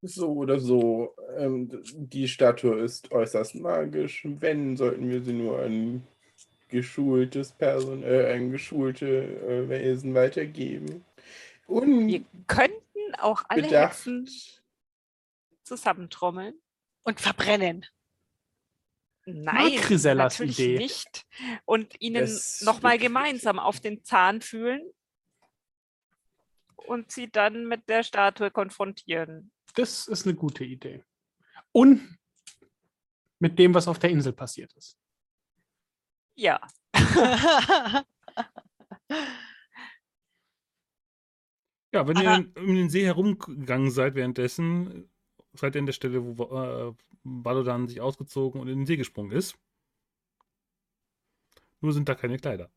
So 0.00 0.32
oder 0.32 0.58
so, 0.58 1.14
ähm, 1.36 1.68
die 1.92 2.28
Statue 2.28 2.78
ist 2.80 3.12
äußerst 3.12 3.56
magisch. 3.56 4.22
Wenn, 4.24 4.78
sollten 4.78 5.10
wir 5.10 5.22
sie 5.22 5.34
nur 5.34 5.60
an 5.60 6.06
geschultes 6.68 7.52
Person, 7.52 8.04
äh, 8.04 8.32
an 8.32 8.52
geschulte 8.52 9.06
äh, 9.06 9.68
Wesen 9.68 10.14
weitergeben. 10.14 11.04
Wir 11.68 12.24
könnten 12.46 13.14
auch 13.18 13.42
alle. 13.50 13.68
Hexen 13.68 14.26
zusammentrommeln. 15.64 16.54
Und 17.02 17.20
verbrennen. 17.20 17.84
Nein, 19.34 19.76
Grisellas 19.76 20.38
natürlich 20.38 20.58
Idee. 20.58 20.76
nicht. 20.78 21.26
Und 21.64 22.00
ihnen 22.00 22.28
nochmal 22.60 22.98
gemeinsam 22.98 23.58
auf 23.58 23.80
den 23.80 24.02
Zahn 24.04 24.40
fühlen 24.40 24.82
und 26.76 27.10
sie 27.10 27.30
dann 27.30 27.66
mit 27.66 27.88
der 27.88 28.02
Statue 28.02 28.50
konfrontieren. 28.50 29.50
Das 29.74 30.08
ist 30.08 30.26
eine 30.26 30.34
gute 30.34 30.64
Idee. 30.64 31.04
Und 31.72 32.18
mit 33.38 33.58
dem, 33.58 33.72
was 33.74 33.86
auf 33.88 33.98
der 33.98 34.10
Insel 34.10 34.32
passiert 34.32 34.72
ist. 34.74 34.98
Ja, 36.34 36.60
Ja, 41.92 42.06
wenn 42.06 42.16
Aber- 42.18 42.38
ihr 42.38 42.52
um 42.56 42.74
den 42.74 42.88
See 42.90 43.04
herumgegangen 43.04 43.90
seid 43.90 44.14
währenddessen, 44.14 45.10
seid 45.52 45.74
ihr 45.74 45.80
an 45.80 45.86
der 45.86 45.92
Stelle, 45.92 46.22
wo 46.22 46.44
äh, 46.44 46.94
Balodan 47.22 47.88
sich 47.88 48.00
ausgezogen 48.00 48.60
und 48.60 48.68
in 48.68 48.80
den 48.80 48.86
See 48.86 48.96
gesprungen 48.96 49.32
ist. 49.32 49.56
Nur 51.80 51.92
sind 51.92 52.08
da 52.08 52.14
keine 52.14 52.38
Kleider. 52.38 52.70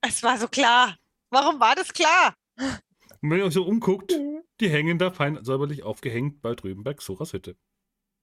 es 0.00 0.22
war 0.22 0.38
so 0.38 0.48
klar. 0.48 0.98
Warum 1.30 1.60
war 1.60 1.74
das 1.74 1.92
klar? 1.92 2.34
Und 2.56 3.30
wenn 3.30 3.38
ihr 3.38 3.44
euch 3.44 3.54
so 3.54 3.64
umguckt, 3.64 4.12
die 4.60 4.68
hängen 4.68 4.98
da 4.98 5.10
fein 5.10 5.42
säuberlich 5.44 5.82
aufgehängt 5.82 6.42
bei 6.42 6.54
drüben 6.54 6.84
bei 6.84 6.94
Xoras 6.94 7.32
Hütte. 7.32 7.56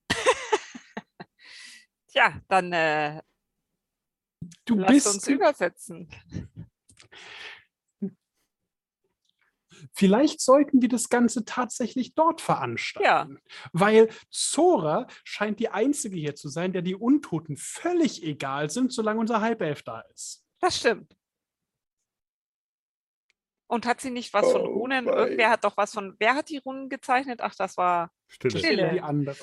tja, 2.07 2.41
dann 2.47 2.71
äh, 2.71 3.21
Du 4.65 4.75
lasst 4.75 4.93
bist 4.93 5.07
uns 5.07 5.27
übersetzen. 5.27 6.09
Vielleicht 9.93 10.41
sollten 10.41 10.81
wir 10.81 10.89
das 10.89 11.09
Ganze 11.09 11.45
tatsächlich 11.45 12.13
dort 12.15 12.41
veranstalten. 12.41 13.39
Weil 13.73 14.09
Zora 14.29 15.07
scheint 15.23 15.59
die 15.59 15.69
Einzige 15.69 16.15
hier 16.17 16.35
zu 16.35 16.47
sein, 16.49 16.73
der 16.73 16.81
die 16.81 16.95
Untoten 16.95 17.57
völlig 17.57 18.23
egal 18.23 18.69
sind, 18.69 18.93
solange 18.93 19.19
unser 19.19 19.41
Halbelf 19.41 19.83
da 19.83 20.01
ist. 20.13 20.43
Das 20.59 20.77
stimmt. 20.77 21.15
Und 23.67 23.85
hat 23.85 24.01
sie 24.01 24.09
nicht 24.09 24.33
was 24.33 24.51
von 24.51 24.61
Oh, 24.61 24.65
Runen? 24.79 25.05
wei. 25.05 25.15
Irgendwer 25.15 25.49
hat 25.49 25.63
doch 25.63 25.77
was 25.77 25.93
von. 25.93 26.15
Wer 26.19 26.35
hat 26.35 26.49
die 26.49 26.57
Runen 26.57 26.89
gezeichnet? 26.89 27.39
Ach, 27.41 27.55
das 27.55 27.77
war. 27.77 28.11
Stille. 28.27 28.57
Stille. 28.59 28.91
Die 28.91 29.01
andere. 29.01 29.37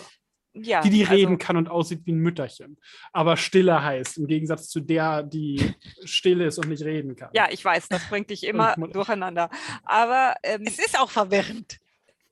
Ja. 0.54 0.80
Die, 0.80 0.90
die 0.90 1.02
also- 1.02 1.14
reden 1.14 1.38
kann 1.38 1.56
und 1.56 1.68
aussieht 1.68 2.02
wie 2.06 2.12
ein 2.12 2.18
Mütterchen. 2.18 2.78
Aber 3.12 3.36
stille 3.36 3.82
heißt, 3.82 4.18
im 4.18 4.26
Gegensatz 4.26 4.68
zu 4.68 4.80
der, 4.80 5.22
die 5.22 5.74
still 6.04 6.40
ist 6.40 6.58
und 6.58 6.68
nicht 6.68 6.82
reden 6.82 7.14
kann. 7.16 7.30
Ja, 7.34 7.48
ich 7.50 7.64
weiß, 7.64 7.88
das 7.88 8.08
bringt 8.08 8.30
dich 8.30 8.44
immer 8.44 8.74
durcheinander. 8.76 9.50
Aber 9.84 10.34
ähm, 10.42 10.62
Es 10.66 10.78
ist 10.78 10.98
auch 10.98 11.10
verwirrend. 11.10 11.78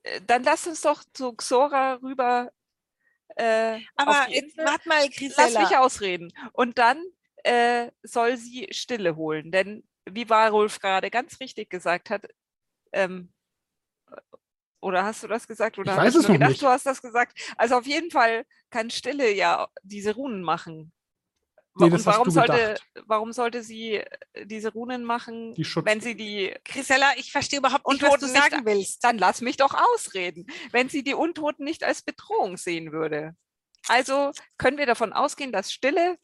äh, 0.03 0.19
dann 0.25 0.43
lass 0.43 0.67
uns 0.67 0.81
doch 0.81 1.03
zu 1.13 1.33
Xora 1.33 1.93
rüber. 2.01 2.51
Äh, 3.35 3.79
Aber 3.95 4.27
jetzt, 4.29 4.57
warte 4.57 4.89
mal, 4.89 5.03
Lass 5.05 5.15
Grisella. 5.15 5.61
mich 5.61 5.77
ausreden. 5.77 6.33
Und 6.53 6.77
dann 6.79 7.01
äh, 7.43 7.91
soll 8.03 8.35
sie 8.35 8.67
Stille 8.71 9.15
holen. 9.15 9.51
Denn 9.51 9.83
wie 10.09 10.27
Warulf 10.29 10.79
gerade 10.79 11.09
ganz 11.11 11.39
richtig 11.39 11.69
gesagt 11.69 12.09
hat, 12.09 12.25
ähm, 12.91 13.31
oder 14.81 15.03
hast 15.03 15.23
du 15.23 15.27
das 15.27 15.47
gesagt? 15.47 15.77
Oder 15.79 15.93
Ich 15.93 15.97
weiß 15.97 16.15
es 16.15 16.23
nur 16.23 16.29
noch 16.29 16.33
gedacht, 16.35 16.49
nicht. 16.51 16.61
du 16.61 16.67
hast 16.67 16.85
das 16.85 17.01
gesagt. 17.01 17.37
Also 17.57 17.75
auf 17.77 17.85
jeden 17.87 18.11
Fall 18.11 18.45
kann 18.69 18.89
Stille 18.89 19.31
ja 19.33 19.67
diese 19.83 20.13
Runen 20.15 20.41
machen. 20.43 20.91
Nee, 21.79 21.89
das 21.91 22.01
Und 22.01 22.07
hast 22.07 22.15
warum 22.15 22.25
du 22.25 22.31
sollte, 22.31 22.75
warum 23.05 23.33
sollte 23.33 23.61
sie 23.61 23.97
äh, 23.97 24.45
diese 24.47 24.71
Runen 24.73 25.03
machen, 25.03 25.53
Die 25.53 25.63
wenn 25.85 26.01
sie 26.01 26.15
die 26.15 26.55
Grisella, 26.65 27.11
ich 27.17 27.31
verstehe 27.31 27.59
überhaupt 27.59 27.87
nicht, 27.87 28.01
was 28.01 28.13
Untoten 28.13 28.27
du 28.27 28.33
nicht- 28.33 28.51
sagen 28.51 28.65
willst. 28.65 29.03
dann 29.03 29.17
lass 29.19 29.41
mich 29.41 29.57
doch 29.57 29.75
ausreden, 29.93 30.47
wenn 30.71 30.89
sie 30.89 31.03
die 31.03 31.13
Untoten 31.13 31.63
nicht 31.63 31.83
als 31.83 32.01
Bedrohung 32.01 32.57
sehen 32.57 32.91
würde. 32.91 33.35
Also 33.87 34.31
können 34.57 34.79
wir 34.79 34.87
davon 34.87 35.13
ausgehen, 35.13 35.51
dass 35.51 35.71
Stille 35.71 36.17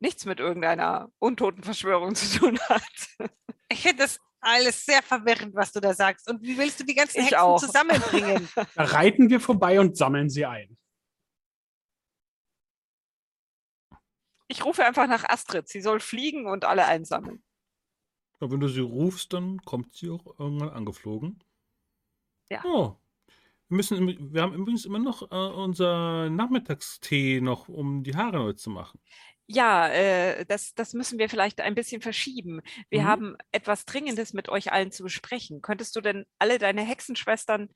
nichts 0.00 0.24
mit 0.24 0.40
irgendeiner 0.40 1.10
Untotenverschwörung 1.18 2.14
zu 2.14 2.38
tun 2.38 2.58
hat. 2.68 2.82
Ich 3.68 3.82
finde 3.82 4.04
das 4.04 4.18
alles 4.42 4.84
sehr 4.84 5.02
verwirrend, 5.02 5.54
was 5.54 5.72
du 5.72 5.80
da 5.80 5.94
sagst. 5.94 6.28
Und 6.28 6.42
wie 6.42 6.58
willst 6.58 6.80
du 6.80 6.84
die 6.84 6.94
ganzen 6.94 7.20
Ich 7.20 7.26
Hexen 7.26 7.38
auch. 7.38 7.58
zusammenbringen? 7.58 8.48
Da 8.74 8.84
reiten 8.84 9.30
wir 9.30 9.40
vorbei 9.40 9.80
und 9.80 9.96
sammeln 9.96 10.28
sie 10.28 10.44
ein. 10.44 10.76
Ich 14.48 14.64
rufe 14.64 14.84
einfach 14.84 15.06
nach 15.06 15.24
Astrid. 15.24 15.68
Sie 15.68 15.80
soll 15.80 16.00
fliegen 16.00 16.46
und 16.46 16.64
alle 16.64 16.84
einsammeln. 16.84 17.42
Ja, 18.40 18.50
wenn 18.50 18.60
du 18.60 18.68
sie 18.68 18.80
rufst, 18.80 19.32
dann 19.32 19.62
kommt 19.62 19.94
sie 19.94 20.10
auch 20.10 20.38
irgendwann 20.38 20.70
angeflogen. 20.70 21.42
Ja. 22.50 22.62
Oh. 22.64 22.96
Wir, 23.68 23.76
müssen, 23.76 24.34
wir 24.34 24.42
haben 24.42 24.52
übrigens 24.52 24.84
immer 24.84 24.98
noch 24.98 25.22
äh, 25.30 25.34
unser 25.34 26.28
Nachmittagstee 26.28 27.40
noch, 27.40 27.68
um 27.68 28.02
die 28.02 28.14
Haare 28.14 28.38
neu 28.38 28.52
zu 28.52 28.68
machen. 28.68 29.00
Ja, 29.48 29.88
äh, 29.88 30.46
das, 30.46 30.74
das 30.74 30.94
müssen 30.94 31.18
wir 31.18 31.28
vielleicht 31.28 31.60
ein 31.60 31.74
bisschen 31.74 32.00
verschieben. 32.00 32.60
Wir 32.90 33.02
Mhm. 33.02 33.06
haben 33.06 33.36
etwas 33.50 33.84
Dringendes 33.84 34.32
mit 34.32 34.48
euch 34.48 34.72
allen 34.72 34.92
zu 34.92 35.02
besprechen. 35.02 35.60
Könntest 35.62 35.94
du 35.96 36.00
denn 36.00 36.24
alle 36.38 36.58
deine 36.58 36.82
Hexenschwestern 36.82 37.68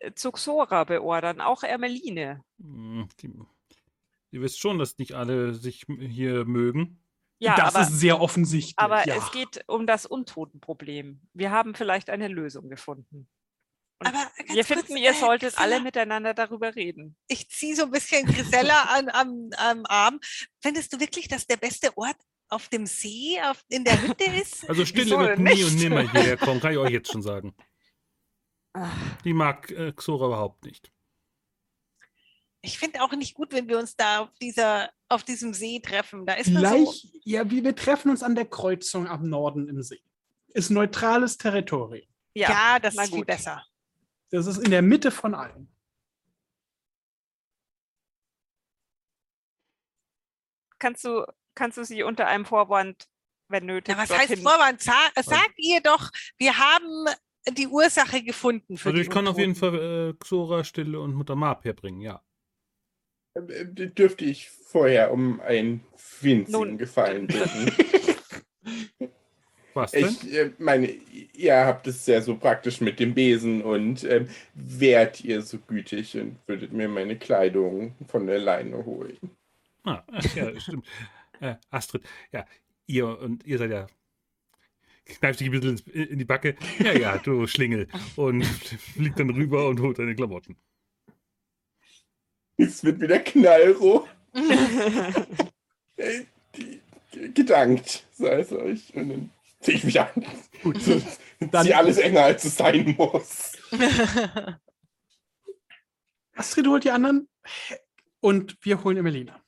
äh, 0.00 0.12
zu 0.12 0.32
Xora 0.32 0.84
beordern, 0.84 1.40
auch 1.40 1.62
Ermeline? 1.62 2.42
Hm, 2.60 3.08
ihr 4.30 4.40
wisst 4.42 4.58
schon, 4.60 4.78
dass 4.78 4.98
nicht 4.98 5.14
alle 5.14 5.54
sich 5.54 5.86
hier 5.98 6.44
mögen. 6.44 7.02
Ja, 7.40 7.54
das 7.54 7.76
aber, 7.76 7.84
ist 7.84 8.00
sehr 8.00 8.20
offensichtlich. 8.20 8.74
aber 8.78 9.06
ja. 9.06 9.14
es 9.14 9.30
geht 9.30 9.62
um 9.68 9.86
das 9.86 10.04
Untotenproblem. 10.06 11.20
Wir 11.32 11.52
haben 11.52 11.74
vielleicht 11.76 12.10
eine 12.10 12.26
Lösung 12.26 12.68
gefunden. 12.68 13.28
Und 14.00 14.06
Aber 14.06 14.30
wir 14.46 14.64
kurz, 14.64 14.66
finden, 14.66 14.96
ihr 14.96 15.10
äh, 15.10 15.14
solltet 15.14 15.58
alle 15.58 15.70
Grisella, 15.70 15.84
miteinander 15.84 16.34
darüber 16.34 16.74
reden. 16.76 17.16
Ich 17.26 17.48
ziehe 17.48 17.74
so 17.74 17.84
ein 17.84 17.90
bisschen 17.90 18.26
Grisella 18.26 18.82
an, 18.84 19.08
am, 19.08 19.50
am 19.56 19.86
Arm. 19.86 20.20
Findest 20.62 20.92
du 20.92 21.00
wirklich, 21.00 21.26
dass 21.26 21.46
der 21.46 21.56
beste 21.56 21.96
Ort 21.96 22.16
auf 22.48 22.68
dem 22.68 22.86
See, 22.86 23.40
auf, 23.42 23.62
in 23.68 23.84
der 23.84 24.00
Hütte 24.00 24.24
ist? 24.24 24.64
Also 24.68 24.84
Stille 24.84 25.18
wird 25.18 25.38
nie 25.38 25.64
und 25.64 25.74
nicht? 25.74 25.82
nimmer 25.82 26.10
hierher 26.10 26.36
kommen, 26.38 26.60
kann 26.60 26.72
ich 26.72 26.78
euch 26.78 26.90
jetzt 26.92 27.10
schon 27.10 27.22
sagen. 27.22 27.54
Die 29.24 29.32
mag 29.32 29.70
äh, 29.70 29.92
Xora 29.92 30.26
überhaupt 30.26 30.64
nicht. 30.64 30.92
Ich 32.60 32.78
finde 32.78 33.02
auch 33.02 33.12
nicht 33.12 33.34
gut, 33.34 33.52
wenn 33.52 33.68
wir 33.68 33.78
uns 33.78 33.96
da 33.96 34.20
auf, 34.20 34.30
dieser, 34.40 34.90
auf 35.08 35.24
diesem 35.24 35.54
See 35.54 35.80
treffen. 35.80 36.26
Da 36.26 36.34
ist 36.34 36.50
man 36.50 36.62
so. 36.62 36.92
Vielleicht, 36.92 37.08
ja, 37.24 37.50
wir, 37.50 37.64
wir 37.64 37.74
treffen 37.74 38.10
uns 38.10 38.22
an 38.22 38.34
der 38.34 38.46
Kreuzung 38.46 39.08
am 39.08 39.28
Norden 39.28 39.68
im 39.68 39.82
See. 39.82 40.00
Ist 40.48 40.70
neutrales 40.70 41.36
Territorium. 41.36 42.06
Ja, 42.34 42.50
Ja, 42.50 42.78
das 42.78 42.94
ist 42.94 43.00
viel 43.08 43.18
gut. 43.18 43.26
besser. 43.26 43.64
Das 44.30 44.46
ist 44.46 44.58
in 44.58 44.70
der 44.70 44.82
Mitte 44.82 45.10
von 45.10 45.34
allem. 45.34 45.68
kannst 50.78 51.04
du, 51.04 51.24
kannst 51.54 51.78
du 51.78 51.84
sie 51.84 52.02
unter 52.02 52.26
einem 52.26 52.44
Vorwand, 52.44 53.08
wenn 53.48 53.66
nötig, 53.66 53.94
Ja, 53.94 54.00
was 54.02 54.08
dorthin- 54.10 54.30
heißt 54.30 54.42
Vorwand? 54.42 54.80
Sa 54.82 54.92
sagt 55.16 55.54
ihr 55.56 55.80
doch, 55.80 56.10
wir 56.38 56.56
haben 56.56 57.06
die 57.50 57.66
Ursache 57.66 58.22
gefunden 58.22 58.76
für 58.76 58.90
Also 58.90 59.00
ich 59.00 59.10
kann 59.10 59.26
auf 59.26 59.38
jeden. 59.38 59.54
Fall 59.54 60.10
äh, 60.10 60.14
Xora, 60.18 60.64
Stille 60.64 61.00
und 61.00 61.14
Mutter 61.14 61.34
Marp 61.34 61.64
herbringen, 61.64 62.00
ja. 62.00 62.22
Äh, 63.34 63.64
Dürfte 63.88 64.24
ich 64.24 64.50
vorher 64.50 65.12
um 65.12 65.40
einen 65.40 65.84
winzigen 66.20 66.52
Nun, 66.52 66.78
Gefallen 66.78 67.26
bitten? 67.26 67.72
Was 69.78 69.92
denn? 69.92 70.06
Ich 70.06 70.34
äh, 70.34 70.50
meine, 70.58 70.88
ihr 70.88 71.54
habt 71.54 71.86
es 71.86 72.04
sehr 72.04 72.20
so 72.20 72.36
praktisch 72.36 72.80
mit 72.80 72.98
dem 72.98 73.14
Besen 73.14 73.62
und 73.62 74.02
ähm, 74.04 74.28
wärt 74.54 75.22
ihr 75.22 75.40
so 75.42 75.58
gütig 75.58 76.16
und 76.16 76.36
würdet 76.46 76.72
mir 76.72 76.88
meine 76.88 77.16
Kleidung 77.16 77.94
von 78.08 78.26
der 78.26 78.38
Leine 78.40 78.84
holen. 78.84 79.16
Ah, 79.84 80.02
ja, 80.34 80.58
stimmt. 80.58 80.84
Äh, 81.40 81.54
Astrid, 81.70 82.02
ja, 82.32 82.44
ihr 82.86 83.18
und 83.20 83.46
ihr 83.46 83.58
seid 83.58 83.70
ja. 83.70 83.86
Kneift 85.06 85.40
dich 85.40 85.48
ein 85.48 85.52
bisschen 85.52 85.70
ins- 85.70 85.86
in 85.86 86.18
die 86.18 86.24
Backe. 86.24 86.56
Ja, 86.80 86.92
ja, 86.92 87.16
du 87.18 87.46
Schlingel. 87.46 87.86
Und 88.16 88.44
fliegt 88.94 89.18
dann 89.18 89.30
rüber 89.30 89.68
und 89.68 89.80
holt 89.80 89.98
deine 89.98 90.14
Klamotten. 90.14 90.56
Es 92.56 92.82
wird 92.82 93.00
wieder 93.00 93.18
knallroh. 93.20 94.06
Äh, 95.96 96.24
Gedankt 97.34 98.06
sei 98.12 98.38
es 98.40 98.52
euch. 98.52 98.94
Und 98.94 99.08
dann 99.08 99.30
ziehe 99.60 99.76
ich 99.78 99.84
mich 99.84 100.00
an. 100.00 100.08
Gut, 100.62 100.80
So, 100.82 101.00
Dann- 101.40 101.64
Zieh 101.66 101.74
alles 101.74 101.98
enger, 101.98 102.24
als 102.24 102.44
es 102.44 102.56
sein 102.56 102.94
muss. 102.96 103.52
Astrid 106.34 106.66
holt 106.66 106.84
die 106.84 106.90
anderen 106.90 107.28
und 108.20 108.56
wir 108.64 108.82
holen 108.84 108.96
Emelina. 108.96 109.40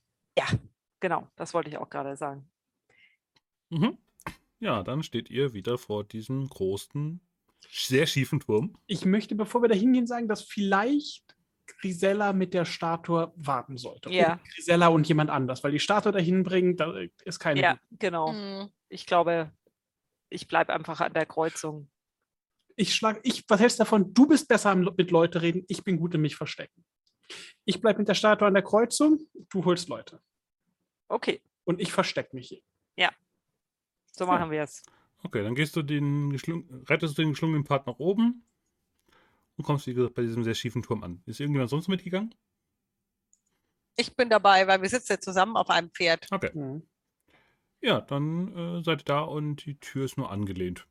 genau, 1.01 1.29
das 1.37 1.55
wollte 1.55 1.71
ich 1.71 1.79
auch 1.79 1.89
gerade 1.89 2.17
sagen. 2.17 2.49
Mhm. 3.71 3.97
Ja, 4.59 4.83
dann 4.83 5.03
steht 5.03 5.31
ihr 5.31 5.53
wieder 5.55 5.79
vor 5.79 6.05
diesem 6.05 6.49
großen, 6.49 7.21
sehr 7.71 8.07
schiefen 8.07 8.41
Turm. 8.41 8.77
Ich 8.87 9.05
möchte, 9.05 9.35
bevor 9.35 9.63
wir 9.63 9.69
da 9.69 9.75
hingehen, 9.75 10.07
sagen, 10.07 10.29
dass 10.29 10.43
vielleicht 10.43 11.37
Grisella 11.67 12.33
mit 12.33 12.53
der 12.53 12.65
Statue 12.65 13.33
warten 13.37 13.77
sollte. 13.79 14.11
Ja. 14.11 14.35
Und 14.35 14.45
Grisella 14.55 14.89
und 14.89 15.09
jemand 15.09 15.31
anders, 15.31 15.63
weil 15.65 15.73
die 15.73 15.79
Statue 15.79 16.13
dahin 16.13 16.43
bringen, 16.43 16.77
da 16.77 16.93
ist 17.25 17.39
keine. 17.39 17.61
Ja, 17.61 17.79
genau. 17.93 18.33
Hm. 18.33 18.69
Ich 18.89 19.07
glaube, 19.07 19.53
ich 20.31 20.47
bleibe 20.49 20.73
einfach 20.73 21.01
an 21.01 21.13
der 21.13 21.27
Kreuzung. 21.27 21.91
Ich 22.77 22.95
schlag, 22.95 23.21
ich, 23.25 23.45
was 23.49 23.61
hältst 23.61 23.79
du 23.79 23.83
davon? 23.85 24.15
Du 24.15 24.27
bist 24.27 24.49
besser 24.49 24.71
am- 24.71 24.89
mit 24.97 25.11
Leute 25.11 25.43
reden, 25.43 25.65
ich 25.69 25.85
bin 25.85 25.99
gut 25.99 26.15
in 26.15 26.23
mich 26.23 26.37
verstecken. 26.37 26.85
Ich 27.65 27.81
bleibe 27.81 27.99
mit 27.99 28.09
der 28.09 28.15
Statue 28.15 28.49
an 28.49 28.55
der 28.55 28.63
Kreuzung, 28.63 29.21
du 29.51 29.65
holst 29.65 29.89
Leute. 29.89 30.23
Okay, 31.09 31.43
Und 31.65 31.81
ich 31.81 31.93
verstecke 31.93 32.35
mich 32.35 32.49
hier. 32.49 33.11
so 34.13 34.27
machen 34.27 34.51
wir 34.51 34.63
es. 34.63 34.83
Okay, 35.23 35.43
dann 35.43 35.55
gehst 35.55 35.77
du 35.77 35.83
den 35.83 36.33
rettest 36.89 37.17
du 37.19 37.23
den 37.23 37.31
geschlungenen 37.31 37.65
Part 37.65 37.87
nach 37.87 37.99
oben 37.99 38.45
und 39.57 39.65
kommst, 39.65 39.87
wie 39.87 39.95
gesagt, 39.95 40.15
bei 40.15 40.23
diesem 40.23 40.45
sehr 40.45 40.55
schiefen 40.55 40.83
Turm 40.83 41.03
an. 41.05 41.23
Ist 41.27 41.41
irgendjemand 41.41 41.71
sonst 41.71 41.89
mitgegangen? 41.89 42.35
Ich 43.97 44.15
bin 44.17 44.31
dabei, 44.31 44.67
weil 44.67 44.81
wir 44.81 44.89
sitzen 44.89 45.13
ja 45.13 45.21
zusammen 45.21 45.57
auf 45.57 45.69
einem 45.71 45.91
Pferd. 45.91 46.27
Okay. 46.31 46.51
Mhm. 46.55 46.89
Ja, 47.83 48.01
dann 48.01 48.79
äh, 48.81 48.83
seid 48.85 49.01
ihr 49.03 49.05
da 49.05 49.21
und 49.23 49.65
die 49.65 49.79
Tür 49.81 50.05
ist 50.05 50.17
nur 50.19 50.31
angelehnt. 50.31 50.87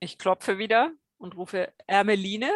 Ich 0.00 0.18
klopfe 0.18 0.58
wieder 0.58 0.92
und 1.18 1.36
rufe, 1.36 1.72
Ermeline, 1.86 2.50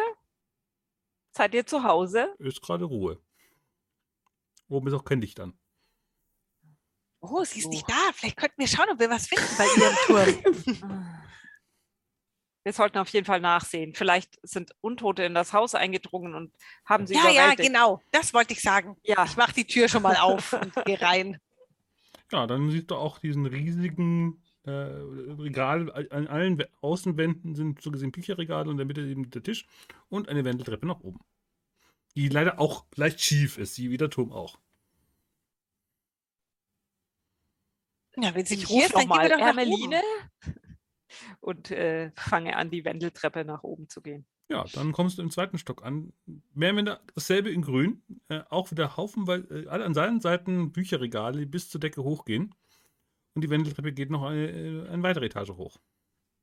seid 1.31 1.53
ihr 1.53 1.65
zu 1.65 1.83
Hause? 1.83 2.35
Ist 2.39 2.61
gerade 2.61 2.83
Ruhe. 2.85 3.21
Oben 4.67 4.87
ist 4.87 4.93
auch 4.93 5.05
kein 5.05 5.21
Licht 5.21 5.39
an. 5.39 5.57
Oh, 7.21 7.43
sie 7.45 7.59
ist 7.59 7.65
So. 7.65 7.69
nicht 7.69 7.89
da. 7.89 8.11
Vielleicht 8.13 8.37
könnten 8.37 8.59
wir 8.59 8.67
schauen, 8.67 8.89
ob 8.91 8.99
wir 8.99 9.09
was 9.09 9.27
finden 9.27 9.47
bei 9.57 9.65
ihrem 9.65 10.43
Turm. 10.43 11.13
Wir 12.63 12.73
sollten 12.73 12.97
auf 12.97 13.07
jeden 13.07 13.25
Fall 13.25 13.39
nachsehen. 13.39 13.93
Vielleicht 13.95 14.39
sind 14.43 14.75
Untote 14.81 15.23
in 15.23 15.33
das 15.33 15.53
Haus 15.53 15.73
eingedrungen 15.73 16.35
und 16.35 16.53
haben 16.83 17.07
sie 17.07 17.13
ja, 17.13 17.23
ja, 17.29 17.31
überwältigt. 17.31 17.69
genau. 17.69 18.01
Das 18.11 18.33
wollte 18.33 18.51
ich 18.51 18.61
sagen. 18.61 18.97
Ja, 19.03 19.23
Ich 19.23 19.37
mache 19.37 19.53
die 19.53 19.65
Tür 19.65 19.87
schon 19.87 20.01
mal 20.01 20.17
auf 20.17 20.51
und 20.61 20.75
gehe 20.83 21.01
rein. 21.01 21.39
Ja, 22.31 22.45
dann 22.45 22.69
siehst 22.69 22.91
du 22.91 22.95
auch 22.95 23.19
diesen 23.19 23.45
riesigen 23.45 24.43
äh, 24.63 24.71
Regal. 24.71 25.91
An 26.11 26.27
allen 26.27 26.63
Außenwänden 26.81 27.55
sind 27.55 27.81
so 27.81 27.91
gesehen 27.91 28.11
Bücherregale 28.11 28.65
und 28.65 28.71
in 28.71 28.77
der 28.77 28.85
Mitte 28.85 29.01
eben 29.01 29.29
der 29.29 29.43
Tisch 29.43 29.65
und 30.09 30.27
eine 30.29 30.43
Wendeltreppe 30.43 30.85
nach 30.85 30.99
oben. 30.99 31.19
Die 32.15 32.27
leider 32.29 32.59
auch 32.59 32.85
leicht 32.95 33.21
schief 33.21 33.57
ist, 33.57 33.77
wie 33.77 33.97
der 33.97 34.09
Turm 34.09 34.31
auch. 34.31 34.59
Ja, 38.17 38.33
wenn 38.33 38.45
sie 38.45 38.55
ich 38.55 38.61
nicht 38.61 38.69
hier 38.69 38.83
rufe 38.83 38.85
ist, 38.87 38.95
dann 38.95 39.01
gehen 39.01 39.09
nochmal, 39.09 39.29
wir 39.29 39.29
doch 39.29 39.39
nach 39.39 39.47
Ermeline, 39.47 40.01
oben. 40.01 40.55
und 41.39 41.71
äh, 41.71 42.11
fange 42.15 42.55
an, 42.55 42.71
die 42.71 42.83
Wendeltreppe 42.83 43.45
nach 43.45 43.63
oben 43.63 43.87
zu 43.87 44.01
gehen. 44.01 44.25
Ja, 44.49 44.63
dann 44.73 44.93
kommst 44.93 45.17
du 45.17 45.21
im 45.21 45.29
zweiten 45.31 45.57
Stock 45.57 45.83
an. 45.83 46.13
Mehr 46.53 46.69
oder 46.71 46.77
weniger 46.77 47.01
dasselbe 47.15 47.49
in 47.49 47.61
grün. 47.61 48.01
Äh, 48.29 48.43
auch 48.49 48.71
wieder 48.71 48.95
haufenweise, 48.95 49.65
äh, 49.65 49.67
alle 49.67 49.83
an 49.85 49.93
seinen 49.93 50.21
Seiten 50.21 50.71
Bücherregale, 50.71 51.39
die 51.39 51.45
bis 51.45 51.69
zur 51.69 51.81
Decke 51.81 52.03
hochgehen. 52.03 52.55
Und 53.35 53.43
die 53.43 53.49
Wendeltreppe 53.49 53.91
geht 53.91 54.09
noch 54.09 54.23
eine, 54.23 54.49
äh, 54.49 54.87
eine 54.89 55.03
weitere 55.03 55.25
Etage 55.25 55.49
hoch. 55.49 55.77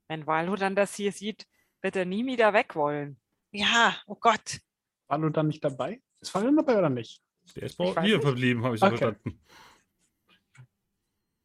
Wenn 0.09 0.27
Walho 0.27 0.55
dann 0.57 0.77
das 0.77 0.95
hier 0.95 1.13
sieht, 1.13 1.47
wird 1.81 1.97
er 1.97 2.05
nie 2.05 2.27
wieder 2.27 2.53
weg 2.53 2.77
wollen. 2.77 3.19
Ja, 3.53 3.97
oh 4.07 4.17
Gott. 4.17 4.61
Du 5.09 5.29
dann 5.31 5.47
nicht 5.47 5.63
dabei? 5.65 6.03
Ist 6.21 6.31
Fallen 6.31 6.57
dabei 6.57 6.77
oder 6.79 6.91
nicht? 6.91 7.23
Ich 7.47 7.55
Der 7.55 7.65
ist 7.65 7.77
bei 7.77 7.85
nicht. 8.03 8.21
verblieben, 8.21 8.65
habe 8.65 8.75
ich 8.75 8.81
so 8.81 8.87
Okay. 8.87 8.97
verstanden. 8.99 9.41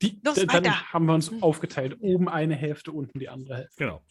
Die, 0.01 0.19
Los, 0.23 0.35
dann 0.35 0.47
weiter. 0.47 0.93
haben 0.93 1.05
wir 1.05 1.13
uns 1.13 1.31
aufgeteilt. 1.41 1.97
Oben 1.99 2.29
eine 2.29 2.55
Hälfte, 2.55 2.91
unten 2.91 3.19
die 3.19 3.29
andere 3.29 3.57
Hälfte. 3.57 3.83
Genau. 3.83 4.01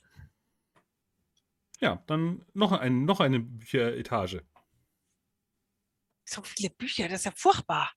Ja, 1.80 2.02
dann 2.06 2.44
noch, 2.55 2.72
ein, 2.72 3.05
noch 3.05 3.20
eine 3.20 3.40
Bücheretage. 3.40 4.44
So 6.24 6.42
viele 6.42 6.70
Bücher, 6.70 7.09
das 7.09 7.20
ist 7.20 7.24
ja 7.24 7.32
furchtbar. 7.34 7.92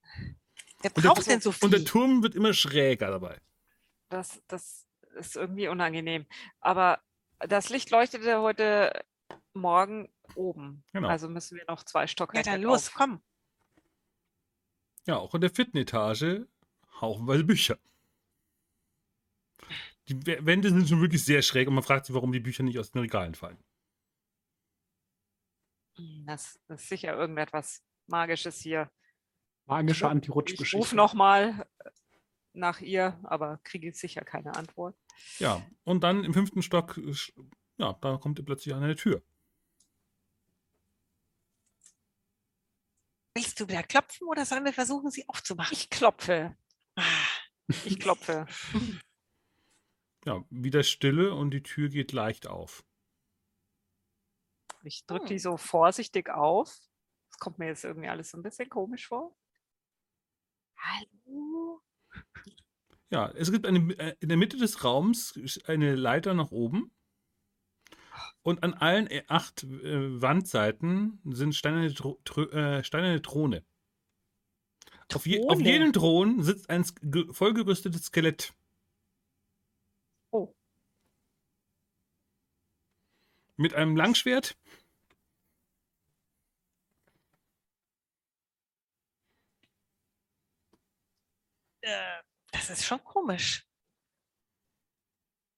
Wer 0.81 0.91
Und 0.95 1.03
der, 1.05 1.09
braucht 1.09 1.27
denn 1.27 1.41
so 1.41 1.53
und 1.61 1.71
der 1.71 1.79
viel? 1.79 1.85
Turm 1.85 2.23
wird 2.23 2.35
immer 2.35 2.53
schräger 2.53 3.09
dabei. 3.11 3.41
Das, 4.09 4.41
das 4.47 4.87
ist 5.15 5.35
irgendwie 5.35 5.67
unangenehm. 5.67 6.25
Aber 6.59 7.01
das 7.39 7.69
Licht 7.69 7.89
leuchtete 7.91 8.41
heute 8.41 9.03
Morgen 9.53 10.09
oben. 10.35 10.83
Genau. 10.93 11.07
Also 11.09 11.29
müssen 11.29 11.57
wir 11.57 11.65
noch 11.67 11.83
zwei 11.83 12.01
Ja, 12.03 12.07
Stockwerke 12.07 12.49
dann 12.51 12.61
los, 12.61 12.87
auf. 12.87 12.93
komm. 12.93 13.21
Ja, 15.07 15.17
auch 15.17 15.33
in 15.35 15.41
der 15.41 15.49
vierten 15.51 15.77
Etage 15.77 16.41
haufenweise 17.01 17.43
Bücher. 17.43 17.77
Die 20.07 20.25
Wände 20.45 20.69
sind 20.69 20.87
schon 20.89 21.01
wirklich 21.01 21.23
sehr 21.23 21.41
schräg 21.41 21.67
und 21.67 21.73
man 21.75 21.83
fragt 21.83 22.05
sich, 22.05 22.13
warum 22.15 22.31
die 22.31 22.39
Bücher 22.39 22.63
nicht 22.63 22.77
aus 22.79 22.91
den 22.91 23.01
Regalen 23.01 23.35
fallen. 23.35 23.57
Hm, 26.01 26.25
Das, 26.25 26.59
ist 26.67 26.87
sicher 26.89 27.13
irgendetwas 27.15 27.83
Magisches 28.07 28.59
hier. 28.59 28.89
Magische 29.65 29.99
Ich 29.99 30.03
rufe 30.03 30.11
Anti-Rutsch-Geschichte. 30.11 30.95
nochmal 30.95 31.67
nach 32.53 32.81
ihr, 32.81 33.19
aber 33.23 33.59
kriege 33.63 33.93
sicher 33.93 34.21
keine 34.25 34.55
Antwort. 34.55 34.97
Ja, 35.39 35.65
und 35.83 36.03
dann 36.03 36.23
im 36.23 36.33
fünften 36.33 36.61
Stock, 36.61 36.97
äh, 36.97 37.13
ja, 37.77 37.93
da 37.93 38.17
kommt 38.17 38.39
ihr 38.39 38.45
plötzlich 38.45 38.73
an 38.73 38.83
eine 38.83 38.95
Tür. 38.95 39.23
Willst 43.35 43.59
du 43.59 43.67
wieder 43.67 43.83
klopfen 43.83 44.27
oder 44.27 44.45
sollen 44.45 44.65
wir 44.65 44.73
versuchen, 44.73 45.09
sie 45.09 45.27
aufzumachen? 45.29 45.73
Ich 45.73 45.89
klopfe. 45.89 46.57
Ich 47.85 47.99
klopfe. 47.99 48.45
Ja, 50.23 50.45
wieder 50.51 50.83
Stille 50.83 51.33
und 51.33 51.49
die 51.49 51.63
Tür 51.63 51.89
geht 51.89 52.11
leicht 52.11 52.45
auf. 52.45 52.83
Ich 54.83 55.05
drücke 55.05 55.25
Hm. 55.25 55.29
die 55.29 55.39
so 55.39 55.57
vorsichtig 55.57 56.29
auf. 56.29 56.75
Das 57.29 57.39
kommt 57.39 57.59
mir 57.59 57.67
jetzt 57.67 57.83
irgendwie 57.83 58.09
alles 58.09 58.31
so 58.31 58.37
ein 58.37 58.43
bisschen 58.43 58.69
komisch 58.69 59.07
vor. 59.07 59.35
Hallo? 60.77 61.81
Ja, 63.09 63.29
es 63.31 63.51
gibt 63.51 63.65
eine, 63.65 63.79
äh, 63.99 64.15
in 64.19 64.29
der 64.29 64.37
Mitte 64.37 64.57
des 64.57 64.83
Raums 64.83 65.39
eine 65.65 65.95
Leiter 65.95 66.33
nach 66.33 66.51
oben. 66.51 66.91
Und 68.41 68.63
an 68.63 68.73
allen 68.73 69.07
äh, 69.07 69.23
acht 69.27 69.63
äh, 69.63 70.21
Wandseiten 70.21 71.21
sind 71.25 71.53
steinerne, 71.55 71.87
äh, 71.87 72.83
steinerne 72.83 73.21
Throne. 73.21 73.63
Auf, 75.13 75.25
je, 75.25 75.45
auf 75.47 75.59
jedem 75.59 75.91
Thron 75.91 76.41
sitzt 76.41 76.69
ein 76.69 76.85
vollgerüstetes 77.31 78.05
Skelett. 78.05 78.53
Oh. 80.31 80.53
Mit 83.61 83.75
einem 83.75 83.95
Langschwert, 83.95 84.57
äh, 91.81 92.23
das 92.51 92.71
ist 92.71 92.83
schon 92.83 93.03
komisch. 93.03 93.67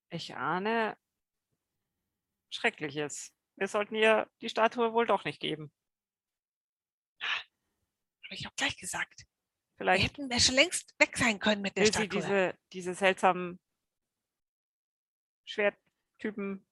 Ich 0.10 0.36
ahne 0.36 0.98
Schreckliches. 2.50 3.34
Wir 3.56 3.70
sollten 3.70 3.96
ihr 3.96 4.30
die 4.42 4.50
Statue 4.50 4.92
wohl 4.92 5.08
doch 5.08 5.24
nicht 5.24 5.40
geben. 5.40 5.72
Habe 7.22 7.46
ich 8.32 8.46
auch 8.48 8.56
gleich 8.58 8.76
gesagt. 8.76 9.22
Wir 9.22 9.78
Vielleicht 9.78 10.04
hätten 10.04 10.30
wir 10.30 10.42
schon 10.42 10.56
längst 10.56 10.94
weg 11.00 11.18
sein 11.18 11.40
können 11.40 11.62
mit 11.62 11.78
der 11.78 11.86
will 11.86 11.94
sie 11.94 12.04
Statue. 12.04 12.20
diese, 12.22 12.60
diese 12.74 12.96
seltsamen 12.96 13.62
Schwerttypen 15.46 16.68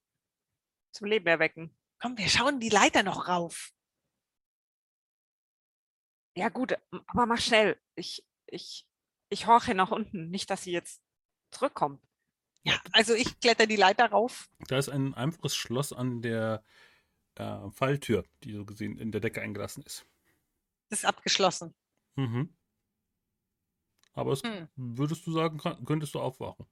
zum 0.92 1.06
Leben 1.06 1.26
erwecken. 1.26 1.76
Komm, 2.00 2.18
wir 2.18 2.28
schauen 2.28 2.60
die 2.60 2.68
Leiter 2.68 3.02
noch 3.02 3.28
rauf. 3.28 3.72
Ja, 6.34 6.48
gut, 6.48 6.74
aber 7.06 7.26
mach 7.26 7.40
schnell. 7.40 7.80
Ich, 7.94 8.24
ich, 8.46 8.86
ich 9.28 9.46
horche 9.46 9.74
nach 9.74 9.90
unten. 9.90 10.30
Nicht, 10.30 10.50
dass 10.50 10.62
sie 10.64 10.72
jetzt 10.72 11.02
zurückkommt. 11.50 12.02
Ja, 12.64 12.80
also 12.92 13.14
ich 13.14 13.40
kletter 13.40 13.66
die 13.66 13.76
Leiter 13.76 14.06
rauf. 14.06 14.48
Da 14.68 14.78
ist 14.78 14.88
ein 14.88 15.14
einfaches 15.14 15.56
Schloss 15.56 15.92
an 15.92 16.22
der 16.22 16.64
äh, 17.34 17.70
Falltür, 17.70 18.24
die 18.44 18.52
so 18.52 18.64
gesehen 18.64 18.98
in 18.98 19.12
der 19.12 19.20
Decke 19.20 19.42
eingelassen 19.42 19.82
ist. 19.82 20.06
Das 20.88 21.00
ist 21.00 21.04
abgeschlossen. 21.04 21.74
Mhm. 22.16 22.56
Aber 24.14 24.32
es 24.32 24.42
Hm. 24.42 24.68
würdest 24.76 25.26
du 25.26 25.32
sagen, 25.32 25.58
könntest 25.84 26.14
du 26.14 26.20
aufwachen. 26.20 26.66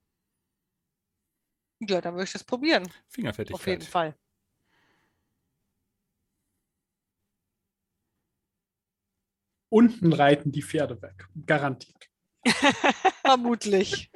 Ja, 1.87 1.99
dann 1.99 2.13
würde 2.13 2.25
ich 2.25 2.33
das 2.33 2.43
probieren. 2.43 2.87
Fingerfertigkeit. 3.09 3.59
Auf 3.59 3.67
jeden 3.67 3.81
Fall. 3.81 4.15
Unten 9.69 10.13
reiten 10.13 10.51
die 10.51 10.61
Pferde 10.61 11.01
weg. 11.01 11.27
Garantiert. 11.45 12.09
Vermutlich. 13.21 14.11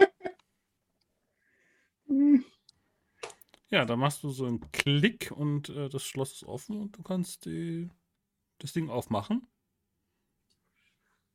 Ja, 3.69 3.85
dann 3.85 3.99
machst 3.99 4.21
du 4.23 4.29
so 4.29 4.45
einen 4.45 4.71
Klick 4.71 5.31
und 5.31 5.69
äh, 5.69 5.89
das 5.89 6.03
Schloss 6.03 6.33
ist 6.33 6.43
offen 6.43 6.77
und 6.77 6.97
du 6.97 7.03
kannst 7.03 7.45
die, 7.45 7.89
das 8.59 8.73
Ding 8.73 8.89
aufmachen. 8.89 9.47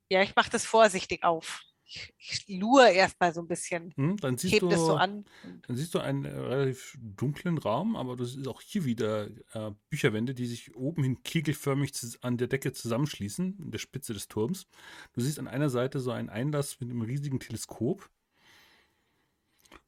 Ja, 0.08 0.22
ich 0.22 0.36
mache 0.36 0.50
das 0.50 0.64
vorsichtig 0.64 1.24
auf. 1.24 1.64
Ich, 1.92 2.14
ich 2.18 2.48
lure 2.48 2.92
erstmal 2.92 3.34
so 3.34 3.40
ein 3.40 3.48
bisschen. 3.48 3.92
Hm? 3.96 4.16
Dann 4.18 4.38
siehst 4.38 4.62
du 4.62 4.68
das 4.68 4.78
so 4.78 4.94
an. 4.94 5.24
Dann 5.66 5.76
siehst 5.76 5.92
du 5.92 5.98
einen 5.98 6.24
äh, 6.24 6.28
relativ 6.28 6.96
dunklen 7.00 7.58
Raum, 7.58 7.96
aber 7.96 8.14
du 8.14 8.24
siehst 8.24 8.46
auch 8.46 8.60
hier 8.60 8.84
wieder 8.84 9.26
äh, 9.54 9.72
Bücherwände, 9.88 10.32
die 10.32 10.46
sich 10.46 10.76
oben 10.76 11.02
hin 11.02 11.22
kegelförmig 11.24 11.92
an 12.20 12.36
der 12.36 12.46
Decke 12.46 12.72
zusammenschließen, 12.72 13.58
in 13.58 13.70
der 13.72 13.80
Spitze 13.80 14.14
des 14.14 14.28
Turms. 14.28 14.68
Du 15.14 15.20
siehst 15.20 15.40
an 15.40 15.48
einer 15.48 15.68
Seite 15.68 15.98
so 15.98 16.12
einen 16.12 16.28
Einlass 16.28 16.78
mit 16.78 16.90
einem 16.90 17.02
riesigen 17.02 17.40
Teleskop 17.40 18.08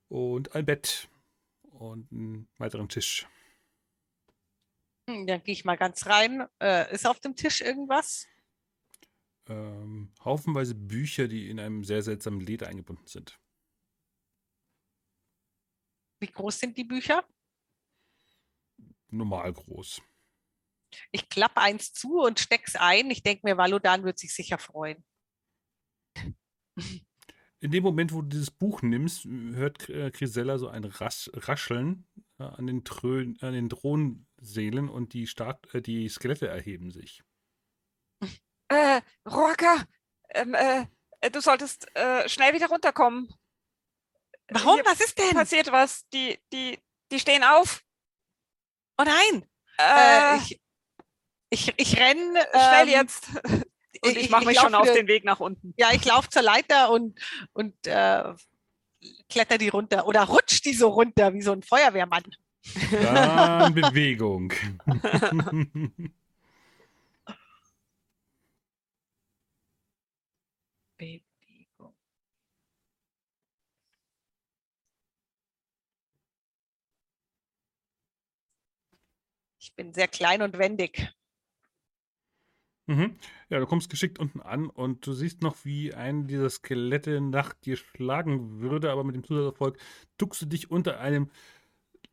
und 0.09 0.57
ein 0.57 0.67
Bett 0.67 1.09
und 1.71 2.11
einen 2.11 2.49
weiteren 2.59 2.89
Tisch. 2.89 3.29
Hm, 5.09 5.29
Dann 5.29 5.45
gehe 5.45 5.53
ich 5.53 5.65
mal 5.65 5.77
ganz 5.77 6.07
rein. 6.07 6.49
Äh, 6.61 6.93
ist 6.93 7.07
auf 7.07 7.21
dem 7.21 7.37
Tisch 7.37 7.61
irgendwas? 7.61 8.27
Ähm, 9.53 10.11
haufenweise 10.25 10.75
Bücher, 10.75 11.29
die 11.29 11.51
in 11.51 11.61
einem 11.61 11.85
sehr 11.85 12.03
seltsamen 12.03 12.41
Leder 12.41 12.69
eingebunden 12.69 13.07
sind. 13.07 13.39
Wie 16.21 16.27
groß 16.27 16.59
sind 16.59 16.79
die 16.79 16.85
Bücher? 16.85 17.27
Normal 19.11 19.53
groß. 19.53 20.01
Ich 21.11 21.29
klappe 21.29 21.61
eins 21.61 21.93
zu 21.93 22.21
und 22.21 22.41
steck's 22.41 22.77
ein. 22.77 23.11
Ich 23.11 23.23
denke 23.23 23.47
mir, 23.47 23.59
Valodan 23.59 24.05
wird 24.05 24.19
sich 24.19 24.35
sicher 24.35 24.59
freuen. 24.59 25.05
In 27.61 27.71
dem 27.71 27.83
Moment, 27.83 28.13
wo 28.13 28.23
du 28.23 28.29
dieses 28.29 28.51
Buch 28.51 28.81
nimmst, 28.83 29.25
hört 29.25 29.89
äh, 29.91 30.11
Grisella 30.11 30.59
so 30.59 30.69
ein 30.69 30.85
Rasch, 30.85 31.31
Rascheln 31.35 32.07
äh, 32.39 32.45
an 32.45 32.67
den, 32.67 32.85
Trön, 32.85 33.37
an 33.41 33.53
den 33.53 33.69
Thronsälen 33.69 34.89
und 34.89 35.13
die, 35.13 35.27
Stark, 35.27 35.73
äh, 35.75 35.83
die 35.83 36.09
Skelette 36.09 36.49
erheben 36.49 36.91
sich. 36.91 37.23
Äh, 38.73 39.01
Roaka, 39.29 39.85
ähm, 40.31 40.55
äh, 40.55 41.31
du 41.31 41.41
solltest 41.41 41.95
äh, 41.97 42.29
schnell 42.29 42.55
wieder 42.55 42.69
runterkommen. 42.69 43.29
Warum? 44.51 44.75
Hier 44.77 44.85
Was 44.87 45.01
ist 45.01 45.19
denn? 45.19 45.31
passiert 45.35 45.71
was. 45.73 46.09
Die, 46.11 46.39
die, 46.53 46.79
die 47.11 47.21
stehen 47.21 47.45
auf. 47.45 47.83
Oh 48.99 49.05
nein! 49.05 49.45
Äh, 49.79 50.35
Äh, 50.35 50.39
ich, 50.39 50.61
ich, 51.51 51.75
ich 51.77 51.97
renne. 51.99 52.41
schnell 52.53 52.89
ähm, 52.89 52.89
jetzt. 52.89 53.29
Und 54.05 54.17
ich, 54.17 54.31
mache 54.31 54.47
mich 54.47 54.57
lauf 54.57 54.65
schon 54.65 54.75
auf 54.75 54.85
wieder- 54.85 54.95
den 54.95 55.07
Weg 55.07 55.25
nach 55.25 55.39
unten. 55.41 55.75
Ja, 55.77 55.91
ich 55.93 56.05
laufe 56.05 56.29
zur 56.29 56.43
Leiter 56.43 56.91
und, 56.91 57.19
und 57.53 57.87
äh, 57.87 58.35
kletter 59.29 59.59
die 59.59 59.69
runter. 59.69 60.07
Oder 60.07 60.23
rutsch 60.25 60.63
die 60.65 60.75
so 60.75 60.89
runter 60.89 61.33
wie 61.35 61.43
so 61.43 61.53
ein 61.53 61.63
Feuerwehrmann. 61.63 62.25
Dann 62.91 63.75
Bewegung. 63.75 64.53
Bewegung. 71.03 71.97
Ich 79.59 79.75
bin 79.75 79.95
sehr 79.95 80.09
klein 80.09 80.43
und 80.43 80.59
wendig. 80.59 81.11
mhm. 82.87 83.17
Ja, 83.49 83.59
du 83.59 83.67
kommst 83.67 83.91
geschickt 83.91 84.19
unten 84.19 84.41
an 84.41 84.69
und 84.69 85.07
du 85.07 85.13
siehst 85.13 85.43
noch, 85.43 85.57
wie 85.65 85.95
ein 85.95 86.27
dieser 86.27 86.51
Skelette 86.51 87.21
nach 87.21 87.53
dir 87.55 87.77
schlagen 87.77 88.61
würde, 88.61 88.91
aber 88.91 89.05
mit 89.05 89.15
dem 89.15 89.25
Zusatzerfolg 89.25 89.79
duckst 90.19 90.43
du 90.43 90.47
dich 90.47 90.71
unter 90.71 91.01
einem 91.01 91.31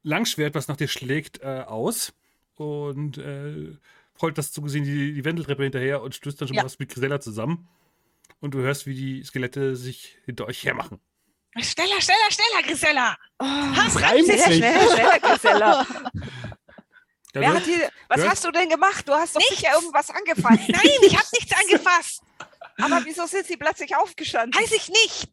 Langschwert, 0.03 0.56
was 0.56 0.68
nach 0.69 0.77
dir 0.77 0.88
schlägt, 0.90 1.42
äh, 1.42 1.64
aus 1.68 2.14
und 2.56 3.18
äh, 3.19 3.77
folterst 4.16 4.53
so 4.56 4.61
gesehen 4.64 4.85
die, 4.85 5.14
die 5.14 5.26
Wendeltreppe 5.26 5.64
hinterher 5.64 6.01
und 6.03 6.16
stößt 6.16 6.42
dann 6.42 6.50
schon 6.50 6.58
Ja. 6.58 6.64
mal 6.64 6.68
was 6.68 6.80
mit 6.80 6.90
Grisella 6.92 7.22
zusammen. 7.22 7.69
Und 8.40 8.53
du 8.53 8.59
hörst, 8.59 8.85
wie 8.88 8.95
die 8.95 9.24
Skelette 9.24 9.75
sich 9.75 10.17
hinter 10.25 10.45
euch 10.48 10.64
hermachen. 10.64 10.99
Schneller, 11.58 11.99
schneller, 12.01 12.30
schneller, 12.32 12.64
Grisella! 12.67 13.17
Was 13.38 13.93
Das 13.93 14.03
reimt 14.03 14.25
sich. 14.27 14.41
Schnell, 14.43 14.90
schnell, 14.90 15.19
Grisella. 15.19 15.85
Hat 17.35 17.66
die, 17.66 17.82
was 18.08 18.27
hast 18.27 18.45
du 18.45 18.51
denn 18.51 18.69
gemacht? 18.69 19.08
Du 19.08 19.14
hast 19.14 19.35
doch 19.35 19.41
sicher 19.41 19.74
irgendwas 19.74 20.09
angefasst. 20.09 20.64
Nein, 20.69 20.90
ich 21.01 21.17
habe 21.17 21.27
nichts 21.33 21.53
angefasst. 21.53 22.22
Aber 22.77 23.03
wieso 23.03 23.25
sind 23.25 23.45
sie 23.45 23.58
plötzlich 23.58 23.95
aufgestanden? 23.95 24.59
Weiß 24.61 24.72
ich 24.72 24.88
nicht. 24.90 25.30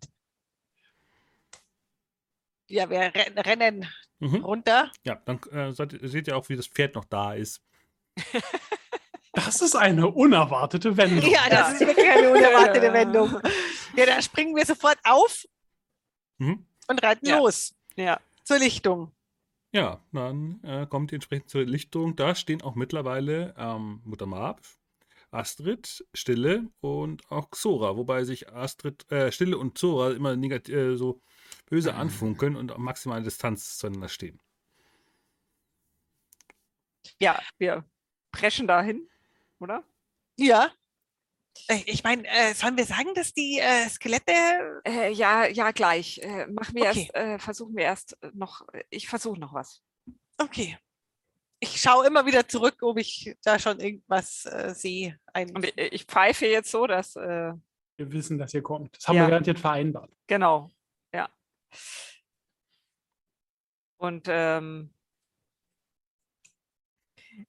Ja, 2.69 2.91
wir 2.91 2.99
ren- 3.15 3.39
rennen 3.39 3.89
Mhm. 4.19 4.37
runter. 4.45 4.91
Ja, 5.05 5.17
dann 5.27 5.39
äh, 5.53 5.73
seid, 5.73 5.95
seht 6.03 6.27
ihr 6.27 6.37
auch, 6.39 6.49
wie 6.49 6.57
das 6.57 6.67
Pferd 6.67 6.95
noch 6.95 7.05
da 7.05 7.35
ist. 7.35 7.61
Das 9.37 9.61
ist 9.61 9.77
eine 9.77 10.09
unerwartete 10.09 10.97
Wendung. 10.97 11.31
Ja, 11.31 11.49
das 11.51 11.75
ist 11.75 11.81
wirklich 11.87 12.09
eine 12.09 12.31
unerwartete 12.31 12.91
Wendung. 12.93 13.39
Ja, 13.95 14.07
da 14.07 14.21
springen 14.23 14.57
wir 14.57 14.65
sofort 14.65 14.99
auf 15.05 15.45
Mhm. 16.39 16.67
und 16.89 17.03
reiten 17.03 17.27
Ja. 17.27 17.39
los 17.39 17.75
Ja. 17.97 18.19
zur 18.45 18.59
Lichtung. 18.59 19.13
Ja, 19.73 20.03
dann 20.13 20.61
äh, 20.65 20.87
kommt 20.87 21.13
ihr 21.13 21.17
entsprechend 21.17 21.51
zur 21.51 21.65
Lichtung. 21.65 22.17
Da 22.17 22.35
stehen 22.35 22.63
auch 22.63 22.75
mittlerweile 22.77 23.55
ähm, 23.59 24.01
Mutter 24.05 24.25
Marb, 24.27 24.63
Astrid, 25.31 26.05
Stille 26.15 26.69
und 26.81 27.31
auch 27.31 27.51
Xora, 27.51 27.97
wobei 27.97 28.25
sich 28.25 28.51
Astrid, 28.53 29.11
äh, 29.13 29.31
Stille 29.33 29.59
und 29.59 29.75
Xora 29.75 30.13
immer 30.13 30.33
äh, 30.35 30.97
so 30.97 31.21
böse 31.67 31.95
anfunkeln 31.95 32.57
und 32.57 32.73
auf 32.73 32.79
maximale 32.79 33.23
Distanz 33.23 33.77
zueinander 33.77 34.09
stehen. 34.09 34.41
ja, 37.21 37.41
wir 37.59 37.85
preschen 38.33 38.67
dahin, 38.67 39.09
oder? 39.61 39.85
Ja. 40.39 40.71
Äh, 41.69 41.83
Ich 41.87 42.05
meine, 42.05 42.27
äh, 42.29 42.53
sollen 42.55 42.77
wir 42.77 42.85
sagen, 42.87 43.15
dass 43.15 43.33
die 43.33 43.59
äh, 43.59 43.89
Skelette. 43.89 44.81
Äh, 44.85 45.11
ja, 45.13 45.47
ja, 45.47 45.71
gleich. 45.71 46.19
Äh, 46.19 46.47
machen 46.49 46.75
wir 46.75 46.91
Okay. 46.91 47.09
erst, 47.13 47.15
äh, 47.15 47.39
versuchen 47.39 47.77
wir 47.77 47.85
erst 47.85 48.17
noch, 48.35 48.67
ich 48.91 49.09
versuche 49.09 49.39
noch 49.41 49.55
was. 49.55 49.83
Okay. 50.39 50.79
Ich 51.59 51.81
schaue 51.81 52.07
immer 52.07 52.27
wieder 52.27 52.47
zurück, 52.47 52.77
ob 52.83 52.99
ich 52.99 53.35
da 53.43 53.59
schon 53.59 53.81
irgendwas 53.81 54.45
äh, 54.45 54.75
sehe. 54.75 55.19
Ein, 55.33 55.57
Und 55.57 55.65
ich, 55.65 55.77
ich 55.79 56.05
pfeife 56.05 56.47
jetzt 56.47 56.71
so, 56.71 56.87
dass, 56.87 57.17
äh, 57.17 57.55
Wir 57.97 58.13
wissen, 58.13 58.37
dass 58.37 58.53
ihr 58.53 58.63
kommt. 58.63 58.95
Das 58.97 59.09
haben 59.09 59.17
Ja. 59.17 59.23
wir 59.23 59.29
garantiert 59.31 59.59
vereinbart. 59.59 60.11
genau, 60.27 60.71
ja. 61.15 61.31
Und 63.97 64.27
ähm, 64.29 64.91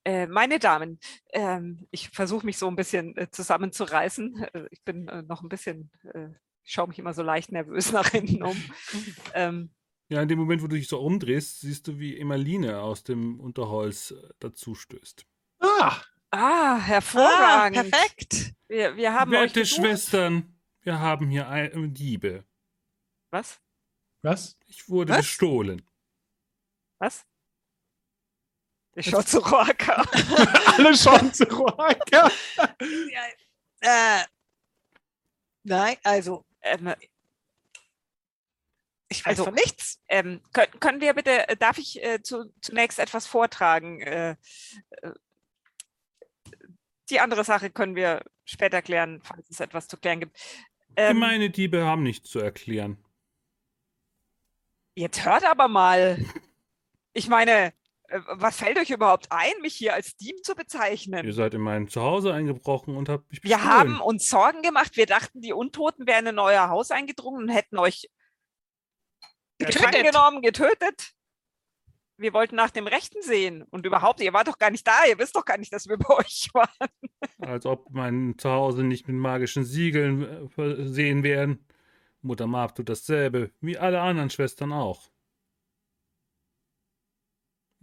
äh, 0.03 0.27
meine 0.27 0.59
Damen, 0.59 0.99
ähm, 1.31 1.87
ich 1.91 2.09
versuche 2.09 2.45
mich 2.45 2.57
so 2.57 2.67
ein 2.67 2.75
bisschen 2.75 3.15
äh, 3.17 3.29
zusammenzureißen. 3.29 4.43
Äh, 4.53 4.67
ich 4.71 4.83
bin 4.83 5.07
äh, 5.07 5.21
noch 5.23 5.41
ein 5.41 5.49
bisschen, 5.49 5.91
äh, 6.13 6.29
ich 6.63 6.71
schaue 6.73 6.87
mich 6.87 6.99
immer 6.99 7.13
so 7.13 7.23
leicht 7.23 7.51
nervös 7.51 7.91
nach 7.93 8.09
hinten 8.09 8.43
um. 8.43 8.61
ähm, 9.33 9.69
Ja, 10.09 10.21
in 10.21 10.27
dem 10.27 10.39
Moment, 10.39 10.61
wo 10.61 10.67
du 10.67 10.75
dich 10.75 10.87
so 10.87 10.99
umdrehst, 10.99 11.61
siehst 11.61 11.87
du, 11.87 11.99
wie 11.99 12.17
Emmeline 12.17 12.79
aus 12.81 13.03
dem 13.03 13.39
Unterholz 13.39 14.11
äh, 14.11 14.29
dazu 14.39 14.75
stößt. 14.75 15.25
Ah, 15.59 15.67
ah, 15.87 16.01
ah, 16.31 16.77
hervorragend. 16.79 17.89
perfekt. 17.91 18.53
Wir, 18.67 18.95
wir 18.95 19.13
haben 19.13 19.31
euch 19.31 19.55
Werte. 19.55 19.65
Schwestern, 19.65 20.55
wir 20.81 20.99
haben 20.99 21.29
hier 21.29 21.47
ein, 21.49 21.93
Diebe. 21.93 22.45
Was? 23.31 23.61
was? 24.21 24.57
Ich 24.65 24.89
wurde 24.89 25.13
Was? 25.13 25.19
bestohlen. 25.19 25.81
Was? 26.99 27.25
Ich 28.97 29.11
schaue 29.11 29.23
zu 29.23 29.37
Roaka. 29.39 30.01
Alle 30.77 30.97
schon 30.97 31.31
zu 31.31 31.43
Roaka. 31.45 32.31
Äh, 33.79 34.23
nein, 35.63 35.97
also, 36.03 36.43
ähm, 36.63 36.95
ich 39.07 39.19
weiß 39.23 39.27
Also- 39.39 39.45
von 39.45 39.53
nichts. 39.53 40.01
ähm, 40.09 40.41
können, 40.51 40.79
können 40.79 41.01
wir 41.01 41.13
bitte, 41.13 41.47
äh, 41.47 41.55
darf 41.55 41.77
ich 41.77 42.03
äh, 42.03 42.23
zu, 42.23 42.51
zunächst 42.59 42.97
etwas 42.97 43.27
vortragen? 43.27 44.01
Äh, 44.01 44.31
äh, 45.01 45.11
die 47.11 47.19
andere 47.19 47.43
Sache 47.43 47.69
können 47.69 47.95
wir 47.95 48.23
später 48.45 48.81
klären, 48.81 49.21
falls 49.23 49.47
es 49.49 49.59
etwas 49.59 49.87
zu 49.87 49.97
klären 49.97 50.21
gibt. 50.21 50.37
Ähm, 50.95 51.13
Gemeine 51.13 51.49
Diebe 51.51 51.85
haben 51.85 52.01
nichts 52.01 52.29
zu 52.31 52.39
erklären. 52.39 52.97
Jetzt 54.95 55.23
hört 55.23 55.43
aber 55.45 55.67
mal. 55.67 56.17
Ich 57.13 57.27
meine, 57.29 57.73
was 58.09 58.57
fällt 58.57 58.77
euch 58.79 58.89
überhaupt 58.89 59.27
ein, 59.31 59.51
mich 59.61 59.75
hier 59.75 59.93
als 59.93 60.15
Dieb 60.15 60.43
zu 60.45 60.55
bezeichnen? 60.55 61.25
Ihr 61.25 61.33
seid 61.33 61.53
in 61.53 61.61
mein 61.61 61.87
Zuhause 61.87 62.33
eingebrochen 62.33 62.95
und 62.95 63.09
habt 63.09 63.29
mich 63.29 63.43
Wir 63.43 63.57
bestohlen. 63.57 63.69
haben 63.77 64.01
uns 64.01 64.29
Sorgen 64.29 64.61
gemacht. 64.61 64.95
Wir 64.95 65.05
dachten, 65.05 65.41
die 65.41 65.53
Untoten 65.53 66.07
wären 66.07 66.27
in 66.27 66.39
euer 66.39 66.69
Haus 66.69 66.91
eingedrungen 66.91 67.43
und 67.43 67.49
hätten 67.49 67.77
euch 67.77 68.09
gefangen 69.59 69.91
Getötet. 69.91 70.11
genommen, 70.13 70.41
getötet. 70.41 71.11
Wir 72.19 72.33
wollten 72.33 72.55
nach 72.55 72.71
dem 72.71 72.87
Rechten 72.87 73.21
sehen. 73.21 73.63
Und 73.69 73.85
überhaupt, 73.85 74.21
ihr 74.21 74.33
wart 74.33 74.47
doch 74.47 74.57
gar 74.57 74.71
nicht 74.71 74.87
da. 74.87 75.05
Ihr 75.07 75.19
wisst 75.19 75.35
doch 75.35 75.45
gar 75.45 75.57
nicht, 75.57 75.71
dass 75.71 75.87
wir 75.87 75.97
bei 75.97 76.09
euch 76.17 76.49
waren. 76.53 76.89
Als 77.39 77.65
ob 77.65 77.91
mein 77.91 78.35
Zuhause 78.37 78.83
nicht 78.83 79.07
mit 79.07 79.17
magischen 79.17 79.63
Siegeln 79.65 80.23
äh, 80.23 80.49
versehen 80.49 81.23
wären. 81.23 81.65
Mutter 82.21 82.47
Marp 82.47 82.73
tut 82.75 82.89
dasselbe, 82.89 83.51
wie 83.61 83.77
alle 83.77 84.01
anderen 84.01 84.29
Schwestern 84.29 84.73
auch. 84.73 85.11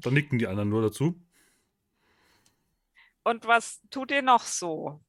Da 0.05 0.11
nicken 0.11 0.39
die 0.39 0.47
anderen 0.47 0.69
nur 0.69 0.83
dazu. 0.83 1.19
Und 3.23 3.47
was 3.47 3.81
tut 3.89 4.11
ihr 4.11 4.21
noch 4.21 4.43
so? 4.43 5.03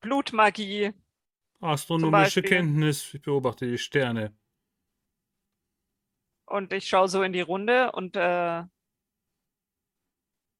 Blutmagie. 0.00 0.94
Astronomische? 1.60 2.40
Kenntnis, 2.40 3.12
ich 3.12 3.20
beobachte 3.20 3.66
die 3.66 3.76
Sterne. 3.76 4.34
Und 6.46 6.72
ich 6.72 6.88
schaue 6.88 7.08
so 7.08 7.22
in 7.22 7.34
die 7.34 7.42
Runde 7.42 7.92
und 7.92 8.16
äh, 8.16 8.64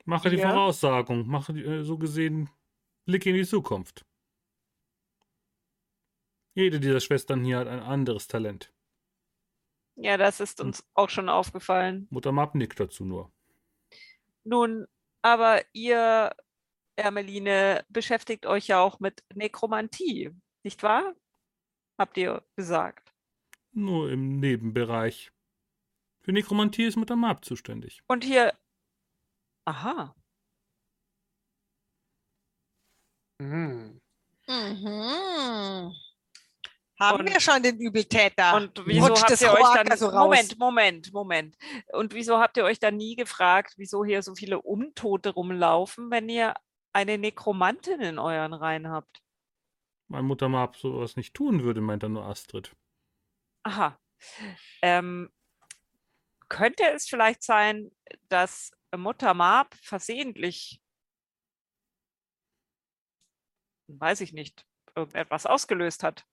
Mache 0.05 0.29
die 0.29 0.37
Ja. 0.37 0.51
Voraussagung, 0.51 1.27
mache 1.27 1.55
die, 1.55 1.63
äh, 1.65 1.83
so 1.83 1.97
gesehen 1.97 2.51
Blicke 3.07 3.31
in 3.31 3.37
die 3.37 3.47
Zukunft. 3.47 4.05
Jede 6.55 6.79
dieser 6.79 7.01
Schwestern 7.01 7.43
hier 7.43 7.59
hat 7.59 7.69
ein 7.69 7.81
anderes 7.81 8.27
Talent. 8.27 8.71
Ja, 9.97 10.17
das 10.17 10.41
ist 10.41 10.61
uns 10.61 10.85
auch 10.95 11.11
schon 11.11 11.29
aufgefallen. 11.29 12.07
Mutter 12.11 12.33
Marp 12.33 12.55
nickt 12.55 12.81
dazu 12.81 13.05
nur. 13.05 13.33
Nun, 14.45 14.87
aber 15.23 15.63
ihr, 15.73 16.35
Ermeline, 16.97 17.85
beschäftigt 17.89 18.47
euch 18.47 18.67
ja 18.69 18.81
auch 18.81 19.01
mit 19.01 19.23
Nekromantie, 19.35 20.31
nicht 20.63 20.83
wahr? 20.83 21.15
Habt 21.99 22.17
ihr 22.17 22.43
gesagt. 22.57 23.13
Nur 23.73 24.11
im 24.11 24.41
Nebenbereich. 24.41 25.33
Für 26.21 26.33
Nekromantie 26.33 26.85
ist 26.85 26.97
Mutter 26.97 27.17
Marp 27.17 27.45
zuständig. 27.45 28.03
Und 28.07 28.25
hier. 28.25 28.53
Aha. 29.65 30.15
Hm. 33.41 34.01
Mhm. 34.47 35.93
Haben 37.03 37.21
Und- 37.21 37.31
wir 37.33 37.41
schon 37.41 37.63
den 37.63 37.79
Übeltäter? 37.81 38.55
Und 38.57 38.81
wieso 38.87 39.07
rutscht 39.07 39.25
habt 39.29 39.41
ihr 39.41 39.53
euch 39.53 39.75
dann. 39.75 39.89
also 39.89 40.07
raus. 40.07 40.15
Moment, 40.25 40.59
Moment, 40.59 41.13
Moment. 41.13 41.57
Und 41.93 42.15
wieso 42.15 42.39
habt 42.39 42.57
ihr 42.57 42.65
euch 42.65 42.79
dann 42.79 42.97
nie 42.97 43.17
gefragt, 43.17 43.75
wieso 43.77 44.05
hier 44.05 44.23
so 44.23 44.35
viele 44.35 44.61
Untote 44.63 45.31
rumlaufen, 45.31 46.11
wenn 46.11 46.29
ihr 46.29 46.55
eine 46.93 47.19
Nekromantin 47.19 48.01
in 48.01 48.19
euren 48.19 48.55
Reihen 48.55 48.89
habt? 48.89 49.21
Weil 50.09 50.23
Mutter 50.23 50.49
Marp 50.49 50.77
sowas 50.77 51.17
nicht 51.17 51.35
tun 51.35 51.63
würde, 51.65 51.81
meint 51.81 52.03
dann 52.03 52.13
nur 52.13 52.25
Astrid. 52.27 52.75
Aha. 53.65 53.99
Ähm, 54.83 55.33
könnte 56.49 56.85
es 56.93 57.09
vielleicht 57.09 57.43
sein, 57.43 57.91
dass 58.29 58.73
Mutter 58.95 59.35
Marp 59.35 59.75
versehentlich, 59.75 60.81
weiß 63.89 64.21
ich 64.21 64.33
nicht, 64.33 64.67
irgendetwas 64.95 65.47
ausgelöst 65.47 66.03
hat? 66.03 66.27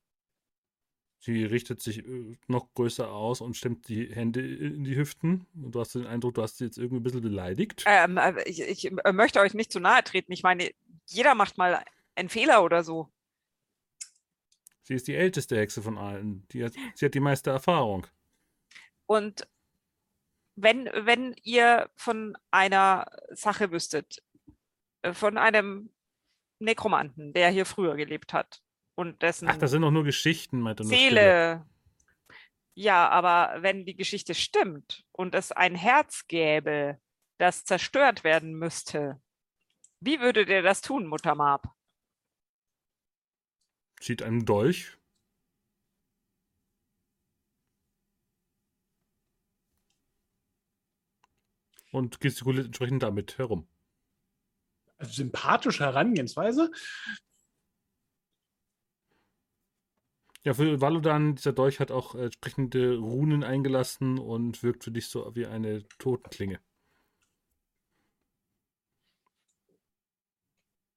Sie 1.22 1.44
richtet 1.44 1.82
sich 1.82 2.06
äh, 2.08 2.38
noch 2.48 2.74
größer 2.74 3.12
aus 3.12 3.42
und 3.42 3.58
stemmt 3.58 3.90
die 3.90 4.14
Hände 4.14 4.40
in 4.42 4.86
die 4.86 4.96
Hüften. 4.96 5.46
Und 5.54 5.76
du 5.76 5.82
hast 5.82 5.94
den 5.94 6.08
Eindruck, 6.08 6.36
du 6.36 6.42
hast 6.42 6.58
sie 6.58 6.66
jetzt 6.66 6.78
irgendwie 6.78 7.02
ein 7.02 7.04
bisschen 7.04 7.22
beleidigt. 7.22 7.84
Ähm, 7.86 8.18
äh, 8.18 8.42
ich, 8.44 8.62
ich 8.62 8.92
äh, 8.92 9.12
möchte 9.12 9.42
euch 9.42 9.54
nicht 9.54 9.72
zu 9.72 9.82
nahe 9.82 10.04
treten. 10.04 10.32
Ich 10.32 10.44
meine, 10.44 10.72
jeder 11.08 11.36
macht 11.36 11.58
mal 11.58 11.84
einen 12.16 12.30
Fehler 12.30 12.64
oder 12.64 12.84
so. 12.84 13.10
Sie 14.84 14.96
ist 14.96 15.08
die 15.08 15.16
älteste 15.16 15.58
Hexe 15.58 15.82
von 15.82 15.98
allen. 15.98 16.48
Hat, 16.64 16.74
sie 16.96 17.06
hat 17.06 17.14
die 17.14 17.20
meiste 17.20 17.50
Erfahrung. 17.50 18.08
Und 19.06 19.48
wenn, 20.56 20.86
wenn 20.86 21.36
ihr 21.44 21.90
von 21.96 22.38
einer 22.50 23.06
Sache 23.32 23.72
wüsstet, 23.72 24.24
von 25.12 25.38
einem 25.38 25.92
Nekromanten, 26.60 27.34
der 27.34 27.50
hier 27.50 27.66
früher 27.66 27.96
gelebt 27.96 28.34
hat 28.34 28.62
und 29.00 29.22
dessen 29.22 29.48
Ach, 29.48 29.56
das 29.56 29.72
sind 29.72 29.82
doch 29.82 29.92
nur 29.92 30.04
Geschichten, 30.04 30.60
meinte 30.60 30.84
nur 30.84 30.92
Stille. 30.92 31.10
Seele. 31.10 31.66
Ja, 32.76 33.08
aber 33.08 33.62
wenn 33.62 33.86
die 33.86 33.96
Geschichte 33.96 34.36
stimmt 34.36 35.06
und 35.14 35.36
es 35.36 35.54
ein 35.54 35.74
Herz 35.74 36.28
gäbe, 36.28 37.00
das 37.38 37.64
zerstört 37.64 38.26
werden 38.26 38.54
müsste, 38.54 39.22
wie 40.02 40.20
würdet 40.20 40.50
ihr 40.50 40.64
das 40.64 40.82
tun, 40.82 41.08
Mutter 41.08 41.34
Marp? 41.34 41.74
Zieht 44.02 44.22
einen 44.22 44.46
Dolch. 44.46 44.98
Und 51.94 52.20
gestikuliert 52.20 52.66
entsprechend 52.66 53.02
damit 53.02 53.38
herum. 53.38 53.66
Also 54.98 55.14
sympathische 55.14 55.86
Herangehensweise. 55.86 56.70
Ja, 60.50 60.56
für 60.56 60.82
Valodan, 60.82 61.36
dieser 61.36 61.54
Dolch 61.54 61.80
hat 61.80 61.92
auch 61.92 62.16
äh, 62.16 62.24
entsprechende 62.24 62.98
Runen 62.98 63.44
eingelassen 63.44 64.18
und 64.18 64.64
wirkt 64.64 64.84
für 64.84 64.90
dich 64.90 65.06
so 65.06 65.36
wie 65.36 65.46
eine 65.46 65.88
Totenklinge. 66.00 66.60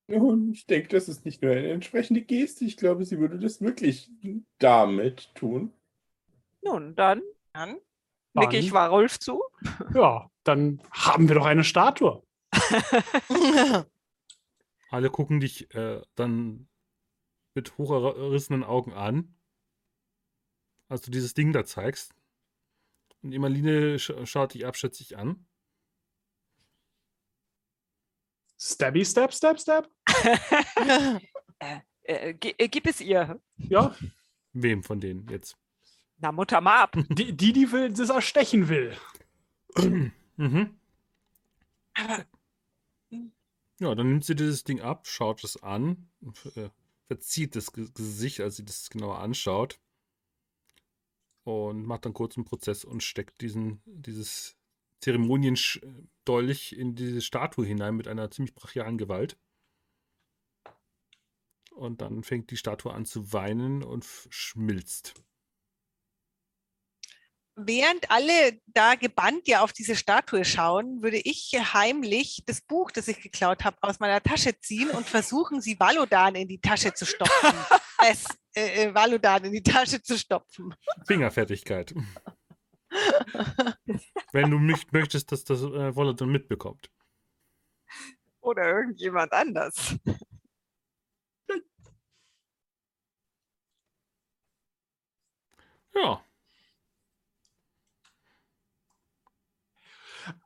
Und 0.07 0.55
ich 0.55 0.65
denke, 0.65 0.89
das 0.89 1.07
ist 1.07 1.27
nicht 1.27 1.43
nur 1.43 1.53
eine 1.53 1.69
entsprechende 1.69 2.23
Geste, 2.23 2.65
ich 2.65 2.79
glaube, 2.79 3.05
sie 3.05 3.19
würde 3.19 3.39
das 3.39 3.61
wirklich 3.61 4.11
damit 4.59 5.35
tun. 5.35 5.75
Nun, 6.63 6.95
dann 6.95 7.21
Dann? 7.53 7.77
nicke 8.33 8.57
ich 8.57 8.73
Warulf 8.73 9.21
zu. 9.21 9.43
Ja, 9.95 10.31
dann 10.45 10.81
haben 10.91 11.29
wir 11.29 11.35
doch 11.35 11.45
eine 11.45 11.65
Statue. 11.65 12.23
Alle 14.89 15.11
gucken 15.11 15.41
dich 15.41 15.75
äh, 15.75 16.01
dann 16.15 16.71
mit 17.55 17.77
hochgerissenen 17.77 18.65
Augen 18.65 18.95
an, 18.95 19.35
als 20.93 21.03
du 21.03 21.11
dieses 21.11 21.35
Ding 21.35 21.53
da 21.53 21.65
zeigst. 21.65 22.15
Und 23.23 23.33
Emaline 23.33 23.99
sch 23.99 24.13
schaut 24.25 24.55
dich 24.55 24.67
abschätzig 24.67 25.17
an. 25.17 25.47
Stabby, 28.59 29.05
stab, 29.05 29.33
stab, 29.35 29.59
stab. 29.61 29.91
Äh, 32.05 32.35
gi- 32.35 32.57
äh, 32.59 32.67
gib 32.69 32.89
es 32.89 33.01
ihr. 33.01 33.41
Ja, 33.57 33.95
Wem 34.53 34.83
von 34.83 34.99
denen 34.99 35.29
jetzt? 35.29 35.57
Na, 36.19 36.33
Mutter 36.33 36.61
Marp. 36.61 36.97
die, 37.11 37.33
die, 37.33 37.53
die 37.53 37.71
will, 37.71 37.93
das 37.93 38.09
erstechen 38.11 38.69
will. 38.69 38.97
mhm. 40.37 40.77
Aber 41.95 42.27
Ja, 43.79 43.95
dann 43.95 44.09
nimmt 44.09 44.25
sie 44.25 44.35
dieses 44.35 44.65
Ding 44.65 44.81
ab, 44.81 45.07
schaut 45.07 45.45
es 45.45 45.63
an, 45.63 46.09
äh, 46.57 46.71
verzieht 47.07 47.55
das 47.55 47.73
Ge- 47.73 47.89
Gesicht, 47.95 48.41
als 48.41 48.57
sie 48.57 48.65
das 48.65 48.91
genauer 48.91 49.21
anschaut. 49.21 49.79
Und 51.45 51.85
macht 51.85 52.07
dann 52.07 52.15
kurz 52.15 52.37
einen 52.37 52.45
Prozess 52.45 52.85
und 52.85 53.03
steckt 53.03 53.41
diesen, 53.41 53.83
dieses 53.85 54.57
Zeremoniendolch 55.01 56.73
in 56.73 56.95
diese 56.95 57.21
Statue 57.21 57.67
hinein 57.67 57.97
mit 57.97 58.07
einer 58.07 58.31
ziemlich 58.31 58.55
brachialen 58.55 58.99
Gewalt. 58.99 59.37
Und 61.75 62.01
dann 62.01 62.23
fängt 62.23 62.51
die 62.51 62.57
Statue 62.57 62.93
an 62.93 63.05
zu 63.05 63.33
weinen 63.33 63.83
und 63.83 64.07
schmilzt. 64.31 65.15
Während 67.57 68.11
alle 68.11 68.59
da 68.67 68.95
gebannt 68.95 69.47
ja 69.47 69.63
auf 69.63 69.73
diese 69.73 69.97
Statue 69.97 70.45
schauen, 70.45 71.03
würde 71.03 71.19
ich 71.19 71.53
heimlich 71.53 72.43
das 72.47 72.61
Buch, 72.61 72.91
das 72.91 73.09
ich 73.09 73.21
geklaut 73.21 73.65
habe, 73.65 73.77
aus 73.81 74.01
meiner 74.01 74.23
Tasche 74.23 74.59
ziehen 74.59 74.91
und 74.91 75.07
versuchen, 75.07 75.61
sie 75.61 75.79
Valodan 75.79 76.35
in 76.35 76.49
die 76.49 76.61
Tasche 76.61 76.95
zu 76.95 77.05
stopfen. 77.07 77.53
es, 78.09 78.25
äh, 78.55 78.85
äh, 78.85 78.95
Valodan 78.95 79.45
in 79.45 79.53
die 79.53 79.63
Tasche 79.63 80.03
zu 80.03 80.19
stopfen. 80.19 80.75
Fingerfertigkeit. 81.07 81.95
Wenn 84.33 84.51
du 84.51 84.59
nicht 84.59 84.93
möchtest, 84.93 85.33
dass 85.33 85.45
das 85.45 85.63
äh, 85.63 85.95
Volaton 85.95 86.31
mitbekommt. 86.31 86.91
Oder 88.41 88.69
irgendjemand 88.69 89.33
anders. 89.33 89.97
Ja, 95.95 96.25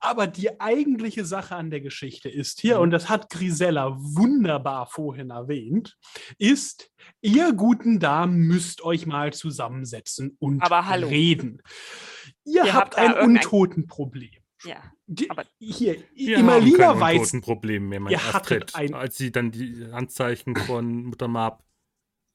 Aber 0.01 0.27
die 0.27 0.61
eigentliche 0.61 1.25
Sache 1.25 1.55
an 1.57 1.71
der 1.71 1.81
Geschichte 1.81 2.29
ist 2.29 2.61
hier, 2.61 2.81
und 2.81 2.91
das 2.91 3.09
hat 3.09 3.31
Grisella 3.31 3.97
wunderbar 3.99 4.87
vorhin 4.87 5.31
erwähnt, 5.31 5.97
ist, 6.39 6.91
ihr 7.21 7.53
guten 7.53 7.99
Damen 8.01 8.39
müsst 8.47 8.83
euch 8.83 9.07
mal 9.07 9.33
zusammensetzen 9.33 10.37
und 10.39 10.63
Aber 10.63 10.87
hallo. 10.87 11.09
reden. 11.09 11.63
Ihr, 12.45 12.65
Ihr 12.65 12.75
habt 12.75 12.97
habt 12.97 12.99
ein 12.99 13.15
Untotenproblem. 13.25 14.31
Ja. 14.65 14.77
Die, 15.07 15.29
Aber- 15.31 15.45
hier, 15.59 16.03
Wir 16.15 16.39
Imalina 16.39 16.89
haben 16.89 16.99
kein 17.01 17.21
weiß, 17.21 17.41
Problem 17.43 17.89
mehr, 17.89 18.01
mein 18.01 18.13
ihr 18.13 18.21
Astrid, 18.35 18.75
ein- 18.75 18.95
als 18.95 19.17
sie 19.17 19.31
dann 19.31 19.51
die 19.53 19.87
Handzeichen 19.93 20.57
von 20.57 21.05
Mutter 21.05 21.29
Marp 21.29 21.63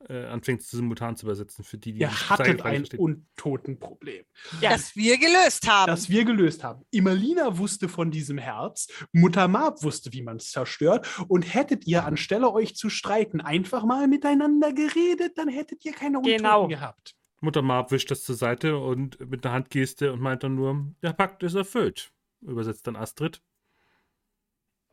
äh, 0.09 0.25
anfängt, 0.25 0.61
simultan 0.63 1.15
zu 1.15 1.25
übersetzen, 1.25 1.63
für 1.63 1.77
die, 1.77 1.93
die 1.93 1.99
ihr 2.01 2.30
hattet 2.30 2.61
ein. 2.63 2.85
Untotenproblem. 2.97 4.23
ja. 4.61 4.69
Das 4.71 4.95
wir 4.95 5.17
gelöst 5.17 5.67
haben. 5.69 5.88
das 5.88 6.09
wir 6.09 6.25
gelöst 6.25 6.63
haben. 6.63 6.85
Imalina 6.91 7.57
wusste 7.57 7.89
von 7.89 8.11
diesem 8.11 8.38
Herz, 8.38 8.88
Mutter 9.11 9.47
Marp 9.47 9.83
wusste, 9.83 10.11
wie 10.13 10.21
man 10.21 10.38
es 10.38 10.51
zerstört. 10.51 11.07
Und 11.27 11.53
hättet 11.53 11.85
ihr 11.88 12.05
anstelle 12.05 12.51
euch 12.51 12.75
zu 12.75 12.89
streiten 12.89 13.41
einfach 13.41 13.83
mal 13.85 14.07
miteinander 14.07 14.73
geredet, 14.73 15.38
dann 15.38 15.47
hättet 15.49 15.83
ihr 15.85 15.93
keine 15.93 16.17
Untoten 16.19 16.38
Genau. 16.38 16.67
gehabt. 16.67 17.15
Mutter 17.39 17.61
Marp 17.61 17.91
wischt 17.91 18.11
das 18.11 18.23
zur 18.23 18.35
Seite 18.35 18.77
und 18.77 19.19
mit 19.30 19.45
einer 19.45 19.55
Handgeste 19.55 20.13
und 20.13 20.21
meint 20.21 20.43
dann 20.43 20.55
nur, 20.55 20.93
der 21.01 21.13
Pakt 21.13 21.41
ist 21.43 21.55
erfüllt. 21.55 22.11
Übersetzt 22.41 22.85
dann 22.88 22.95
Astrid. 22.95 23.41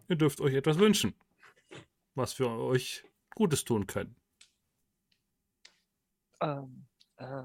Ihr 0.09 0.17
dürft 0.17 0.41
euch 0.41 0.55
etwas 0.55 0.79
wünschen, 0.79 1.15
was 2.15 2.39
wir 2.39 2.49
euch 2.49 3.05
Gutes 3.35 3.65
tun 3.65 3.87
können. 3.87 4.17
Ähm, 6.41 6.87
äh, 7.17 7.43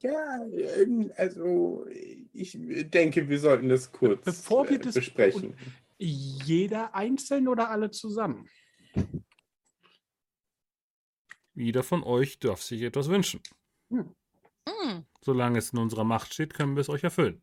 Ja, 0.00 0.44
ähm, 0.46 1.12
also 1.16 1.86
ich 2.32 2.56
denke, 2.90 3.28
wir 3.28 3.38
sollten 3.38 3.68
das 3.68 3.90
kurz 3.92 4.24
Bevor 4.24 4.68
wir 4.68 4.76
äh, 4.76 4.82
das- 4.82 4.94
besprechen. 4.94 5.56
Jeder 5.98 6.94
einzeln 6.94 7.48
oder 7.48 7.70
alle 7.70 7.90
zusammen? 7.90 8.48
Jeder 11.54 11.82
von 11.82 12.02
euch 12.02 12.38
darf 12.38 12.60
sich 12.62 12.82
etwas 12.82 13.08
wünschen. 13.08 13.40
Hm. 13.88 14.14
Solange 15.22 15.58
es 15.58 15.72
in 15.72 15.78
unserer 15.78 16.04
Macht 16.04 16.34
steht, 16.34 16.52
können 16.52 16.76
wir 16.76 16.82
es 16.82 16.90
euch 16.90 17.02
erfüllen. 17.02 17.42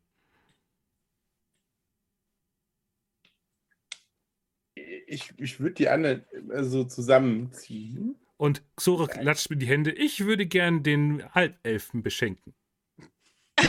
Ich, 4.76 5.32
ich 5.38 5.60
würde 5.60 5.74
die 5.74 5.88
anderen 5.88 6.24
äh, 6.50 6.64
so 6.64 6.84
zusammenziehen. 6.84 8.16
Und 8.36 8.62
Xora 8.76 9.06
klatscht 9.06 9.50
mir 9.50 9.56
die 9.56 9.66
Hände. 9.66 9.92
Ich 9.92 10.24
würde 10.24 10.46
gern 10.46 10.82
den 10.82 11.24
Halbelfen 11.34 12.02
beschenken. 12.02 12.54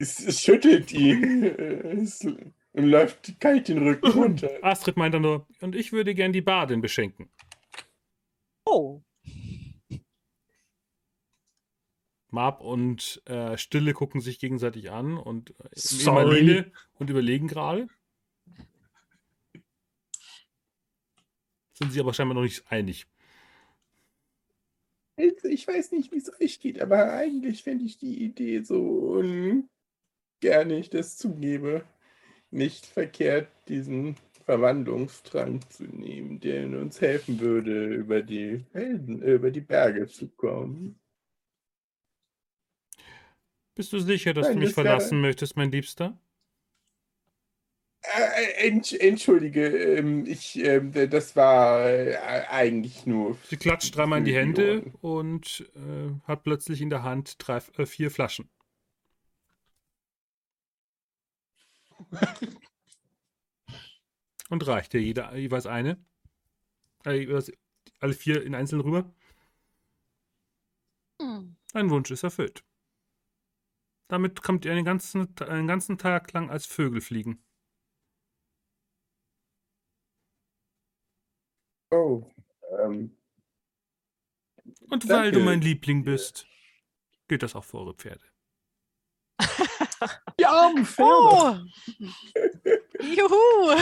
Es, 0.00 0.18
es 0.18 0.40
schüttelt 0.40 0.92
ihn. 0.92 1.44
Es 2.72 2.84
läuft 2.84 3.38
kalt 3.40 3.68
den 3.68 3.78
Rücken 3.86 4.12
runter. 4.12 4.48
Astrid 4.62 4.96
meint 4.96 5.12
dann 5.12 5.22
nur, 5.22 5.46
und 5.60 5.74
ich 5.74 5.92
würde 5.92 6.14
gern 6.14 6.32
die 6.32 6.40
Badin 6.40 6.80
beschenken. 6.80 7.28
oh. 8.64 9.02
Marp 12.30 12.60
und 12.60 13.20
äh, 13.26 13.58
Stille 13.58 13.92
gucken 13.92 14.20
sich 14.20 14.38
gegenseitig 14.38 14.90
an 14.92 15.18
und 15.18 15.50
äh, 15.50 15.68
Sorry. 15.74 16.64
Und 16.94 17.10
überlegen 17.10 17.48
gerade. 17.48 17.88
Sind 21.80 21.92
sie 21.92 22.00
aber 22.00 22.12
scheinbar 22.12 22.34
noch 22.34 22.42
nicht 22.42 22.70
einig. 22.70 23.06
Ich 25.16 25.66
weiß 25.66 25.92
nicht, 25.92 26.12
wie 26.12 26.18
es 26.18 26.32
euch 26.40 26.60
geht, 26.60 26.80
aber 26.80 27.12
eigentlich 27.12 27.62
fände 27.62 27.84
ich 27.84 27.98
die 27.98 28.22
Idee 28.22 28.62
so 28.62 29.22
gerne 30.40 30.78
ich 30.78 30.90
das 30.90 31.16
zugebe, 31.16 31.84
nicht 32.50 32.86
verkehrt, 32.86 33.48
diesen 33.68 34.16
Verwandlungstrank 34.44 35.70
zu 35.70 35.84
nehmen, 35.84 36.40
der 36.40 36.66
uns 36.66 37.00
helfen 37.00 37.38
würde, 37.38 37.94
über 37.94 38.22
die 38.22 38.64
Felsen, 38.72 39.22
äh, 39.22 39.34
über 39.34 39.50
die 39.50 39.60
Berge 39.60 40.08
zu 40.08 40.28
kommen. 40.28 40.98
Bist 43.74 43.92
du 43.92 44.00
sicher, 44.00 44.34
dass 44.34 44.46
Nein, 44.46 44.54
du 44.54 44.60
mich 44.60 44.68
das 44.70 44.74
verlassen 44.74 45.20
möchtest, 45.20 45.56
mein 45.56 45.70
Liebster? 45.70 46.18
Entsch 48.60 48.92
entschuldige, 48.92 49.66
ähm, 49.66 50.26
ich, 50.26 50.56
ähm, 50.58 50.92
das 50.92 51.34
war 51.34 51.88
äh, 51.88 52.16
eigentlich 52.50 53.06
nur. 53.06 53.38
Sie 53.44 53.56
klatscht 53.56 53.96
dreimal 53.96 54.18
in 54.18 54.24
die 54.26 54.34
Hände 54.34 54.82
Ohren. 55.00 55.24
und 55.24 55.70
äh, 55.74 56.10
hat 56.24 56.42
plötzlich 56.42 56.82
in 56.82 56.90
der 56.90 57.02
Hand 57.02 57.36
drei, 57.38 57.60
äh, 57.78 57.86
vier 57.86 58.10
Flaschen. 58.10 58.50
und 64.50 64.66
reicht 64.66 64.92
dir 64.92 65.00
jeder 65.00 65.34
jeweils 65.34 65.66
eine. 65.66 65.98
Äh, 67.06 67.20
jeweils 67.20 67.50
alle 68.00 68.12
vier 68.12 68.42
in 68.42 68.54
einzeln 68.54 68.80
rüber. 68.80 69.10
Hm. 71.20 71.56
Dein 71.72 71.90
Wunsch 71.90 72.10
ist 72.10 72.24
erfüllt. 72.24 72.64
Damit 74.08 74.42
kommt 74.42 74.64
ihr 74.64 74.72
einen 74.72 74.84
ganzen, 74.84 75.34
einen 75.40 75.68
ganzen 75.68 75.96
Tag 75.96 76.32
lang 76.32 76.50
als 76.50 76.66
Vögel 76.66 77.00
fliegen. 77.00 77.42
Oh, 81.90 82.22
ähm, 82.78 83.16
Und 84.88 85.08
weil 85.08 85.30
du 85.32 85.38
Danke. 85.38 85.44
mein 85.44 85.60
Liebling 85.60 86.04
bist, 86.04 86.46
gilt 87.28 87.42
das 87.42 87.54
auch 87.56 87.64
für 87.64 87.78
eure 87.78 87.94
Pferde. 87.94 88.24
Die 90.38 90.46
armen 90.46 90.86
Pferde. 90.86 91.10
Oh. 91.10 91.56
Juhu. 93.02 93.76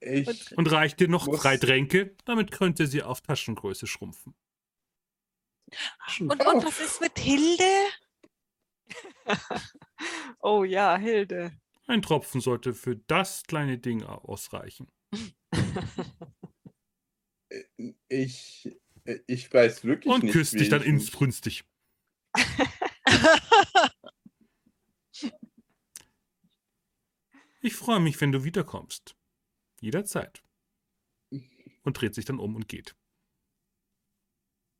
ich, 0.00 0.56
Und 0.56 0.70
reicht 0.70 1.00
dir 1.00 1.08
noch 1.08 1.26
drei 1.28 1.56
Tränke, 1.56 2.16
damit 2.24 2.50
könnt 2.50 2.80
ihr 2.80 2.86
sie 2.86 3.02
auf 3.02 3.20
Taschengröße 3.20 3.86
schrumpfen. 3.86 4.34
Und, 6.18 6.30
und 6.44 6.64
was 6.64 6.80
ist 6.80 7.00
mit 7.00 7.18
Hilde? 7.18 7.64
oh 10.40 10.64
ja, 10.64 10.96
Hilde. 10.96 11.52
Ein 11.86 12.02
Tropfen 12.02 12.40
sollte 12.40 12.74
für 12.74 12.96
das 12.96 13.44
kleine 13.44 13.78
Ding 13.78 14.02
ausreichen. 14.02 14.88
Ich, 18.08 18.76
ich 19.26 19.52
weiß 19.52 19.84
wirklich 19.84 20.12
Und 20.12 20.24
nicht. 20.24 20.32
küsst 20.32 20.54
wie 20.54 20.58
dich 20.58 20.68
dann 20.68 20.82
inbrünstig. 20.82 21.64
Ich 27.62 27.74
freue 27.76 28.00
mich, 28.00 28.18
wenn 28.20 28.32
du 28.32 28.44
wiederkommst. 28.44 29.16
Jederzeit. 29.80 30.42
Und 31.82 32.00
dreht 32.00 32.14
sich 32.14 32.24
dann 32.24 32.38
um 32.38 32.56
und 32.56 32.68
geht. 32.68 32.96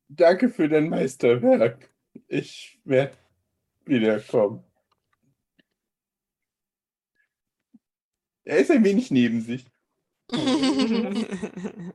Danke 0.07 0.49
für 0.49 0.67
dein 0.67 0.89
Meisterwerk. 0.89 1.89
Ich 2.27 2.79
werde 2.83 3.15
wiederkommen. 3.85 4.63
Er 8.43 8.57
ist 8.57 8.71
ein 8.71 8.83
wenig 8.83 9.11
neben 9.11 9.41
sich. 9.41 9.65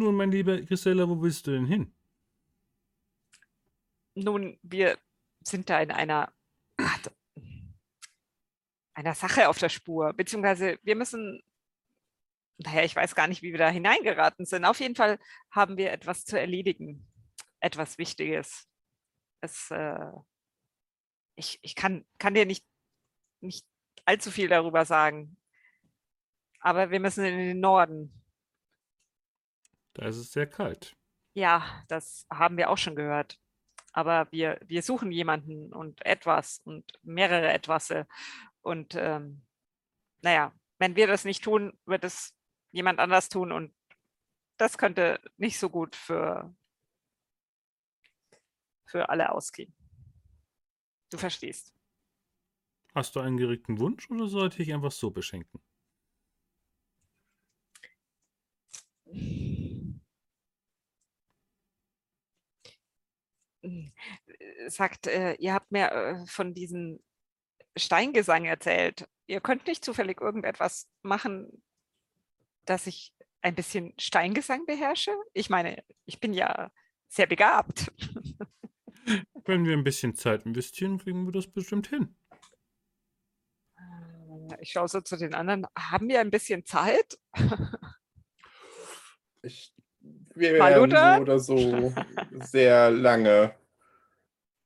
Nun, 0.00 0.14
mein 0.14 0.30
lieber 0.30 0.60
Grisella, 0.62 1.08
wo 1.08 1.20
willst 1.20 1.44
du 1.48 1.50
denn 1.50 1.66
hin? 1.66 1.92
Nun, 4.14 4.56
wir 4.62 4.96
sind 5.40 5.68
da 5.68 5.80
in 5.80 5.90
einer, 5.90 6.32
einer 8.94 9.14
Sache 9.16 9.48
auf 9.48 9.58
der 9.58 9.68
Spur, 9.68 10.12
beziehungsweise 10.12 10.78
wir 10.84 10.94
müssen, 10.94 11.42
naja, 12.58 12.84
ich 12.84 12.94
weiß 12.94 13.16
gar 13.16 13.26
nicht, 13.26 13.42
wie 13.42 13.50
wir 13.50 13.58
da 13.58 13.70
hineingeraten 13.70 14.46
sind. 14.46 14.64
Auf 14.64 14.78
jeden 14.78 14.94
Fall 14.94 15.18
haben 15.50 15.76
wir 15.76 15.90
etwas 15.90 16.24
zu 16.24 16.38
erledigen, 16.38 17.04
etwas 17.58 17.98
Wichtiges. 17.98 18.68
Es, 19.40 19.68
äh, 19.72 20.12
ich 21.34 21.58
ich 21.62 21.74
kann, 21.74 22.06
kann 22.18 22.34
dir 22.34 22.46
nicht, 22.46 22.64
nicht 23.40 23.66
allzu 24.04 24.30
viel 24.30 24.46
darüber 24.46 24.84
sagen, 24.84 25.36
aber 26.60 26.92
wir 26.92 27.00
müssen 27.00 27.24
in 27.24 27.36
den 27.36 27.60
Norden. 27.60 28.17
Da 29.98 30.06
ist 30.06 30.16
es 30.16 30.30
sehr 30.30 30.46
kalt. 30.46 30.96
Ja, 31.34 31.84
das 31.88 32.24
haben 32.30 32.56
wir 32.56 32.70
auch 32.70 32.78
schon 32.78 32.94
gehört. 32.94 33.40
Aber 33.92 34.28
wir, 34.30 34.60
wir 34.64 34.82
suchen 34.82 35.10
jemanden 35.10 35.72
und 35.72 36.06
etwas 36.06 36.60
und 36.60 36.84
mehrere 37.02 37.52
Etwasse. 37.52 38.06
Und 38.60 38.94
ähm, 38.94 39.44
naja, 40.22 40.54
wenn 40.78 40.94
wir 40.94 41.08
das 41.08 41.24
nicht 41.24 41.42
tun, 41.42 41.76
wird 41.84 42.04
es 42.04 42.32
jemand 42.70 43.00
anders 43.00 43.28
tun. 43.28 43.50
Und 43.50 43.74
das 44.56 44.78
könnte 44.78 45.20
nicht 45.36 45.58
so 45.58 45.68
gut 45.68 45.96
für, 45.96 46.54
für 48.86 49.08
alle 49.08 49.32
ausgehen. 49.32 49.74
Du 51.10 51.18
verstehst. 51.18 51.74
Hast 52.94 53.16
du 53.16 53.20
einen 53.20 53.36
geregten 53.36 53.80
Wunsch 53.80 54.08
oder 54.10 54.28
sollte 54.28 54.62
ich 54.62 54.72
einfach 54.72 54.92
so 54.92 55.10
beschenken? 55.10 55.60
Sagt, 64.68 65.06
äh, 65.06 65.34
ihr 65.34 65.54
habt 65.54 65.70
mir 65.70 65.90
äh, 65.90 66.26
von 66.26 66.54
diesem 66.54 67.00
Steingesang 67.76 68.44
erzählt. 68.44 69.08
Ihr 69.26 69.40
könnt 69.40 69.66
nicht 69.66 69.84
zufällig 69.84 70.20
irgendetwas 70.20 70.88
machen, 71.02 71.62
dass 72.64 72.86
ich 72.86 73.14
ein 73.40 73.54
bisschen 73.54 73.94
Steingesang 73.98 74.66
beherrsche? 74.66 75.12
Ich 75.32 75.50
meine, 75.50 75.82
ich 76.04 76.20
bin 76.20 76.32
ja 76.32 76.70
sehr 77.08 77.26
begabt. 77.26 77.92
Wenn 79.44 79.64
wir 79.64 79.72
ein 79.72 79.84
bisschen 79.84 80.14
Zeit 80.14 80.44
investieren, 80.44 80.98
kriegen 80.98 81.24
wir 81.24 81.32
das 81.32 81.46
bestimmt 81.46 81.88
hin. 81.88 82.14
Ich 84.60 84.72
schaue 84.72 84.88
so 84.88 85.00
zu 85.00 85.16
den 85.16 85.34
anderen. 85.34 85.66
Haben 85.76 86.08
wir 86.08 86.20
ein 86.20 86.30
bisschen 86.30 86.64
Zeit? 86.64 87.18
Ich, 89.42 89.72
wir 90.38 90.62
Hallo 90.62 90.82
wären 90.82 90.90
da? 90.90 91.16
so 91.16 91.22
oder 91.22 91.38
so 91.38 91.94
sehr 92.44 92.90
lange 92.90 93.54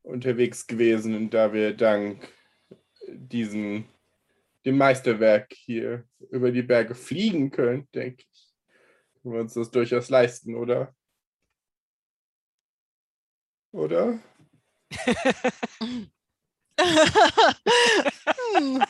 unterwegs 0.03 0.67
gewesen, 0.67 1.15
und 1.15 1.31
da 1.33 1.53
wir 1.53 1.77
dank 1.77 2.29
diesem 3.09 3.85
dem 4.65 4.79
Meisterwerk 4.79 5.53
hier 5.53 6.05
über 6.31 6.53
die 6.53 6.63
Berge 6.63 6.95
fliegen 6.95 7.51
können, 7.51 7.89
denke 7.95 8.25
ich, 8.31 8.53
können 9.21 9.35
wir 9.35 9.41
uns 9.41 9.55
das 9.55 9.71
durchaus 9.71 10.09
leisten, 10.09 10.55
oder? 10.55 10.95
Oder? 13.73 14.19
Hm. 18.55 18.83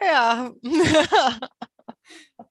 ja. 0.00 0.52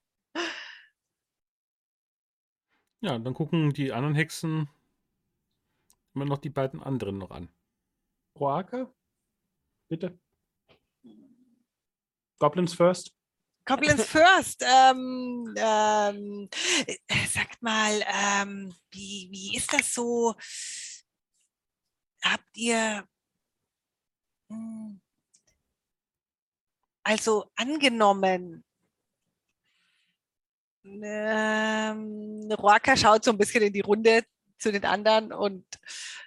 Ja, 3.02 3.18
dann 3.18 3.34
gucken 3.34 3.72
die 3.74 3.94
anderen 3.94 4.16
Hexen 4.16 4.69
immer 6.14 6.26
noch 6.26 6.40
die 6.40 6.50
beiden 6.50 6.82
anderen 6.84 7.18
noch 7.18 7.32
an. 7.32 7.50
Roaka? 8.38 8.94
Bitte. 9.90 10.19
Goblins 12.40 12.74
first. 12.74 13.14
Goblins 13.66 14.03
First. 14.10 14.64
Ähm, 14.64 15.53
ähm, 15.58 16.50
äh, 16.88 17.28
sagt 17.28 17.61
mal, 17.61 18.03
ähm, 18.08 18.74
wie, 18.92 19.30
wie 19.32 19.56
ist 19.56 19.72
das 19.72 19.94
so? 19.94 20.34
Habt 22.24 22.58
ihr. 22.58 23.08
hm, 24.50 25.00
Also 27.03 27.52
angenommen. 27.56 28.64
Ähm, 31.03 32.51
Roaka 32.51 32.98
schaut 32.98 33.24
so 33.24 33.32
ein 33.32 33.38
bisschen 33.38 33.64
in 33.64 33.74
die 33.74 33.82
Runde 33.82 34.24
zu 34.58 34.72
den 34.72 34.85
anderen 34.85 35.32
und 35.32 35.66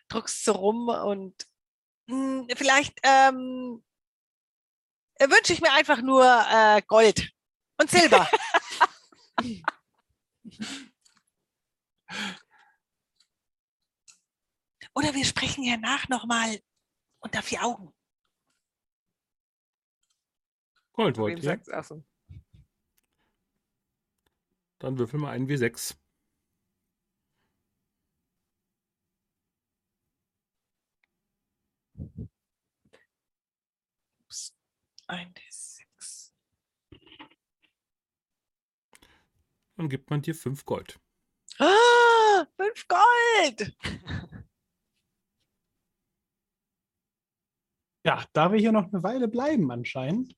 druckst 0.08 0.44
so 0.44 0.52
rum 0.52 0.89
und 0.89 1.34
hm, 2.08 2.47
vielleicht 2.57 2.99
ähm, 3.02 3.82
äh, 5.15 5.28
wünsche 5.28 5.52
ich 5.52 5.60
mir 5.60 5.73
einfach 5.73 6.00
nur 6.02 6.24
äh, 6.24 6.82
Gold 6.86 7.32
und 7.81 7.91
Silber. 7.91 8.28
Oder 14.94 15.15
wir 15.15 15.24
sprechen 15.24 15.65
ja 15.65 15.76
nach 15.78 16.08
nochmal 16.08 16.60
unter 17.20 17.42
vier 17.42 17.65
Augen. 17.65 17.94
Gold 20.92 21.16
Wem 21.16 21.23
wollt 21.23 21.39
ihr? 21.39 21.44
sagt's? 21.44 21.70
Ach 21.70 21.84
so. 21.84 22.05
Dann 24.83 24.99
würfel 24.99 25.20
mal 25.20 25.31
einen 25.31 25.47
W6. 25.47 25.94
Ein 35.07 35.33
D6. 35.35 36.33
Dann 39.77 39.89
gibt 39.89 40.11
man 40.11 40.20
dir 40.20 40.35
fünf 40.35 40.65
Gold. 40.65 40.99
Ah, 41.61 42.44
fünf 42.57 42.89
Gold. 42.89 43.77
Ja, 48.05 48.25
da 48.33 48.51
wir 48.51 48.59
hier 48.59 48.73
noch 48.73 48.93
eine 48.93 49.05
Weile 49.05 49.28
bleiben 49.28 49.70
anscheinend, 49.70 50.35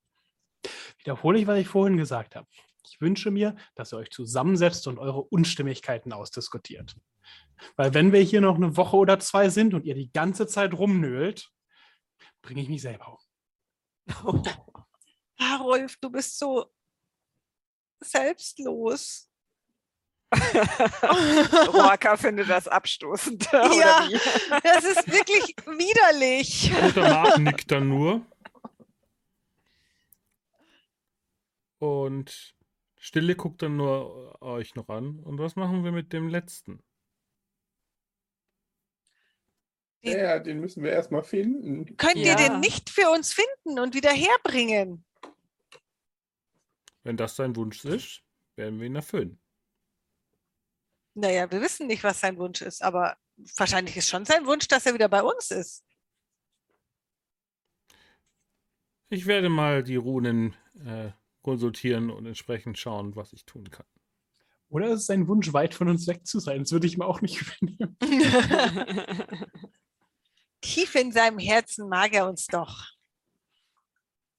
wiederhole 0.98 1.38
ich, 1.38 1.46
was 1.46 1.58
ich 1.58 1.68
vorhin 1.68 1.96
gesagt 1.96 2.36
habe. 2.36 2.46
Ich 2.88 3.00
wünsche 3.00 3.30
mir, 3.30 3.56
dass 3.74 3.92
ihr 3.92 3.98
euch 3.98 4.10
zusammensetzt 4.10 4.86
und 4.86 4.98
eure 4.98 5.22
Unstimmigkeiten 5.22 6.12
ausdiskutiert. 6.12 6.96
Weil 7.76 7.94
wenn 7.94 8.12
wir 8.12 8.20
hier 8.20 8.40
noch 8.40 8.56
eine 8.56 8.76
Woche 8.76 8.96
oder 8.96 9.18
zwei 9.18 9.48
sind 9.48 9.74
und 9.74 9.84
ihr 9.84 9.94
die 9.94 10.12
ganze 10.12 10.46
Zeit 10.46 10.74
rumnölt, 10.74 11.50
bringe 12.42 12.62
ich 12.62 12.68
mich 12.68 12.82
selber 12.82 13.18
um. 14.26 14.42
Ah, 15.36 15.56
Rolf, 15.56 15.96
du 16.00 16.10
bist 16.10 16.38
so 16.38 16.72
selbstlos. 18.00 19.28
Roaka 21.72 22.16
findet 22.16 22.48
das 22.48 22.68
abstoßend. 22.68 23.48
Ja. 23.52 24.08
Das 24.62 24.84
ist 24.84 25.10
wirklich 25.10 25.56
widerlich. 25.66 26.72
Roter 26.82 27.08
Mark 27.08 27.38
nickt 27.38 27.70
dann 27.70 27.88
nur. 27.88 28.24
Und 31.78 32.53
Stille 33.04 33.36
guckt 33.36 33.60
dann 33.60 33.76
nur 33.76 34.40
euch 34.40 34.76
noch 34.76 34.88
an. 34.88 35.20
Und 35.20 35.38
was 35.38 35.56
machen 35.56 35.84
wir 35.84 35.92
mit 35.92 36.14
dem 36.14 36.26
letzten? 36.26 36.82
Ja, 40.00 40.38
den 40.38 40.58
müssen 40.60 40.82
wir 40.82 40.90
erstmal 40.92 41.22
finden. 41.22 41.98
Könnt 41.98 42.16
ihr 42.16 42.32
Ja. 42.32 42.36
den 42.36 42.60
nicht 42.60 42.88
für 42.88 43.10
uns 43.10 43.34
finden 43.34 43.78
und 43.78 43.94
wieder 43.94 44.10
herbringen? 44.10 45.04
Wenn 47.02 47.18
das 47.18 47.36
sein 47.36 47.54
Wunsch 47.56 47.84
ist, 47.84 48.22
werden 48.56 48.80
wir 48.80 48.86
ihn 48.86 48.96
erfüllen. 48.96 49.38
Naja, 51.12 51.50
wir 51.50 51.60
wissen 51.60 51.86
nicht, 51.88 52.04
was 52.04 52.20
sein 52.20 52.38
Wunsch 52.38 52.62
ist, 52.62 52.82
aber 52.82 53.18
wahrscheinlich 53.58 53.98
ist 53.98 54.08
schon 54.08 54.24
sein 54.24 54.46
Wunsch, 54.46 54.66
dass 54.66 54.86
er 54.86 54.94
wieder 54.94 55.10
bei 55.10 55.22
uns 55.22 55.50
ist. 55.50 55.84
Ich 59.10 59.26
werde 59.26 59.50
mal 59.50 59.84
die 59.84 59.96
Runen 59.96 60.56
äh, 60.86 61.12
konsultieren 61.44 62.10
und 62.10 62.26
entsprechend 62.26 62.76
schauen, 62.78 63.14
was 63.14 63.32
ich 63.32 63.44
tun 63.44 63.70
kann. 63.70 63.86
Oder 64.68 64.88
ist 64.88 65.02
es 65.02 65.10
ein 65.10 65.28
Wunsch, 65.28 65.52
weit 65.52 65.74
von 65.74 65.88
uns 65.88 66.08
weg 66.08 66.26
zu 66.26 66.40
sein? 66.40 66.60
Das 66.60 66.72
würde 66.72 66.88
ich 66.88 66.98
mir 66.98 67.06
auch 67.06 67.20
nicht 67.20 67.40
übernehmen. 67.60 67.96
Tief 70.60 70.94
in 70.96 71.12
seinem 71.12 71.38
Herzen 71.38 71.88
mag 71.88 72.12
er 72.14 72.28
uns 72.28 72.46
doch. 72.46 72.88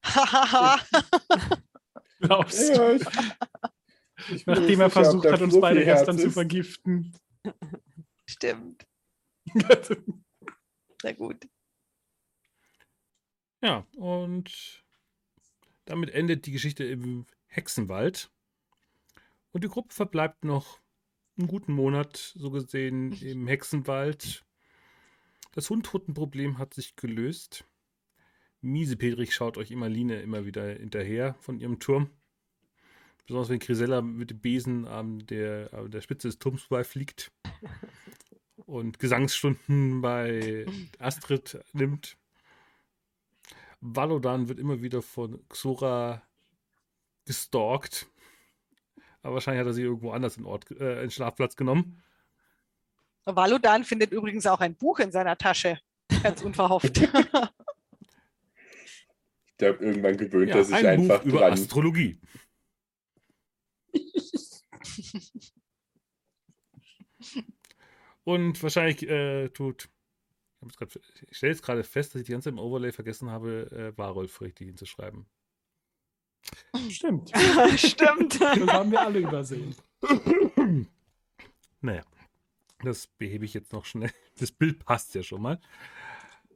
Hahaha. 0.04 0.80
Glaubst 2.20 2.76
du? 2.76 2.98
Ja, 2.98 3.12
ich, 4.30 4.46
Nachdem 4.46 4.82
er 4.82 4.90
versucht 4.90 5.28
hat, 5.28 5.42
uns 5.42 5.60
beide 5.60 5.86
gestern 5.86 6.16
Herz 6.16 6.26
zu 6.26 6.32
vergiften. 6.32 7.16
Stimmt. 8.26 8.88
Na 11.04 11.12
gut. 11.14 11.48
Ja, 13.62 13.86
und 13.96 14.85
damit 15.86 16.10
endet 16.12 16.46
die 16.46 16.52
Geschichte 16.52 16.84
im 16.84 17.26
Hexenwald. 17.48 18.30
Und 19.52 19.64
die 19.64 19.70
Gruppe 19.70 19.94
verbleibt 19.94 20.44
noch 20.44 20.80
einen 21.38 21.48
guten 21.48 21.74
Monat, 21.74 22.34
so 22.36 22.52
gesehen, 22.52 23.14
im 23.22 23.48
Hexenwald. 23.48 24.46
Das 25.54 25.70
Hundtotenproblem 25.70 26.58
hat 26.58 26.74
sich 26.74 26.96
gelöst. 26.96 27.66
Miesepetrig 28.62 29.34
schaut 29.34 29.58
euch 29.58 29.72
immer 29.72 29.88
Line 29.90 30.22
immer 30.22 30.46
wieder 30.46 30.74
hinterher 30.74 31.36
von 31.40 31.60
ihrem 31.60 31.80
Turm. 31.80 32.10
Besonders 33.26 33.50
wenn 33.50 33.60
Grisella 33.60 34.02
mit 34.02 34.32
dem 34.32 34.40
Besen 34.40 34.86
an 34.86 35.20
der, 35.28 35.74
an 35.74 35.90
der 35.90 36.02
Spitze 36.02 36.28
des 36.28 36.40
Turms 36.40 36.68
beifliegt 36.68 37.32
und 38.66 39.00
Gesangsstunden 39.00 40.02
bei 40.02 40.66
Astrid 41.00 41.60
nimmt. 41.74 42.18
Valodan 43.82 44.48
wird 44.48 44.60
immer 44.60 44.82
wieder 44.82 45.02
von 45.02 45.48
Xora 45.50 46.22
gestalkt. 47.26 48.08
Aber 49.22 49.36
wahrscheinlich 49.36 49.62
hat 49.62 49.68
er 49.68 49.74
sie 49.74 49.82
irgendwo 49.84 50.12
anders 50.12 50.38
in, 50.38 50.46
Ort, 50.46 50.70
äh, 50.72 51.04
in 51.04 51.12
Schlafplatz 51.12 51.56
genommen. 51.56 52.02
Valodan 53.26 53.84
findet 53.84 54.12
übrigens 54.12 54.46
auch 54.46 54.60
ein 54.60 54.76
Buch 54.76 55.00
in 55.00 55.12
seiner 55.12 55.38
Tasche. 55.38 55.80
Ganz 56.24 56.42
unverhofft. 56.44 57.02
Ich 59.58 59.60
glaube, 59.60 59.86
irgendwann 59.86 60.18
gewöhnt 60.18 60.50
Ja, 60.50 60.58
er 60.58 60.66
sich 60.66 60.76
ein 60.76 60.86
einfach 60.86 61.20
Buch 61.22 61.28
über 61.28 61.40
dran. 61.40 61.54
Astrologie. 61.54 62.20
Und 68.26 68.62
wahrscheinlich 68.62 69.08
äh, 69.08 69.48
tut. 69.48 69.88
Ich, 70.68 70.80
hab's 70.80 70.94
grad- 70.94 71.04
ich 71.30 71.38
stelle 71.38 71.54
jetzt 71.54 71.62
gerade 71.64 71.84
fest, 71.84 72.14
dass 72.14 72.22
ich 72.22 72.26
die 72.26 72.32
ganze 72.32 72.46
Zeit 72.50 72.54
im 72.54 72.60
Overlay 72.60 72.92
vergessen 72.92 73.30
habe, 73.30 73.70
äh, 73.72 73.98
Warolf 73.98 74.42
richtig 74.42 74.68
hinzuschreiben. 74.68 75.26
Stimmt. 76.90 77.32
Stimmt. 77.78 78.40
Das 78.42 78.68
haben 78.68 78.92
wir 78.92 79.02
alle 79.02 79.20
übersehen. 79.20 79.76
Naja, 81.82 82.04
das 82.84 83.06
behebe 83.06 83.46
ich 83.46 83.54
jetzt 83.54 83.72
noch 83.74 83.86
schnell. 83.86 84.12
Das 84.40 84.52
Bild 84.52 84.84
passt 84.84 85.14
ja 85.16 85.22
schon 85.24 85.42
mal. 85.44 85.62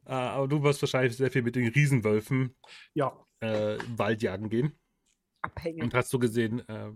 Äh, 0.05 0.11
aber 0.13 0.47
du 0.47 0.63
wirst 0.63 0.81
wahrscheinlich 0.81 1.15
sehr 1.15 1.29
viel 1.31 1.43
mit 1.43 1.55
den 1.55 1.67
Riesenwölfen 1.67 2.55
Ja. 2.95 3.15
äh, 3.41 3.75
im 3.77 3.99
Wald 3.99 4.21
jagen 4.23 4.49
gehen. 4.49 4.73
Abhängen. 5.43 5.83
Und 5.83 5.93
hast 5.93 6.11
du 6.11 6.17
gesehen, 6.19 6.67
äh, 6.67 6.91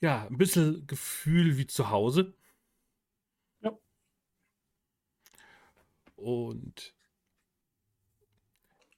ja, 0.00 0.26
ein 0.26 0.36
bisschen 0.36 0.86
Gefühl 0.88 1.56
wie 1.56 1.66
zu 1.68 1.88
Hause. 1.90 2.34
Und 6.24 6.94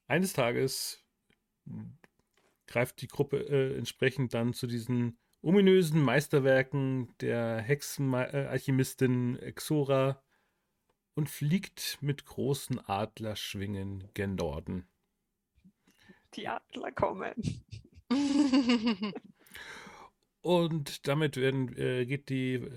eines 0.06 0.32
Tages 0.32 1.05
greift 2.68 3.00
die 3.02 3.08
Gruppe 3.08 3.38
äh, 3.48 3.76
entsprechend 3.76 4.32
dann 4.32 4.52
zu 4.52 4.68
diesen 4.68 5.18
ominösen 5.42 6.00
Meisterwerken 6.00 7.12
der 7.20 7.58
Hexenalchemistin 7.58 9.40
Exora 9.40 10.22
und 11.14 11.28
fliegt 11.28 11.98
mit 12.00 12.26
großen 12.26 12.78
Adlerschwingen 12.88 14.08
gen 14.14 14.36
Norden. 14.36 14.86
Die 16.34 16.46
Adler 16.46 16.92
kommen. 16.92 17.34
Und 20.42 21.08
damit 21.08 21.36
werden, 21.36 21.76
äh, 21.76 22.06
geht 22.06 22.28
die 22.28 22.70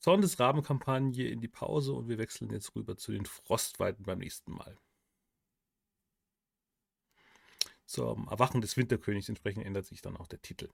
Zorn 0.00 0.22
des 0.22 0.40
Raben-Kampagne 0.40 1.28
in 1.28 1.40
die 1.40 1.48
Pause 1.48 1.92
und 1.92 2.08
wir 2.08 2.18
wechseln 2.18 2.50
jetzt 2.50 2.74
rüber 2.74 2.96
zu 2.96 3.12
den 3.12 3.26
Frostweiten 3.26 4.04
beim 4.04 4.18
nächsten 4.18 4.52
Mal. 4.52 4.76
Zum 7.86 8.28
Erwachen 8.28 8.60
des 8.60 8.76
Winterkönigs 8.76 9.28
entsprechend 9.28 9.66
ändert 9.66 9.86
sich 9.86 10.00
dann 10.00 10.16
auch 10.16 10.26
der 10.26 10.42
Titel. 10.42 10.70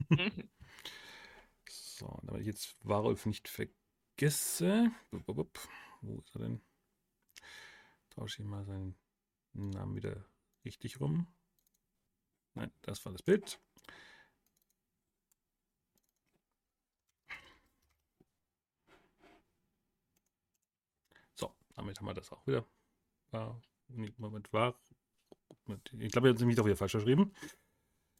So, 2.00 2.18
damit 2.22 2.40
ich 2.40 2.46
jetzt 2.46 2.76
Warulf 2.82 3.26
nicht 3.26 3.46
vergesse. 3.46 4.90
Wo 5.10 6.18
ist 6.18 6.34
er 6.34 6.40
denn? 6.40 6.62
Tausche 8.08 8.42
ich 8.42 8.48
mal 8.48 8.64
seinen 8.64 8.96
Namen 9.52 9.94
wieder 9.94 10.24
richtig 10.64 10.98
rum. 10.98 11.26
Nein, 12.54 12.72
das 12.82 13.04
war 13.04 13.12
das 13.12 13.22
Bild. 13.22 13.60
So, 21.34 21.52
damit 21.74 21.98
haben 21.98 22.06
wir 22.06 22.14
das 22.14 22.30
auch 22.32 22.46
wieder. 22.46 22.64
War, 23.30 23.60
nee, 23.88 24.12
Moment, 24.18 24.52
war. 24.52 24.74
Ich 25.98 26.12
glaube, 26.12 26.28
jetzt 26.28 26.40
habe 26.40 26.50
ich 26.50 26.56
doch 26.56 26.64
wieder 26.64 26.76
falsch 26.76 26.92
geschrieben. 26.92 27.32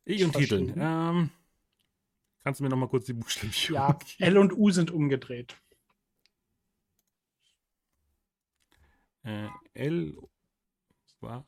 Ich 0.04 0.24
und 0.24 0.34
Titeln. 0.34 0.74
Ähm, 0.76 1.30
kannst 2.42 2.60
du 2.60 2.64
mir 2.64 2.70
noch 2.70 2.76
mal 2.76 2.88
kurz 2.88 3.06
die 3.06 3.12
Buchstaben 3.12 3.52
Ja, 3.68 3.98
L 4.18 4.38
und 4.38 4.52
U 4.56 4.70
sind 4.70 4.90
umgedreht. 4.90 5.56
Äh, 9.22 9.48
L 9.74 10.16
war 11.20 11.46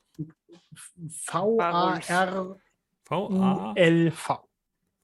V-A-R-U-L-V. 1.08 2.58
V-A 3.04 3.74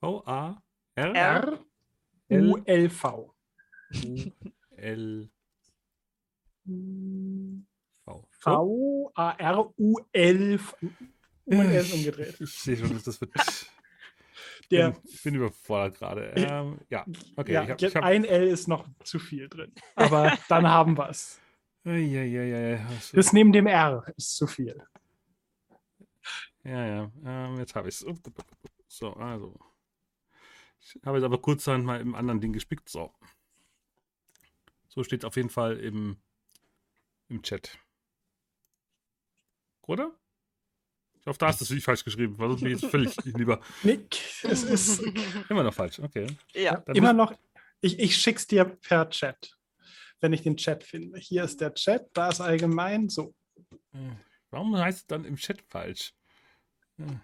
V-A 0.00 0.62
R 0.94 1.14
R 1.14 1.58
U-L-V. 2.30 3.34
L 4.76 5.30
V. 8.04 8.26
V-A-R-U-L-V. 9.50 10.76
Und 11.44 11.60
er 11.70 11.80
ist 11.80 11.92
umgedreht. 11.94 12.40
Ich 12.40 12.50
sehe 12.58 12.76
schon, 12.76 12.92
dass 12.92 13.04
das 13.04 13.20
wird. 13.20 13.32
Der, 14.70 14.94
ich 15.04 15.22
bin 15.22 15.34
überfordert 15.36 15.96
gerade. 15.98 16.26
Ähm, 16.36 16.78
ja, 16.90 17.06
okay. 17.36 17.52
ja, 17.54 17.62
ich 17.64 17.70
hab, 17.70 17.80
ich 17.82 17.96
hab, 17.96 18.04
ein 18.04 18.26
L 18.26 18.48
ist 18.48 18.68
noch 18.68 18.86
zu 19.02 19.18
viel 19.18 19.48
drin. 19.48 19.72
Aber 19.94 20.36
dann 20.50 20.68
haben 20.68 20.94
wir 20.98 21.08
es. 21.08 21.40
ja, 21.84 21.92
ja, 21.94 22.22
ja, 22.22 22.42
ja, 22.42 22.76
das- 22.90 23.12
Das 23.12 23.32
neben 23.32 23.50
dem 23.52 23.66
R 23.66 24.04
ist 24.18 24.36
zu 24.36 24.46
viel. 24.46 24.82
ja, 26.64 26.86
ja. 26.86 27.10
Ähm, 27.24 27.56
jetzt 27.58 27.74
habe 27.74 27.88
ich 27.88 27.94
es. 27.94 28.04
So, 28.88 29.14
also. 29.14 29.58
Ich 30.80 31.00
habe 31.02 31.16
jetzt 31.16 31.24
aber 31.24 31.40
kurzerhand 31.40 31.86
mal 31.86 31.98
im 32.02 32.14
anderen 32.14 32.42
Ding 32.42 32.52
gespickt. 32.52 32.90
So. 32.90 33.14
So 34.88 35.02
steht 35.02 35.20
es 35.22 35.24
auf 35.24 35.36
jeden 35.36 35.48
Fall 35.50 35.78
im, 35.78 36.18
im 37.28 37.42
Chat. 37.42 37.78
Oder? 39.86 40.18
Ich 41.20 41.26
hoffe, 41.26 41.38
da 41.38 41.48
hast 41.48 41.60
du 41.60 41.64
es 41.64 41.70
nicht 41.70 41.84
falsch 41.84 42.04
geschrieben, 42.04 42.38
weil 42.38 42.48
sonst 42.48 42.62
bin 42.62 42.72
ich 42.72 42.80
jetzt 42.80 42.90
völlig 42.90 43.16
lieber. 43.24 43.60
Nick, 43.82 44.18
es 44.44 44.62
ist 44.62 45.02
Immer 45.48 45.62
noch 45.62 45.74
falsch, 45.74 45.98
okay. 45.98 46.26
Ja. 46.54 46.76
Dann 46.80 46.96
immer 46.96 47.12
noch. 47.12 47.32
Ich, 47.80 47.98
ich 47.98 48.16
schick's 48.16 48.46
dir 48.46 48.64
per 48.64 49.08
Chat, 49.10 49.56
wenn 50.20 50.32
ich 50.32 50.42
den 50.42 50.56
Chat 50.56 50.84
finde. 50.84 51.18
Hier 51.18 51.44
ist 51.44 51.60
der 51.60 51.74
Chat, 51.74 52.08
da 52.12 52.28
ist 52.28 52.40
allgemein 52.40 53.08
so. 53.08 53.34
Warum 54.50 54.76
heißt 54.76 55.00
es 55.00 55.06
dann 55.06 55.24
im 55.24 55.36
Chat 55.36 55.62
falsch? 55.68 56.14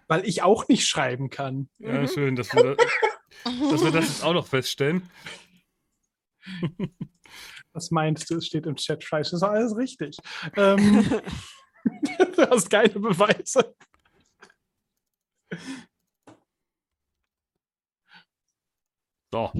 Weil 0.07 0.25
ich 0.25 0.43
auch 0.43 0.69
nicht 0.69 0.87
schreiben 0.87 1.31
kann. 1.31 1.69
Ja, 1.79 2.07
schön, 2.07 2.37
dass 2.37 2.53
wir, 2.55 2.77
da, 2.77 2.85
dass 3.45 3.83
wir 3.83 3.91
das 3.91 4.07
jetzt 4.07 4.23
auch 4.23 4.35
noch 4.35 4.47
feststellen. 4.47 5.11
Was 7.75 7.91
meinst 7.91 8.31
du, 8.31 8.37
es 8.37 8.47
steht 8.47 8.67
im 8.67 8.77
Chat 8.77 9.03
falsch? 9.05 9.31
Das 9.31 9.43
ist 9.43 9.43
alles 9.43 9.77
richtig. 9.77 10.17
Ähm, 10.57 11.05
du 12.37 12.51
hast 12.51 12.71
keine 12.71 12.89
Beweise. 12.89 13.75
So. 19.33 19.51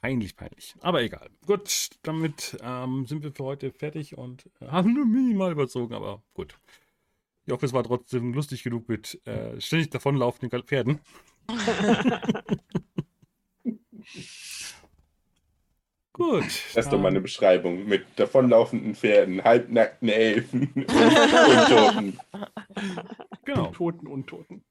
Peinlich, 0.00 0.36
peinlich. 0.36 0.74
Aber 0.80 1.02
egal. 1.02 1.28
Gut, 1.46 1.90
damit 2.02 2.56
ähm, 2.62 3.06
sind 3.06 3.22
wir 3.22 3.32
für 3.32 3.44
heute 3.44 3.72
fertig 3.72 4.16
und 4.16 4.48
äh, 4.60 4.68
haben 4.68 4.94
nur 4.94 5.04
minimal 5.04 5.52
überzogen, 5.52 5.94
aber 5.94 6.22
gut. 6.32 6.58
Ich 7.44 7.52
hoffe, 7.52 7.66
es 7.66 7.74
war 7.74 7.84
trotzdem 7.84 8.32
lustig 8.32 8.62
genug 8.62 8.88
mit 8.88 9.20
äh, 9.26 9.60
ständig 9.60 9.90
davonlaufenden 9.90 10.62
Pferden. 10.62 11.00
gut. 16.16 16.44
Das 16.74 16.86
ist 16.86 16.92
doch 16.92 17.00
mal 17.00 17.08
eine 17.08 17.20
Beschreibung 17.20 17.86
mit 17.86 18.06
davonlaufenden 18.16 18.94
Pferden, 18.94 19.44
halbnackten 19.44 20.08
Elfen 20.08 20.72
und 20.74 20.90
Untoten. 20.90 22.20
Genau. 23.44 23.66
Toten, 23.72 24.06
Untoten. 24.06 24.64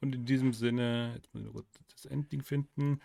Und 0.00 0.14
in 0.14 0.26
diesem 0.26 0.52
Sinne, 0.52 1.12
jetzt 1.14 1.32
muss 1.32 1.42
ich 1.42 1.46
noch 1.46 1.54
kurz 1.54 1.66
das 1.92 2.04
Endding 2.06 2.42
finden, 2.42 3.00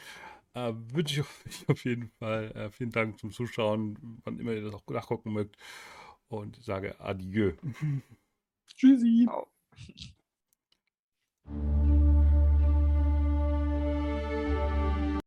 äh, 0.54 0.74
wünsche 0.76 1.22
ich 1.22 1.22
euch 1.22 1.70
auf 1.70 1.86
jeden 1.86 2.10
Fall 2.20 2.52
äh, 2.52 2.70
vielen 2.72 2.92
Dank 2.92 3.20
zum 3.20 3.32
Zuschauen, 3.32 4.20
wann 4.24 4.40
immer 4.40 4.54
ihr 4.54 4.64
das 4.64 4.74
auch 4.74 4.86
nachgucken 4.88 5.32
mögt. 5.32 5.56
Und 6.28 6.58
sage 6.64 7.00
Adieu. 7.00 7.54
Tschüssi. 8.76 9.28
Ciao. 9.28 9.48